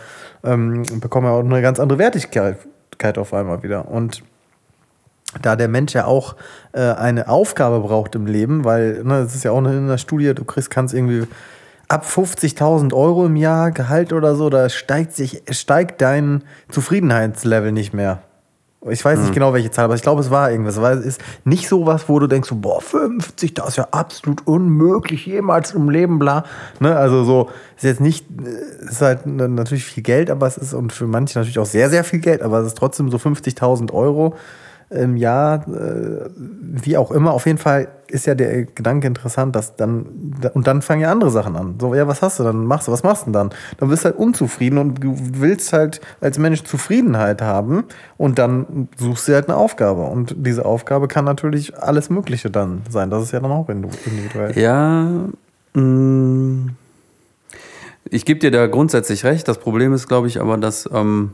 ähm, 0.43 0.83
bekommen 0.99 1.27
ja 1.27 1.33
auch 1.33 1.39
eine 1.39 1.61
ganz 1.61 1.79
andere 1.79 1.99
Wertigkeit 1.99 3.17
auf 3.17 3.33
einmal 3.33 3.63
wieder. 3.63 3.87
Und 3.87 4.23
da 5.41 5.55
der 5.55 5.67
Mensch 5.67 5.93
ja 5.93 6.05
auch 6.05 6.35
äh, 6.73 6.81
eine 6.81 7.27
Aufgabe 7.27 7.79
braucht 7.79 8.15
im 8.15 8.25
Leben, 8.25 8.65
weil 8.65 9.03
ne, 9.03 9.19
es 9.19 9.35
ist 9.35 9.43
ja 9.43 9.51
auch 9.51 9.63
in 9.63 9.87
der 9.87 9.97
Studie, 9.97 10.33
du 10.33 10.45
kriegst, 10.45 10.69
kannst 10.69 10.93
irgendwie 10.93 11.27
ab 11.87 12.05
50.000 12.05 12.93
Euro 12.93 13.25
im 13.25 13.35
Jahr 13.35 13.71
Gehalt 13.71 14.13
oder 14.13 14.35
so, 14.35 14.49
da 14.49 14.69
steigt, 14.69 15.13
sich, 15.13 15.43
steigt 15.49 16.01
dein 16.01 16.43
Zufriedenheitslevel 16.69 17.71
nicht 17.71 17.93
mehr. 17.93 18.21
Ich 18.89 19.03
weiß 19.03 19.19
nicht 19.19 19.33
genau 19.33 19.53
welche 19.53 19.71
Zahl, 19.71 19.85
aber 19.85 19.95
ich 19.95 20.01
glaube, 20.01 20.21
es 20.21 20.29
war 20.29 20.51
irgendwas. 20.51 20.81
Weil 20.81 20.97
es 20.97 21.05
ist 21.05 21.21
nicht 21.45 21.69
so 21.69 21.85
was, 21.85 22.09
wo 22.09 22.19
du 22.19 22.27
denkst, 22.27 22.49
so, 22.49 22.55
boah, 22.55 22.81
50, 22.81 23.53
das 23.53 23.69
ist 23.69 23.75
ja 23.77 23.87
absolut 23.91 24.45
unmöglich, 24.45 25.25
jemals 25.25 25.73
im 25.73 25.89
Leben, 25.89 26.19
bla. 26.19 26.43
Ne? 26.79 26.95
Also 26.95 27.23
so, 27.23 27.49
ist 27.77 27.83
jetzt 27.83 28.01
nicht, 28.01 28.25
äh, 28.43 28.85
ist 28.85 29.01
halt 29.01 29.25
natürlich 29.25 29.85
viel 29.85 30.03
Geld, 30.03 30.29
aber 30.29 30.47
es 30.47 30.57
ist, 30.57 30.73
und 30.73 30.91
für 30.91 31.07
manche 31.07 31.39
natürlich 31.39 31.59
auch 31.59 31.65
sehr, 31.65 31.89
sehr 31.89 32.03
viel 32.03 32.19
Geld, 32.19 32.41
aber 32.41 32.59
es 32.59 32.67
ist 32.67 32.77
trotzdem 32.77 33.09
so 33.09 33.17
50.000 33.17 33.93
Euro 33.93 34.35
im 34.93 35.17
Jahr, 35.17 35.67
äh, 35.67 36.29
wie 36.35 36.97
auch 36.97 37.11
immer. 37.11 37.33
Auf 37.33 37.45
jeden 37.45 37.57
Fall 37.57 37.87
ist 38.07 38.25
ja 38.25 38.35
der 38.35 38.65
Gedanke 38.65 39.07
interessant, 39.07 39.55
dass 39.55 39.75
dann, 39.75 40.35
und 40.53 40.67
dann 40.67 40.81
fangen 40.81 41.01
ja 41.01 41.11
andere 41.11 41.31
Sachen 41.31 41.55
an. 41.55 41.75
So, 41.79 41.95
ja, 41.95 42.07
was 42.07 42.21
hast 42.21 42.39
du 42.39 42.43
dann? 42.43 42.65
Machst 42.65 42.87
du, 42.87 42.91
was 42.91 43.03
machst 43.03 43.23
du 43.23 43.25
denn 43.25 43.33
dann? 43.33 43.49
Dann 43.77 43.89
bist 43.89 44.03
du 44.03 44.09
halt 44.09 44.17
unzufrieden 44.17 44.77
und 44.77 45.03
du 45.03 45.15
willst 45.17 45.73
halt 45.73 45.99
als 46.21 46.37
Mensch 46.37 46.63
Zufriedenheit 46.63 47.41
haben 47.41 47.85
und 48.17 48.37
dann 48.39 48.87
suchst 48.97 49.27
du 49.27 49.33
halt 49.33 49.49
eine 49.49 49.57
Aufgabe. 49.57 50.03
Und 50.03 50.35
diese 50.37 50.65
Aufgabe 50.65 51.07
kann 51.07 51.25
natürlich 51.25 51.77
alles 51.77 52.09
Mögliche 52.09 52.49
dann 52.49 52.83
sein. 52.89 53.09
Das 53.09 53.23
ist 53.23 53.31
ja 53.31 53.39
dann 53.39 53.51
auch 53.51 53.67
individuell. 53.69 54.57
Ja, 54.57 55.07
mh, 55.73 56.71
ich 58.09 58.25
gebe 58.25 58.39
dir 58.39 58.51
da 58.51 58.67
grundsätzlich 58.67 59.23
recht. 59.23 59.47
Das 59.47 59.57
Problem 59.57 59.93
ist, 59.93 60.07
glaube 60.07 60.27
ich, 60.27 60.39
aber, 60.39 60.57
dass 60.57 60.87
ähm, 60.93 61.31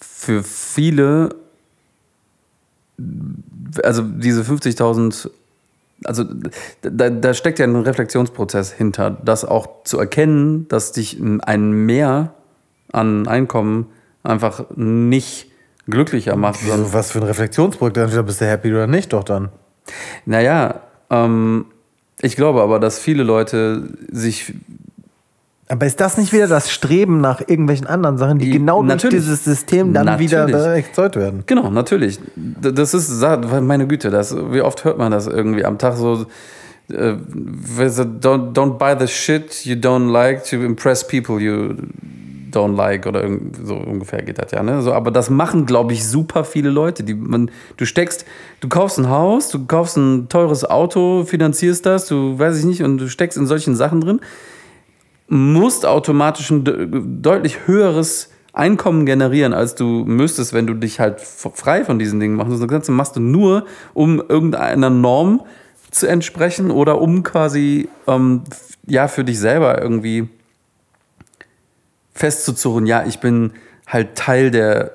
für 0.00 0.42
viele, 0.42 1.28
also 3.82 4.02
diese 4.02 4.42
50.000, 4.42 5.30
also 6.04 6.24
da, 6.82 7.10
da 7.10 7.34
steckt 7.34 7.58
ja 7.58 7.66
ein 7.66 7.76
Reflexionsprozess 7.76 8.72
hinter, 8.72 9.10
das 9.10 9.44
auch 9.44 9.84
zu 9.84 9.98
erkennen, 9.98 10.68
dass 10.68 10.92
dich 10.92 11.20
ein 11.20 11.70
Mehr 11.72 12.34
an 12.92 13.28
Einkommen 13.28 13.86
einfach 14.22 14.64
nicht 14.76 15.50
glücklicher 15.86 16.36
macht, 16.36 16.60
Also 16.70 16.92
was 16.92 17.12
für 17.12 17.20
ein 17.20 17.24
Reflexionsprojekt, 17.24 17.96
entweder 17.96 18.22
bist 18.22 18.40
du 18.40 18.46
happy 18.46 18.70
oder 18.70 18.86
nicht, 18.86 19.12
doch 19.12 19.24
dann. 19.24 19.48
Naja, 20.26 20.82
ähm, 21.10 21.66
ich 22.20 22.36
glaube 22.36 22.62
aber, 22.62 22.78
dass 22.78 22.98
viele 22.98 23.22
Leute 23.22 23.88
sich. 24.10 24.54
Aber 25.70 25.84
ist 25.84 26.00
das 26.00 26.16
nicht 26.16 26.32
wieder 26.32 26.46
das 26.46 26.70
Streben 26.70 27.20
nach 27.20 27.40
irgendwelchen 27.40 27.86
anderen 27.86 28.16
Sachen, 28.16 28.38
die 28.38 28.46
Die- 28.46 28.52
genau 28.52 28.82
durch 28.82 29.08
dieses 29.08 29.44
System 29.44 29.92
dann 29.92 30.18
wieder 30.18 30.46
Natürlich. 30.46 30.64
da 30.64 30.74
erzeugt 30.74 31.16
werden? 31.16 31.42
Genau, 31.46 31.70
natürlich. 31.70 32.18
Das 32.36 32.94
ist, 32.94 33.22
meine 33.60 33.86
Güte, 33.86 34.08
das, 34.10 34.34
wie 34.50 34.62
oft 34.62 34.84
hört 34.84 34.96
man 34.96 35.12
das 35.12 35.26
irgendwie 35.26 35.64
am 35.64 35.76
Tag 35.76 35.96
so. 35.96 36.24
Äh, 36.90 37.16
du, 37.16 38.02
don't, 38.02 38.54
don't 38.54 38.78
buy 38.78 38.96
the 38.98 39.06
shit 39.06 39.66
you 39.66 39.74
don't 39.74 40.10
like 40.10 40.42
to 40.44 40.56
impress 40.56 41.06
people 41.06 41.38
you 41.38 41.74
don't 42.50 42.74
like 42.76 43.06
oder 43.06 43.28
so 43.62 43.74
ungefähr 43.76 44.22
geht 44.22 44.38
das 44.38 44.52
ja. 44.52 44.62
Ne? 44.62 44.80
So, 44.80 44.94
aber 44.94 45.10
das 45.10 45.28
machen, 45.28 45.66
glaube 45.66 45.92
ich, 45.92 46.06
super 46.08 46.44
viele 46.44 46.70
Leute. 46.70 47.04
Die, 47.04 47.12
man, 47.12 47.50
du 47.76 47.84
steckst, 47.84 48.24
du 48.60 48.68
kaufst 48.70 48.98
ein 48.98 49.10
Haus, 49.10 49.50
du 49.50 49.66
kaufst 49.66 49.98
ein 49.98 50.30
teures 50.30 50.64
Auto, 50.64 51.24
finanzierst 51.24 51.84
das, 51.84 52.06
du 52.06 52.38
weiß 52.38 52.58
ich 52.58 52.64
nicht, 52.64 52.82
und 52.82 52.96
du 52.96 53.08
steckst 53.10 53.36
in 53.36 53.46
solchen 53.46 53.76
Sachen 53.76 54.00
drin. 54.00 54.20
Musst 55.28 55.86
automatisch 55.86 56.50
ein 56.50 56.64
de 56.64 56.88
deutlich 57.20 57.66
höheres 57.66 58.30
Einkommen 58.52 59.06
generieren, 59.06 59.52
als 59.52 59.74
du 59.74 60.04
müsstest, 60.04 60.52
wenn 60.52 60.66
du 60.66 60.74
dich 60.74 60.98
halt 60.98 61.20
frei 61.20 61.84
von 61.84 61.98
diesen 61.98 62.18
Dingen 62.18 62.34
machst. 62.34 62.50
Das 62.50 62.66
Ganze 62.66 62.92
machst 62.92 63.14
du 63.14 63.20
nur, 63.20 63.66
um 63.94 64.20
irgendeiner 64.26 64.90
Norm 64.90 65.42
zu 65.90 66.06
entsprechen 66.06 66.70
oder 66.70 67.00
um 67.00 67.22
quasi 67.22 67.88
ähm, 68.06 68.42
ja 68.86 69.06
für 69.06 69.24
dich 69.24 69.38
selber 69.38 69.80
irgendwie 69.80 70.28
festzuzurren, 72.14 72.86
ja, 72.86 73.04
ich 73.06 73.20
bin 73.20 73.52
halt 73.86 74.16
Teil 74.16 74.50
der 74.50 74.92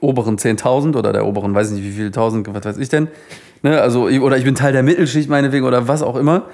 oberen 0.00 0.36
10.000 0.36 0.96
oder 0.96 1.12
der 1.12 1.26
oberen, 1.26 1.54
weiß 1.54 1.70
nicht 1.70 1.84
wie 1.84 1.92
viel 1.92 2.10
tausend, 2.10 2.52
was 2.52 2.64
weiß 2.64 2.78
ich 2.78 2.88
denn. 2.88 3.08
Ne, 3.62 3.80
also, 3.80 4.04
oder 4.04 4.36
ich 4.36 4.44
bin 4.44 4.54
Teil 4.54 4.72
der 4.72 4.82
Mittelschicht 4.82 5.28
meinetwegen 5.28 5.66
oder 5.66 5.86
was 5.88 6.02
auch 6.02 6.16
immer. 6.16 6.46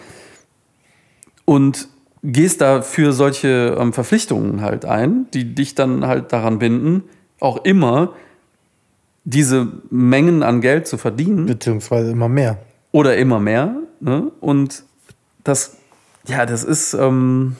Und 1.45 1.89
gehst 2.23 2.61
da 2.61 2.83
für 2.83 3.13
solche 3.13 3.77
ähm, 3.79 3.93
Verpflichtungen 3.93 4.63
halt 4.63 4.85
ein, 4.85 5.27
die 5.33 5.55
dich 5.55 5.75
dann 5.75 6.07
halt 6.07 6.33
daran 6.33 6.59
binden, 6.59 7.05
auch 7.41 7.65
immer 7.65 8.13
diese 9.25 9.69
Mengen 9.91 10.43
an 10.43 10.61
Geld 10.61 10.87
zu 10.87 10.97
verdienen 10.97 11.47
Beziehungsweise 11.47 12.11
immer 12.11 12.29
mehr. 12.29 12.59
oder 12.93 13.17
immer 13.17 13.39
mehr. 13.41 13.77
Ne? 14.01 14.31
Und 14.41 14.85
das, 15.45 15.77
ja, 16.27 16.47
das 16.47 16.65
ist, 16.65 16.95
ähm, 16.95 17.57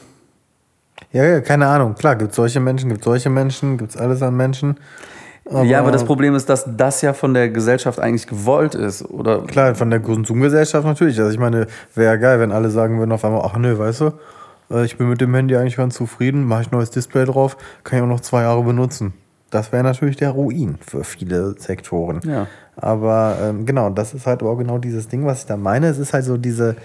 Ja, 1.13 1.25
ja, 1.25 1.41
keine 1.41 1.67
Ahnung. 1.67 1.95
Klar, 1.95 2.17
gibt 2.17 2.31
es 2.31 2.37
solche 2.37 2.61
Menschen, 2.61 2.89
gibt 2.89 3.01
es 3.01 3.05
solche 3.05 3.31
Menschen, 3.31 3.77
gibt 3.79 3.91
es 3.91 3.97
alles 3.97 4.23
an 4.23 4.37
Menschen. 4.37 4.79
ja, 5.65 5.79
aber 5.81 5.93
das 5.93 6.05
Problem 6.05 6.35
ist, 6.35 6.49
dass 6.49 6.65
das 6.77 7.01
ja 7.03 7.13
von 7.13 7.35
der 7.35 7.49
Gesellschaft 7.51 8.01
eigentlich 8.01 8.27
gewollt 8.27 8.75
ist. 8.75 9.05
Oder 9.05 9.43
Klar, 9.43 9.75
von 9.75 9.91
der 9.91 10.01
Konsumgesellschaft 10.01 10.87
natürlich. 10.87 11.19
Also 11.19 11.31
ich 11.31 11.39
meine, 11.39 11.67
wäre 11.95 12.15
ja 12.15 12.17
geil, 12.17 12.41
wenn 12.41 12.53
alle 12.53 12.71
sagen 12.71 12.99
würden 12.99 13.13
auf 13.13 13.25
einmal, 13.25 13.43
ach 13.45 13.57
nö, 13.57 13.79
weißt 13.79 14.01
du, 14.03 14.13
ich 14.71 14.99
bin 14.99 15.09
mit 15.09 15.21
dem 15.21 15.35
Handy 15.35 15.57
eigentlich 15.57 15.77
ganz 15.77 15.95
zufrieden, 15.95 16.45
mache 16.45 16.63
ich 16.63 16.71
neues 16.71 16.91
Display 16.91 17.25
drauf, 17.25 17.57
kann 17.85 17.99
ich 17.99 18.03
auch 18.03 18.09
noch 18.09 18.21
zwei 18.21 18.43
Jahre 18.43 18.63
benutzen. 18.63 19.15
Das 19.51 19.73
wäre 19.73 19.83
natürlich 19.83 20.17
der 20.17 20.31
Ruin 20.31 20.79
für 20.87 21.05
viele 21.05 21.59
Sektoren. 21.59 22.21
Ja. 22.25 22.47
Aber 22.77 23.39
ähm, 23.43 23.65
genau, 23.67 23.91
das 23.91 24.15
ist 24.15 24.27
halt 24.27 24.43
auch 24.43 24.57
genau 24.57 24.79
dieses 24.79 25.09
Ding, 25.09 25.25
was 25.25 25.41
ich 25.41 25.47
da 25.47 25.57
meine. 25.57 25.89
Es 25.89 25.99
ist 25.99 26.13
halt 26.13 26.25
so 26.25 26.37
diese. 26.37 26.77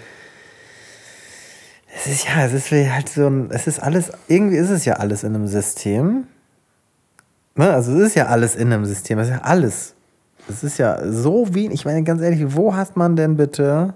Es 1.94 2.06
ist 2.06 2.26
ja, 2.26 2.44
es 2.44 2.52
ist 2.52 2.70
halt 2.72 3.08
so 3.08 3.26
ein. 3.26 3.50
Es 3.50 3.66
ist 3.66 3.80
alles. 3.80 4.10
Irgendwie 4.28 4.56
ist 4.56 4.70
es 4.70 4.84
ja 4.84 4.94
alles 4.94 5.22
in 5.22 5.34
einem 5.34 5.46
System. 5.46 6.26
Ne? 7.54 7.70
Also 7.70 7.92
es 7.92 8.08
ist 8.08 8.14
ja 8.16 8.26
alles 8.26 8.56
in 8.56 8.72
einem 8.72 8.86
System. 8.86 9.18
Es 9.18 9.28
ist 9.28 9.34
ja 9.34 9.42
alles. 9.42 9.94
Es 10.48 10.64
ist 10.64 10.78
ja 10.78 11.00
so 11.06 11.54
wie. 11.54 11.70
Ich 11.70 11.84
meine, 11.84 12.02
ganz 12.02 12.22
ehrlich, 12.22 12.56
wo 12.56 12.74
hast 12.74 12.96
man 12.96 13.14
denn 13.14 13.36
bitte. 13.36 13.94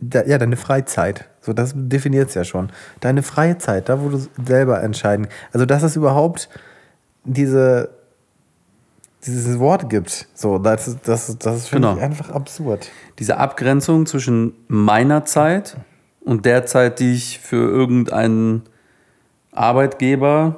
Da, 0.00 0.24
ja, 0.24 0.38
deine 0.38 0.56
Freizeit. 0.56 1.28
So, 1.48 1.54
das 1.54 1.72
definiert 1.74 2.28
es 2.28 2.34
ja 2.34 2.44
schon. 2.44 2.68
Deine 3.00 3.22
freie 3.22 3.56
Zeit, 3.56 3.88
da 3.88 4.02
wo 4.02 4.10
du 4.10 4.20
selber 4.46 4.82
entscheiden. 4.82 5.28
Also, 5.50 5.64
dass 5.64 5.82
es 5.82 5.96
überhaupt 5.96 6.50
diese, 7.24 7.88
dieses 9.24 9.58
Wort 9.58 9.88
gibt. 9.88 10.28
So, 10.34 10.58
das, 10.58 10.98
das, 11.04 11.38
das 11.38 11.68
finde 11.68 11.88
Genau. 11.88 11.98
ich 11.98 12.04
einfach 12.04 12.28
absurd. 12.32 12.90
Diese 13.18 13.38
Abgrenzung 13.38 14.04
zwischen 14.04 14.52
meiner 14.68 15.24
Zeit 15.24 15.78
und 16.20 16.44
der 16.44 16.66
Zeit, 16.66 17.00
die 17.00 17.14
ich 17.14 17.38
für 17.38 17.66
irgendeinen 17.70 18.64
Arbeitgeber 19.52 20.56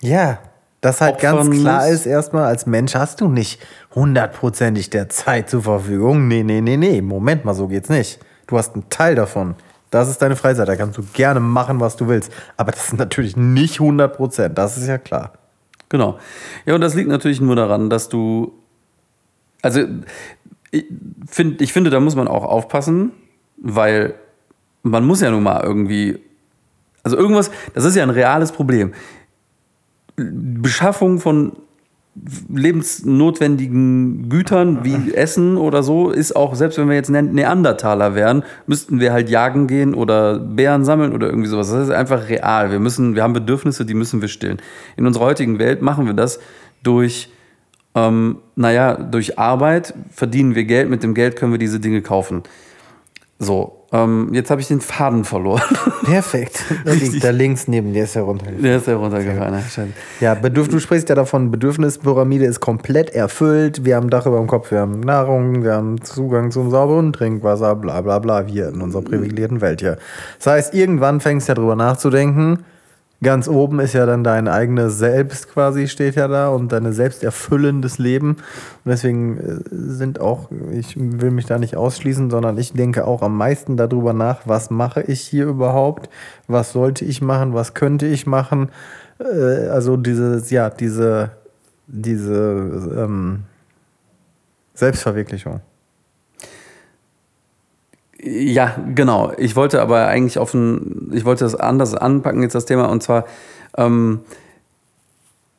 Ja, 0.00 0.38
das 0.80 1.00
halt 1.00 1.20
ganz 1.20 1.48
klar 1.60 1.86
ist, 1.88 2.06
erstmal 2.06 2.46
als 2.46 2.66
Mensch 2.66 2.96
hast 2.96 3.20
du 3.20 3.28
nicht 3.28 3.60
hundertprozentig 3.94 4.90
der 4.90 5.08
Zeit 5.08 5.48
zur 5.48 5.62
Verfügung. 5.62 6.26
Nee, 6.26 6.42
nee, 6.42 6.60
nee, 6.60 6.76
nee. 6.76 7.00
Moment 7.02 7.44
mal, 7.44 7.54
so 7.54 7.68
geht's 7.68 7.88
nicht. 7.88 8.18
Du 8.48 8.58
hast 8.58 8.74
einen 8.74 8.88
Teil 8.90 9.14
davon. 9.14 9.54
Das 9.94 10.08
ist 10.08 10.20
deine 10.20 10.34
Freizeit. 10.34 10.66
Da 10.66 10.74
kannst 10.74 10.98
du 10.98 11.04
gerne 11.12 11.38
machen, 11.38 11.78
was 11.78 11.94
du 11.94 12.08
willst. 12.08 12.32
Aber 12.56 12.72
das 12.72 12.86
ist 12.86 12.98
natürlich 12.98 13.36
nicht 13.36 13.80
100 13.80 14.16
Prozent. 14.16 14.58
Das 14.58 14.76
ist 14.76 14.88
ja 14.88 14.98
klar. 14.98 15.34
Genau. 15.88 16.18
Ja, 16.66 16.74
und 16.74 16.80
das 16.80 16.96
liegt 16.96 17.08
natürlich 17.08 17.40
nur 17.40 17.54
daran, 17.54 17.90
dass 17.90 18.08
du. 18.08 18.52
Also, 19.62 19.86
ich, 20.72 20.86
find, 21.28 21.62
ich 21.62 21.72
finde, 21.72 21.90
da 21.90 22.00
muss 22.00 22.16
man 22.16 22.26
auch 22.26 22.42
aufpassen, 22.42 23.12
weil 23.56 24.16
man 24.82 25.06
muss 25.06 25.20
ja 25.20 25.30
nun 25.30 25.44
mal 25.44 25.62
irgendwie. 25.62 26.18
Also, 27.04 27.16
irgendwas, 27.16 27.52
das 27.74 27.84
ist 27.84 27.94
ja 27.94 28.02
ein 28.02 28.10
reales 28.10 28.50
Problem. 28.50 28.94
Beschaffung 30.16 31.20
von 31.20 31.52
lebensnotwendigen 32.48 34.28
Gütern 34.28 34.84
wie 34.84 35.12
Essen 35.14 35.56
oder 35.56 35.82
so 35.82 36.10
ist 36.10 36.36
auch, 36.36 36.54
selbst 36.54 36.78
wenn 36.78 36.88
wir 36.88 36.94
jetzt 36.94 37.10
Ne- 37.10 37.22
Neandertaler 37.22 38.14
wären, 38.14 38.44
müssten 38.66 39.00
wir 39.00 39.12
halt 39.12 39.28
jagen 39.28 39.66
gehen 39.66 39.94
oder 39.94 40.38
Bären 40.38 40.84
sammeln 40.84 41.12
oder 41.12 41.26
irgendwie 41.28 41.48
sowas. 41.48 41.70
Das 41.70 41.88
ist 41.88 41.94
einfach 41.94 42.28
real. 42.28 42.70
Wir 42.70 42.80
müssen, 42.80 43.14
wir 43.14 43.22
haben 43.22 43.32
Bedürfnisse, 43.32 43.84
die 43.84 43.94
müssen 43.94 44.20
wir 44.20 44.28
stillen. 44.28 44.58
In 44.96 45.06
unserer 45.06 45.24
heutigen 45.24 45.58
Welt 45.58 45.82
machen 45.82 46.06
wir 46.06 46.14
das 46.14 46.38
durch, 46.82 47.30
ähm, 47.94 48.38
naja, 48.56 48.94
durch 48.94 49.38
Arbeit 49.38 49.94
verdienen 50.10 50.54
wir 50.54 50.64
Geld, 50.64 50.88
mit 50.90 51.02
dem 51.02 51.14
Geld 51.14 51.36
können 51.36 51.52
wir 51.52 51.58
diese 51.58 51.80
Dinge 51.80 52.02
kaufen. 52.02 52.42
So, 53.38 53.83
ähm, 53.94 54.30
jetzt 54.32 54.50
habe 54.50 54.60
ich 54.60 54.66
den 54.66 54.80
Faden 54.80 55.22
verloren. 55.24 55.62
Perfekt. 56.04 56.64
Da 57.22 57.30
links 57.30 57.68
neben 57.68 57.92
dir, 57.92 58.02
ist 58.04 58.16
heruntergefallen. 58.16 58.62
Der 58.62 58.76
ist 58.78 58.88
ja 58.88 58.96
runtergefallen. 58.96 59.62
Scheiße. 59.62 59.88
Ja, 60.20 60.34
Bedürf 60.34 60.66
du 60.66 60.80
sprichst 60.80 61.08
ja 61.08 61.14
davon, 61.14 61.52
Bedürfnispyramide 61.52 62.44
ist 62.44 62.58
komplett 62.58 63.10
erfüllt. 63.10 63.84
Wir 63.84 63.94
haben 63.94 64.10
Dach 64.10 64.26
über 64.26 64.38
dem 64.38 64.48
Kopf, 64.48 64.72
wir 64.72 64.80
haben 64.80 64.98
Nahrung, 64.98 65.62
wir 65.62 65.74
haben 65.74 66.02
Zugang 66.02 66.50
zum 66.50 66.70
sauberen 66.70 67.12
Trinkwasser, 67.12 67.76
bla 67.76 68.00
bla 68.00 68.18
bla, 68.18 68.44
hier 68.44 68.68
in 68.70 68.80
unserer 68.80 69.02
privilegierten 69.02 69.60
Welt 69.60 69.80
hier. 69.80 69.98
Das 70.38 70.48
heißt, 70.48 70.74
irgendwann 70.74 71.20
fängst 71.20 71.46
du 71.46 71.52
ja 71.52 71.54
drüber 71.54 71.76
nachzudenken. 71.76 72.64
Ganz 73.22 73.48
oben 73.48 73.80
ist 73.80 73.94
ja 73.94 74.04
dann 74.04 74.22
dein 74.22 74.48
eigenes 74.48 74.98
Selbst 74.98 75.48
quasi, 75.48 75.88
steht 75.88 76.14
ja 76.14 76.28
da 76.28 76.48
und 76.48 76.72
deine 76.72 76.92
selbsterfüllendes 76.92 77.98
Leben. 77.98 78.36
Und 78.84 78.90
deswegen 78.90 79.38
äh, 79.38 79.60
sind 79.70 80.20
auch, 80.20 80.50
ich 80.72 80.94
will 80.96 81.30
mich 81.30 81.46
da 81.46 81.58
nicht 81.58 81.76
ausschließen, 81.76 82.30
sondern 82.30 82.58
ich 82.58 82.72
denke 82.72 83.06
auch 83.06 83.22
am 83.22 83.36
meisten 83.36 83.76
darüber 83.76 84.12
nach, 84.12 84.42
was 84.44 84.70
mache 84.70 85.02
ich 85.02 85.20
hier 85.20 85.46
überhaupt? 85.46 86.10
Was 86.48 86.72
sollte 86.72 87.04
ich 87.04 87.22
machen? 87.22 87.54
Was 87.54 87.72
könnte 87.72 88.06
ich 88.06 88.26
machen? 88.26 88.68
Äh, 89.18 89.68
also 89.68 89.96
dieses, 89.96 90.50
ja, 90.50 90.68
diese, 90.68 91.30
diese 91.86 92.94
ähm, 92.96 93.44
Selbstverwirklichung. 94.74 95.60
Ja, 98.26 98.76
genau. 98.94 99.32
Ich 99.36 99.54
wollte 99.54 99.82
aber 99.82 100.06
eigentlich 100.06 100.38
auf 100.38 100.54
ein, 100.54 101.10
ich 101.12 101.26
wollte 101.26 101.44
das 101.44 101.54
anders 101.54 101.94
anpacken 101.94 102.42
jetzt 102.42 102.54
das 102.54 102.64
Thema 102.64 102.86
und 102.86 103.02
zwar, 103.02 103.26
ähm, 103.76 104.20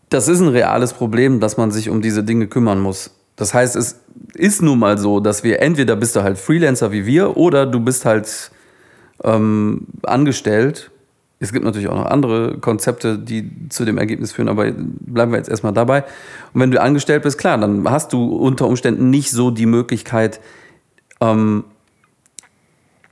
das 0.10 0.28
ist 0.28 0.40
ein 0.40 0.48
reales 0.48 0.94
Problem, 0.94 1.40
dass 1.40 1.58
man 1.58 1.70
sich 1.70 1.90
um 1.90 2.02
diese 2.02 2.24
Dinge 2.24 2.48
kümmern 2.48 2.80
muss. 2.80 3.12
Das 3.36 3.54
heißt, 3.54 3.76
es 3.76 4.00
ist 4.34 4.64
nun 4.64 4.80
mal 4.80 4.98
so, 4.98 5.20
dass 5.20 5.44
wir 5.44 5.62
entweder 5.62 5.96
bist 5.96 6.16
du 6.16 6.24
halt 6.24 6.40
Freelancer 6.40 6.92
wie 6.92 7.06
wir 7.06 7.38
oder 7.38 7.68
du 7.68 7.80
bist 7.80 8.04
halt 8.04 8.50
ähm, 9.24 9.86
angestellt. 10.02 10.90
Es 11.40 11.54
gibt 11.54 11.66
natürlich 11.66 11.90
auch 11.90 11.98
noch 11.98 12.06
andere 12.08 12.58
Konzepte, 12.58 13.20
die 13.20 13.70
zu 13.70 13.86
dem 13.86 14.00
Ergebnis 14.00 14.32
führen, 14.32 14.48
aber 14.48 14.72
bleiben 14.72 15.32
wir 15.32 15.38
jetzt 15.38 15.50
erstmal 15.50 15.74
dabei. 15.74 16.04
Und 16.54 16.62
wenn 16.62 16.72
du 16.72 16.82
angestellt 16.82 17.22
bist, 17.22 17.38
klar, 17.38 17.60
dann 17.60 17.88
hast 17.88 18.12
du 18.12 18.36
unter 18.36 18.66
Umständen 18.66 19.12
nicht 19.12 19.30
so 19.30 19.52
die 19.52 19.68
Möglichkeit, 19.68 20.40
ähm, 21.22 21.66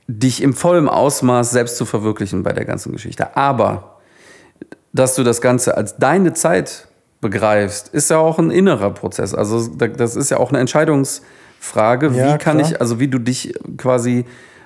dich 0.06 0.42
im 0.42 0.52
vollen 0.54 0.88
Ausmaß 0.88 1.50
selbst 1.50 1.76
zu 1.76 1.86
verwirklichen 1.86 2.42
bei 2.42 2.52
der 2.52 2.64
ganzen 2.64 2.92
Geschichte. 2.92 3.36
Aber 3.36 3.96
dass 4.92 5.14
du 5.14 5.22
das 5.24 5.40
Ganze 5.40 5.76
als 5.76 5.96
deine 5.96 6.34
Zeit 6.34 6.86
begreifst, 7.20 7.88
ist 7.88 8.10
ja 8.10 8.18
auch 8.18 8.38
ein 8.38 8.50
innerer 8.50 8.90
Prozess. 8.90 9.34
Also 9.34 9.66
da- 9.68 9.88
das 9.88 10.14
ist 10.14 10.30
ja 10.30 10.36
auch 10.36 10.50
eine 10.50 10.58
Entscheidungsfrage. 10.60 12.08
Ja, 12.08 12.34
wie 12.34 12.38
kann 12.38 12.58
klar. 12.58 12.70
ich, 12.70 12.80
also 12.80 13.00
wie 13.00 13.08
du 13.08 13.18
dich 13.18 13.54
quasi, 13.78 14.24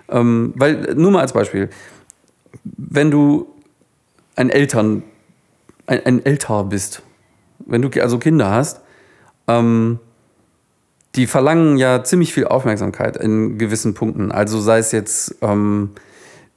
ähm, 0.09 0.53
weil 0.57 0.95
nur 0.97 1.11
mal 1.12 1.20
als 1.20 1.32
Beispiel, 1.32 1.70
wenn 2.64 3.11
du 3.11 3.47
ein 4.36 4.51
Eltern, 4.51 5.03
ein, 5.86 6.05
ein 6.05 6.26
Älter 6.26 6.64
bist, 6.64 7.03
wenn 7.61 7.82
du 7.82 7.89
also 8.01 8.18
Kinder 8.18 8.51
hast, 8.51 8.80
ähm, 9.47 9.99
die 11.18 11.26
verlangen 11.26 11.76
ja 11.78 12.04
ziemlich 12.04 12.32
viel 12.32 12.46
Aufmerksamkeit 12.46 13.16
in 13.16 13.58
gewissen 13.58 13.92
Punkten. 13.92 14.30
Also 14.30 14.60
sei 14.60 14.78
es 14.78 14.92
jetzt 14.92 15.34
ähm, 15.42 15.90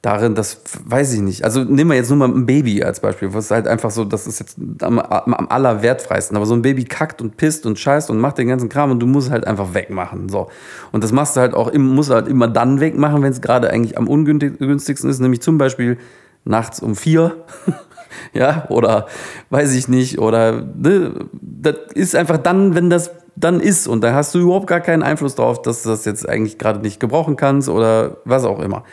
darin, 0.02 0.36
das 0.36 0.62
weiß 0.84 1.12
ich 1.14 1.20
nicht. 1.20 1.44
Also 1.44 1.64
nehmen 1.64 1.90
wir 1.90 1.96
jetzt 1.96 2.10
nur 2.10 2.18
mal 2.18 2.28
ein 2.28 2.46
Baby 2.46 2.84
als 2.84 3.00
Beispiel, 3.00 3.34
was 3.34 3.50
halt 3.50 3.66
einfach 3.66 3.90
so, 3.90 4.04
das 4.04 4.28
ist 4.28 4.38
jetzt 4.38 4.56
am, 4.82 5.00
am, 5.00 5.48
allerwertfreisten. 5.48 6.36
Aber 6.36 6.46
so 6.46 6.54
ein 6.54 6.62
Baby 6.62 6.84
kackt 6.84 7.20
und 7.20 7.36
pisst 7.36 7.66
und 7.66 7.76
scheißt 7.76 8.08
und 8.08 8.20
macht 8.20 8.38
den 8.38 8.46
ganzen 8.46 8.68
Kram 8.68 8.92
und 8.92 9.00
du 9.00 9.06
musst 9.06 9.32
halt 9.32 9.48
einfach 9.48 9.74
wegmachen. 9.74 10.28
So. 10.28 10.48
Und 10.92 11.02
das 11.02 11.10
machst 11.10 11.34
du 11.34 11.40
halt 11.40 11.54
auch, 11.54 11.74
musst 11.74 12.10
du 12.10 12.14
halt 12.14 12.28
immer 12.28 12.46
dann 12.46 12.78
wegmachen, 12.78 13.20
wenn 13.20 13.32
es 13.32 13.40
gerade 13.40 13.68
eigentlich 13.68 13.98
am 13.98 14.06
ungünstigsten 14.06 15.10
ist, 15.10 15.18
nämlich 15.18 15.40
zum 15.40 15.58
Beispiel 15.58 15.98
nachts 16.44 16.78
um 16.78 16.94
vier. 16.94 17.44
ja, 18.32 18.66
oder 18.68 19.06
weiß 19.50 19.74
ich 19.74 19.88
nicht, 19.88 20.20
oder 20.20 20.62
ne, 20.62 21.26
das 21.32 21.74
ist 21.94 22.14
einfach 22.14 22.38
dann, 22.38 22.76
wenn 22.76 22.90
das 22.90 23.10
dann 23.36 23.60
ist 23.60 23.86
und 23.86 24.02
da 24.02 24.14
hast 24.14 24.34
du 24.34 24.40
überhaupt 24.40 24.66
gar 24.66 24.80
keinen 24.80 25.02
Einfluss 25.02 25.34
drauf, 25.34 25.62
dass 25.62 25.82
du 25.82 25.88
das 25.88 26.04
jetzt 26.04 26.28
eigentlich 26.28 26.58
gerade 26.58 26.80
nicht 26.80 27.00
gebrauchen 27.00 27.36
kannst 27.36 27.68
oder 27.68 28.18
was 28.24 28.44
auch 28.44 28.60
immer. 28.60 28.84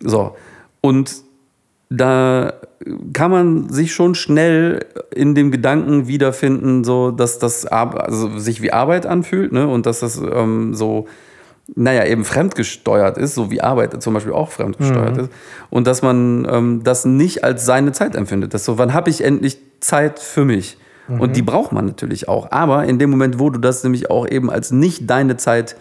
So, 0.00 0.36
und 0.80 1.22
da 1.90 2.52
kann 3.12 3.30
man 3.30 3.70
sich 3.70 3.94
schon 3.94 4.14
schnell 4.14 4.84
in 5.14 5.34
dem 5.34 5.50
Gedanken 5.50 6.06
wiederfinden, 6.06 6.84
so 6.84 7.10
dass 7.10 7.38
das 7.38 7.66
also 7.66 8.38
sich 8.38 8.60
wie 8.62 8.72
Arbeit 8.72 9.06
anfühlt, 9.06 9.52
ne? 9.52 9.66
Und 9.66 9.86
dass 9.86 10.00
das 10.00 10.18
ähm, 10.18 10.74
so, 10.74 11.06
naja, 11.74 12.04
eben 12.04 12.24
fremdgesteuert 12.24 13.16
ist, 13.16 13.34
so 13.34 13.50
wie 13.50 13.62
Arbeit 13.62 14.02
zum 14.02 14.14
Beispiel 14.14 14.32
auch 14.32 14.50
fremdgesteuert 14.50 15.16
ist. 15.18 15.30
Und 15.70 15.86
dass 15.86 16.02
man 16.02 16.46
ähm, 16.50 16.82
das 16.84 17.04
nicht 17.04 17.42
als 17.42 17.64
seine 17.64 17.92
Zeit 17.92 18.14
empfindet. 18.14 18.52
Das 18.52 18.64
so, 18.64 18.76
wann 18.78 18.92
habe 18.92 19.08
ich 19.08 19.24
endlich 19.24 19.58
Zeit 19.80 20.18
für 20.18 20.44
mich? 20.44 20.76
Und 21.08 21.36
die 21.36 21.42
braucht 21.42 21.72
man 21.72 21.86
natürlich 21.86 22.28
auch. 22.28 22.50
Aber 22.50 22.84
in 22.84 22.98
dem 22.98 23.10
Moment, 23.10 23.38
wo 23.38 23.48
du 23.50 23.58
das 23.58 23.82
nämlich 23.82 24.10
auch 24.10 24.28
eben 24.28 24.50
als 24.50 24.70
nicht 24.70 25.08
deine 25.08 25.36
Zeit 25.36 25.76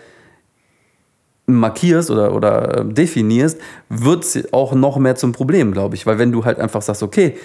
markierst 1.48 2.12
oder, 2.12 2.34
oder 2.34 2.80
äh, 2.80 2.86
definierst, 2.86 3.60
wird 3.90 4.24
es 4.24 4.54
auch 4.54 4.74
noch 4.74 4.98
mehr 4.98 5.16
zum 5.16 5.32
Problem, 5.32 5.72
glaube 5.72 5.96
ich. 5.96 6.06
Weil 6.06 6.20
wenn 6.20 6.32
du 6.32 6.46
halt 6.46 6.60
einfach 6.60 6.82
sagst, 6.82 7.04
okay, 7.04 7.38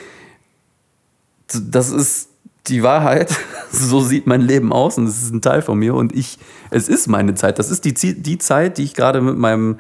das 1.71 1.91
ist 1.91 2.29
die 2.67 2.83
Wahrheit, 2.83 3.35
so 3.71 4.01
sieht 4.01 4.27
mein 4.27 4.41
Leben 4.41 4.73
aus 4.73 4.99
und 4.99 5.07
es 5.07 5.23
ist 5.23 5.33
ein 5.33 5.41
Teil 5.41 5.63
von 5.63 5.79
mir 5.79 5.95
und 5.95 6.15
ich, 6.15 6.39
es 6.71 6.89
ist 6.89 7.09
meine 7.09 7.35
Zeit. 7.35 7.59
Das 7.59 7.71
ist 7.71 7.85
die, 7.85 8.23
die 8.23 8.39
Zeit, 8.39 8.79
die 8.79 8.85
ich 8.85 8.95
gerade 8.95 9.21
mit 9.21 9.37
meinem 9.37 9.79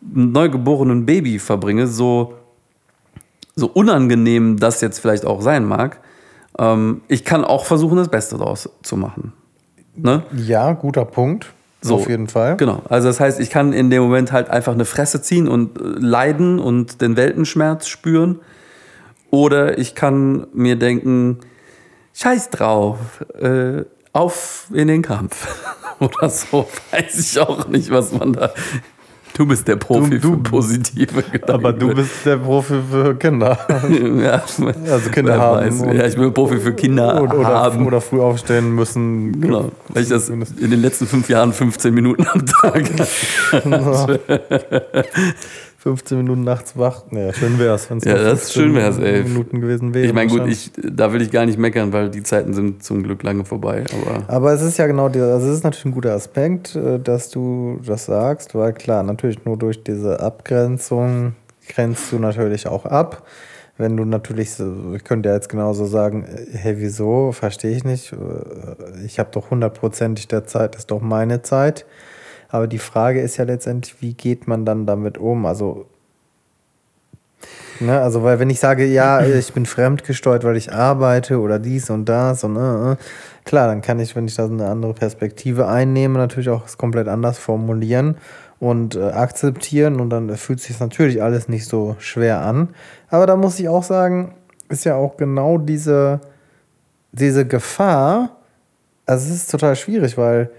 neugeborenen 0.00 1.06
Baby 1.06 1.38
verbringe, 1.38 1.86
so, 1.86 2.34
so 3.56 3.66
unangenehm 3.66 4.58
das 4.58 4.80
jetzt 4.80 4.98
vielleicht 4.98 5.24
auch 5.24 5.40
sein 5.40 5.64
mag. 5.64 6.00
Ähm, 6.58 7.02
ich 7.08 7.24
kann 7.24 7.44
auch 7.44 7.64
versuchen, 7.64 7.96
das 7.96 8.08
Beste 8.08 8.38
daraus 8.38 8.68
zu 8.82 8.96
machen. 8.96 9.32
Ne? 9.96 10.22
Ja, 10.36 10.72
guter 10.72 11.04
Punkt. 11.04 11.52
So, 11.80 11.96
Auf 11.96 12.08
jeden 12.08 12.28
Fall. 12.28 12.56
Genau. 12.56 12.80
Also 12.88 13.08
das 13.08 13.20
heißt, 13.20 13.38
ich 13.40 13.50
kann 13.50 13.74
in 13.74 13.90
dem 13.90 14.02
Moment 14.02 14.32
halt 14.32 14.48
einfach 14.48 14.72
eine 14.72 14.86
Fresse 14.86 15.20
ziehen 15.20 15.46
und 15.46 15.78
äh, 15.78 15.82
leiden 15.82 16.58
und 16.58 17.02
den 17.02 17.16
Weltenschmerz 17.18 17.88
spüren. 17.88 18.40
Oder 19.30 19.78
ich 19.78 19.94
kann 19.94 20.46
mir 20.54 20.76
denken, 20.76 21.40
scheiß 22.14 22.50
drauf, 22.50 23.22
äh, 23.38 23.84
auf 24.14 24.68
in 24.72 24.88
den 24.88 25.02
Kampf. 25.02 25.46
Oder 25.98 26.30
so, 26.30 26.66
weiß 26.90 27.18
ich 27.18 27.38
auch 27.38 27.68
nicht, 27.68 27.90
was 27.90 28.12
man 28.12 28.32
da. 28.32 28.50
Du 29.36 29.44
bist 29.46 29.66
der 29.66 29.74
Profi 29.76 30.10
Du- 30.10 30.18
du- 30.18 30.30
für 30.30 30.36
positive 30.50 31.22
Gedanken. 31.24 31.50
Aber 31.52 31.72
du 31.72 31.92
bist 31.92 32.24
der 32.24 32.36
Profi 32.36 32.74
für 32.88 33.16
Kinder. 33.16 33.58
ja, 34.22 34.42
Also 34.92 35.10
Kinder 35.10 35.38
haben. 35.40 35.92
Ja, 35.92 36.06
ich 36.06 36.14
bin 36.16 36.32
Profi 36.32 36.58
für 36.58 36.72
Kinder 36.72 37.20
oder, 37.20 37.38
oder, 37.38 37.48
haben. 37.48 37.84
oder 37.84 38.00
früh 38.00 38.20
aufstehen 38.20 38.72
müssen. 38.76 39.40
Genau, 39.40 39.72
weil 39.88 40.04
ich 40.04 40.08
das 40.08 40.28
in 40.28 40.40
den 40.70 40.80
letzten 40.80 41.06
fünf 41.08 41.28
Jahren 41.28 41.52
15 41.52 41.92
Minuten 41.92 42.24
am 42.28 42.46
Tag. 42.46 42.84
15 45.84 46.16
Minuten 46.16 46.44
nachts 46.44 46.78
wach. 46.78 47.02
Naja, 47.10 47.34
schön 47.34 47.58
wär's, 47.58 47.90
wenn 47.90 47.98
es 47.98 48.04
Ja, 48.06 48.14
das 48.14 48.54
schön 48.54 48.74
wär's, 48.74 48.96
ey. 48.96 49.22
Minuten 49.22 49.60
gewesen 49.60 49.92
wäre. 49.92 50.06
Ich 50.06 50.14
meine, 50.14 50.30
gut, 50.30 50.46
ich, 50.48 50.72
da 50.82 51.12
will 51.12 51.20
ich 51.20 51.30
gar 51.30 51.44
nicht 51.44 51.58
meckern, 51.58 51.92
weil 51.92 52.08
die 52.08 52.22
Zeiten 52.22 52.54
sind 52.54 52.82
zum 52.82 53.02
Glück 53.02 53.22
lange 53.22 53.44
vorbei. 53.44 53.84
Aber 53.92 54.24
Aber 54.34 54.52
es 54.54 54.62
ist 54.62 54.78
ja 54.78 54.86
genau 54.86 55.08
also 55.08 55.46
es 55.46 55.56
ist 55.58 55.62
natürlich 55.62 55.84
ein 55.84 55.92
guter 55.92 56.14
Aspekt, 56.14 56.74
äh, 56.74 56.98
dass 56.98 57.28
du 57.28 57.80
das 57.84 58.06
sagst, 58.06 58.54
weil 58.54 58.72
klar, 58.72 59.02
natürlich 59.02 59.44
nur 59.44 59.58
durch 59.58 59.84
diese 59.84 60.20
Abgrenzung 60.20 61.34
grenzt 61.68 62.10
du 62.12 62.18
natürlich 62.18 62.66
auch 62.66 62.86
ab. 62.86 63.22
Wenn 63.76 63.94
du 63.94 64.06
natürlich, 64.06 64.52
ich 64.94 65.04
könnte 65.04 65.28
ja 65.28 65.34
jetzt 65.34 65.50
genauso 65.50 65.84
sagen, 65.84 66.24
äh, 66.24 66.56
hey, 66.56 66.76
wieso, 66.78 67.32
verstehe 67.32 67.76
ich 67.76 67.84
nicht, 67.84 68.14
Äh, 68.14 69.04
ich 69.04 69.18
habe 69.18 69.28
doch 69.32 69.50
hundertprozentig 69.50 70.28
der 70.28 70.46
Zeit, 70.46 70.76
ist 70.76 70.90
doch 70.90 71.02
meine 71.02 71.42
Zeit. 71.42 71.84
Aber 72.54 72.68
die 72.68 72.78
Frage 72.78 73.20
ist 73.20 73.36
ja 73.36 73.44
letztendlich, 73.44 74.00
wie 74.00 74.14
geht 74.14 74.46
man 74.46 74.64
dann 74.64 74.86
damit 74.86 75.18
um? 75.18 75.44
Also, 75.44 75.86
ne, 77.80 78.00
also 78.00 78.22
weil 78.22 78.38
wenn 78.38 78.48
ich 78.48 78.60
sage, 78.60 78.86
ja, 78.86 79.20
ich 79.26 79.52
bin 79.52 79.66
fremdgesteuert, 79.66 80.44
weil 80.44 80.56
ich 80.56 80.72
arbeite 80.72 81.40
oder 81.40 81.58
dies 81.58 81.90
und 81.90 82.08
das 82.08 82.44
und 82.44 82.54
äh, 82.54 82.92
äh, 82.92 82.96
klar, 83.44 83.66
dann 83.66 83.82
kann 83.82 83.98
ich, 83.98 84.14
wenn 84.14 84.28
ich 84.28 84.36
da 84.36 84.44
eine 84.44 84.68
andere 84.68 84.94
Perspektive 84.94 85.66
einnehme, 85.66 86.16
natürlich 86.16 86.48
auch 86.48 86.64
es 86.64 86.78
komplett 86.78 87.08
anders 87.08 87.40
formulieren 87.40 88.18
und 88.60 88.94
äh, 88.94 89.02
akzeptieren 89.02 89.98
und 89.98 90.10
dann 90.10 90.36
fühlt 90.36 90.60
sich 90.60 90.78
natürlich 90.78 91.20
alles 91.24 91.48
nicht 91.48 91.66
so 91.66 91.96
schwer 91.98 92.42
an. 92.42 92.68
Aber 93.10 93.26
da 93.26 93.34
muss 93.34 93.58
ich 93.58 93.68
auch 93.68 93.82
sagen, 93.82 94.32
ist 94.68 94.84
ja 94.84 94.94
auch 94.94 95.16
genau 95.16 95.58
diese, 95.58 96.20
diese 97.10 97.48
Gefahr, 97.48 98.36
also 99.06 99.26
es 99.26 99.34
ist 99.42 99.50
total 99.50 99.74
schwierig, 99.74 100.16
weil 100.16 100.50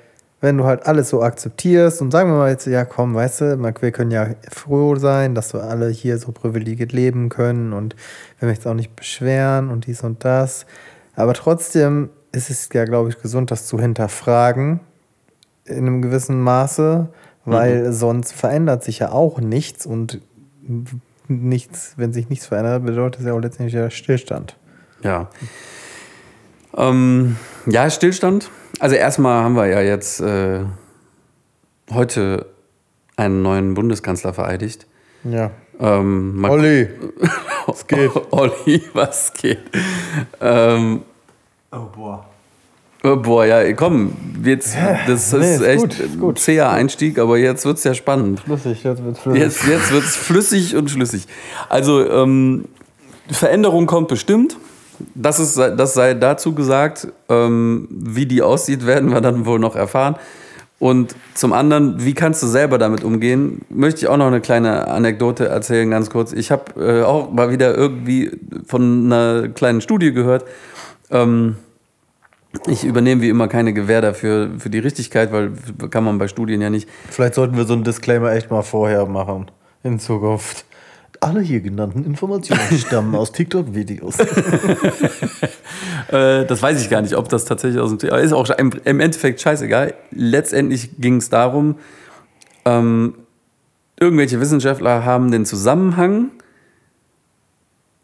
wenn 0.42 0.58
du 0.58 0.66
halt 0.66 0.86
alles 0.86 1.10
so 1.10 1.22
akzeptierst 1.22 2.02
und 2.02 2.12
sagen 2.12 2.30
wir 2.30 2.38
mal 2.38 2.52
jetzt, 2.52 2.68
ja 2.68 2.86
komm, 2.86 3.16
weißt 3.16 3.42
du, 3.42 3.64
wir 3.82 3.92
können 3.92 4.12
ja 4.12 4.28
froh 4.52 4.96
sein, 4.96 5.34
dass 5.34 5.54
wir 5.54 5.64
alle 5.64 5.90
hier 5.90 6.18
so 6.18 6.32
privilegiert 6.32 6.92
leben 6.92 7.30
können 7.30 7.74
und 7.74 7.96
wir 8.40 8.48
möchten 8.48 8.68
uns 8.68 8.72
auch 8.72 8.76
nicht 8.76 8.96
beschweren 8.96 9.70
und 9.70 9.88
dies 9.88 10.04
und 10.04 10.24
das. 10.24 10.66
Aber 11.16 11.34
trotzdem 11.34 12.10
ist 12.32 12.50
es 12.50 12.70
ja, 12.74 12.86
glaube 12.86 13.10
ich, 13.10 13.22
gesund, 13.22 13.50
das 13.50 13.66
zu 13.66 13.80
hinterfragen 13.80 14.82
in 15.64 15.88
einem 15.88 16.02
gewissen 16.02 16.40
Maße, 16.42 17.10
weil 17.46 17.92
sonst 17.94 18.34
verändert 18.34 18.84
sich 18.84 19.00
ja 19.00 19.12
auch 19.12 19.40
nichts 19.40 19.86
und 19.86 20.22
nichts, 21.28 21.94
wenn 21.98 22.14
sich 22.14 22.30
nichts 22.30 22.46
verändert, 22.46 22.86
bedeutet 22.86 23.22
es 23.22 23.28
ja 23.28 23.34
auch 23.34 23.40
letztendlich 23.40 23.74
ja 23.74 23.90
Stillstand. 23.90 24.58
ja. 25.02 25.30
Ähm, 26.78 27.38
ja, 27.68 27.90
Stillstand. 27.90 28.50
Also 28.80 28.96
erstmal 28.96 29.44
haben 29.44 29.56
wir 29.56 29.68
ja 29.68 29.82
jetzt 29.82 30.20
äh, 30.22 30.62
heute 31.94 32.48
einen 33.16 33.42
neuen 33.42 33.74
Bundeskanzler 33.74 34.34
vereidigt. 34.34 34.86
Ja. 35.24 35.52
Ähm, 35.80 36.46
Olli, 36.48 36.90
was 37.68 37.88
geht? 37.88 38.12
Olli, 38.32 38.84
was 38.94 39.34
geht? 39.34 39.60
Ähm, 40.42 41.02
Oh, 41.72 41.88
boah. 41.94 42.26
oh, 43.04 43.18
boah, 43.18 43.46
ja, 43.46 43.74
komm, 43.74 44.14
jetzt, 44.44 44.78
das 45.08 45.34
ist, 45.34 45.40
nee, 45.40 45.56
ist 45.56 45.62
echt 45.62 45.82
gut, 45.82 46.00
ein 46.00 46.20
gut. 46.20 46.40
zäher 46.40 46.70
Einstieg, 46.70 47.20
aber 47.20 47.38
jetzt 47.38 47.66
wird 47.66 47.78
es 47.80 47.84
ja 47.84 47.94
spannend. 47.94 48.40
Flüssig, 48.40 48.82
jetzt 48.86 49.04
wird's 49.04 49.20
flüssig. 49.20 49.42
Jetzt, 49.42 49.68
jetzt 49.68 49.92
wird 49.92 50.04
es 50.06 50.16
flüssig 50.16 50.76
und 50.78 50.90
schlüssig. 50.90 51.28
Also, 51.68 52.10
ähm, 52.10 52.66
Veränderung 53.30 53.88
kommt 53.88 54.08
bestimmt. 54.08 54.56
Das, 55.14 55.40
ist, 55.40 55.58
das 55.58 55.94
sei 55.94 56.14
dazu 56.14 56.54
gesagt. 56.54 57.08
Ähm, 57.30 57.88
wie 57.90 58.26
die 58.26 58.42
aussieht, 58.42 58.86
werden 58.86 59.12
wir 59.12 59.22
dann 59.22 59.46
wohl 59.46 59.60
noch 59.60 59.76
erfahren. 59.76 60.16
Und 60.78 61.16
zum 61.34 61.54
anderen, 61.54 62.04
wie 62.04 62.14
kannst 62.14 62.44
du 62.44 62.48
selber 62.48 62.78
damit 62.78 63.04
umgehen? 63.04 63.62
Möchte 63.70 64.02
ich 64.02 64.08
auch 64.08 64.18
noch 64.18 64.28
eine 64.28 64.42
kleine 64.42 64.88
Anekdote 64.88 65.48
erzählen, 65.48 65.90
ganz 65.90 66.10
kurz. 66.10 66.34
Ich 66.34 66.52
habe 66.52 66.80
äh, 66.80 67.04
auch 67.04 67.32
mal 67.32 67.50
wieder 67.50 67.76
irgendwie 67.76 68.32
von 68.68 69.06
einer 69.06 69.48
kleinen 69.50 69.80
Studie 69.80 70.12
gehört. 70.12 70.44
Ähm, 71.12 71.56
ich 72.68 72.84
übernehme 72.84 73.22
wie 73.22 73.30
immer 73.30 73.48
keine 73.48 73.74
Gewähr 73.74 74.02
dafür 74.02 74.50
für 74.58 74.70
die 74.70 74.80
Richtigkeit, 74.80 75.32
weil 75.32 75.54
kann 75.90 76.04
man 76.04 76.18
bei 76.18 76.28
Studien 76.28 76.62
ja 76.62 76.70
nicht. 76.70 76.90
Vielleicht 77.10 77.36
sollten 77.36 77.58
wir 77.58 77.66
so 77.66 77.74
einen 77.74 77.84
Disclaimer 77.84 78.34
echt 78.34 78.52
mal 78.52 78.62
vorher 78.62 79.06
machen. 79.06 79.52
In 79.84 80.00
Zukunft. 80.00 80.66
Alle 81.22 81.42
hier 81.42 81.62
genannten 81.62 82.04
Informationen 82.06 82.60
stammen 82.78 83.16
aus 83.16 83.32
TikTok-Videos. 83.32 84.18
Äh, 86.12 86.46
das 86.46 86.62
weiß 86.62 86.80
ich 86.82 86.90
gar 86.92 87.02
nicht, 87.02 87.16
ob 87.16 87.30
das 87.30 87.46
tatsächlich 87.46 87.82
aus 87.82 87.90
dem 87.90 87.98
Thema 87.98 88.18
ist. 88.18 88.32
Auch 88.32 88.48
im, 88.52 88.72
im 88.84 89.00
Endeffekt 89.00 89.42
scheißegal. 89.42 89.96
Letztendlich 90.12 90.92
ging 91.00 91.18
es 91.18 91.30
darum, 91.30 91.80
ähm, 92.64 93.16
irgendwelche 94.00 94.40
Wissenschaftler 94.40 95.04
haben 95.04 95.32
den 95.32 95.46
Zusammenhang 95.46 96.30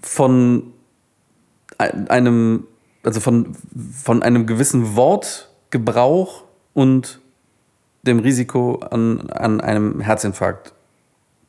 von 0.02 0.74
ein- 1.78 2.08
einem, 2.10 2.68
also 3.04 3.20
von, 3.20 3.56
von 4.04 4.24
einem 4.24 4.48
gewissen 4.48 4.96
Wortgebrauch 4.96 6.44
und 6.74 7.20
dem 8.02 8.18
Risiko 8.18 8.78
an, 8.78 9.30
an 9.30 9.62
einem 9.62 10.00
Herzinfarkt 10.00 10.74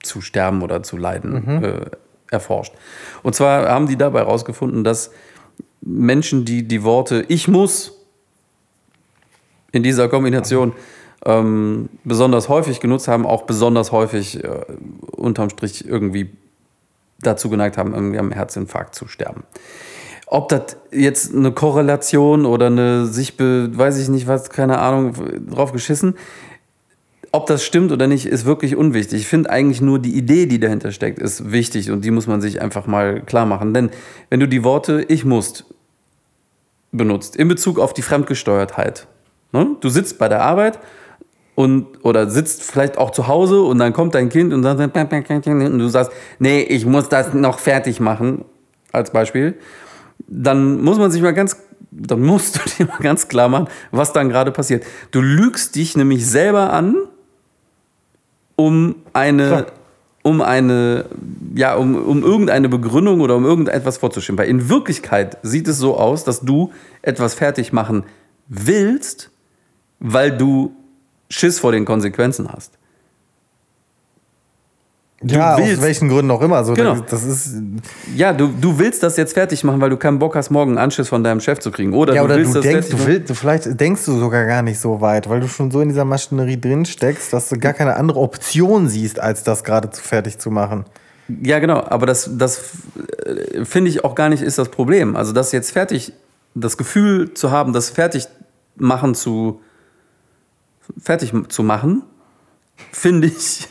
zu 0.03 0.21
sterben 0.21 0.63
oder 0.63 0.83
zu 0.83 0.97
leiden 0.97 1.63
äh, 1.63 1.81
erforscht. 2.31 2.73
Und 3.23 3.35
zwar 3.35 3.69
haben 3.69 3.87
die 3.87 3.97
dabei 3.97 4.21
herausgefunden, 4.21 4.85
dass 4.85 5.11
Menschen, 5.81 6.45
die 6.45 6.67
die 6.67 6.83
Worte 6.83 7.25
ich 7.29 7.49
muss 7.49 7.99
in 9.73 9.83
dieser 9.83 10.09
Kombination 10.09 10.73
ähm, 11.25 11.89
besonders 12.05 12.49
häufig 12.49 12.81
genutzt 12.81 13.09
haben, 13.09 13.27
auch 13.27 13.43
besonders 13.43 13.93
häufig 13.93 14.43
äh, 14.43 14.65
unterm 15.13 15.51
Strich 15.51 15.87
irgendwie 15.87 16.31
dazu 17.21 17.49
geneigt 17.49 17.79
haben, 17.79 17.95
irgendwie 17.95 18.19
am 18.19 18.33
Herzinfarkt 18.33 18.95
zu 18.95 19.07
sterben. 19.07 19.45
Ob 20.27 20.49
das 20.49 20.77
jetzt 20.91 21.35
eine 21.35 21.53
Korrelation 21.53 22.47
oder 22.47 22.67
eine 22.67 23.07
sich, 23.07 23.39
weiß 23.39 23.99
ich 23.99 24.09
nicht 24.09 24.27
was, 24.27 24.51
keine 24.51 24.79
Ahnung, 24.79 25.15
drauf 25.49 25.73
geschissen. 25.73 26.17
Ob 27.35 27.47
das 27.47 27.65
stimmt 27.65 27.93
oder 27.93 28.07
nicht, 28.07 28.27
ist 28.27 28.45
wirklich 28.45 28.77
unwichtig. 28.77 29.23
Ich 29.23 29.27
finde 29.27 29.49
eigentlich 29.49 29.81
nur 29.81 29.99
die 29.99 30.15
Idee, 30.15 30.45
die 30.45 30.61
dahinter 30.61 30.93
steckt, 30.93 31.19
ist 31.19 31.51
wichtig 31.51 31.91
und 31.91 32.05
die 32.05 32.11
muss 32.11 32.27
man 32.27 32.43
sich 32.43 32.61
einfach 32.61 32.87
mal 32.87 33.23
klar 33.23 33.47
machen. 33.47 33.73
Denn 33.73 33.91
wenn 34.29 34.39
du 34.39 34.47
die 34.47 34.65
Worte 34.65 35.05
ich 35.09 35.25
muss 35.25 35.65
benutzt, 36.93 37.37
in 37.37 37.49
Bezug 37.49 37.79
auf 37.79 37.95
die 37.95 38.03
Fremdgesteuertheit, 38.03 39.07
ne? 39.53 39.77
du 39.81 39.89
sitzt 39.89 40.19
bei 40.19 40.29
der 40.29 40.43
Arbeit 40.43 40.79
und 41.55 42.05
oder 42.05 42.29
sitzt 42.29 42.63
vielleicht 42.63 42.99
auch 42.99 43.11
zu 43.11 43.29
Hause 43.29 43.63
und 43.63 43.79
dann 43.79 43.95
kommt 43.95 44.15
dein 44.15 44.29
Kind 44.29 44.53
und 44.53 44.63
sagt 44.63 44.81
und 44.81 45.79
du 45.79 45.89
sagst, 45.89 46.13
nee, 46.39 46.61
ich 46.61 46.85
muss 46.85 47.09
das 47.09 47.33
noch 47.33 47.59
fertig 47.59 47.99
machen, 47.99 48.45
als 48.93 49.11
Beispiel, 49.11 49.55
dann 50.27 50.83
muss 50.83 50.99
man 50.99 51.11
sich 51.11 51.23
mal 51.23 51.33
ganz, 51.33 51.57
dann 51.91 52.21
musst 52.21 52.57
du 52.57 52.61
dir 52.77 52.87
mal 52.87 52.99
ganz 52.99 53.29
klar 53.29 53.49
machen, 53.49 53.69
was 53.91 54.13
dann 54.13 54.29
gerade 54.29 54.53
passiert. 54.53 54.85
Du 55.11 55.23
lügst 55.23 55.77
dich 55.77 55.97
nämlich 55.97 56.27
selber 56.27 56.73
an, 56.73 56.97
um 58.67 58.95
eine, 59.13 59.47
Klar. 59.47 59.67
um 60.23 60.41
eine, 60.41 61.07
ja, 61.55 61.75
um, 61.75 61.97
um 61.97 62.23
irgendeine 62.23 62.69
Begründung 62.69 63.21
oder 63.21 63.37
um 63.37 63.45
irgendetwas 63.45 63.99
vorzuschieben. 63.99 64.39
Weil 64.39 64.49
in 64.49 64.69
Wirklichkeit 64.69 65.39
sieht 65.43 65.69
es 65.69 65.79
so 65.79 65.97
aus, 65.97 66.25
dass 66.25 66.41
du 66.41 66.73
etwas 67.03 67.35
fertig 67.35 67.73
machen 67.73 68.05
willst, 68.49 69.31
weil 69.99 70.37
du 70.37 70.75
Schiss 71.29 71.59
vor 71.59 71.73
den 71.73 71.85
Konsequenzen 71.85 72.53
hast. 72.53 72.79
Ja, 75.25 75.57
willst- 75.57 75.79
aus 75.79 75.83
welchen 75.83 76.09
Gründen 76.09 76.31
auch 76.31 76.41
immer. 76.43 76.57
Also, 76.57 76.75
Genau. 76.75 76.97
Das 77.09 77.25
ist, 77.25 77.55
Ja, 78.17 78.33
du, 78.33 78.49
du 78.49 78.79
willst 78.79 79.03
das 79.03 79.17
jetzt 79.17 79.35
fertig 79.35 79.65
machen, 79.65 79.81
weil 79.81 79.91
du 79.91 79.97
keinen 79.97 80.19
Bock 80.19 80.35
hast, 80.37 80.51
morgen 80.51 80.73
einen 80.73 80.79
Anschiss 80.79 81.09
von 81.09 81.23
deinem 81.25 81.41
Chef 81.41 81.59
zu 81.61 81.71
kriegen. 81.71 81.93
Oder, 81.95 82.15
ja, 82.15 82.21
du 82.23 82.27
oder 82.27 82.37
willst 82.37 82.55
du 82.55 82.61
das 82.61 82.67
denkst, 82.69 82.89
du 82.91 83.07
willst, 83.07 83.31
du 83.31 83.35
vielleicht 83.35 83.81
denkst 83.81 84.05
du 84.05 84.19
sogar 84.19 84.45
gar 84.47 84.63
nicht 84.63 84.79
so 84.81 85.01
weit, 85.01 85.29
weil 85.29 85.41
du 85.41 85.49
schon 85.49 85.71
so 85.71 85.81
in 85.81 85.89
dieser 85.89 86.05
Maschinerie 86.05 86.61
drin 86.61 86.85
steckst, 86.85 87.33
dass 87.33 87.49
du 87.49 87.59
gar 87.59 87.73
keine 87.73 87.97
andere 87.97 88.21
Option 88.21 88.89
siehst, 88.89 89.19
als 89.21 89.43
das 89.45 89.65
gerade 89.65 89.91
zu 89.91 90.03
fertig 90.03 90.39
zu 90.39 90.51
machen. 90.51 90.85
Ja, 91.43 91.61
genau, 91.61 91.83
aber 91.85 92.07
das, 92.07 92.29
das 92.37 92.61
äh, 93.25 93.65
finde 93.65 93.91
ich 93.91 94.05
auch 94.05 94.15
gar 94.15 94.29
nicht 94.29 94.43
ist 94.43 94.59
das 94.59 94.69
Problem. 94.71 95.17
Also 95.17 95.33
das 95.33 95.53
jetzt 95.53 95.71
fertig, 95.71 96.13
das 96.55 96.77
Gefühl 96.77 97.33
zu 97.35 97.51
haben, 97.51 97.73
das 97.73 97.91
fertig 97.91 98.27
machen 98.77 99.15
zu 99.15 99.61
fertig 101.01 101.33
zu 101.49 101.63
machen, 101.63 102.03
finde 102.91 103.29
ich 103.29 103.69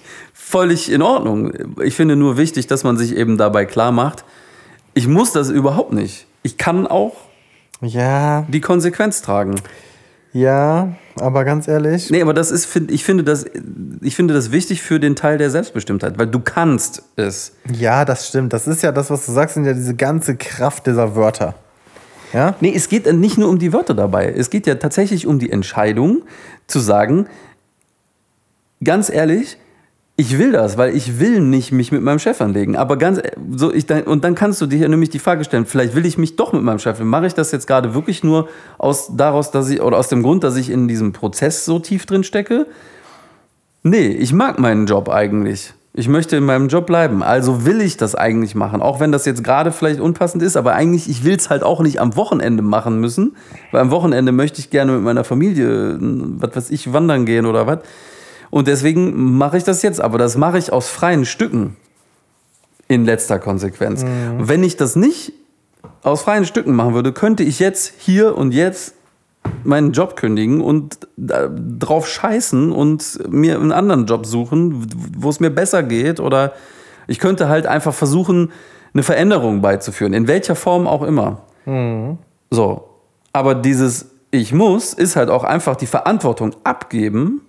völlig 0.51 0.91
in 0.91 1.01
Ordnung. 1.01 1.51
Ich 1.81 1.95
finde 1.95 2.15
nur 2.15 2.37
wichtig, 2.37 2.67
dass 2.67 2.83
man 2.83 2.97
sich 2.97 3.15
eben 3.15 3.37
dabei 3.37 3.65
klar 3.65 3.91
macht, 3.91 4.25
ich 4.93 5.07
muss 5.07 5.31
das 5.31 5.49
überhaupt 5.49 5.93
nicht. 5.93 6.27
Ich 6.43 6.57
kann 6.57 6.85
auch 6.87 7.13
Ja, 7.81 8.45
die 8.49 8.59
Konsequenz 8.61 9.21
tragen. 9.21 9.55
ja, 10.33 10.93
aber 11.19 11.43
ganz 11.45 11.67
ehrlich, 11.67 12.09
Nee, 12.09 12.21
aber 12.21 12.33
das 12.33 12.51
ist, 12.51 12.69
ich 12.89 13.03
finde 13.03 13.23
das, 13.23 13.45
ich 14.01 14.15
finde 14.15 14.33
das 14.33 14.51
wichtig 14.51 14.81
für 14.81 14.99
den 14.99 15.15
Teil 15.15 15.37
der 15.37 15.49
Selbstbestimmtheit, 15.49 16.17
weil 16.19 16.27
du 16.27 16.39
kannst 16.39 17.03
es. 17.15 17.53
ja, 17.71 18.05
das 18.05 18.27
stimmt. 18.27 18.51
Das 18.53 18.67
ist 18.67 18.81
ja 18.83 18.91
das, 18.91 19.09
was 19.09 19.25
du 19.25 19.31
sagst, 19.31 19.55
sind 19.55 19.65
ja 19.65 19.73
diese 19.73 19.95
ganze 19.95 20.35
Kraft 20.35 20.87
dieser 20.87 21.15
Wörter. 21.15 21.55
Ja? 22.33 22.55
Nee, 22.61 22.73
es 22.75 22.87
geht 22.89 23.11
nicht 23.13 23.37
nur 23.37 23.49
um 23.49 23.59
die 23.59 23.73
Wörter 23.73 23.93
dabei. 23.93 24.33
Es 24.35 24.49
geht 24.49 24.65
ja 24.67 24.75
tatsächlich 24.75 25.27
um 25.27 25.37
die 25.39 25.51
Entscheidung 25.51 26.21
zu 26.67 26.79
sagen, 26.79 27.27
ganz 28.83 29.09
ehrlich, 29.09 29.57
ich 30.21 30.37
will 30.37 30.51
das, 30.51 30.77
weil 30.77 30.95
ich 30.95 31.19
will 31.19 31.41
nicht 31.41 31.71
mich 31.71 31.91
mit 31.91 32.03
meinem 32.03 32.19
Chef 32.19 32.41
anlegen. 32.41 32.75
Aber 32.75 32.95
ganz 32.95 33.17
e- 33.17 33.31
so, 33.55 33.73
ich, 33.73 33.89
und 34.05 34.23
dann 34.23 34.35
kannst 34.35 34.61
du 34.61 34.67
dir 34.67 34.87
nämlich 34.87 35.09
die 35.09 35.17
Frage 35.17 35.43
stellen, 35.43 35.65
vielleicht 35.65 35.95
will 35.95 36.05
ich 36.05 36.19
mich 36.19 36.35
doch 36.35 36.53
mit 36.53 36.61
meinem 36.61 36.77
Chef. 36.77 36.99
Mache 36.99 37.25
ich 37.25 37.33
das 37.33 37.51
jetzt 37.51 37.65
gerade 37.65 37.95
wirklich 37.95 38.23
nur 38.23 38.47
aus 38.77 39.09
daraus, 39.17 39.49
dass 39.49 39.67
ich 39.71 39.81
oder 39.81 39.97
aus 39.97 40.09
dem 40.09 40.21
Grund, 40.21 40.43
dass 40.43 40.57
ich 40.57 40.69
in 40.69 40.87
diesem 40.87 41.11
Prozess 41.11 41.65
so 41.65 41.79
tief 41.79 42.05
drin 42.05 42.23
stecke? 42.23 42.67
Nee, 43.81 44.09
ich 44.09 44.31
mag 44.31 44.59
meinen 44.59 44.85
Job 44.85 45.09
eigentlich. 45.09 45.73
Ich 45.93 46.07
möchte 46.07 46.37
in 46.37 46.45
meinem 46.45 46.67
Job 46.67 46.85
bleiben. 46.85 47.23
Also 47.23 47.65
will 47.65 47.81
ich 47.81 47.97
das 47.97 48.13
eigentlich 48.13 48.53
machen. 48.53 48.79
Auch 48.79 48.99
wenn 48.99 49.11
das 49.11 49.25
jetzt 49.25 49.43
gerade 49.43 49.71
vielleicht 49.71 49.99
unpassend 49.99 50.43
ist, 50.43 50.55
aber 50.55 50.75
eigentlich, 50.75 51.09
ich 51.09 51.25
will 51.25 51.35
es 51.35 51.49
halt 51.49 51.63
auch 51.63 51.81
nicht 51.81 51.99
am 51.99 52.15
Wochenende 52.15 52.61
machen 52.61 52.99
müssen. 52.99 53.35
Weil 53.71 53.81
am 53.81 53.89
Wochenende 53.89 54.31
möchte 54.31 54.59
ich 54.59 54.69
gerne 54.69 54.91
mit 54.91 55.01
meiner 55.01 55.23
Familie, 55.23 55.97
was 55.99 56.55
weiß 56.55 56.69
ich, 56.69 56.93
wandern 56.93 57.25
gehen 57.25 57.47
oder 57.47 57.65
was. 57.65 57.79
Und 58.51 58.67
deswegen 58.67 59.37
mache 59.37 59.57
ich 59.57 59.63
das 59.63 59.81
jetzt. 59.81 59.99
Aber 59.99 60.19
das 60.19 60.37
mache 60.37 60.59
ich 60.59 60.71
aus 60.71 60.89
freien 60.89 61.25
Stücken. 61.25 61.77
In 62.87 63.05
letzter 63.05 63.39
Konsequenz. 63.39 64.03
Und 64.03 64.49
wenn 64.49 64.63
ich 64.63 64.75
das 64.75 64.97
nicht 64.97 65.31
aus 66.03 66.23
freien 66.23 66.45
Stücken 66.45 66.75
machen 66.75 66.93
würde, 66.93 67.13
könnte 67.13 67.41
ich 67.41 67.59
jetzt 67.59 67.93
hier 67.97 68.37
und 68.37 68.53
jetzt 68.53 68.95
meinen 69.63 69.93
Job 69.93 70.17
kündigen 70.17 70.59
und 70.59 71.07
drauf 71.17 72.07
scheißen 72.07 72.71
und 72.71 73.19
mir 73.29 73.55
einen 73.55 73.71
anderen 73.71 74.05
Job 74.07 74.25
suchen, 74.25 74.87
wo 75.17 75.29
es 75.29 75.39
mir 75.39 75.51
besser 75.51 75.83
geht. 75.83 76.19
Oder 76.19 76.51
ich 77.07 77.17
könnte 77.17 77.47
halt 77.47 77.65
einfach 77.65 77.93
versuchen, 77.93 78.51
eine 78.93 79.03
Veränderung 79.03 79.61
beizuführen, 79.61 80.13
in 80.13 80.27
welcher 80.27 80.55
Form 80.55 80.85
auch 80.85 81.03
immer. 81.03 81.43
So. 82.49 82.89
Aber 83.31 83.55
dieses 83.55 84.07
Ich 84.31 84.53
muss 84.53 84.93
ist 84.93 85.15
halt 85.15 85.29
auch 85.29 85.45
einfach 85.45 85.77
die 85.77 85.85
Verantwortung 85.85 86.55
abgeben 86.65 87.41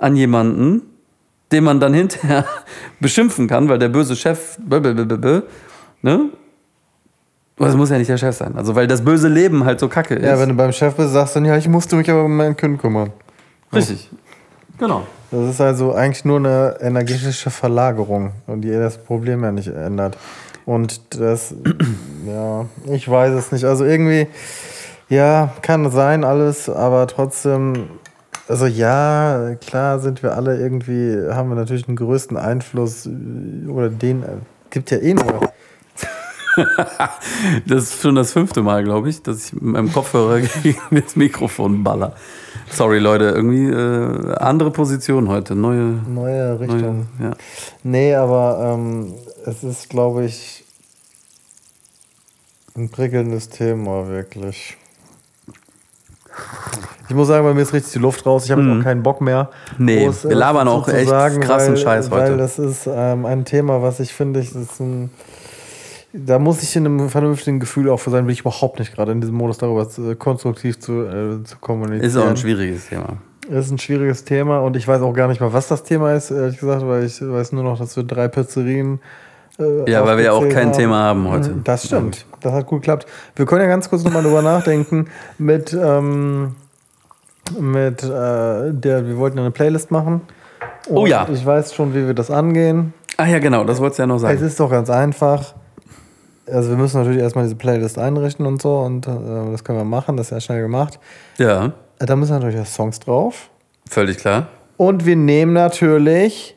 an 0.00 0.16
jemanden, 0.16 0.82
den 1.52 1.64
man 1.64 1.80
dann 1.80 1.94
hinterher 1.94 2.44
beschimpfen 3.00 3.46
kann, 3.46 3.68
weil 3.68 3.78
der 3.78 3.88
böse 3.88 4.16
Chef, 4.16 4.58
blablabla, 4.58 5.42
ne? 6.02 6.30
Aber 7.58 7.68
es 7.68 7.76
muss 7.76 7.90
ja 7.90 7.98
nicht 7.98 8.08
der 8.08 8.16
Chef 8.16 8.34
sein. 8.34 8.56
Also, 8.56 8.74
weil 8.74 8.86
das 8.86 9.04
böse 9.04 9.28
Leben 9.28 9.66
halt 9.66 9.80
so 9.80 9.88
kacke 9.88 10.14
ist. 10.14 10.24
Ja, 10.24 10.38
wenn 10.38 10.48
du 10.48 10.54
beim 10.54 10.72
Chef 10.72 10.94
bist, 10.94 11.12
sagst 11.12 11.36
du 11.36 11.40
dann, 11.40 11.46
ja, 11.46 11.58
ich 11.58 11.68
musste 11.68 11.94
mich 11.94 12.10
aber 12.10 12.24
um 12.24 12.34
meinen 12.34 12.56
Kind 12.56 12.80
kümmern. 12.80 13.12
Richtig. 13.70 14.08
Genau. 14.78 15.06
Das 15.30 15.48
ist 15.50 15.60
also 15.60 15.92
eigentlich 15.92 16.24
nur 16.24 16.38
eine 16.38 16.78
energetische 16.80 17.50
Verlagerung 17.50 18.32
und 18.46 18.62
die 18.62 18.70
das 18.70 18.96
Problem 18.96 19.44
ja 19.44 19.52
nicht 19.52 19.68
ändert. 19.68 20.16
Und 20.64 21.20
das, 21.20 21.54
ja, 22.26 22.64
ich 22.86 23.08
weiß 23.08 23.34
es 23.34 23.52
nicht. 23.52 23.64
Also 23.64 23.84
irgendwie, 23.84 24.26
ja, 25.10 25.52
kann 25.60 25.90
sein 25.90 26.24
alles, 26.24 26.70
aber 26.70 27.06
trotzdem, 27.06 27.90
also 28.50 28.66
ja, 28.66 29.54
klar 29.60 30.00
sind 30.00 30.22
wir 30.22 30.34
alle 30.34 30.58
irgendwie, 30.58 31.16
haben 31.32 31.48
wir 31.48 31.54
natürlich 31.54 31.86
den 31.86 31.96
größten 31.96 32.36
Einfluss 32.36 33.06
äh, 33.06 33.68
oder 33.68 33.88
den, 33.88 34.22
äh, 34.24 34.36
gibt 34.70 34.90
ja 34.90 34.98
eh 34.98 35.14
nur. 35.14 35.52
Das 37.66 37.84
ist 37.84 38.02
schon 38.02 38.16
das 38.16 38.32
fünfte 38.32 38.60
Mal, 38.60 38.82
glaube 38.82 39.08
ich, 39.08 39.22
dass 39.22 39.46
ich 39.46 39.52
mit 39.54 39.62
meinem 39.62 39.92
Kopfhörer 39.92 40.40
gegen 40.62 40.80
das 40.90 41.14
Mikrofon 41.14 41.84
baller. 41.84 42.14
Sorry, 42.68 42.98
Leute, 42.98 43.26
irgendwie 43.26 43.66
äh, 43.66 44.34
andere 44.34 44.72
Position 44.72 45.28
heute. 45.28 45.54
Neue, 45.54 46.00
Neue 46.08 46.58
Richtung. 46.58 47.06
neue 47.18 47.30
ja. 47.30 47.36
Nee, 47.84 48.14
aber 48.16 48.74
ähm, 48.74 49.14
es 49.46 49.62
ist, 49.62 49.88
glaube 49.88 50.24
ich, 50.24 50.64
ein 52.74 52.90
prickelndes 52.90 53.48
Thema, 53.48 54.08
wirklich. 54.08 54.76
Ich 57.08 57.14
muss 57.14 57.26
sagen, 57.26 57.44
bei 57.44 57.54
mir 57.54 57.62
ist 57.62 57.72
richtig 57.72 57.92
die 57.92 57.98
Luft 57.98 58.24
raus. 58.24 58.44
Ich 58.44 58.52
habe 58.52 58.62
jetzt 58.62 58.78
auch 58.78 58.84
keinen 58.84 59.02
Bock 59.02 59.20
mehr. 59.20 59.50
Nee, 59.78 60.04
groß, 60.04 60.28
wir 60.28 60.36
labern 60.36 60.68
auch 60.68 60.86
echt 60.88 61.10
krassen 61.10 61.76
Scheiß 61.76 62.10
heute. 62.10 62.30
Weil 62.30 62.36
das 62.36 62.58
ist 62.58 62.88
ähm, 62.92 63.26
ein 63.26 63.44
Thema, 63.44 63.82
was 63.82 63.98
ich 63.98 64.14
finde, 64.14 64.38
ich, 64.38 64.54
ein, 64.54 65.10
da 66.12 66.38
muss 66.38 66.62
ich 66.62 66.74
in 66.76 66.86
einem 66.86 67.08
vernünftigen 67.08 67.58
Gefühl 67.58 67.90
auch 67.90 67.98
für 67.98 68.10
sein, 68.10 68.26
will 68.26 68.32
ich 68.32 68.40
überhaupt 68.40 68.78
nicht 68.78 68.94
gerade 68.94 69.10
in 69.10 69.20
diesem 69.20 69.34
Modus 69.34 69.58
darüber 69.58 69.88
zu, 69.88 70.14
konstruktiv 70.14 70.78
zu, 70.78 71.02
äh, 71.02 71.42
zu 71.42 71.56
kommunizieren. 71.60 72.04
Ist 72.04 72.16
auch 72.16 72.28
ein 72.28 72.36
schwieriges 72.36 72.88
Thema. 72.88 73.16
ist 73.48 73.70
ein 73.72 73.78
schwieriges 73.78 74.24
Thema 74.24 74.60
und 74.60 74.76
ich 74.76 74.86
weiß 74.86 75.02
auch 75.02 75.12
gar 75.12 75.26
nicht 75.26 75.40
mal, 75.40 75.52
was 75.52 75.66
das 75.66 75.82
Thema 75.82 76.14
ist, 76.14 76.30
ehrlich 76.30 76.60
gesagt, 76.60 76.86
weil 76.86 77.04
ich 77.04 77.20
weiß 77.20 77.52
nur 77.52 77.64
noch, 77.64 77.78
dass 77.78 77.96
wir 77.96 78.04
drei 78.04 78.28
Pizzerien. 78.28 79.00
Äh, 79.60 79.90
Ja, 79.90 80.04
weil 80.06 80.16
wir 80.16 80.24
ja 80.24 80.32
auch 80.32 80.48
kein 80.48 80.72
Thema 80.72 80.96
haben 81.04 81.28
heute. 81.28 81.54
Das 81.64 81.84
stimmt. 81.86 82.24
Das 82.40 82.52
hat 82.52 82.66
gut 82.66 82.80
geklappt. 82.82 83.06
Wir 83.36 83.46
können 83.46 83.60
ja 83.62 83.68
ganz 83.68 83.88
kurz 83.90 84.02
nochmal 84.04 84.22
drüber 84.22 84.42
nachdenken 84.42 85.06
mit, 85.38 85.72
ähm, 85.72 86.54
mit 87.58 88.02
äh, 88.02 88.06
der, 88.72 89.06
wir 89.06 89.16
wollten 89.18 89.36
ja 89.38 89.42
eine 89.44 89.50
Playlist 89.50 89.90
machen. 89.90 90.22
Oh 90.88 91.06
ja. 91.06 91.26
Ich 91.32 91.44
weiß 91.44 91.74
schon, 91.74 91.94
wie 91.94 92.06
wir 92.06 92.14
das 92.14 92.30
angehen. 92.30 92.94
Ach 93.16 93.26
ja, 93.26 93.38
genau, 93.38 93.64
das 93.64 93.80
wolltest 93.80 93.98
du 93.98 94.02
ja 94.04 94.06
noch 94.06 94.16
Es 94.16 94.22
sagen. 94.22 94.42
ist 94.42 94.58
doch 94.60 94.70
ganz 94.70 94.88
einfach. 94.88 95.54
Also 96.50 96.70
wir 96.70 96.76
müssen 96.76 96.98
natürlich 96.98 97.20
erstmal 97.22 97.44
diese 97.44 97.56
Playlist 97.56 97.98
einrichten 97.98 98.46
und 98.46 98.60
so 98.62 98.78
und 98.80 99.06
äh, 99.06 99.10
das 99.52 99.62
können 99.62 99.78
wir 99.78 99.84
machen, 99.84 100.16
das 100.16 100.26
ist 100.28 100.30
ja 100.32 100.40
schnell 100.40 100.62
gemacht. 100.62 100.98
Ja, 101.38 101.72
Äh, 101.98 102.06
Da 102.06 102.16
müssen 102.16 102.32
natürlich 102.32 102.58
auch 102.58 102.66
Songs 102.66 102.98
drauf. 102.98 103.50
völlig 103.88 104.16
klar. 104.18 104.48
Und 104.76 105.04
wir 105.06 105.14
nehmen 105.16 105.52
natürlich 105.52 106.56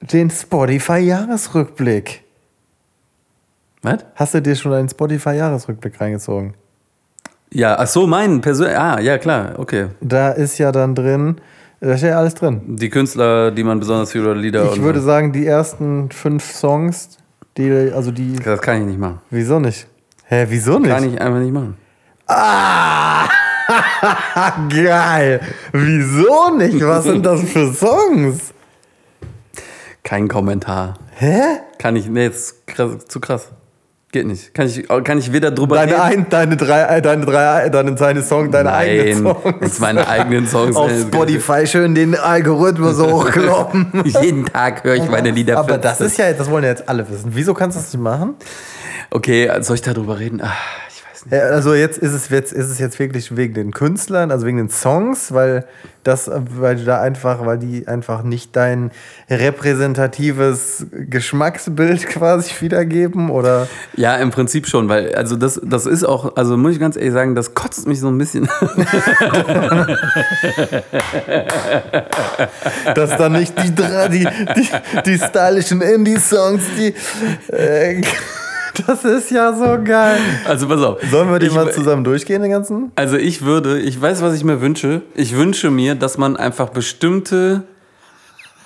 den 0.00 0.30
Spotify-Jahresrückblick. 0.30 2.22
Was? 3.82 3.98
Hast 4.14 4.34
du 4.34 4.42
dir 4.42 4.56
schon 4.56 4.72
einen 4.72 4.88
Spotify-Jahresrückblick 4.88 6.00
reingezogen? 6.00 6.54
Ja, 7.52 7.76
ach 7.78 7.86
so, 7.86 8.06
mein 8.06 8.40
persönlich. 8.40 8.76
Ah, 8.76 9.00
ja, 9.00 9.18
klar, 9.18 9.54
okay. 9.58 9.86
Da 10.00 10.30
ist 10.30 10.58
ja 10.58 10.70
dann 10.72 10.94
drin, 10.94 11.36
da 11.80 11.96
steht 11.96 12.10
ja 12.10 12.18
alles 12.18 12.34
drin. 12.34 12.76
Die 12.76 12.90
Künstler, 12.90 13.50
die 13.50 13.64
man 13.64 13.78
besonders 13.80 14.12
fühlt 14.12 14.26
oder 14.26 14.34
Lieder. 14.34 14.72
Ich 14.72 14.82
würde 14.82 15.00
so. 15.00 15.06
sagen, 15.06 15.32
die 15.32 15.46
ersten 15.46 16.10
fünf 16.10 16.44
Songs, 16.52 17.16
die, 17.56 17.70
also 17.94 18.10
die, 18.10 18.34
Das 18.36 18.60
kann 18.60 18.80
ich 18.82 18.86
nicht 18.86 18.98
machen. 18.98 19.20
wieso 19.30 19.58
nicht? 19.60 19.86
Hä, 20.24 20.44
wieso 20.48 20.78
nicht? 20.78 20.90
Kann 20.90 21.04
ich 21.14 21.18
einfach 21.20 21.38
nicht 21.40 21.52
machen. 21.54 21.76
Ah, 22.26 23.26
geil. 24.68 25.40
Wieso 25.72 26.54
nicht? 26.56 26.84
Was 26.84 27.04
sind 27.04 27.24
das 27.24 27.42
für 27.44 27.72
Songs? 27.72 28.52
Kein 30.08 30.26
Kommentar. 30.26 30.94
Hä? 31.16 31.38
Kann 31.76 31.94
ich, 31.94 32.08
nee, 32.08 32.28
das 32.30 32.36
ist 32.36 32.66
krass, 32.66 32.92
zu 33.08 33.20
krass. 33.20 33.50
Geht 34.10 34.26
nicht. 34.26 34.54
Kann 34.54 34.66
ich, 34.66 34.88
kann 34.88 35.18
ich 35.18 35.34
weder 35.34 35.50
drüber 35.50 35.76
Deine, 35.76 35.92
reden. 35.92 36.00
ein, 36.00 36.26
deine 36.30 36.56
drei, 36.56 36.80
äh, 36.84 37.02
deine 37.02 37.26
drei, 37.26 37.68
deine, 37.68 37.94
deine 37.94 38.22
Song, 38.22 38.50
deine 38.50 38.72
eigenen 38.72 39.22
Nein, 39.24 39.36
Songs. 39.42 39.56
jetzt 39.60 39.80
meine 39.82 40.08
eigenen 40.08 40.46
Songs. 40.48 40.76
Auf 40.76 40.90
Spotify 40.98 41.66
schön 41.66 41.94
den 41.94 42.14
Algorithmus 42.14 42.98
hochkloppen. 43.02 44.02
Jeden 44.22 44.46
Tag 44.46 44.82
höre 44.82 44.94
ich 44.94 45.10
meine 45.10 45.30
Lieder. 45.30 45.58
Aber 45.58 45.76
das 45.76 45.98
15. 45.98 46.06
ist 46.06 46.16
ja, 46.16 46.32
das 46.32 46.50
wollen 46.50 46.64
ja 46.64 46.70
jetzt 46.70 46.88
alle 46.88 47.06
wissen. 47.10 47.26
Wieso 47.34 47.52
kannst 47.52 47.76
du 47.76 47.82
das 47.82 47.92
nicht 47.92 48.02
machen? 48.02 48.36
Okay, 49.10 49.50
soll 49.60 49.74
ich 49.76 49.82
darüber 49.82 50.18
reden? 50.18 50.36
Nicht. 50.36 50.97
Ja, 51.30 51.38
Also 51.40 51.74
jetzt 51.74 51.98
ist 51.98 52.12
es 52.12 52.28
jetzt 52.30 52.52
ist 52.52 52.70
es 52.70 52.78
jetzt 52.78 52.98
wirklich 52.98 53.36
wegen 53.36 53.54
den 53.54 53.72
Künstlern, 53.72 54.30
also 54.30 54.46
wegen 54.46 54.58
den 54.58 54.70
Songs, 54.70 55.32
weil 55.32 55.64
das, 56.04 56.30
weil 56.32 56.76
du 56.76 56.84
da 56.84 57.00
einfach, 57.02 57.44
weil 57.44 57.58
die 57.58 57.86
einfach 57.86 58.22
nicht 58.22 58.56
dein 58.56 58.90
repräsentatives 59.28 60.86
Geschmacksbild 60.92 62.06
quasi 62.10 62.54
wiedergeben 62.60 63.28
oder 63.30 63.68
Ja, 63.94 64.16
im 64.16 64.30
Prinzip 64.30 64.66
schon, 64.66 64.88
weil, 64.88 65.14
also 65.14 65.36
das, 65.36 65.60
das 65.62 65.84
ist 65.86 66.04
auch, 66.04 66.36
also 66.36 66.56
muss 66.56 66.72
ich 66.72 66.80
ganz 66.80 66.96
ehrlich 66.96 67.12
sagen, 67.12 67.34
das 67.34 67.52
kotzt 67.54 67.86
mich 67.86 68.00
so 68.00 68.08
ein 68.08 68.16
bisschen. 68.16 68.48
dass 72.94 73.16
dann 73.18 73.32
nicht 73.32 73.52
die 73.62 73.70
die, 73.70 74.26
die, 74.56 74.68
die 75.04 75.18
stylischen 75.18 75.82
Indie-Songs, 75.82 76.62
die 76.78 76.94
äh, 77.52 78.00
das 78.86 79.04
ist 79.04 79.30
ja 79.30 79.52
so 79.52 79.78
geil. 79.84 80.18
Also 80.46 80.68
pass 80.68 80.80
auf. 80.82 80.98
Sollen 81.10 81.30
wir 81.30 81.38
die 81.38 81.46
Ich- 81.46 81.54
mal 81.54 81.70
zusammen 81.72 82.04
durchgehen, 82.04 82.42
den 82.42 82.50
ganzen? 82.50 82.92
Also 82.96 83.16
ich 83.16 83.42
würde, 83.42 83.78
ich 83.80 84.00
weiß, 84.00 84.22
was 84.22 84.34
ich 84.34 84.44
mir 84.44 84.60
wünsche. 84.60 85.02
Ich 85.14 85.36
wünsche 85.36 85.70
mir, 85.70 85.94
dass 85.94 86.18
man 86.18 86.36
einfach 86.36 86.68
bestimmte 86.70 87.64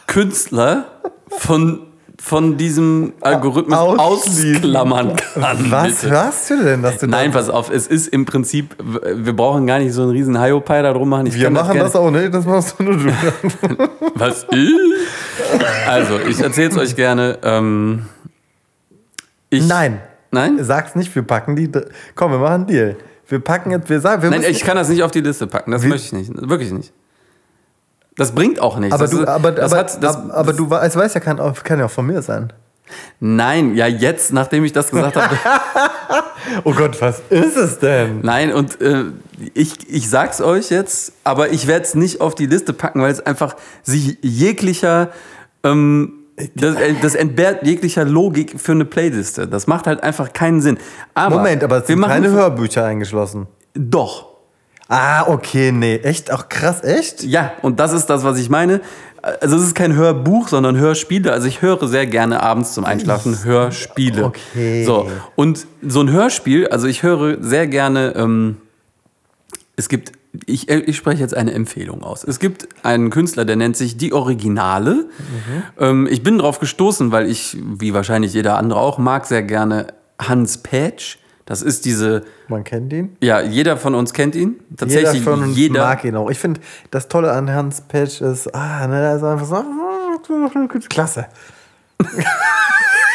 Künstler 0.06 0.84
von, 1.28 1.80
von 2.20 2.56
diesem 2.56 3.12
Algorithmus 3.20 3.78
ausklammern 3.78 5.16
kann. 5.16 5.70
Was 5.70 6.00
bitte. 6.00 6.10
hörst 6.10 6.50
du 6.50 6.62
denn, 6.62 6.82
dass 6.82 6.98
du 6.98 7.06
Nein, 7.06 7.30
pass 7.32 7.48
auf, 7.48 7.70
es 7.70 7.86
ist 7.86 8.08
im 8.08 8.24
Prinzip, 8.24 8.76
wir 8.80 9.34
brauchen 9.34 9.66
gar 9.66 9.78
nicht 9.78 9.92
so 9.92 10.02
einen 10.02 10.10
riesen 10.10 10.40
Hiopai 10.40 10.82
da 10.82 10.92
drum 10.92 11.08
machen. 11.08 11.26
Ich 11.26 11.34
Wir 11.38 11.50
machen 11.50 11.72
gerne- 11.72 11.84
das 11.84 11.96
auch 11.96 12.10
nicht, 12.10 12.34
das 12.34 12.44
machst 12.44 12.74
du 12.78 12.82
nur 12.84 12.96
du. 12.96 13.08
Was? 14.16 14.46
Ich? 14.52 14.70
Also, 15.88 16.18
ich 16.28 16.38
erzähle 16.40 16.70
es 16.70 16.76
euch 16.76 16.96
gerne. 16.96 17.38
Ähm, 17.42 18.06
ich, 19.52 19.66
Nein. 19.66 20.00
Nein? 20.30 20.64
Sag's 20.64 20.94
nicht, 20.94 21.14
wir 21.14 21.22
packen 21.22 21.56
die. 21.56 21.70
Komm, 22.14 22.32
wir 22.32 22.38
machen 22.38 22.54
einen 22.54 22.66
Deal. 22.66 22.96
Wir 23.28 23.38
packen 23.40 23.70
jetzt, 23.70 23.88
wir 23.88 24.00
sagen, 24.00 24.22
wir 24.22 24.30
Nein, 24.30 24.44
ich 24.48 24.64
kann 24.64 24.76
das 24.76 24.88
nicht 24.88 25.02
auf 25.02 25.10
die 25.10 25.20
Liste 25.20 25.46
packen. 25.46 25.70
Das 25.70 25.84
möchte 25.84 26.16
ich 26.16 26.30
nicht. 26.30 26.48
Wirklich 26.48 26.72
nicht. 26.72 26.92
Das 28.16 28.32
bringt 28.32 28.60
auch 28.60 28.78
nichts. 28.78 28.94
aber 28.94 29.04
das 29.04 29.10
du, 29.10 29.26
aber, 29.26 29.52
das 29.52 29.72
aber, 29.72 29.80
hat, 29.80 30.02
das, 30.02 30.30
aber, 30.30 30.52
du 30.52 30.68
weißt, 30.68 30.96
weiß 30.96 31.14
ja, 31.14 31.20
kann, 31.20 31.38
kann 31.64 31.78
ja 31.78 31.86
auch 31.86 31.90
von 31.90 32.06
mir 32.06 32.22
sein. 32.22 32.52
Nein, 33.20 33.74
ja, 33.74 33.86
jetzt, 33.86 34.32
nachdem 34.32 34.64
ich 34.64 34.72
das 34.72 34.90
gesagt 34.90 35.16
habe. 35.16 35.38
Oh 36.64 36.72
Gott, 36.74 37.00
was 37.00 37.22
ist 37.30 37.56
es 37.56 37.78
denn? 37.78 38.20
Nein, 38.22 38.52
und 38.52 38.78
äh, 38.80 39.04
ich, 39.54 39.88
ich 39.88 40.10
sag's 40.10 40.42
euch 40.42 40.70
jetzt, 40.70 41.12
aber 41.24 41.50
ich 41.50 41.66
werde 41.66 41.84
es 41.84 41.94
nicht 41.94 42.20
auf 42.20 42.34
die 42.34 42.46
Liste 42.46 42.74
packen, 42.74 43.00
weil 43.00 43.12
es 43.12 43.24
einfach 43.24 43.56
sich 43.82 44.18
jeglicher. 44.20 45.10
Ähm, 45.62 46.21
das, 46.54 46.76
äh, 46.76 46.94
das 47.00 47.14
entbehrt 47.14 47.66
jeglicher 47.66 48.04
Logik 48.04 48.58
für 48.58 48.72
eine 48.72 48.84
Playliste. 48.84 49.46
Das 49.46 49.66
macht 49.66 49.86
halt 49.86 50.02
einfach 50.02 50.32
keinen 50.32 50.60
Sinn. 50.60 50.78
Aber 51.14 51.36
Moment, 51.36 51.62
aber 51.62 51.78
es 51.78 51.86
sind 51.86 52.00
keine 52.02 52.30
Hörbücher 52.30 52.84
eingeschlossen. 52.84 53.46
Doch. 53.74 54.32
Ah, 54.88 55.26
okay, 55.28 55.72
nee. 55.72 55.96
Echt? 55.96 56.32
Auch 56.32 56.48
krass, 56.48 56.82
echt? 56.82 57.22
Ja, 57.22 57.52
und 57.62 57.80
das 57.80 57.92
ist 57.92 58.06
das, 58.06 58.24
was 58.24 58.38
ich 58.38 58.50
meine. 58.50 58.80
Also 59.40 59.56
es 59.56 59.62
ist 59.62 59.74
kein 59.74 59.94
Hörbuch, 59.94 60.48
sondern 60.48 60.76
Hörspiele. 60.76 61.32
Also 61.32 61.46
ich 61.46 61.62
höre 61.62 61.86
sehr 61.86 62.06
gerne 62.06 62.42
abends 62.42 62.74
zum 62.74 62.84
Einschlafen 62.84 63.44
Hörspiele. 63.44 64.24
Okay. 64.24 64.84
So, 64.84 65.08
und 65.36 65.66
so 65.80 66.00
ein 66.00 66.10
Hörspiel, 66.10 66.66
also 66.66 66.88
ich 66.88 67.04
höre 67.04 67.40
sehr 67.40 67.68
gerne, 67.68 68.14
ähm, 68.16 68.56
es 69.76 69.88
gibt, 69.88 70.12
ich, 70.46 70.68
ich 70.68 70.96
spreche 70.96 71.20
jetzt 71.20 71.36
eine 71.36 71.52
Empfehlung 71.52 72.02
aus. 72.02 72.24
Es 72.24 72.38
gibt 72.38 72.68
einen 72.82 73.10
Künstler, 73.10 73.44
der 73.44 73.56
nennt 73.56 73.76
sich 73.76 73.96
Die 73.96 74.12
Originale. 74.12 75.08
Ähm, 75.78 76.08
ich 76.10 76.22
bin 76.22 76.38
drauf 76.38 76.58
gestoßen, 76.58 77.12
weil 77.12 77.28
ich, 77.28 77.56
wie 77.60 77.92
wahrscheinlich 77.92 78.32
jeder 78.32 78.56
andere 78.56 78.80
auch, 78.80 78.98
mag 78.98 79.26
sehr 79.26 79.42
gerne 79.42 79.88
Hans 80.18 80.58
Petsch. 80.58 81.18
Das 81.44 81.60
ist 81.60 81.84
diese, 81.84 82.22
Man 82.48 82.64
kennt 82.64 82.92
ihn. 82.92 83.16
ja, 83.20 83.40
jeder 83.40 83.76
von 83.76 83.94
uns 83.94 84.12
kennt 84.12 84.34
ihn. 84.34 84.60
Tatsächlich 84.76 85.12
jeder 85.14 85.24
von 85.24 85.42
uns 85.42 85.56
jeder. 85.56 85.80
mag 85.80 86.04
ihn 86.04 86.16
auch. 86.16 86.30
Ich 86.30 86.38
finde, 86.38 86.60
das 86.90 87.08
Tolle 87.08 87.32
an 87.32 87.50
Hans 87.50 87.82
Patch 87.82 88.20
ist, 88.20 88.54
ah, 88.54 88.86
ne, 88.86 89.00
da 89.02 89.16
ist 89.16 89.24
einfach 89.24 89.46
so, 89.46 90.78
klasse. 90.88 91.26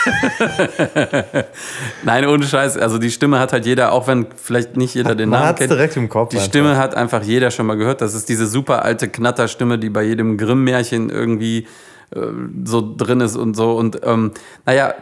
Nein, 2.03 2.25
ohne 2.25 2.45
Scheiß. 2.45 2.77
Also 2.77 2.97
die 2.97 3.11
Stimme 3.11 3.39
hat 3.39 3.53
halt 3.53 3.65
jeder, 3.65 3.91
auch 3.91 4.07
wenn 4.07 4.27
vielleicht 4.35 4.77
nicht 4.77 4.95
jeder 4.95 5.15
den 5.15 5.29
Man 5.29 5.41
Namen 5.41 5.55
kennt. 5.55 5.71
direkt 5.71 5.97
im 5.97 6.09
Kopf 6.09 6.29
Die 6.29 6.37
einfach. 6.37 6.47
Stimme 6.49 6.77
hat 6.77 6.95
einfach 6.95 7.23
jeder 7.23 7.51
schon 7.51 7.65
mal 7.65 7.75
gehört. 7.77 8.01
Das 8.01 8.13
ist 8.13 8.29
diese 8.29 8.47
super 8.47 8.83
alte 8.83 9.07
Knatterstimme, 9.09 9.77
die 9.79 9.89
bei 9.89 10.03
jedem 10.03 10.37
Grimm-Märchen 10.37 11.09
irgendwie 11.09 11.67
äh, 12.15 12.19
so 12.65 12.95
drin 12.95 13.21
ist 13.21 13.35
und 13.35 13.55
so. 13.55 13.75
Und 13.75 13.99
ähm, 14.03 14.31
naja, 14.65 14.93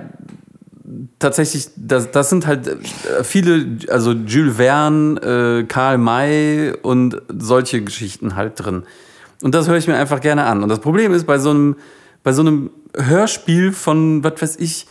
tatsächlich, 1.19 1.69
das, 1.75 2.11
das 2.11 2.29
sind 2.29 2.47
halt 2.47 2.67
äh, 2.67 3.23
viele, 3.23 3.77
also 3.89 4.11
Jules 4.11 4.57
Verne, 4.57 5.61
äh, 5.61 5.63
Karl 5.65 5.97
May 5.97 6.73
und 6.81 7.21
solche 7.29 7.81
Geschichten 7.81 8.35
halt 8.35 8.53
drin. 8.57 8.83
Und 9.41 9.53
das 9.53 9.67
höre 9.67 9.77
ich 9.77 9.87
mir 9.87 9.95
einfach 9.95 10.21
gerne 10.21 10.45
an. 10.45 10.63
Und 10.63 10.69
das 10.69 10.79
Problem 10.79 11.13
ist, 11.13 11.25
bei 11.25 11.37
so 11.37 11.49
einem, 11.51 11.75
bei 12.23 12.31
so 12.31 12.41
einem 12.41 12.71
Hörspiel 12.97 13.71
von, 13.71 14.23
was 14.23 14.41
weiß 14.41 14.55
ich, 14.57 14.87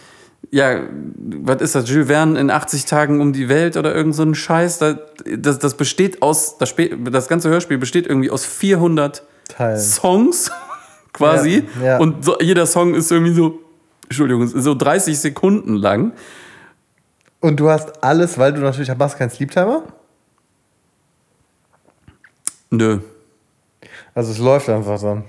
ja, 0.50 0.80
was 1.16 1.60
ist 1.60 1.74
das, 1.74 1.88
Jules 1.88 2.08
Verne 2.08 2.38
in 2.38 2.50
80 2.50 2.84
Tagen 2.84 3.20
um 3.20 3.32
die 3.32 3.48
Welt 3.48 3.76
oder 3.76 3.94
irgend 3.94 4.14
so 4.14 4.22
ein 4.22 4.34
Scheiß, 4.34 4.78
das, 4.78 4.96
das, 5.38 5.58
das 5.58 5.76
besteht 5.76 6.22
aus, 6.22 6.58
das, 6.58 6.74
das 7.10 7.28
ganze 7.28 7.48
Hörspiel 7.48 7.78
besteht 7.78 8.06
irgendwie 8.06 8.30
aus 8.30 8.44
400 8.44 9.22
Teilen. 9.48 9.78
Songs 9.78 10.50
quasi. 11.12 11.64
Ja, 11.80 11.86
ja. 11.86 11.98
Und 11.98 12.24
so, 12.24 12.38
jeder 12.40 12.66
Song 12.66 12.94
ist 12.94 13.10
irgendwie 13.10 13.34
so, 13.34 13.60
Entschuldigung, 14.04 14.46
so 14.46 14.74
30 14.74 15.18
Sekunden 15.18 15.76
lang. 15.76 16.12
Und 17.40 17.60
du 17.60 17.68
hast 17.68 18.02
alles, 18.02 18.38
weil 18.38 18.52
du 18.52 18.60
natürlich 18.60 18.90
hast 18.90 19.18
keinen 19.18 19.30
Sleeptimer. 19.30 19.82
Nö. 22.70 23.00
Also 24.14 24.32
es 24.32 24.38
läuft 24.38 24.68
einfach 24.68 25.00
dann. 25.00 25.24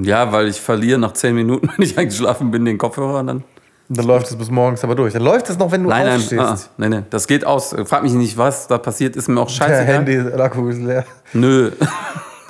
Ja, 0.00 0.32
weil 0.32 0.46
ich 0.48 0.60
verliere 0.60 0.98
nach 0.98 1.12
10 1.12 1.34
Minuten, 1.34 1.68
wenn 1.76 1.84
ich 1.84 1.98
eingeschlafen 1.98 2.50
bin, 2.50 2.64
den 2.64 2.78
Kopfhörer 2.78 3.24
dann. 3.24 3.44
Dann 3.90 4.04
läuft 4.04 4.26
es 4.30 4.36
bis 4.36 4.50
morgens 4.50 4.84
aber 4.84 4.94
durch. 4.94 5.14
Dann 5.14 5.22
läuft 5.22 5.48
es 5.48 5.58
noch, 5.58 5.70
wenn 5.72 5.82
du 5.82 5.88
Nein, 5.88 6.04
nein, 6.06 6.16
aufstehst. 6.16 6.40
ah, 6.42 6.58
nein, 6.76 6.90
nein, 6.90 7.06
das 7.10 7.26
geht 7.26 7.46
aus. 7.46 7.74
Frag 7.86 8.02
mich 8.02 8.12
nicht, 8.12 8.36
was 8.36 8.66
da 8.68 8.76
passiert, 8.78 9.16
ist 9.16 9.28
mir 9.28 9.40
auch 9.40 9.46
Der 9.46 9.54
scheißegal. 9.54 9.86
Handy-Akku 9.86 10.68
ist 10.68 10.78
leer. 10.80 11.04
Nö. 11.32 11.70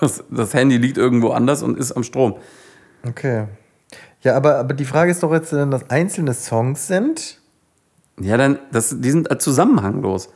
Das, 0.01 0.23
das 0.31 0.55
Handy 0.55 0.77
liegt 0.77 0.97
irgendwo 0.97 1.31
anders 1.31 1.61
und 1.65 1.77
ist 1.77 1.91
am 1.91 2.05
Strom. 2.05 2.37
Okay. 3.05 3.47
Ja, 4.23 4.37
aber, 4.37 4.55
aber 4.59 4.73
die 4.73 4.85
Frage 4.85 5.11
ist 5.11 5.25
doch 5.25 5.33
jetzt, 5.33 5.53
wenn 5.53 5.73
das 5.73 5.91
einzelne 5.91 6.35
Songs 6.35 6.87
sind. 6.87 7.41
Ja, 8.21 8.37
dann, 8.37 8.61
das, 8.71 8.95
die 8.97 9.11
sind 9.11 9.29
zusammenhanglos. 9.43 10.29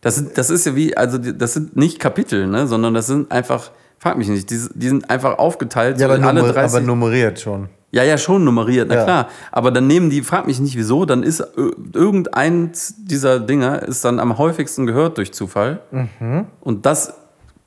Das, 0.00 0.16
sind- 0.16 0.36
das 0.36 0.50
ist 0.50 0.66
ja 0.66 0.74
wie, 0.74 0.96
also 0.96 1.18
das 1.18 1.52
sind 1.52 1.76
nicht 1.76 2.00
Kapitel, 2.00 2.48
ne, 2.48 2.66
sondern 2.66 2.94
das 2.94 3.06
sind 3.06 3.30
einfach, 3.30 3.70
frag 4.00 4.18
mich 4.18 4.26
nicht, 4.28 4.50
die, 4.50 4.60
die 4.74 4.88
sind 4.88 5.08
einfach 5.08 5.38
aufgeteilt. 5.38 6.00
Ja, 6.00 6.06
aber, 6.06 6.14
alle 6.14 6.40
nummer, 6.40 6.52
30 6.52 6.76
aber 6.78 6.84
nummeriert 6.84 7.38
schon. 7.38 7.68
Ja, 7.94 8.02
ja, 8.02 8.18
schon 8.18 8.42
nummeriert, 8.44 8.88
na 8.88 8.94
Ja. 8.96 9.04
klar. 9.04 9.28
Aber 9.52 9.70
dann 9.70 9.86
nehmen 9.86 10.10
die, 10.10 10.22
frag 10.22 10.46
mich 10.46 10.58
nicht 10.60 10.76
wieso, 10.76 11.04
dann 11.04 11.22
ist 11.22 11.40
ir- 11.40 11.72
irgendeins 11.94 12.94
dieser 12.98 13.38
Dinger 13.40 13.82
ist 13.82 14.04
dann 14.04 14.18
am 14.18 14.36
häufigsten 14.36 14.84
gehört 14.86 15.16
durch 15.16 15.32
Zufall. 15.32 15.80
Und 16.60 16.86
das 16.86 17.14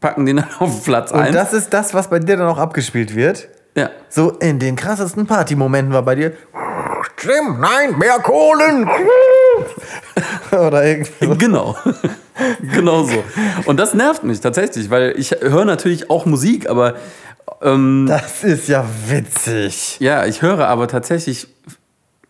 packen 0.02 0.26
die 0.26 0.34
dann 0.36 0.46
auf 0.60 0.84
Platz 0.84 1.12
Mhm. 1.14 1.18
Und 1.20 1.26
1. 1.28 1.34
das 1.36 1.54
ist 1.54 1.74
das, 1.74 1.94
was 1.94 2.10
bei 2.10 2.20
dir 2.20 2.36
dann 2.38 2.48
auch 2.48 2.58
abgespielt 2.58 3.16
wird. 3.16 3.48
ja. 3.76 3.90
So 4.10 4.32
in 4.32 4.60
den 4.60 4.76
krassesten 4.76 5.26
Partymomenten 5.28 5.94
war 5.94 6.02
bei 6.04 6.16
dir. 6.16 6.34
Jim, 7.20 7.60
nein, 7.60 7.98
mehr 7.98 8.20
Kohlen! 8.20 8.88
Oder 10.52 10.84
irgendwie. 10.86 11.26
so. 11.26 11.36
Genau. 11.36 11.76
genau 12.74 13.04
so. 13.04 13.24
Und 13.66 13.80
das 13.80 13.94
nervt 13.94 14.24
mich 14.24 14.40
tatsächlich, 14.40 14.90
weil 14.90 15.14
ich 15.18 15.32
höre 15.42 15.66
natürlich 15.66 16.10
auch 16.10 16.26
Musik, 16.26 16.70
aber 16.70 16.96
ähm, 17.62 18.06
Das 18.08 18.44
ist 18.44 18.68
ja 18.68 18.86
witzig. 19.08 19.98
ja, 20.00 20.26
ich 20.26 20.42
höre 20.42 20.68
aber 20.68 20.88
tatsächlich 20.88 21.48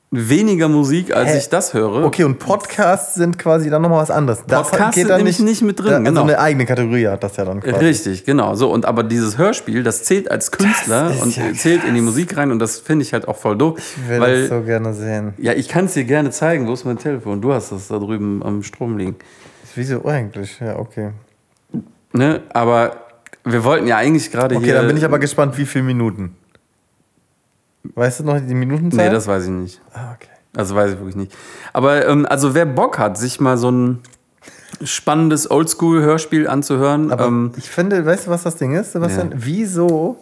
weniger 0.10 0.70
Musik, 0.70 1.14
als 1.14 1.32
Hä? 1.32 1.38
ich 1.38 1.50
das 1.50 1.74
höre. 1.74 2.06
Okay, 2.06 2.24
und 2.24 2.40
Podcasts 2.40 3.16
sind 3.16 3.38
quasi 3.38 3.70
dann 3.70 3.82
nochmal 3.82 4.02
was 4.02 4.10
anderes. 4.10 4.42
Das 4.48 4.70
Podcasts 4.70 4.96
geht 4.96 5.10
dann 5.10 5.18
nämlich 5.18 5.40
nicht 5.40 5.62
mit 5.62 5.80
drin, 5.80 5.90
Da, 5.90 5.98
also 5.98 6.06
genau. 6.06 6.24
eine 6.24 6.40
eigene 6.40 6.66
Kategorie 6.66 7.08
hat 7.08 7.24
das 7.24 7.36
ja 7.36 7.44
dann 7.44 7.60
quasi. 7.60 7.86
Richtig, 7.86 8.24
genau. 8.24 8.56
So, 8.56 8.72
und 8.72 8.86
aber 8.86 9.04
dieses 9.04 9.38
Hörspiel, 9.38 9.84
das 9.84 10.04
zählt 10.04 10.32
als 10.32 10.52
Künstler 10.52 11.12
und 11.22 11.36
ja 11.36 11.52
zählt 11.54 11.84
in 11.84 11.94
die 11.94 12.02
Musik 12.02 12.38
rein 12.38 12.52
und 12.52 12.60
das 12.60 12.80
finde 12.80 13.04
ich 13.04 13.12
halt 13.12 13.28
auch 13.28 13.36
voll 13.36 13.58
doof. 13.58 13.78
Ich 13.80 14.10
will 14.10 14.20
weil, 14.22 14.40
das 14.42 14.50
so 14.50 14.62
gerne 14.62 14.94
sehen. 14.94 15.34
ja, 15.40 15.52
ich 15.52 15.68
kann 15.68 15.86
es 15.86 15.94
dir 15.94 16.06
gerne 16.06 16.32
zeigen. 16.32 16.68
Wo 16.68 16.74
ist 16.74 16.86
mein 16.86 16.98
Telefon? 16.98 17.42
Du 17.42 17.52
hast 17.52 17.74
das 17.74 17.90
da 17.90 18.00
drüben 18.00 18.42
am 18.44 18.64
Strom 18.64 18.98
liegen. 18.98 19.18
Wieso 19.76 20.06
eigentlich? 20.06 20.58
Ja, 20.62 20.80
okay. 20.80 21.12
Ne? 22.14 22.42
Aber 22.54 23.07
wir 23.52 23.64
wollten 23.64 23.88
ja 23.88 23.98
eigentlich 23.98 24.32
gerade 24.32 24.56
Okay, 24.56 24.66
hier. 24.66 24.74
dann 24.76 24.88
bin 24.88 24.98
ich 24.98 25.06
aber 25.06 25.20
gespannt, 25.20 25.58
wie 25.58 25.66
viele 25.66 25.84
Minuten. 25.84 26.36
Weißt 27.96 28.20
du 28.20 28.24
noch 28.24 28.40
die 28.40 28.54
Minutenzahl? 28.54 29.06
Nee, 29.08 29.12
das 29.14 29.28
weiß 29.28 29.44
ich 29.46 29.50
nicht. 29.50 29.82
Ah, 29.94 30.14
okay. 30.16 30.30
Also 30.56 30.76
weiß 30.76 30.92
ich 30.94 30.98
wirklich 30.98 31.16
nicht. 31.16 31.36
Aber 31.74 32.08
ähm, 32.08 32.26
also 32.30 32.54
wer 32.54 32.66
Bock 32.66 32.98
hat, 33.00 33.18
sich 33.18 33.40
mal 33.40 33.58
so 33.58 33.72
ein 33.72 34.00
spannendes 34.84 35.50
Oldschool-Hörspiel 35.50 36.48
anzuhören, 36.48 37.12
Aber 37.12 37.26
ähm, 37.26 37.52
ich 37.58 37.70
finde, 37.70 38.06
weißt 38.06 38.28
du, 38.28 38.32
was 38.32 38.44
das 38.44 38.56
Ding 38.56 38.76
ist, 38.76 38.92
Sebastian? 38.92 39.34
Wieso 39.36 40.18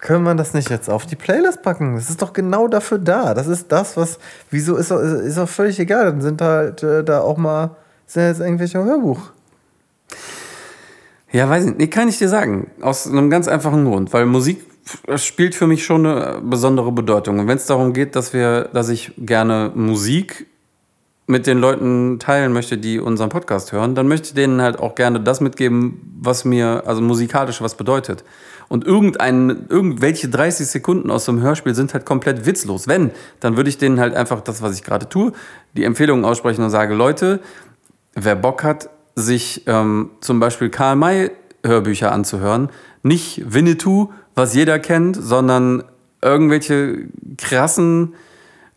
können 0.00 0.24
wir 0.24 0.34
das 0.34 0.54
nicht 0.54 0.70
jetzt 0.70 0.88
auf 0.90 1.06
die 1.06 1.16
Playlist 1.16 1.62
packen? 1.62 1.94
Das 1.94 2.10
ist 2.10 2.20
doch 2.20 2.32
genau 2.32 2.68
dafür 2.68 2.98
da. 2.98 3.34
Das 3.34 3.46
ist 3.46 3.72
das, 3.72 3.96
was. 3.96 4.18
Wieso 4.50 4.76
ist 4.76 4.90
doch, 4.90 4.98
ist 5.00 5.38
doch 5.38 5.48
völlig 5.48 5.78
egal. 5.80 6.04
Dann 6.06 6.20
sind 6.20 6.40
halt 6.40 6.82
äh, 6.82 7.02
da 7.02 7.20
auch 7.20 7.36
mal. 7.36 7.70
Sind 8.06 8.24
jetzt 8.24 8.40
irgendwelche 8.40 8.82
Hörbuch. 8.82 9.30
Ja, 11.30 11.48
weiß 11.48 11.64
ich 11.64 11.68
nicht. 11.70 11.78
Nee, 11.78 11.86
kann 11.88 12.08
ich 12.08 12.18
dir 12.18 12.28
sagen. 12.28 12.70
Aus 12.80 13.06
einem 13.06 13.30
ganz 13.30 13.48
einfachen 13.48 13.84
Grund. 13.84 14.12
Weil 14.12 14.26
Musik 14.26 14.64
spielt 15.16 15.54
für 15.54 15.66
mich 15.66 15.84
schon 15.84 16.06
eine 16.06 16.40
besondere 16.40 16.92
Bedeutung. 16.92 17.38
Und 17.38 17.48
wenn 17.48 17.56
es 17.58 17.66
darum 17.66 17.92
geht, 17.92 18.16
dass 18.16 18.32
wir, 18.32 18.70
dass 18.72 18.88
ich 18.88 19.12
gerne 19.18 19.72
Musik 19.74 20.46
mit 21.26 21.46
den 21.46 21.58
Leuten 21.58 22.18
teilen 22.18 22.54
möchte, 22.54 22.78
die 22.78 22.98
unseren 22.98 23.28
Podcast 23.28 23.72
hören, 23.72 23.94
dann 23.94 24.08
möchte 24.08 24.28
ich 24.28 24.34
denen 24.34 24.62
halt 24.62 24.78
auch 24.78 24.94
gerne 24.94 25.20
das 25.20 25.42
mitgeben, 25.42 26.00
was 26.22 26.46
mir, 26.46 26.84
also 26.86 27.02
musikalisch 27.02 27.60
was 27.60 27.74
bedeutet. 27.74 28.24
Und 28.68 28.86
irgendein, 28.86 29.66
irgendwelche 29.68 30.30
30 30.30 30.66
Sekunden 30.66 31.10
aus 31.10 31.26
so 31.26 31.32
einem 31.32 31.42
Hörspiel 31.42 31.74
sind 31.74 31.92
halt 31.92 32.06
komplett 32.06 32.46
witzlos. 32.46 32.88
Wenn, 32.88 33.10
dann 33.40 33.56
würde 33.58 33.68
ich 33.68 33.76
denen 33.76 34.00
halt 34.00 34.14
einfach 34.14 34.40
das, 34.40 34.62
was 34.62 34.74
ich 34.74 34.82
gerade 34.82 35.06
tue, 35.06 35.32
die 35.74 35.84
Empfehlungen 35.84 36.24
aussprechen 36.24 36.64
und 36.64 36.70
sage, 36.70 36.94
Leute, 36.94 37.40
wer 38.14 38.34
Bock 38.34 38.64
hat, 38.64 38.88
sich 39.18 39.64
ähm, 39.66 40.10
zum 40.20 40.40
Beispiel 40.40 40.70
Karl 40.70 40.96
May 40.96 41.30
Hörbücher 41.64 42.12
anzuhören, 42.12 42.70
nicht 43.02 43.52
Winnetou, 43.52 44.12
was 44.34 44.54
jeder 44.54 44.78
kennt, 44.78 45.16
sondern 45.20 45.82
irgendwelche 46.22 47.08
krassen 47.36 48.14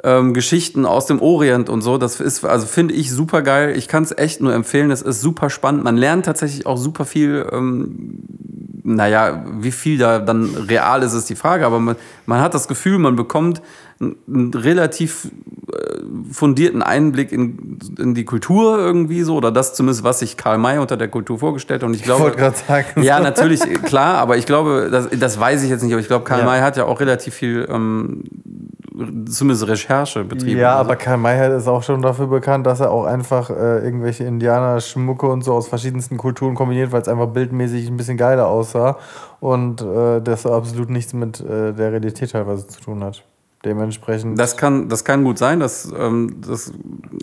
ähm, 0.03 0.33
Geschichten 0.33 0.85
aus 0.85 1.05
dem 1.05 1.21
Orient 1.21 1.69
und 1.69 1.81
so. 1.81 1.97
Das 1.97 2.19
ist, 2.19 2.43
also 2.43 2.65
finde 2.65 2.93
ich 2.93 3.11
super 3.11 3.41
geil. 3.41 3.75
Ich 3.77 3.87
kann 3.87 4.03
es 4.03 4.17
echt 4.17 4.41
nur 4.41 4.53
empfehlen. 4.53 4.91
Es 4.91 5.01
ist 5.01 5.21
super 5.21 5.49
spannend. 5.49 5.83
Man 5.83 5.97
lernt 5.97 6.25
tatsächlich 6.25 6.65
auch 6.65 6.77
super 6.77 7.05
viel. 7.05 7.47
Ähm, 7.51 8.23
naja, 8.83 9.45
wie 9.59 9.71
viel 9.71 9.99
da 9.99 10.19
dann 10.19 10.55
real 10.55 11.03
ist, 11.03 11.13
ist 11.13 11.29
die 11.29 11.35
Frage. 11.35 11.65
Aber 11.65 11.79
man, 11.79 11.95
man 12.25 12.41
hat 12.41 12.53
das 12.53 12.67
Gefühl, 12.67 12.97
man 12.97 13.15
bekommt 13.15 13.61
einen, 14.01 14.53
relativ 14.53 15.31
äh, 15.71 16.01
fundierten 16.31 16.81
Einblick 16.81 17.31
in, 17.31 17.79
in 17.97 18.13
die 18.15 18.25
Kultur 18.25 18.77
irgendwie 18.79 19.21
so, 19.23 19.35
oder 19.35 19.51
das 19.51 19.73
zumindest, 19.73 20.03
was 20.03 20.19
sich 20.19 20.37
Karl 20.37 20.57
May 20.57 20.77
unter 20.79 20.97
der 20.97 21.07
Kultur 21.07 21.39
vorgestellt 21.39 21.83
hat. 21.83 21.87
Und 21.87 21.95
ich 21.95 22.03
glaube, 22.03 22.23
wollte 22.23 22.37
gerade 22.37 22.57
sagen. 22.67 23.03
ja, 23.03 23.19
natürlich, 23.19 23.61
klar, 23.83 24.17
aber 24.17 24.37
ich 24.37 24.45
glaube, 24.45 24.89
das, 24.91 25.09
das 25.17 25.39
weiß 25.39 25.63
ich 25.63 25.69
jetzt 25.69 25.83
nicht, 25.83 25.93
aber 25.93 26.01
ich 26.01 26.07
glaube, 26.07 26.25
Karl 26.25 26.39
Ja. 26.39 26.45
May 26.45 26.61
hat 26.61 26.77
ja 26.77 26.85
auch 26.85 26.99
relativ 26.99 27.33
viel, 27.33 27.67
ähm, 27.69 28.23
zumindest 29.29 29.67
Recherche 29.67 30.23
betrieben. 30.23 30.59
Ja, 30.59 30.75
aber 30.75 30.95
Karl 30.95 31.17
May 31.17 31.55
ist 31.55 31.67
auch 31.67 31.83
schon 31.83 32.01
dafür 32.01 32.27
bekannt, 32.27 32.65
dass 32.65 32.79
er 32.79 32.91
auch 32.91 33.05
einfach 33.05 33.49
äh, 33.49 33.79
irgendwelche 33.83 34.23
Indianer-Schmucke 34.23 35.27
und 35.27 35.43
so 35.43 35.53
aus 35.53 35.67
verschiedensten 35.67 36.17
Kulturen 36.17 36.55
kombiniert, 36.55 36.91
weil 36.91 37.01
es 37.01 37.07
einfach 37.07 37.27
bildmäßig 37.27 37.87
ein 37.87 37.97
bisschen 37.97 38.17
geiler 38.17 38.47
aussah 38.47 38.97
und 39.39 39.81
äh, 39.81 40.21
das 40.21 40.45
absolut 40.45 40.89
nichts 40.89 41.13
mit 41.13 41.39
äh, 41.39 41.73
der 41.73 41.91
Realität 41.91 42.31
teilweise 42.31 42.67
zu 42.67 42.81
tun 42.81 43.03
hat. 43.03 43.23
Dementsprechend 43.63 44.39
Das 44.39 44.57
kann, 44.57 44.89
das 44.89 45.05
kann 45.05 45.23
gut 45.23 45.37
sein, 45.37 45.59
das, 45.59 45.93
ähm, 45.95 46.37
das 46.41 46.71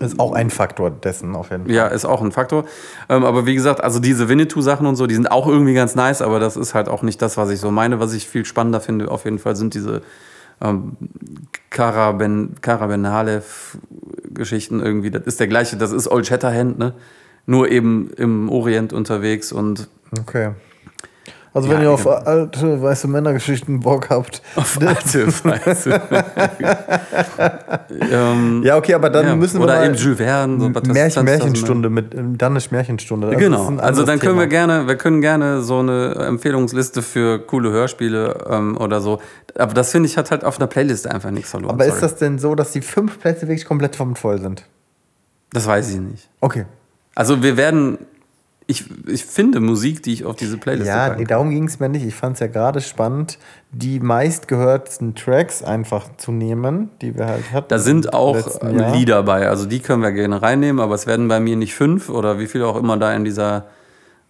ist 0.00 0.20
auch 0.20 0.30
ein 0.32 0.50
Faktor 0.50 0.92
dessen 0.92 1.34
auf 1.34 1.50
jeden 1.50 1.64
Fall. 1.64 1.74
ja, 1.74 1.88
ist 1.88 2.04
auch 2.04 2.22
ein 2.22 2.30
Faktor. 2.30 2.64
Ähm, 3.08 3.24
aber 3.24 3.44
wie 3.46 3.56
gesagt, 3.56 3.82
also 3.82 3.98
diese 3.98 4.28
Winnetou-Sachen 4.28 4.86
und 4.86 4.94
so, 4.94 5.08
die 5.08 5.16
sind 5.16 5.32
auch 5.32 5.48
irgendwie 5.48 5.74
ganz 5.74 5.96
nice, 5.96 6.22
aber 6.22 6.38
das 6.38 6.56
ist 6.56 6.74
halt 6.74 6.88
auch 6.88 7.02
nicht 7.02 7.20
das, 7.22 7.36
was 7.36 7.50
ich 7.50 7.58
so 7.58 7.72
meine. 7.72 7.98
Was 7.98 8.12
ich 8.12 8.28
viel 8.28 8.44
spannender 8.44 8.80
finde, 8.80 9.10
auf 9.10 9.24
jeden 9.24 9.40
Fall, 9.40 9.56
sind 9.56 9.74
diese 9.74 10.02
ähm, 10.60 10.96
Karaben, 11.70 12.54
Karabenalev-Geschichten 12.60 14.80
irgendwie. 14.80 15.10
Das 15.10 15.22
ist 15.24 15.40
der 15.40 15.48
gleiche, 15.48 15.76
das 15.76 15.92
ist 15.92 16.08
Old 16.08 16.26
Shatterhand, 16.26 16.78
ne? 16.78 16.94
Nur 17.46 17.70
eben 17.70 18.10
im 18.16 18.48
Orient 18.48 18.92
unterwegs 18.92 19.52
und 19.52 19.88
Okay. 20.20 20.52
Also 21.54 21.68
Ja, 21.68 21.74
wenn 21.74 21.82
ihr 21.82 21.90
auf 21.90 22.04
genau. 22.04 22.16
alte 22.16 22.82
weiße 22.82 23.08
Männergeschichten 23.08 23.80
Bock 23.80 24.10
habt. 24.10 24.42
auf 24.56 24.78
alte 24.84 25.26
Weise. 25.44 26.00
ähm, 28.10 28.62
Ja, 28.64 28.76
okay, 28.76 28.94
aber 28.94 29.10
dann 29.10 29.26
ja, 29.26 29.36
müssen 29.36 29.58
wir 29.58 29.64
oder 29.64 29.76
mal 29.76 29.86
eben 29.86 29.94
Jules 29.94 30.18
Verne. 30.18 30.60
So, 30.60 30.68
das- 30.68 30.82
Märchen, 30.88 31.24
Märchenstunde 31.24 31.90
mit 31.90 32.14
dann 32.40 32.56
ist 32.56 32.70
Märchenstunde. 32.70 33.30
Ist 33.32 33.38
Genau, 33.38 33.66
ein 33.68 33.80
also 33.80 34.04
dann 34.04 34.18
können 34.18 34.32
Thema. 34.32 34.40
wir 34.42 34.46
gerne, 34.48 34.86
wir 34.86 34.96
können 34.96 35.20
gerne 35.20 35.62
so 35.62 35.78
eine 35.78 36.14
Empfehlungsliste 36.16 37.02
für 37.02 37.38
coole 37.38 37.70
Hörspiele 37.70 38.44
ähm, 38.48 38.76
oder 38.76 39.00
so. 39.00 39.20
Aber 39.56 39.74
das 39.74 39.90
finde 39.92 40.08
ich 40.08 40.16
hat 40.16 40.30
halt 40.30 40.44
auf 40.44 40.58
einer 40.58 40.66
Playlist 40.66 41.06
einfach 41.06 41.30
nichts 41.30 41.50
verloren. 41.50 41.74
Aber 41.74 41.84
ist 41.84 41.94
sorry. 41.94 42.00
das 42.02 42.16
denn 42.16 42.38
so, 42.38 42.54
dass 42.54 42.72
die 42.72 42.82
fünf 42.82 43.18
Plätze 43.20 43.48
wirklich 43.48 43.64
komplett 43.66 43.96
voll 43.96 44.40
sind? 44.40 44.64
Das 45.52 45.66
weiß 45.66 45.90
ich 45.90 45.96
nicht. 45.98 46.28
Okay. 46.40 46.66
Also 47.14 47.42
wir 47.42 47.56
werden, 47.56 47.98
ich, 48.70 48.84
ich 49.06 49.24
finde 49.24 49.60
Musik, 49.60 50.02
die 50.02 50.12
ich 50.12 50.26
auf 50.26 50.36
diese 50.36 50.58
Playlist 50.58 50.86
Ja, 50.86 51.16
nee, 51.16 51.24
darum 51.24 51.48
ging 51.48 51.64
es 51.64 51.80
mir 51.80 51.88
nicht. 51.88 52.04
Ich 52.04 52.14
fand 52.14 52.34
es 52.34 52.40
ja 52.40 52.48
gerade 52.48 52.82
spannend, 52.82 53.38
die 53.72 53.98
meistgehörtesten 53.98 55.14
Tracks 55.14 55.62
einfach 55.62 56.06
zu 56.18 56.32
nehmen, 56.32 56.90
die 57.00 57.16
wir 57.16 57.26
halt 57.26 57.50
hatten. 57.50 57.68
Da 57.70 57.78
sind 57.78 58.12
auch 58.12 58.62
Jahr. 58.62 58.94
Lieder 58.94 59.22
bei, 59.22 59.48
also 59.48 59.64
die 59.64 59.80
können 59.80 60.02
wir 60.02 60.12
gerne 60.12 60.42
reinnehmen, 60.42 60.82
aber 60.82 60.94
es 60.94 61.06
werden 61.06 61.28
bei 61.28 61.40
mir 61.40 61.56
nicht 61.56 61.74
fünf 61.74 62.10
oder 62.10 62.38
wie 62.38 62.46
viel 62.46 62.62
auch 62.62 62.76
immer 62.76 62.98
da 62.98 63.14
in 63.14 63.24
dieser 63.24 63.64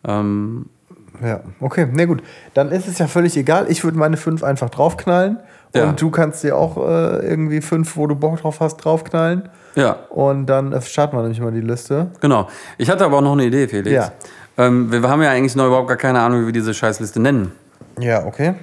ähm, 0.07 0.67
Ja, 1.21 1.41
okay, 1.59 1.89
nee, 1.93 2.07
gut. 2.07 2.23
Dann 2.55 2.71
ist 2.71 2.87
es 2.87 2.99
ja 2.99 3.09
völlig 3.09 3.37
egal. 3.37 3.67
Ich 3.69 3.83
würde 3.83 3.99
meine 3.99 4.17
fünf 4.17 4.45
einfach 4.45 4.71
draufknallen. 4.71 5.41
Ja. 5.75 5.89
Und 5.89 6.01
du 6.01 6.13
kannst 6.13 6.45
dir 6.45 6.57
auch 6.57 6.77
äh, 6.77 7.27
irgendwie 7.27 7.61
fünf, 7.61 7.97
wo 7.97 8.07
du 8.07 8.15
Bock 8.15 8.41
drauf 8.41 8.61
hast, 8.61 8.77
draufknallen. 8.77 9.49
Ja, 9.79 9.97
Und 10.11 10.47
dann 10.47 10.73
äh, 10.73 10.81
starten 10.83 11.17
wir 11.17 11.23
nämlich 11.23 11.41
mal 11.41 11.53
die 11.53 11.61
Liste. 11.61 12.11
genau. 12.21 12.49
Ich 12.77 12.91
hatte 12.91 13.05
aber 13.05 13.19
auch 13.19 13.23
noch 13.23 13.33
eine 13.33 13.45
Idee, 13.45 13.69
Felix. 13.69 13.91
Ja. 13.91 14.13
Ähm, 14.59 14.91
wir 14.91 15.03
haben 15.09 15.23
ja 15.23 15.31
eigentlich 15.31 15.55
noch 15.57 15.67
überhaupt 15.67 15.89
gar 15.89 15.97
keine 15.97 16.21
Ahnung, 16.21 16.43
wie 16.43 16.47
wir 16.47 16.53
diese 16.53 16.75
Scheißliste 16.75 17.21
nennen. 17.21 17.53
Ja, 17.99 18.25
okay. 18.27 18.55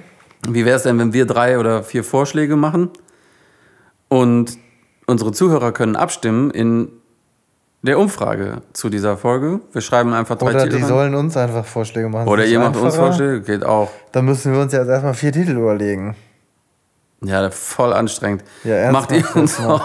Wie 0.48 0.64
wäre 0.64 0.76
es 0.76 0.82
denn, 0.82 0.98
wenn 0.98 1.12
wir 1.12 1.26
drei 1.26 1.58
oder 1.58 1.82
vier 1.82 2.04
Vorschläge 2.04 2.56
machen 2.56 2.90
und 4.08 4.58
unsere 5.06 5.32
Zuhörer 5.32 5.72
können 5.72 5.96
abstimmen 5.96 6.50
in 6.50 6.88
der 7.82 7.98
Umfrage 7.98 8.62
zu 8.72 8.88
dieser 8.90 9.16
Folge? 9.16 9.60
Wir 9.72 9.80
schreiben 9.80 10.12
einfach 10.12 10.36
drei 10.36 10.50
Oder 10.50 10.64
Titel. 10.64 10.76
die 10.76 10.82
rein. 10.82 10.88
sollen 10.88 11.14
uns 11.14 11.36
einfach 11.36 11.64
Vorschläge 11.64 12.08
machen. 12.08 12.28
oder 12.28 12.44
ihr 12.44 12.58
macht 12.58 12.76
uns? 12.76 12.94
Vorschläge, 12.96 13.40
geht 13.40 13.64
auch. 13.64 13.90
Dann 14.12 14.24
müssen 14.26 14.52
wir 14.52 14.60
uns 14.60 14.72
jetzt 14.72 14.88
erstmal 14.88 15.14
vier 15.14 15.32
Titel 15.32 15.52
überlegen. 15.52 16.14
Ja, 17.24 17.50
voll 17.50 17.94
anstrengend. 17.94 18.44
Ja, 18.62 18.92
macht, 18.92 19.10
ernsthaft 19.10 19.36
ihr 19.36 19.40
uns 19.42 19.58
auch, 19.60 19.82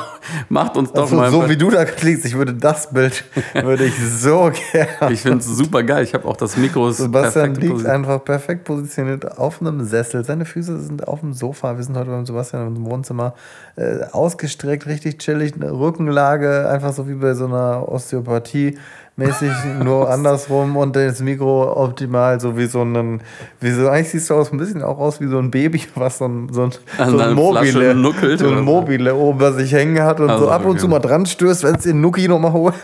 macht 0.49 0.75
uns 0.75 0.91
doch 0.91 1.03
Also, 1.03 1.15
mal. 1.15 1.31
so 1.31 1.47
wie 1.49 1.55
du 1.55 1.69
da 1.71 1.85
klingst, 1.85 2.25
ich 2.25 2.35
würde 2.35 2.53
das 2.53 2.91
Bild, 2.91 3.23
würde 3.53 3.85
ich 3.85 3.93
so 3.97 4.51
gerne. 4.71 5.13
ich 5.13 5.21
finde 5.21 5.37
es 5.37 5.45
super 5.45 5.81
geil. 5.81 6.03
Ich 6.03 6.13
habe 6.13 6.27
auch 6.27 6.35
das 6.35 6.57
Mikro. 6.57 6.91
Sebastian 6.91 7.55
liegt 7.55 7.69
positioniert. 7.71 7.87
einfach 7.87 8.23
perfekt 8.25 8.65
positioniert 8.65 9.37
auf 9.37 9.61
einem 9.61 9.81
Sessel. 9.85 10.25
Seine 10.25 10.43
Füße 10.43 10.77
sind 10.81 11.07
auf 11.07 11.21
dem 11.21 11.31
Sofa. 11.31 11.77
Wir 11.77 11.83
sind 11.85 11.95
heute 11.97 12.09
beim 12.09 12.25
Sebastian 12.25 12.75
im 12.75 12.85
Wohnzimmer. 12.85 13.33
Äh, 13.77 14.03
ausgestreckt, 14.11 14.85
richtig 14.85 15.19
chillig. 15.19 15.53
Eine 15.55 15.71
Rückenlage, 15.71 16.67
einfach 16.69 16.91
so 16.91 17.07
wie 17.07 17.13
bei 17.15 17.33
so 17.33 17.45
einer 17.45 17.87
Osteopathie. 17.87 18.77
Mäßig 19.21 19.51
nur 19.83 20.09
andersrum 20.13 20.75
und 20.77 20.95
das 20.95 21.21
Mikro 21.21 21.71
optimal, 21.75 22.39
so 22.39 22.57
wie 22.57 22.65
so 22.65 22.81
ein, 22.81 23.21
wie 23.59 23.71
so, 23.71 23.87
eigentlich 23.87 24.09
siehst 24.09 24.29
du 24.29 24.33
aus 24.35 24.51
ein 24.51 24.57
bisschen 24.57 24.81
auch 24.81 24.97
aus 24.97 25.21
wie 25.21 25.27
so 25.27 25.37
ein 25.37 25.51
Baby, 25.51 25.83
was 25.95 26.17
so 26.17 26.25
ein, 26.25 26.49
so 26.51 26.63
ein, 26.63 26.71
so 26.71 27.17
ein 27.19 27.33
Mobile, 27.33 27.95
so 28.37 28.49
ein. 28.49 28.63
Mobile 28.63 29.13
oben 29.15 29.37
bei 29.39 29.51
sich 29.51 29.71
hängen 29.71 30.01
hat 30.03 30.19
und 30.19 30.29
Also, 30.29 30.45
so 30.45 30.51
ab 30.51 30.63
und 30.63 30.71
okay. 30.71 30.79
zu 30.79 30.87
mal 30.87 30.99
dran 30.99 31.25
stößt, 31.25 31.63
wenn 31.63 31.75
es 31.75 31.83
den 31.83 32.01
Nuki 32.01 32.27
nochmal 32.27 32.53
holt. 32.53 32.73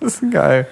das 0.00 0.22
ist 0.22 0.32
geil. 0.32 0.66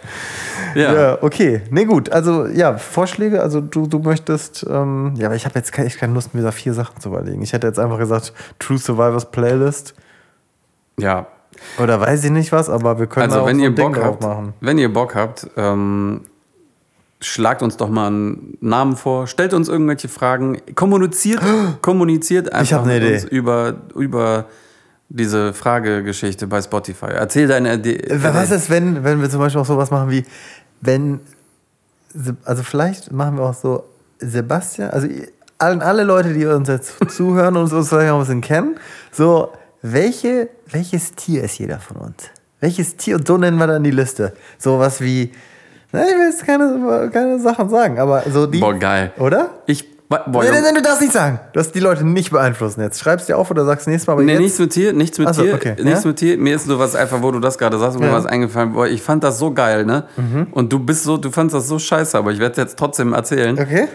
Ja. 0.75 0.93
Ja, 0.93 1.19
okay. 1.21 1.63
Nee, 1.71 1.85
gut. 1.85 2.11
Also, 2.11 2.47
ja, 2.47 2.77
Vorschläge. 2.79 3.43
Also, 3.43 3.61
du, 3.61 3.87
du 3.87 3.99
möchtest. 4.01 4.67
Ähm, 4.69 5.15
ja, 5.17 5.27
aber 5.27 5.37
ich 5.37 5.45
habe 5.45 5.55
jetzt 5.57 5.73
keine, 5.73 5.87
echt 5.87 5.99
keine 5.99 6.15
Lust, 6.15 6.35
mir 6.35 6.43
da 6.43 6.51
vier 6.51 6.75
Sachen 6.75 7.01
zu 7.01 7.11
überlegen. 7.11 7.43
Ich 7.43 7.53
hätte 7.53 7.67
jetzt 7.67 7.79
einfach 7.79 7.99
gesagt, 7.99 8.33
True 8.59 8.79
Survivors 8.79 9.31
Playlist. 9.31 9.95
ja. 10.99 11.27
Oder 11.83 12.01
weiß 12.01 12.25
ich 12.25 12.31
nicht 12.31 12.53
was, 12.53 12.69
aber 12.71 12.99
wir 12.99 13.07
können 13.07 13.31
Also 13.31 13.43
auch 13.43 13.47
wenn 13.47 13.61
ihr 13.61 13.71
Ding 13.71 13.85
Bock 13.87 13.95
drauf 13.95 14.05
habt, 14.05 14.23
machen. 14.23 14.55
wenn 14.61 14.79
ihr 14.79 14.93
Bock 14.93 15.15
habt, 15.15 15.47
ähm, 15.57 16.23
schlagt 17.21 17.63
uns 17.63 17.77
doch 17.77 17.89
mal 17.89 18.09
einen 18.09 18.59
Namen 18.61 18.97
vor, 18.97 19.27
stellt 19.27 19.55
uns 19.55 19.69
irgendwelche 19.69 20.09
Fragen, 20.09 20.59
kommuniziert, 20.75 21.41
kommuniziert 21.83 22.53
einfach 22.53 22.83
eine 22.83 22.95
mit 22.95 23.03
Idee. 23.03 23.15
uns 23.15 23.25
über, 23.25 23.75
über 23.95 24.47
diese 25.09 25.53
Fragegeschichte 25.53 26.47
bei 26.47 26.61
Spotify. 26.61 27.07
Erzähl 27.07 27.47
deine 27.47 27.75
Idee. 27.75 27.97
Äh, 27.97 28.23
Was 28.23 28.51
ist, 28.51 28.69
wenn, 28.71 29.05
wenn 29.05 29.21
wir 29.21 29.31
zum 29.31 29.41
Beispiel 29.41 29.61
auch 29.61 29.67
sowas 29.67 29.91
machen 29.91 30.11
wie, 30.11 30.25
wenn. 30.81 31.21
Also, 32.45 32.63
vielleicht 32.63 33.11
machen 33.11 33.37
wir 33.39 33.45
auch 33.45 33.55
so, 33.55 33.85
Sebastian, 34.19 34.91
also 34.91 35.09
allen, 35.59 35.83
alle 35.83 36.05
Leute, 36.05 36.33
die 36.33 36.47
uns 36.47 36.69
jetzt 36.69 36.95
zuhören 37.11 37.57
und 37.57 37.73
uns 37.73 37.89
vielleicht 37.89 38.11
auch 38.11 38.17
ein 38.17 38.21
bisschen 38.21 38.41
kennen, 38.41 38.77
so, 39.11 39.51
welche, 39.87 40.49
welches 40.71 41.13
Tier 41.15 41.45
ist 41.45 41.59
jeder 41.59 41.79
von 41.79 41.99
uns? 41.99 42.25
Welches 42.61 42.97
Tier? 42.97 43.17
Und 43.17 43.27
so 43.29 43.37
nennen 43.37 43.59
wir 43.59 43.67
dann 43.67 43.85
die 43.85 43.91
Liste. 43.91 44.33
Sowas 44.59 45.03
wie, 45.03 45.31
na, 45.93 46.03
ich 46.09 46.15
will 46.17 46.31
jetzt 46.31 46.47
keine, 46.47 47.11
keine 47.13 47.39
Sachen 47.39 47.69
sagen, 47.69 47.99
aber 47.99 48.23
so 48.33 48.47
die. 48.47 48.61
Boah, 48.61 48.73
geil. 48.75 49.13
Oder? 49.19 49.51
Ich, 49.67 49.87
boah, 50.09 50.25
Nein, 50.27 50.47
nein, 50.53 50.63
nein, 50.63 50.75
du 50.77 50.81
darfst 50.83 51.03
nicht 51.03 51.13
sagen. 51.13 51.39
Du 51.53 51.59
darfst 51.59 51.75
die 51.75 51.81
Leute 51.81 52.03
nicht 52.07 52.31
beeinflussen 52.31 52.81
jetzt. 52.81 52.99
Schreib's 52.99 53.27
dir 53.27 53.37
auf 53.37 53.51
oder 53.51 53.67
sagst 53.67 53.87
nächstes 53.87 54.07
Mal. 54.07 54.15
Aber 54.15 54.23
Nee, 54.23 54.33
jetzt, 54.33 54.41
nichts 54.41 54.59
mit 54.59 54.75
dir, 54.75 54.93
nichts 54.95 55.19
mit 55.19 55.35
so, 55.35 55.43
dir, 55.43 55.55
okay. 55.55 55.75
nichts 55.83 56.03
Ja? 56.05 56.09
mit 56.09 56.21
dir. 56.23 56.39
Mir 56.39 56.57
ist 56.57 56.67
nur 56.67 56.79
was 56.79 56.95
einfach, 56.97 57.21
wo 57.23 57.31
du 57.31 57.41
das 57.41 57.59
gerade 57.59 57.79
sagst, 57.79 57.99
mir 57.99 58.07
Ja. 58.07 58.13
Mhm. 58.13 58.17
was 58.17 58.25
eingefallen. 58.27 58.73
Boah, 58.73 58.87
ich 58.87 59.03
fand 59.03 59.23
das 59.23 59.39
so 59.39 59.53
geil, 59.53 59.85
ne? 59.85 60.05
Und 60.53 60.73
du 60.73 60.79
bist 60.79 61.05
so, 61.05 61.19
du 61.19 61.31
fandst 61.31 61.55
das 61.55 61.69
so 61.69 61.79
scheiße, 61.79 62.17
aber 62.17 62.33
ich 62.33 62.39
werde 62.39 62.59
jetzt 62.63 62.79
trotzdem 62.79 63.13
erzählen. 63.13 63.59
Okay. 63.59 63.89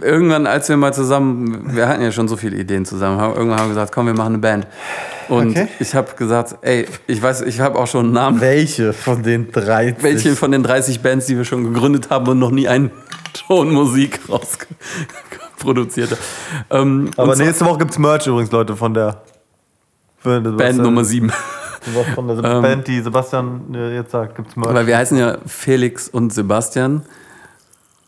Irgendwann, 0.00 0.46
als 0.46 0.68
wir 0.68 0.76
mal 0.76 0.94
zusammen, 0.94 1.74
wir 1.74 1.88
hatten 1.88 2.02
ja 2.02 2.12
schon 2.12 2.28
so 2.28 2.36
viele 2.36 2.56
Ideen 2.56 2.84
zusammen, 2.84 3.20
haben, 3.20 3.34
irgendwann 3.34 3.58
haben 3.58 3.66
wir 3.66 3.74
gesagt, 3.74 3.92
komm, 3.92 4.06
wir 4.06 4.14
machen 4.14 4.34
eine 4.34 4.38
Band. 4.38 4.66
Und 5.28 5.50
Okay. 5.50 5.68
ich 5.80 5.94
habe 5.94 6.14
gesagt, 6.16 6.56
ey, 6.62 6.86
ich 7.06 7.20
weiß, 7.20 7.42
ich 7.42 7.58
habe 7.60 7.78
auch 7.78 7.86
schon 7.88 8.06
einen 8.06 8.14
Namen. 8.14 8.40
Welche 8.40 8.92
von 8.92 9.22
den 9.22 9.50
drei? 9.50 9.96
Welche 10.00 10.36
von 10.36 10.52
den 10.52 10.62
30 10.62 11.00
Bands, 11.00 11.26
die 11.26 11.36
wir 11.36 11.44
schon 11.44 11.72
gegründet 11.72 12.10
haben 12.10 12.28
und 12.28 12.38
noch 12.38 12.50
nie 12.50 12.68
einen 12.68 12.90
Ton 13.48 13.72
Musik 13.72 14.20
rausproduziert 14.28 16.10
haben. 16.12 16.20
Ähm, 16.70 17.10
Aber 17.16 17.34
nächste 17.36 17.64
Woche 17.64 17.78
gibt's 17.78 17.98
Merch 17.98 18.26
übrigens, 18.26 18.52
Leute, 18.52 18.76
von 18.76 18.94
der 18.94 19.22
Band 20.22 20.78
Nummer 20.78 21.04
7. 21.04 21.32
Von 22.14 22.28
der 22.28 22.36
Ähm, 22.44 22.62
Band, 22.62 22.86
die 22.86 23.00
Sebastian 23.00 23.74
äh, 23.74 23.96
jetzt 23.96 24.12
sagt, 24.12 24.36
gibt's 24.36 24.54
Merch. 24.54 24.72
Weil 24.72 24.86
wir 24.86 24.96
heißen 24.96 25.18
ja 25.18 25.38
Felix 25.46 26.08
und 26.08 26.32
Sebastian. 26.32 27.02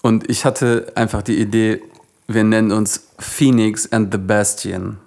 Und 0.04 0.28
ich 0.28 0.44
hatte 0.44 0.92
einfach 0.96 1.22
die 1.22 1.40
Idee, 1.40 1.80
wir 2.28 2.44
nennen 2.44 2.72
uns 2.72 3.08
Phoenix 3.18 3.90
and 3.90 4.12
the 4.12 4.18
Bastion. 4.18 4.98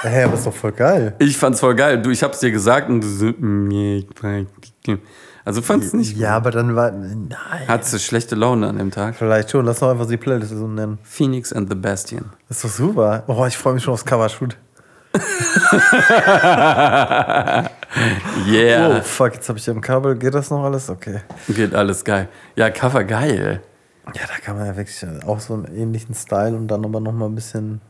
Hä, 0.00 0.24
aber 0.24 0.32
ist 0.32 0.46
doch 0.46 0.54
voll 0.54 0.72
geil. 0.72 1.14
Ich 1.18 1.36
fand's 1.36 1.60
voll 1.60 1.74
geil. 1.74 2.00
Du, 2.00 2.08
ich 2.08 2.22
hab's 2.22 2.40
dir 2.40 2.50
gesagt 2.50 2.88
und 2.88 3.02
du 3.02 3.08
so, 3.08 3.26
"Mm, 3.26 3.68
nee, 3.68 3.96
ich 3.98 4.22
weiß 4.22 4.46
nicht." 4.86 5.02
Also 5.44 5.60
fand's 5.60 5.92
nicht. 5.92 6.16
Ja, 6.16 6.34
aber 6.34 6.50
dann 6.50 6.74
war. 6.74 6.92
Nein. 6.92 7.36
Hattest 7.68 7.92
du 7.92 7.98
schlechte 7.98 8.36
Laune 8.36 8.68
an 8.68 8.78
dem 8.78 8.90
Tag? 8.90 9.16
Vielleicht 9.16 9.50
schon, 9.50 9.66
lass 9.66 9.80
doch 9.80 9.90
einfach 9.90 10.06
die 10.06 10.16
Playlist 10.16 10.56
so 10.56 10.66
nennen. 10.66 10.96
Phoenix 11.02 11.52
and 11.52 11.68
the 11.68 11.76
Bastion. 11.76 12.24
Das 12.48 12.56
ist 12.56 12.64
doch 12.64 12.70
super. 12.70 13.22
Oh, 13.26 13.44
ich 13.44 13.58
freue 13.58 13.74
mich 13.74 13.82
schon 13.82 13.92
aufs 13.92 14.06
Covershoot. 14.06 14.56
Yeah. 18.46 18.98
Oh, 18.98 19.02
fuck, 19.02 19.34
jetzt 19.34 19.48
habe 19.48 19.58
ich 19.58 19.64
hier 19.64 19.74
im 19.74 19.80
Kabel. 19.80 20.16
Geht 20.16 20.34
das 20.34 20.50
noch 20.50 20.62
alles? 20.64 20.90
Okay. 20.90 21.20
Geht 21.48 21.74
alles 21.74 22.04
geil. 22.04 22.28
Ja, 22.54 22.70
Cover 22.70 23.04
geil. 23.04 23.62
Ja, 24.14 24.22
da 24.26 24.38
kann 24.42 24.56
man 24.56 24.66
ja 24.66 24.76
wirklich 24.76 25.04
auch 25.26 25.40
so 25.40 25.54
einen 25.54 25.66
ähnlichen 25.76 26.14
Style 26.14 26.56
und 26.56 26.68
dann 26.68 26.84
aber 26.84 27.00
noch 27.00 27.12
mal 27.12 27.26
ein 27.26 27.34
bisschen 27.34 27.80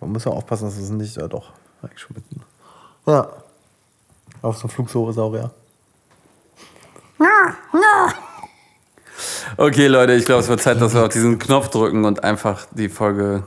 Man 0.00 0.12
muss 0.12 0.24
ja 0.24 0.32
aufpassen, 0.32 0.64
dass 0.64 0.76
es 0.76 0.90
nicht, 0.90 1.16
ja 1.16 1.28
doch, 1.28 1.52
eigentlich 1.82 2.00
schon 2.00 2.16
mitten. 2.16 2.42
Ja. 3.06 3.28
Auf 4.42 4.56
so 4.56 4.68
einem 4.68 4.88
Flugsaurier. 4.88 5.50
Okay, 9.56 9.88
Leute, 9.88 10.14
ich 10.14 10.24
glaube, 10.24 10.40
es 10.40 10.48
wird 10.48 10.62
Zeit, 10.62 10.80
dass 10.80 10.94
wir 10.94 11.02
auf 11.02 11.10
diesen 11.10 11.38
Knopf 11.38 11.68
drücken 11.68 12.06
und 12.06 12.24
einfach 12.24 12.66
die 12.70 12.88
Folge. 12.88 13.42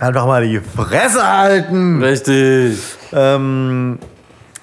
Einfach 0.00 0.26
mal 0.26 0.44
die 0.44 0.58
Fresse 0.58 1.24
halten! 1.24 2.02
Richtig. 2.02 2.82
Ähm, 3.12 4.00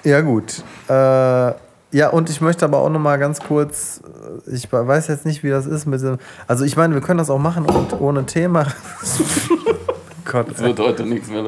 ja, 0.04 0.20
gut. 0.20 0.62
Äh, 0.88 1.52
ja, 1.92 2.08
und 2.10 2.30
ich 2.30 2.40
möchte 2.40 2.64
aber 2.64 2.78
auch 2.78 2.88
noch 2.88 3.00
mal 3.00 3.18
ganz 3.18 3.40
kurz, 3.40 4.00
ich 4.46 4.70
weiß 4.72 5.08
jetzt 5.08 5.26
nicht, 5.26 5.42
wie 5.42 5.50
das 5.50 5.66
ist 5.66 5.86
mit 5.86 6.00
dem, 6.02 6.18
also 6.46 6.64
ich 6.64 6.76
meine, 6.76 6.94
wir 6.94 7.00
können 7.00 7.18
das 7.18 7.30
auch 7.30 7.38
machen 7.38 7.64
und 7.66 8.00
ohne 8.00 8.24
Thema. 8.26 8.66
Gott, 10.24 10.46
Es 10.52 10.60
wird 10.62 10.78
heute 10.78 11.04
nichts 11.04 11.28
mehr. 11.28 11.44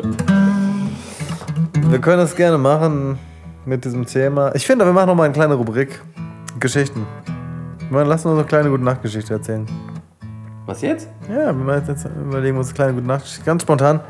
wir 1.88 1.98
können 2.00 2.18
das 2.18 2.34
gerne 2.34 2.58
machen 2.58 3.18
mit 3.64 3.84
diesem 3.84 4.06
Thema. 4.06 4.52
Ich 4.54 4.66
finde, 4.66 4.84
wir 4.84 4.92
machen 4.92 5.06
noch 5.06 5.14
mal 5.14 5.24
eine 5.24 5.32
kleine 5.32 5.54
Rubrik. 5.54 6.00
Geschichten. 6.58 7.06
Wir 7.90 8.04
lassen 8.04 8.28
uns 8.28 8.38
eine 8.38 8.46
kleine 8.46 8.70
Gute-Nacht-Geschichte 8.70 9.34
erzählen. 9.34 9.66
Was 10.66 10.80
jetzt? 10.80 11.08
Ja, 11.28 11.52
wir 11.52 11.82
jetzt 11.86 12.06
überlegen 12.06 12.56
uns 12.56 12.68
eine 12.68 12.74
kleine 12.74 12.92
Gute-Nacht-Geschichte. 12.94 13.44
Ganz 13.44 13.62
spontan. 13.62 14.00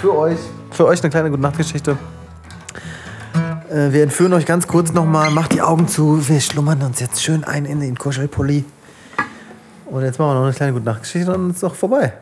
Für 0.00 0.16
euch. 0.16 0.38
Für 0.70 0.86
euch 0.86 1.02
eine 1.02 1.10
kleine 1.10 1.30
Gute-Nacht-Geschichte. 1.30 1.96
Äh, 3.74 3.92
wir 3.92 4.04
entführen 4.04 4.32
euch 4.34 4.46
ganz 4.46 4.68
kurz 4.68 4.92
nochmal. 4.92 5.30
Macht 5.30 5.52
die 5.52 5.60
Augen 5.60 5.88
zu. 5.88 6.28
Wir 6.28 6.40
schlummern 6.40 6.80
uns 6.82 7.00
jetzt 7.00 7.22
schön 7.22 7.42
ein 7.42 7.64
in 7.64 7.80
den 7.80 7.98
Kuschelpulli. 7.98 8.64
Und 9.86 10.02
jetzt 10.02 10.18
machen 10.18 10.30
wir 10.30 10.34
noch 10.34 10.44
eine 10.44 10.54
kleine 10.54 10.72
Gute-Nacht-Geschichte 10.72 11.32
und 11.32 11.38
dann 11.38 11.50
ist 11.50 11.56
es 11.58 11.64
auch 11.64 11.74
vorbei. 11.74 12.12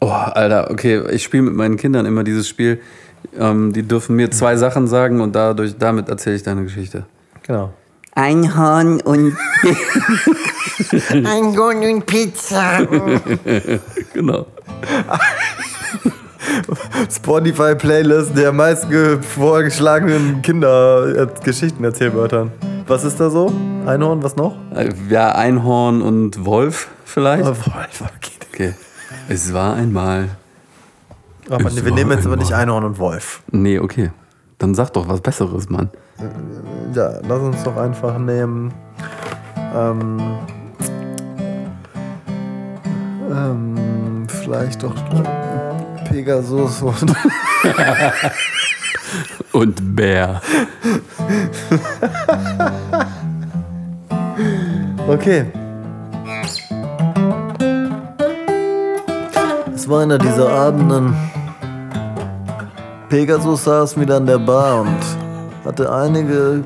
Oh, 0.00 0.08
Alter, 0.08 0.70
okay, 0.70 1.02
ich 1.10 1.22
spiele 1.22 1.42
mit 1.42 1.54
meinen 1.54 1.76
Kindern 1.76 2.06
immer 2.06 2.24
dieses 2.24 2.48
Spiel. 2.48 2.80
Ähm, 3.38 3.74
die 3.74 3.82
dürfen 3.82 4.16
mir 4.16 4.30
zwei 4.30 4.56
Sachen 4.56 4.88
sagen 4.88 5.20
und 5.20 5.34
dadurch, 5.34 5.76
damit 5.78 6.08
erzähle 6.08 6.36
ich 6.36 6.42
deine 6.42 6.62
Geschichte. 6.62 7.04
Genau. 7.42 7.74
Einhorn 8.14 9.02
und 9.02 9.36
Einhorn 11.12 11.84
und 11.84 12.06
Pizza. 12.06 12.80
Genau. 14.14 14.46
Spotify-Playlist 17.10 18.36
der 18.36 18.52
meisten 18.52 18.90
ge- 18.90 19.22
vorgeschlagenen 19.22 20.42
Kinder-Geschichten-Erzählwörtern. 20.42 22.50
Was 22.86 23.04
ist 23.04 23.20
da 23.20 23.30
so? 23.30 23.52
Einhorn, 23.86 24.22
was 24.22 24.36
noch? 24.36 24.56
Äh, 24.74 24.90
Ja, 25.08 25.32
Einhorn 25.32 26.02
und 26.02 26.44
Wolf 26.44 26.88
vielleicht. 27.04 27.44
Oh, 27.44 27.52
boah, 27.52 27.86
okay. 28.16 28.32
Okay. 28.52 28.74
Es 29.28 29.52
war 29.52 29.74
einmal. 29.74 30.28
Aber 31.48 31.66
Es 31.66 31.84
wir 31.84 31.92
nehmen 31.92 32.10
jetzt 32.10 32.26
aber 32.26 32.34
einmal. 32.34 32.38
nicht 32.38 32.52
Einhorn 32.52 32.84
und 32.84 32.98
Wolf. 32.98 33.42
Nee, 33.50 33.78
okay. 33.78 34.10
Dann 34.58 34.74
sag 34.74 34.90
doch 34.92 35.08
was 35.08 35.20
Besseres, 35.20 35.68
Mann. 35.70 35.88
Ja, 36.94 37.12
lass 37.26 37.40
uns 37.40 37.62
doch 37.62 37.76
einfach 37.76 38.18
nehmen. 38.18 38.72
Ähm, 39.74 40.20
ähm, 43.30 44.26
vielleicht 44.28 44.82
doch 44.82 44.94
Pegasus 46.10 46.82
und. 46.82 47.14
Und 49.52 49.96
Bär. 49.96 50.40
Okay. 55.08 55.46
Es 59.74 59.88
war 59.88 60.02
einer 60.02 60.18
dieser 60.18 60.48
Abenden. 60.50 61.16
Pegasus 63.08 63.64
saß 63.64 63.98
wieder 63.98 64.18
an 64.18 64.26
der 64.26 64.38
Bar 64.38 64.82
und 64.82 65.00
hatte 65.64 65.92
einige 65.92 66.62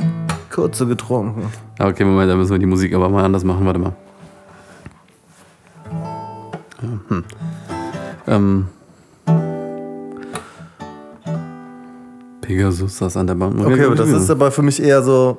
kurze 0.51 0.87
getrunken. 0.87 1.51
Okay, 1.79 2.05
Moment, 2.05 2.31
da 2.31 2.37
müssen 2.37 2.53
wir 2.53 2.59
die 2.59 2.67
Musik 2.67 2.95
aber 2.95 3.09
mal 3.09 3.25
anders 3.25 3.45
machen. 3.45 3.65
Warte 3.65 3.79
mal. 3.79 3.93
Hm. 7.09 7.25
Ähm. 8.27 8.69
Pegasus 12.45 12.99
saß 12.99 13.17
an 13.17 13.27
der 13.27 13.35
Bank. 13.35 13.59
Okay, 13.59 13.85
aber 13.85 13.95
das 13.95 14.11
ist 14.11 14.31
aber 14.31 14.51
für 14.51 14.63
mich 14.63 14.83
eher 14.83 15.03
so. 15.03 15.39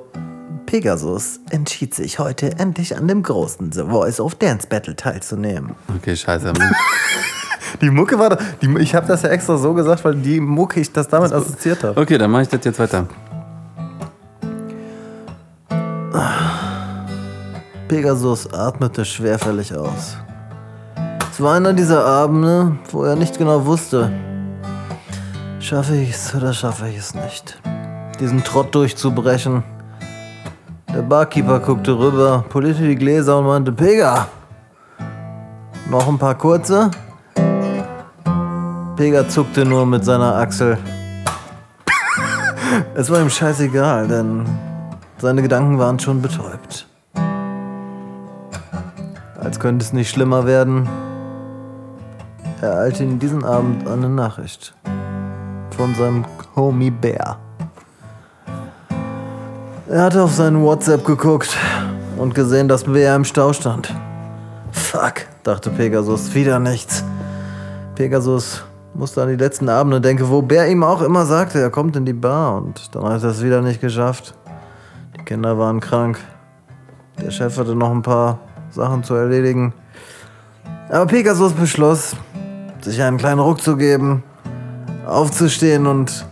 Pegasus 0.65 1.39
entschied 1.51 1.93
sich 1.93 2.17
heute 2.17 2.57
endlich 2.57 2.97
an 2.97 3.07
dem 3.07 3.21
großen 3.21 3.71
The 3.71 3.83
Voice 3.83 4.19
of 4.19 4.33
Dance 4.33 4.65
Battle 4.67 4.95
teilzunehmen. 4.95 5.75
Okay, 5.95 6.15
scheiße. 6.15 6.51
Die 7.81 7.91
Mucke 7.91 8.17
war 8.17 8.31
da. 8.31 8.37
Die, 8.61 8.75
ich 8.79 8.95
habe 8.95 9.05
das 9.05 9.21
ja 9.21 9.29
extra 9.29 9.57
so 9.57 9.73
gesagt, 9.73 10.03
weil 10.05 10.15
die 10.15 10.39
Mucke 10.39 10.79
ich 10.79 10.91
das 10.91 11.07
damit 11.07 11.31
assoziiert 11.33 11.83
habe. 11.83 11.99
Okay, 11.99 12.17
dann 12.17 12.31
mache 12.31 12.43
ich 12.43 12.47
das 12.47 12.63
jetzt 12.63 12.79
weiter. 12.79 13.05
Pegasus 17.87 18.51
atmete 18.51 19.03
schwerfällig 19.03 19.75
aus. 19.75 20.17
Es 21.31 21.41
war 21.41 21.55
einer 21.55 21.73
dieser 21.73 22.05
Abende, 22.05 22.77
wo 22.91 23.03
er 23.03 23.15
nicht 23.15 23.37
genau 23.37 23.65
wusste, 23.65 24.11
schaffe 25.65 25.95
ich 25.95 26.11
es 26.11 26.35
oder 26.35 26.53
schaffe 26.53 26.87
ich 26.89 26.97
es 26.97 27.15
nicht. 27.15 27.59
Diesen 28.19 28.43
Trott 28.43 28.75
durchzubrechen. 28.75 29.63
Der 30.93 31.01
Barkeeper 31.01 31.59
guckte 31.59 31.97
rüber, 31.97 32.45
polierte 32.49 32.83
die 32.83 32.95
Gläser 32.95 33.39
und 33.39 33.47
meinte, 33.47 33.71
Pega, 33.71 34.27
noch 35.89 36.07
ein 36.07 36.19
paar 36.19 36.35
kurze? 36.35 36.91
Pega 38.95 39.27
zuckte 39.27 39.65
nur 39.65 39.87
mit 39.87 40.05
seiner 40.05 40.35
Achsel. 40.35 40.77
es 42.93 43.09
war 43.09 43.19
ihm 43.19 43.31
scheißegal, 43.31 44.07
denn 44.07 44.45
seine 45.17 45.41
Gedanken 45.41 45.79
waren 45.79 45.99
schon 45.99 46.21
betäubt. 46.21 46.87
Als 49.39 49.59
könnte 49.59 49.83
es 49.83 49.93
nicht 49.93 50.11
schlimmer 50.11 50.45
werden, 50.45 50.87
ereilte 52.61 53.03
ihn 53.03 53.17
diesen 53.17 53.43
Abend 53.43 53.87
eine 53.87 54.09
Nachricht 54.09 54.75
von 55.85 55.93
seinem 55.93 56.25
Homie 56.55 56.89
Bär. 56.89 57.37
Er 59.87 60.01
hatte 60.01 60.23
auf 60.23 60.33
seinen 60.33 60.63
WhatsApp 60.63 61.05
geguckt 61.05 61.55
und 62.17 62.33
gesehen, 62.33 62.67
dass 62.67 62.85
Bär 62.85 63.15
im 63.15 63.23
Stau 63.23 63.53
stand. 63.53 63.93
Fuck, 64.71 65.27
dachte 65.43 65.69
Pegasus, 65.69 66.33
wieder 66.33 66.57
nichts. 66.57 67.03
Pegasus 67.93 68.63
musste 68.95 69.21
an 69.21 69.29
die 69.29 69.35
letzten 69.35 69.69
Abende 69.69 70.01
denken, 70.01 70.27
wo 70.27 70.41
Bär 70.41 70.67
ihm 70.69 70.81
auch 70.81 71.03
immer 71.03 71.27
sagte, 71.27 71.61
er 71.61 71.69
kommt 71.69 71.95
in 71.95 72.05
die 72.05 72.13
Bar 72.13 72.55
und 72.63 72.95
dann 72.95 73.03
hat 73.03 73.21
er 73.21 73.29
es 73.29 73.43
wieder 73.43 73.61
nicht 73.61 73.79
geschafft. 73.79 74.33
Die 75.15 75.23
Kinder 75.23 75.59
waren 75.59 75.81
krank. 75.81 76.17
Der 77.23 77.29
Chef 77.29 77.59
hatte 77.59 77.75
noch 77.75 77.91
ein 77.91 78.01
paar 78.01 78.39
Sachen 78.71 79.03
zu 79.03 79.13
erledigen. 79.13 79.71
Aber 80.89 81.05
Pegasus 81.05 81.53
beschloss, 81.53 82.15
sich 82.81 83.03
einen 83.03 83.17
kleinen 83.17 83.39
Ruck 83.39 83.61
zu 83.61 83.77
geben, 83.77 84.23
aufzustehen 85.05 85.87
und 85.87 86.25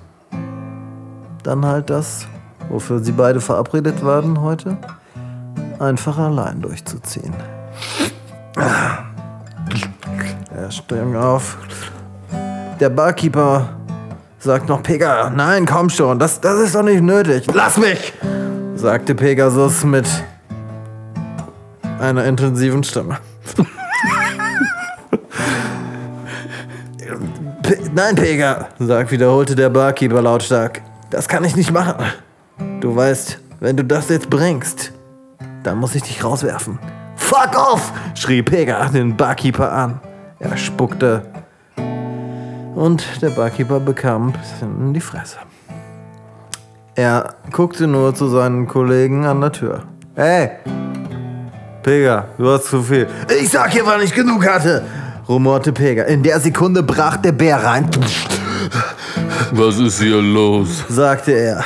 dann 1.43 1.65
halt 1.65 1.89
das, 1.89 2.25
wofür 2.69 2.99
sie 2.99 3.11
beide 3.11 3.41
verabredet 3.41 4.03
waren 4.03 4.41
heute, 4.41 4.77
einfach 5.79 6.17
allein 6.17 6.61
durchzuziehen. 6.61 7.33
Er 10.55 10.71
sprang 10.71 11.15
auf. 11.15 11.57
Der 12.79 12.89
Barkeeper 12.89 13.69
sagt 14.39 14.67
noch, 14.69 14.83
Pega, 14.83 15.29
nein, 15.29 15.65
komm 15.65 15.89
schon, 15.89 16.19
das, 16.19 16.39
das 16.41 16.59
ist 16.59 16.75
doch 16.75 16.83
nicht 16.83 17.01
nötig. 17.01 17.47
Lass 17.53 17.77
mich! 17.77 18.13
sagte 18.75 19.15
Pegasus 19.15 19.85
mit 19.85 20.05
einer 21.99 22.25
intensiven 22.25 22.83
Stimme. 22.83 23.17
Pe 27.63 27.77
Nein, 27.95 28.15
Pega, 28.15 28.67
sagt, 28.77 29.11
wiederholte 29.11 29.55
der 29.55 29.69
Barkeeper 29.69 30.21
lautstark. 30.21 30.81
Das 31.09 31.27
kann 31.29 31.45
ich 31.45 31.55
nicht 31.55 31.71
machen. 31.71 31.95
Du 32.81 32.93
weißt, 32.93 33.39
wenn 33.61 33.77
du 33.77 33.85
das 33.85 34.09
jetzt 34.09 34.29
bringst, 34.29 34.91
dann 35.63 35.77
muss 35.77 35.95
ich 35.95 36.03
dich 36.03 36.23
rauswerfen. 36.23 36.77
Fuck 37.15 37.55
off! 37.55 37.93
schrie 38.15 38.43
Pega 38.43 38.89
den 38.89 39.15
Barkeeper 39.15 39.71
an. 39.71 40.01
Er 40.39 40.57
spuckte 40.57 41.21
und 42.75 43.21
der 43.21 43.29
Barkeeper 43.29 43.79
bekam 43.79 44.27
ein 44.27 44.33
bisschen 44.33 44.87
in 44.87 44.93
die 44.93 44.99
Fresse. 44.99 45.37
Er 46.95 47.35
guckte 47.51 47.87
nur 47.87 48.13
zu 48.13 48.27
seinen 48.27 48.67
Kollegen 48.67 49.25
an 49.25 49.39
der 49.39 49.53
Tür. 49.53 49.83
Hey, 50.15 50.51
Pega, 51.81 52.25
du 52.37 52.49
hast 52.49 52.65
zu 52.65 52.83
viel. 52.83 53.07
Ich 53.41 53.49
sag 53.49 53.71
hier, 53.71 53.85
wann 53.85 54.01
ich 54.01 54.13
genug 54.13 54.45
hatte, 54.45 54.83
rumorte 55.33 55.71
Pega. 55.73 56.03
In 56.03 56.21
der 56.23 56.39
Sekunde 56.39 56.83
brach 56.83 57.17
der 57.17 57.31
Bär 57.31 57.57
rein, 57.63 57.89
Was 59.51 59.77
ist 59.79 59.99
hier 59.99 60.21
los? 60.21 60.83
sagte 60.89 61.31
er. 61.31 61.63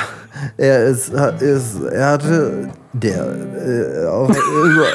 er 0.56 0.84
ist, 0.86 1.12
hat- 1.16 1.42
ist 1.42 1.80
er 1.90 2.06
hatte 2.10 2.68
der 2.94 3.26
äh, 3.26 4.06
auf, 4.06 4.30
über, 4.30 4.86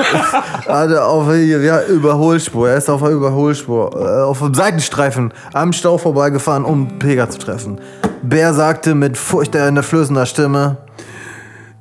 hatte 0.68 1.04
auf 1.06 1.34
ja, 1.36 1.84
Überholspur. 1.84 2.70
Er 2.70 2.78
ist 2.78 2.90
auf 2.90 3.02
der 3.02 3.12
Überholspur 3.12 3.92
äh, 3.96 4.22
auf 4.24 4.40
dem 4.40 4.54
Seitenstreifen 4.54 5.32
am 5.54 5.72
Stau 5.74 5.98
vorbeigefahren, 5.98 6.66
um 6.66 6.98
Pega 7.00 7.30
zu 7.30 7.38
treffen. 7.40 7.80
Bär 8.24 8.54
sagte 8.54 8.96
mit 8.96 9.18
furchterflößender 9.18 10.26
Stimme: 10.26 10.78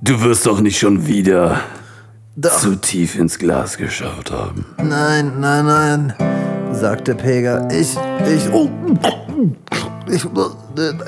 Du 0.03 0.21
wirst 0.23 0.47
doch 0.47 0.61
nicht 0.61 0.79
schon 0.79 1.07
wieder 1.07 1.61
Doch. 2.37 2.59
zu 2.59 2.77
tief 2.77 3.17
ins 3.19 3.39
Glas 3.39 3.77
geschaut 3.79 4.31
haben. 4.31 4.67
Nein, 4.79 5.33
nein, 5.41 5.65
nein, 5.67 6.15
sagte 6.75 7.15
Pega. 7.15 7.69
Ich, 7.71 7.97
ich, 8.35 8.53
oh, 8.53 8.69
ich, 10.09 10.27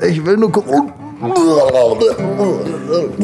ich 0.07 0.25
will 0.25 0.37
nur 0.37 0.51
gucken. 0.51 0.91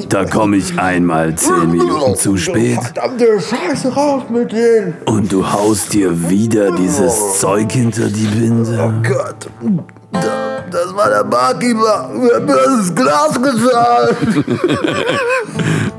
Da 0.09 0.25
komme 0.25 0.55
ich 0.57 0.79
einmal 0.79 1.35
zehn 1.35 1.71
Minuten 1.71 2.15
zu 2.15 2.37
spät 2.37 2.79
Verdammte 2.81 3.25
Scheiße 3.39 3.93
raus 3.93 4.23
mit 4.29 4.51
denen. 4.53 4.93
und 5.05 5.31
du 5.31 5.45
haust 5.45 5.91
dir 5.93 6.29
wieder 6.29 6.71
dieses 6.71 7.37
Zeug 7.39 7.69
hinter 7.71 8.07
die 8.07 8.27
Binde. 8.27 8.93
Gott, 9.07 9.47
da- 10.13 10.63
das 10.71 10.95
war 10.95 11.09
der 11.09 11.25
Barkeeper. 11.25 12.09
Wir 12.15 12.35
haben 12.35 12.47
das 12.47 12.95
Glas 12.95 13.33
gezahlt. 13.41 14.17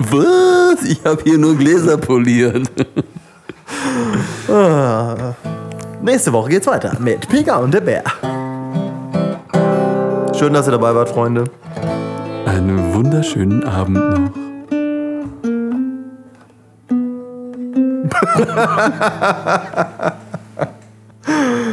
Was? 0.10 0.82
Ich 0.88 1.04
habe 1.04 1.20
hier 1.24 1.36
nur 1.36 1.54
Gläser 1.56 1.98
poliert. 1.98 2.70
Nächste 6.02 6.32
Woche 6.32 6.50
geht's 6.50 6.66
weiter 6.66 6.96
mit 6.98 7.28
Pega 7.28 7.56
und 7.56 7.72
der 7.72 7.80
Bär. 7.80 8.02
Schön, 10.36 10.52
dass 10.52 10.66
ihr 10.66 10.72
dabei 10.72 10.92
wart, 10.96 11.10
Freunde. 11.10 11.44
Einen 12.44 12.92
wunderschönen 12.92 13.62
Abend 13.62 13.94
noch. 13.96 14.32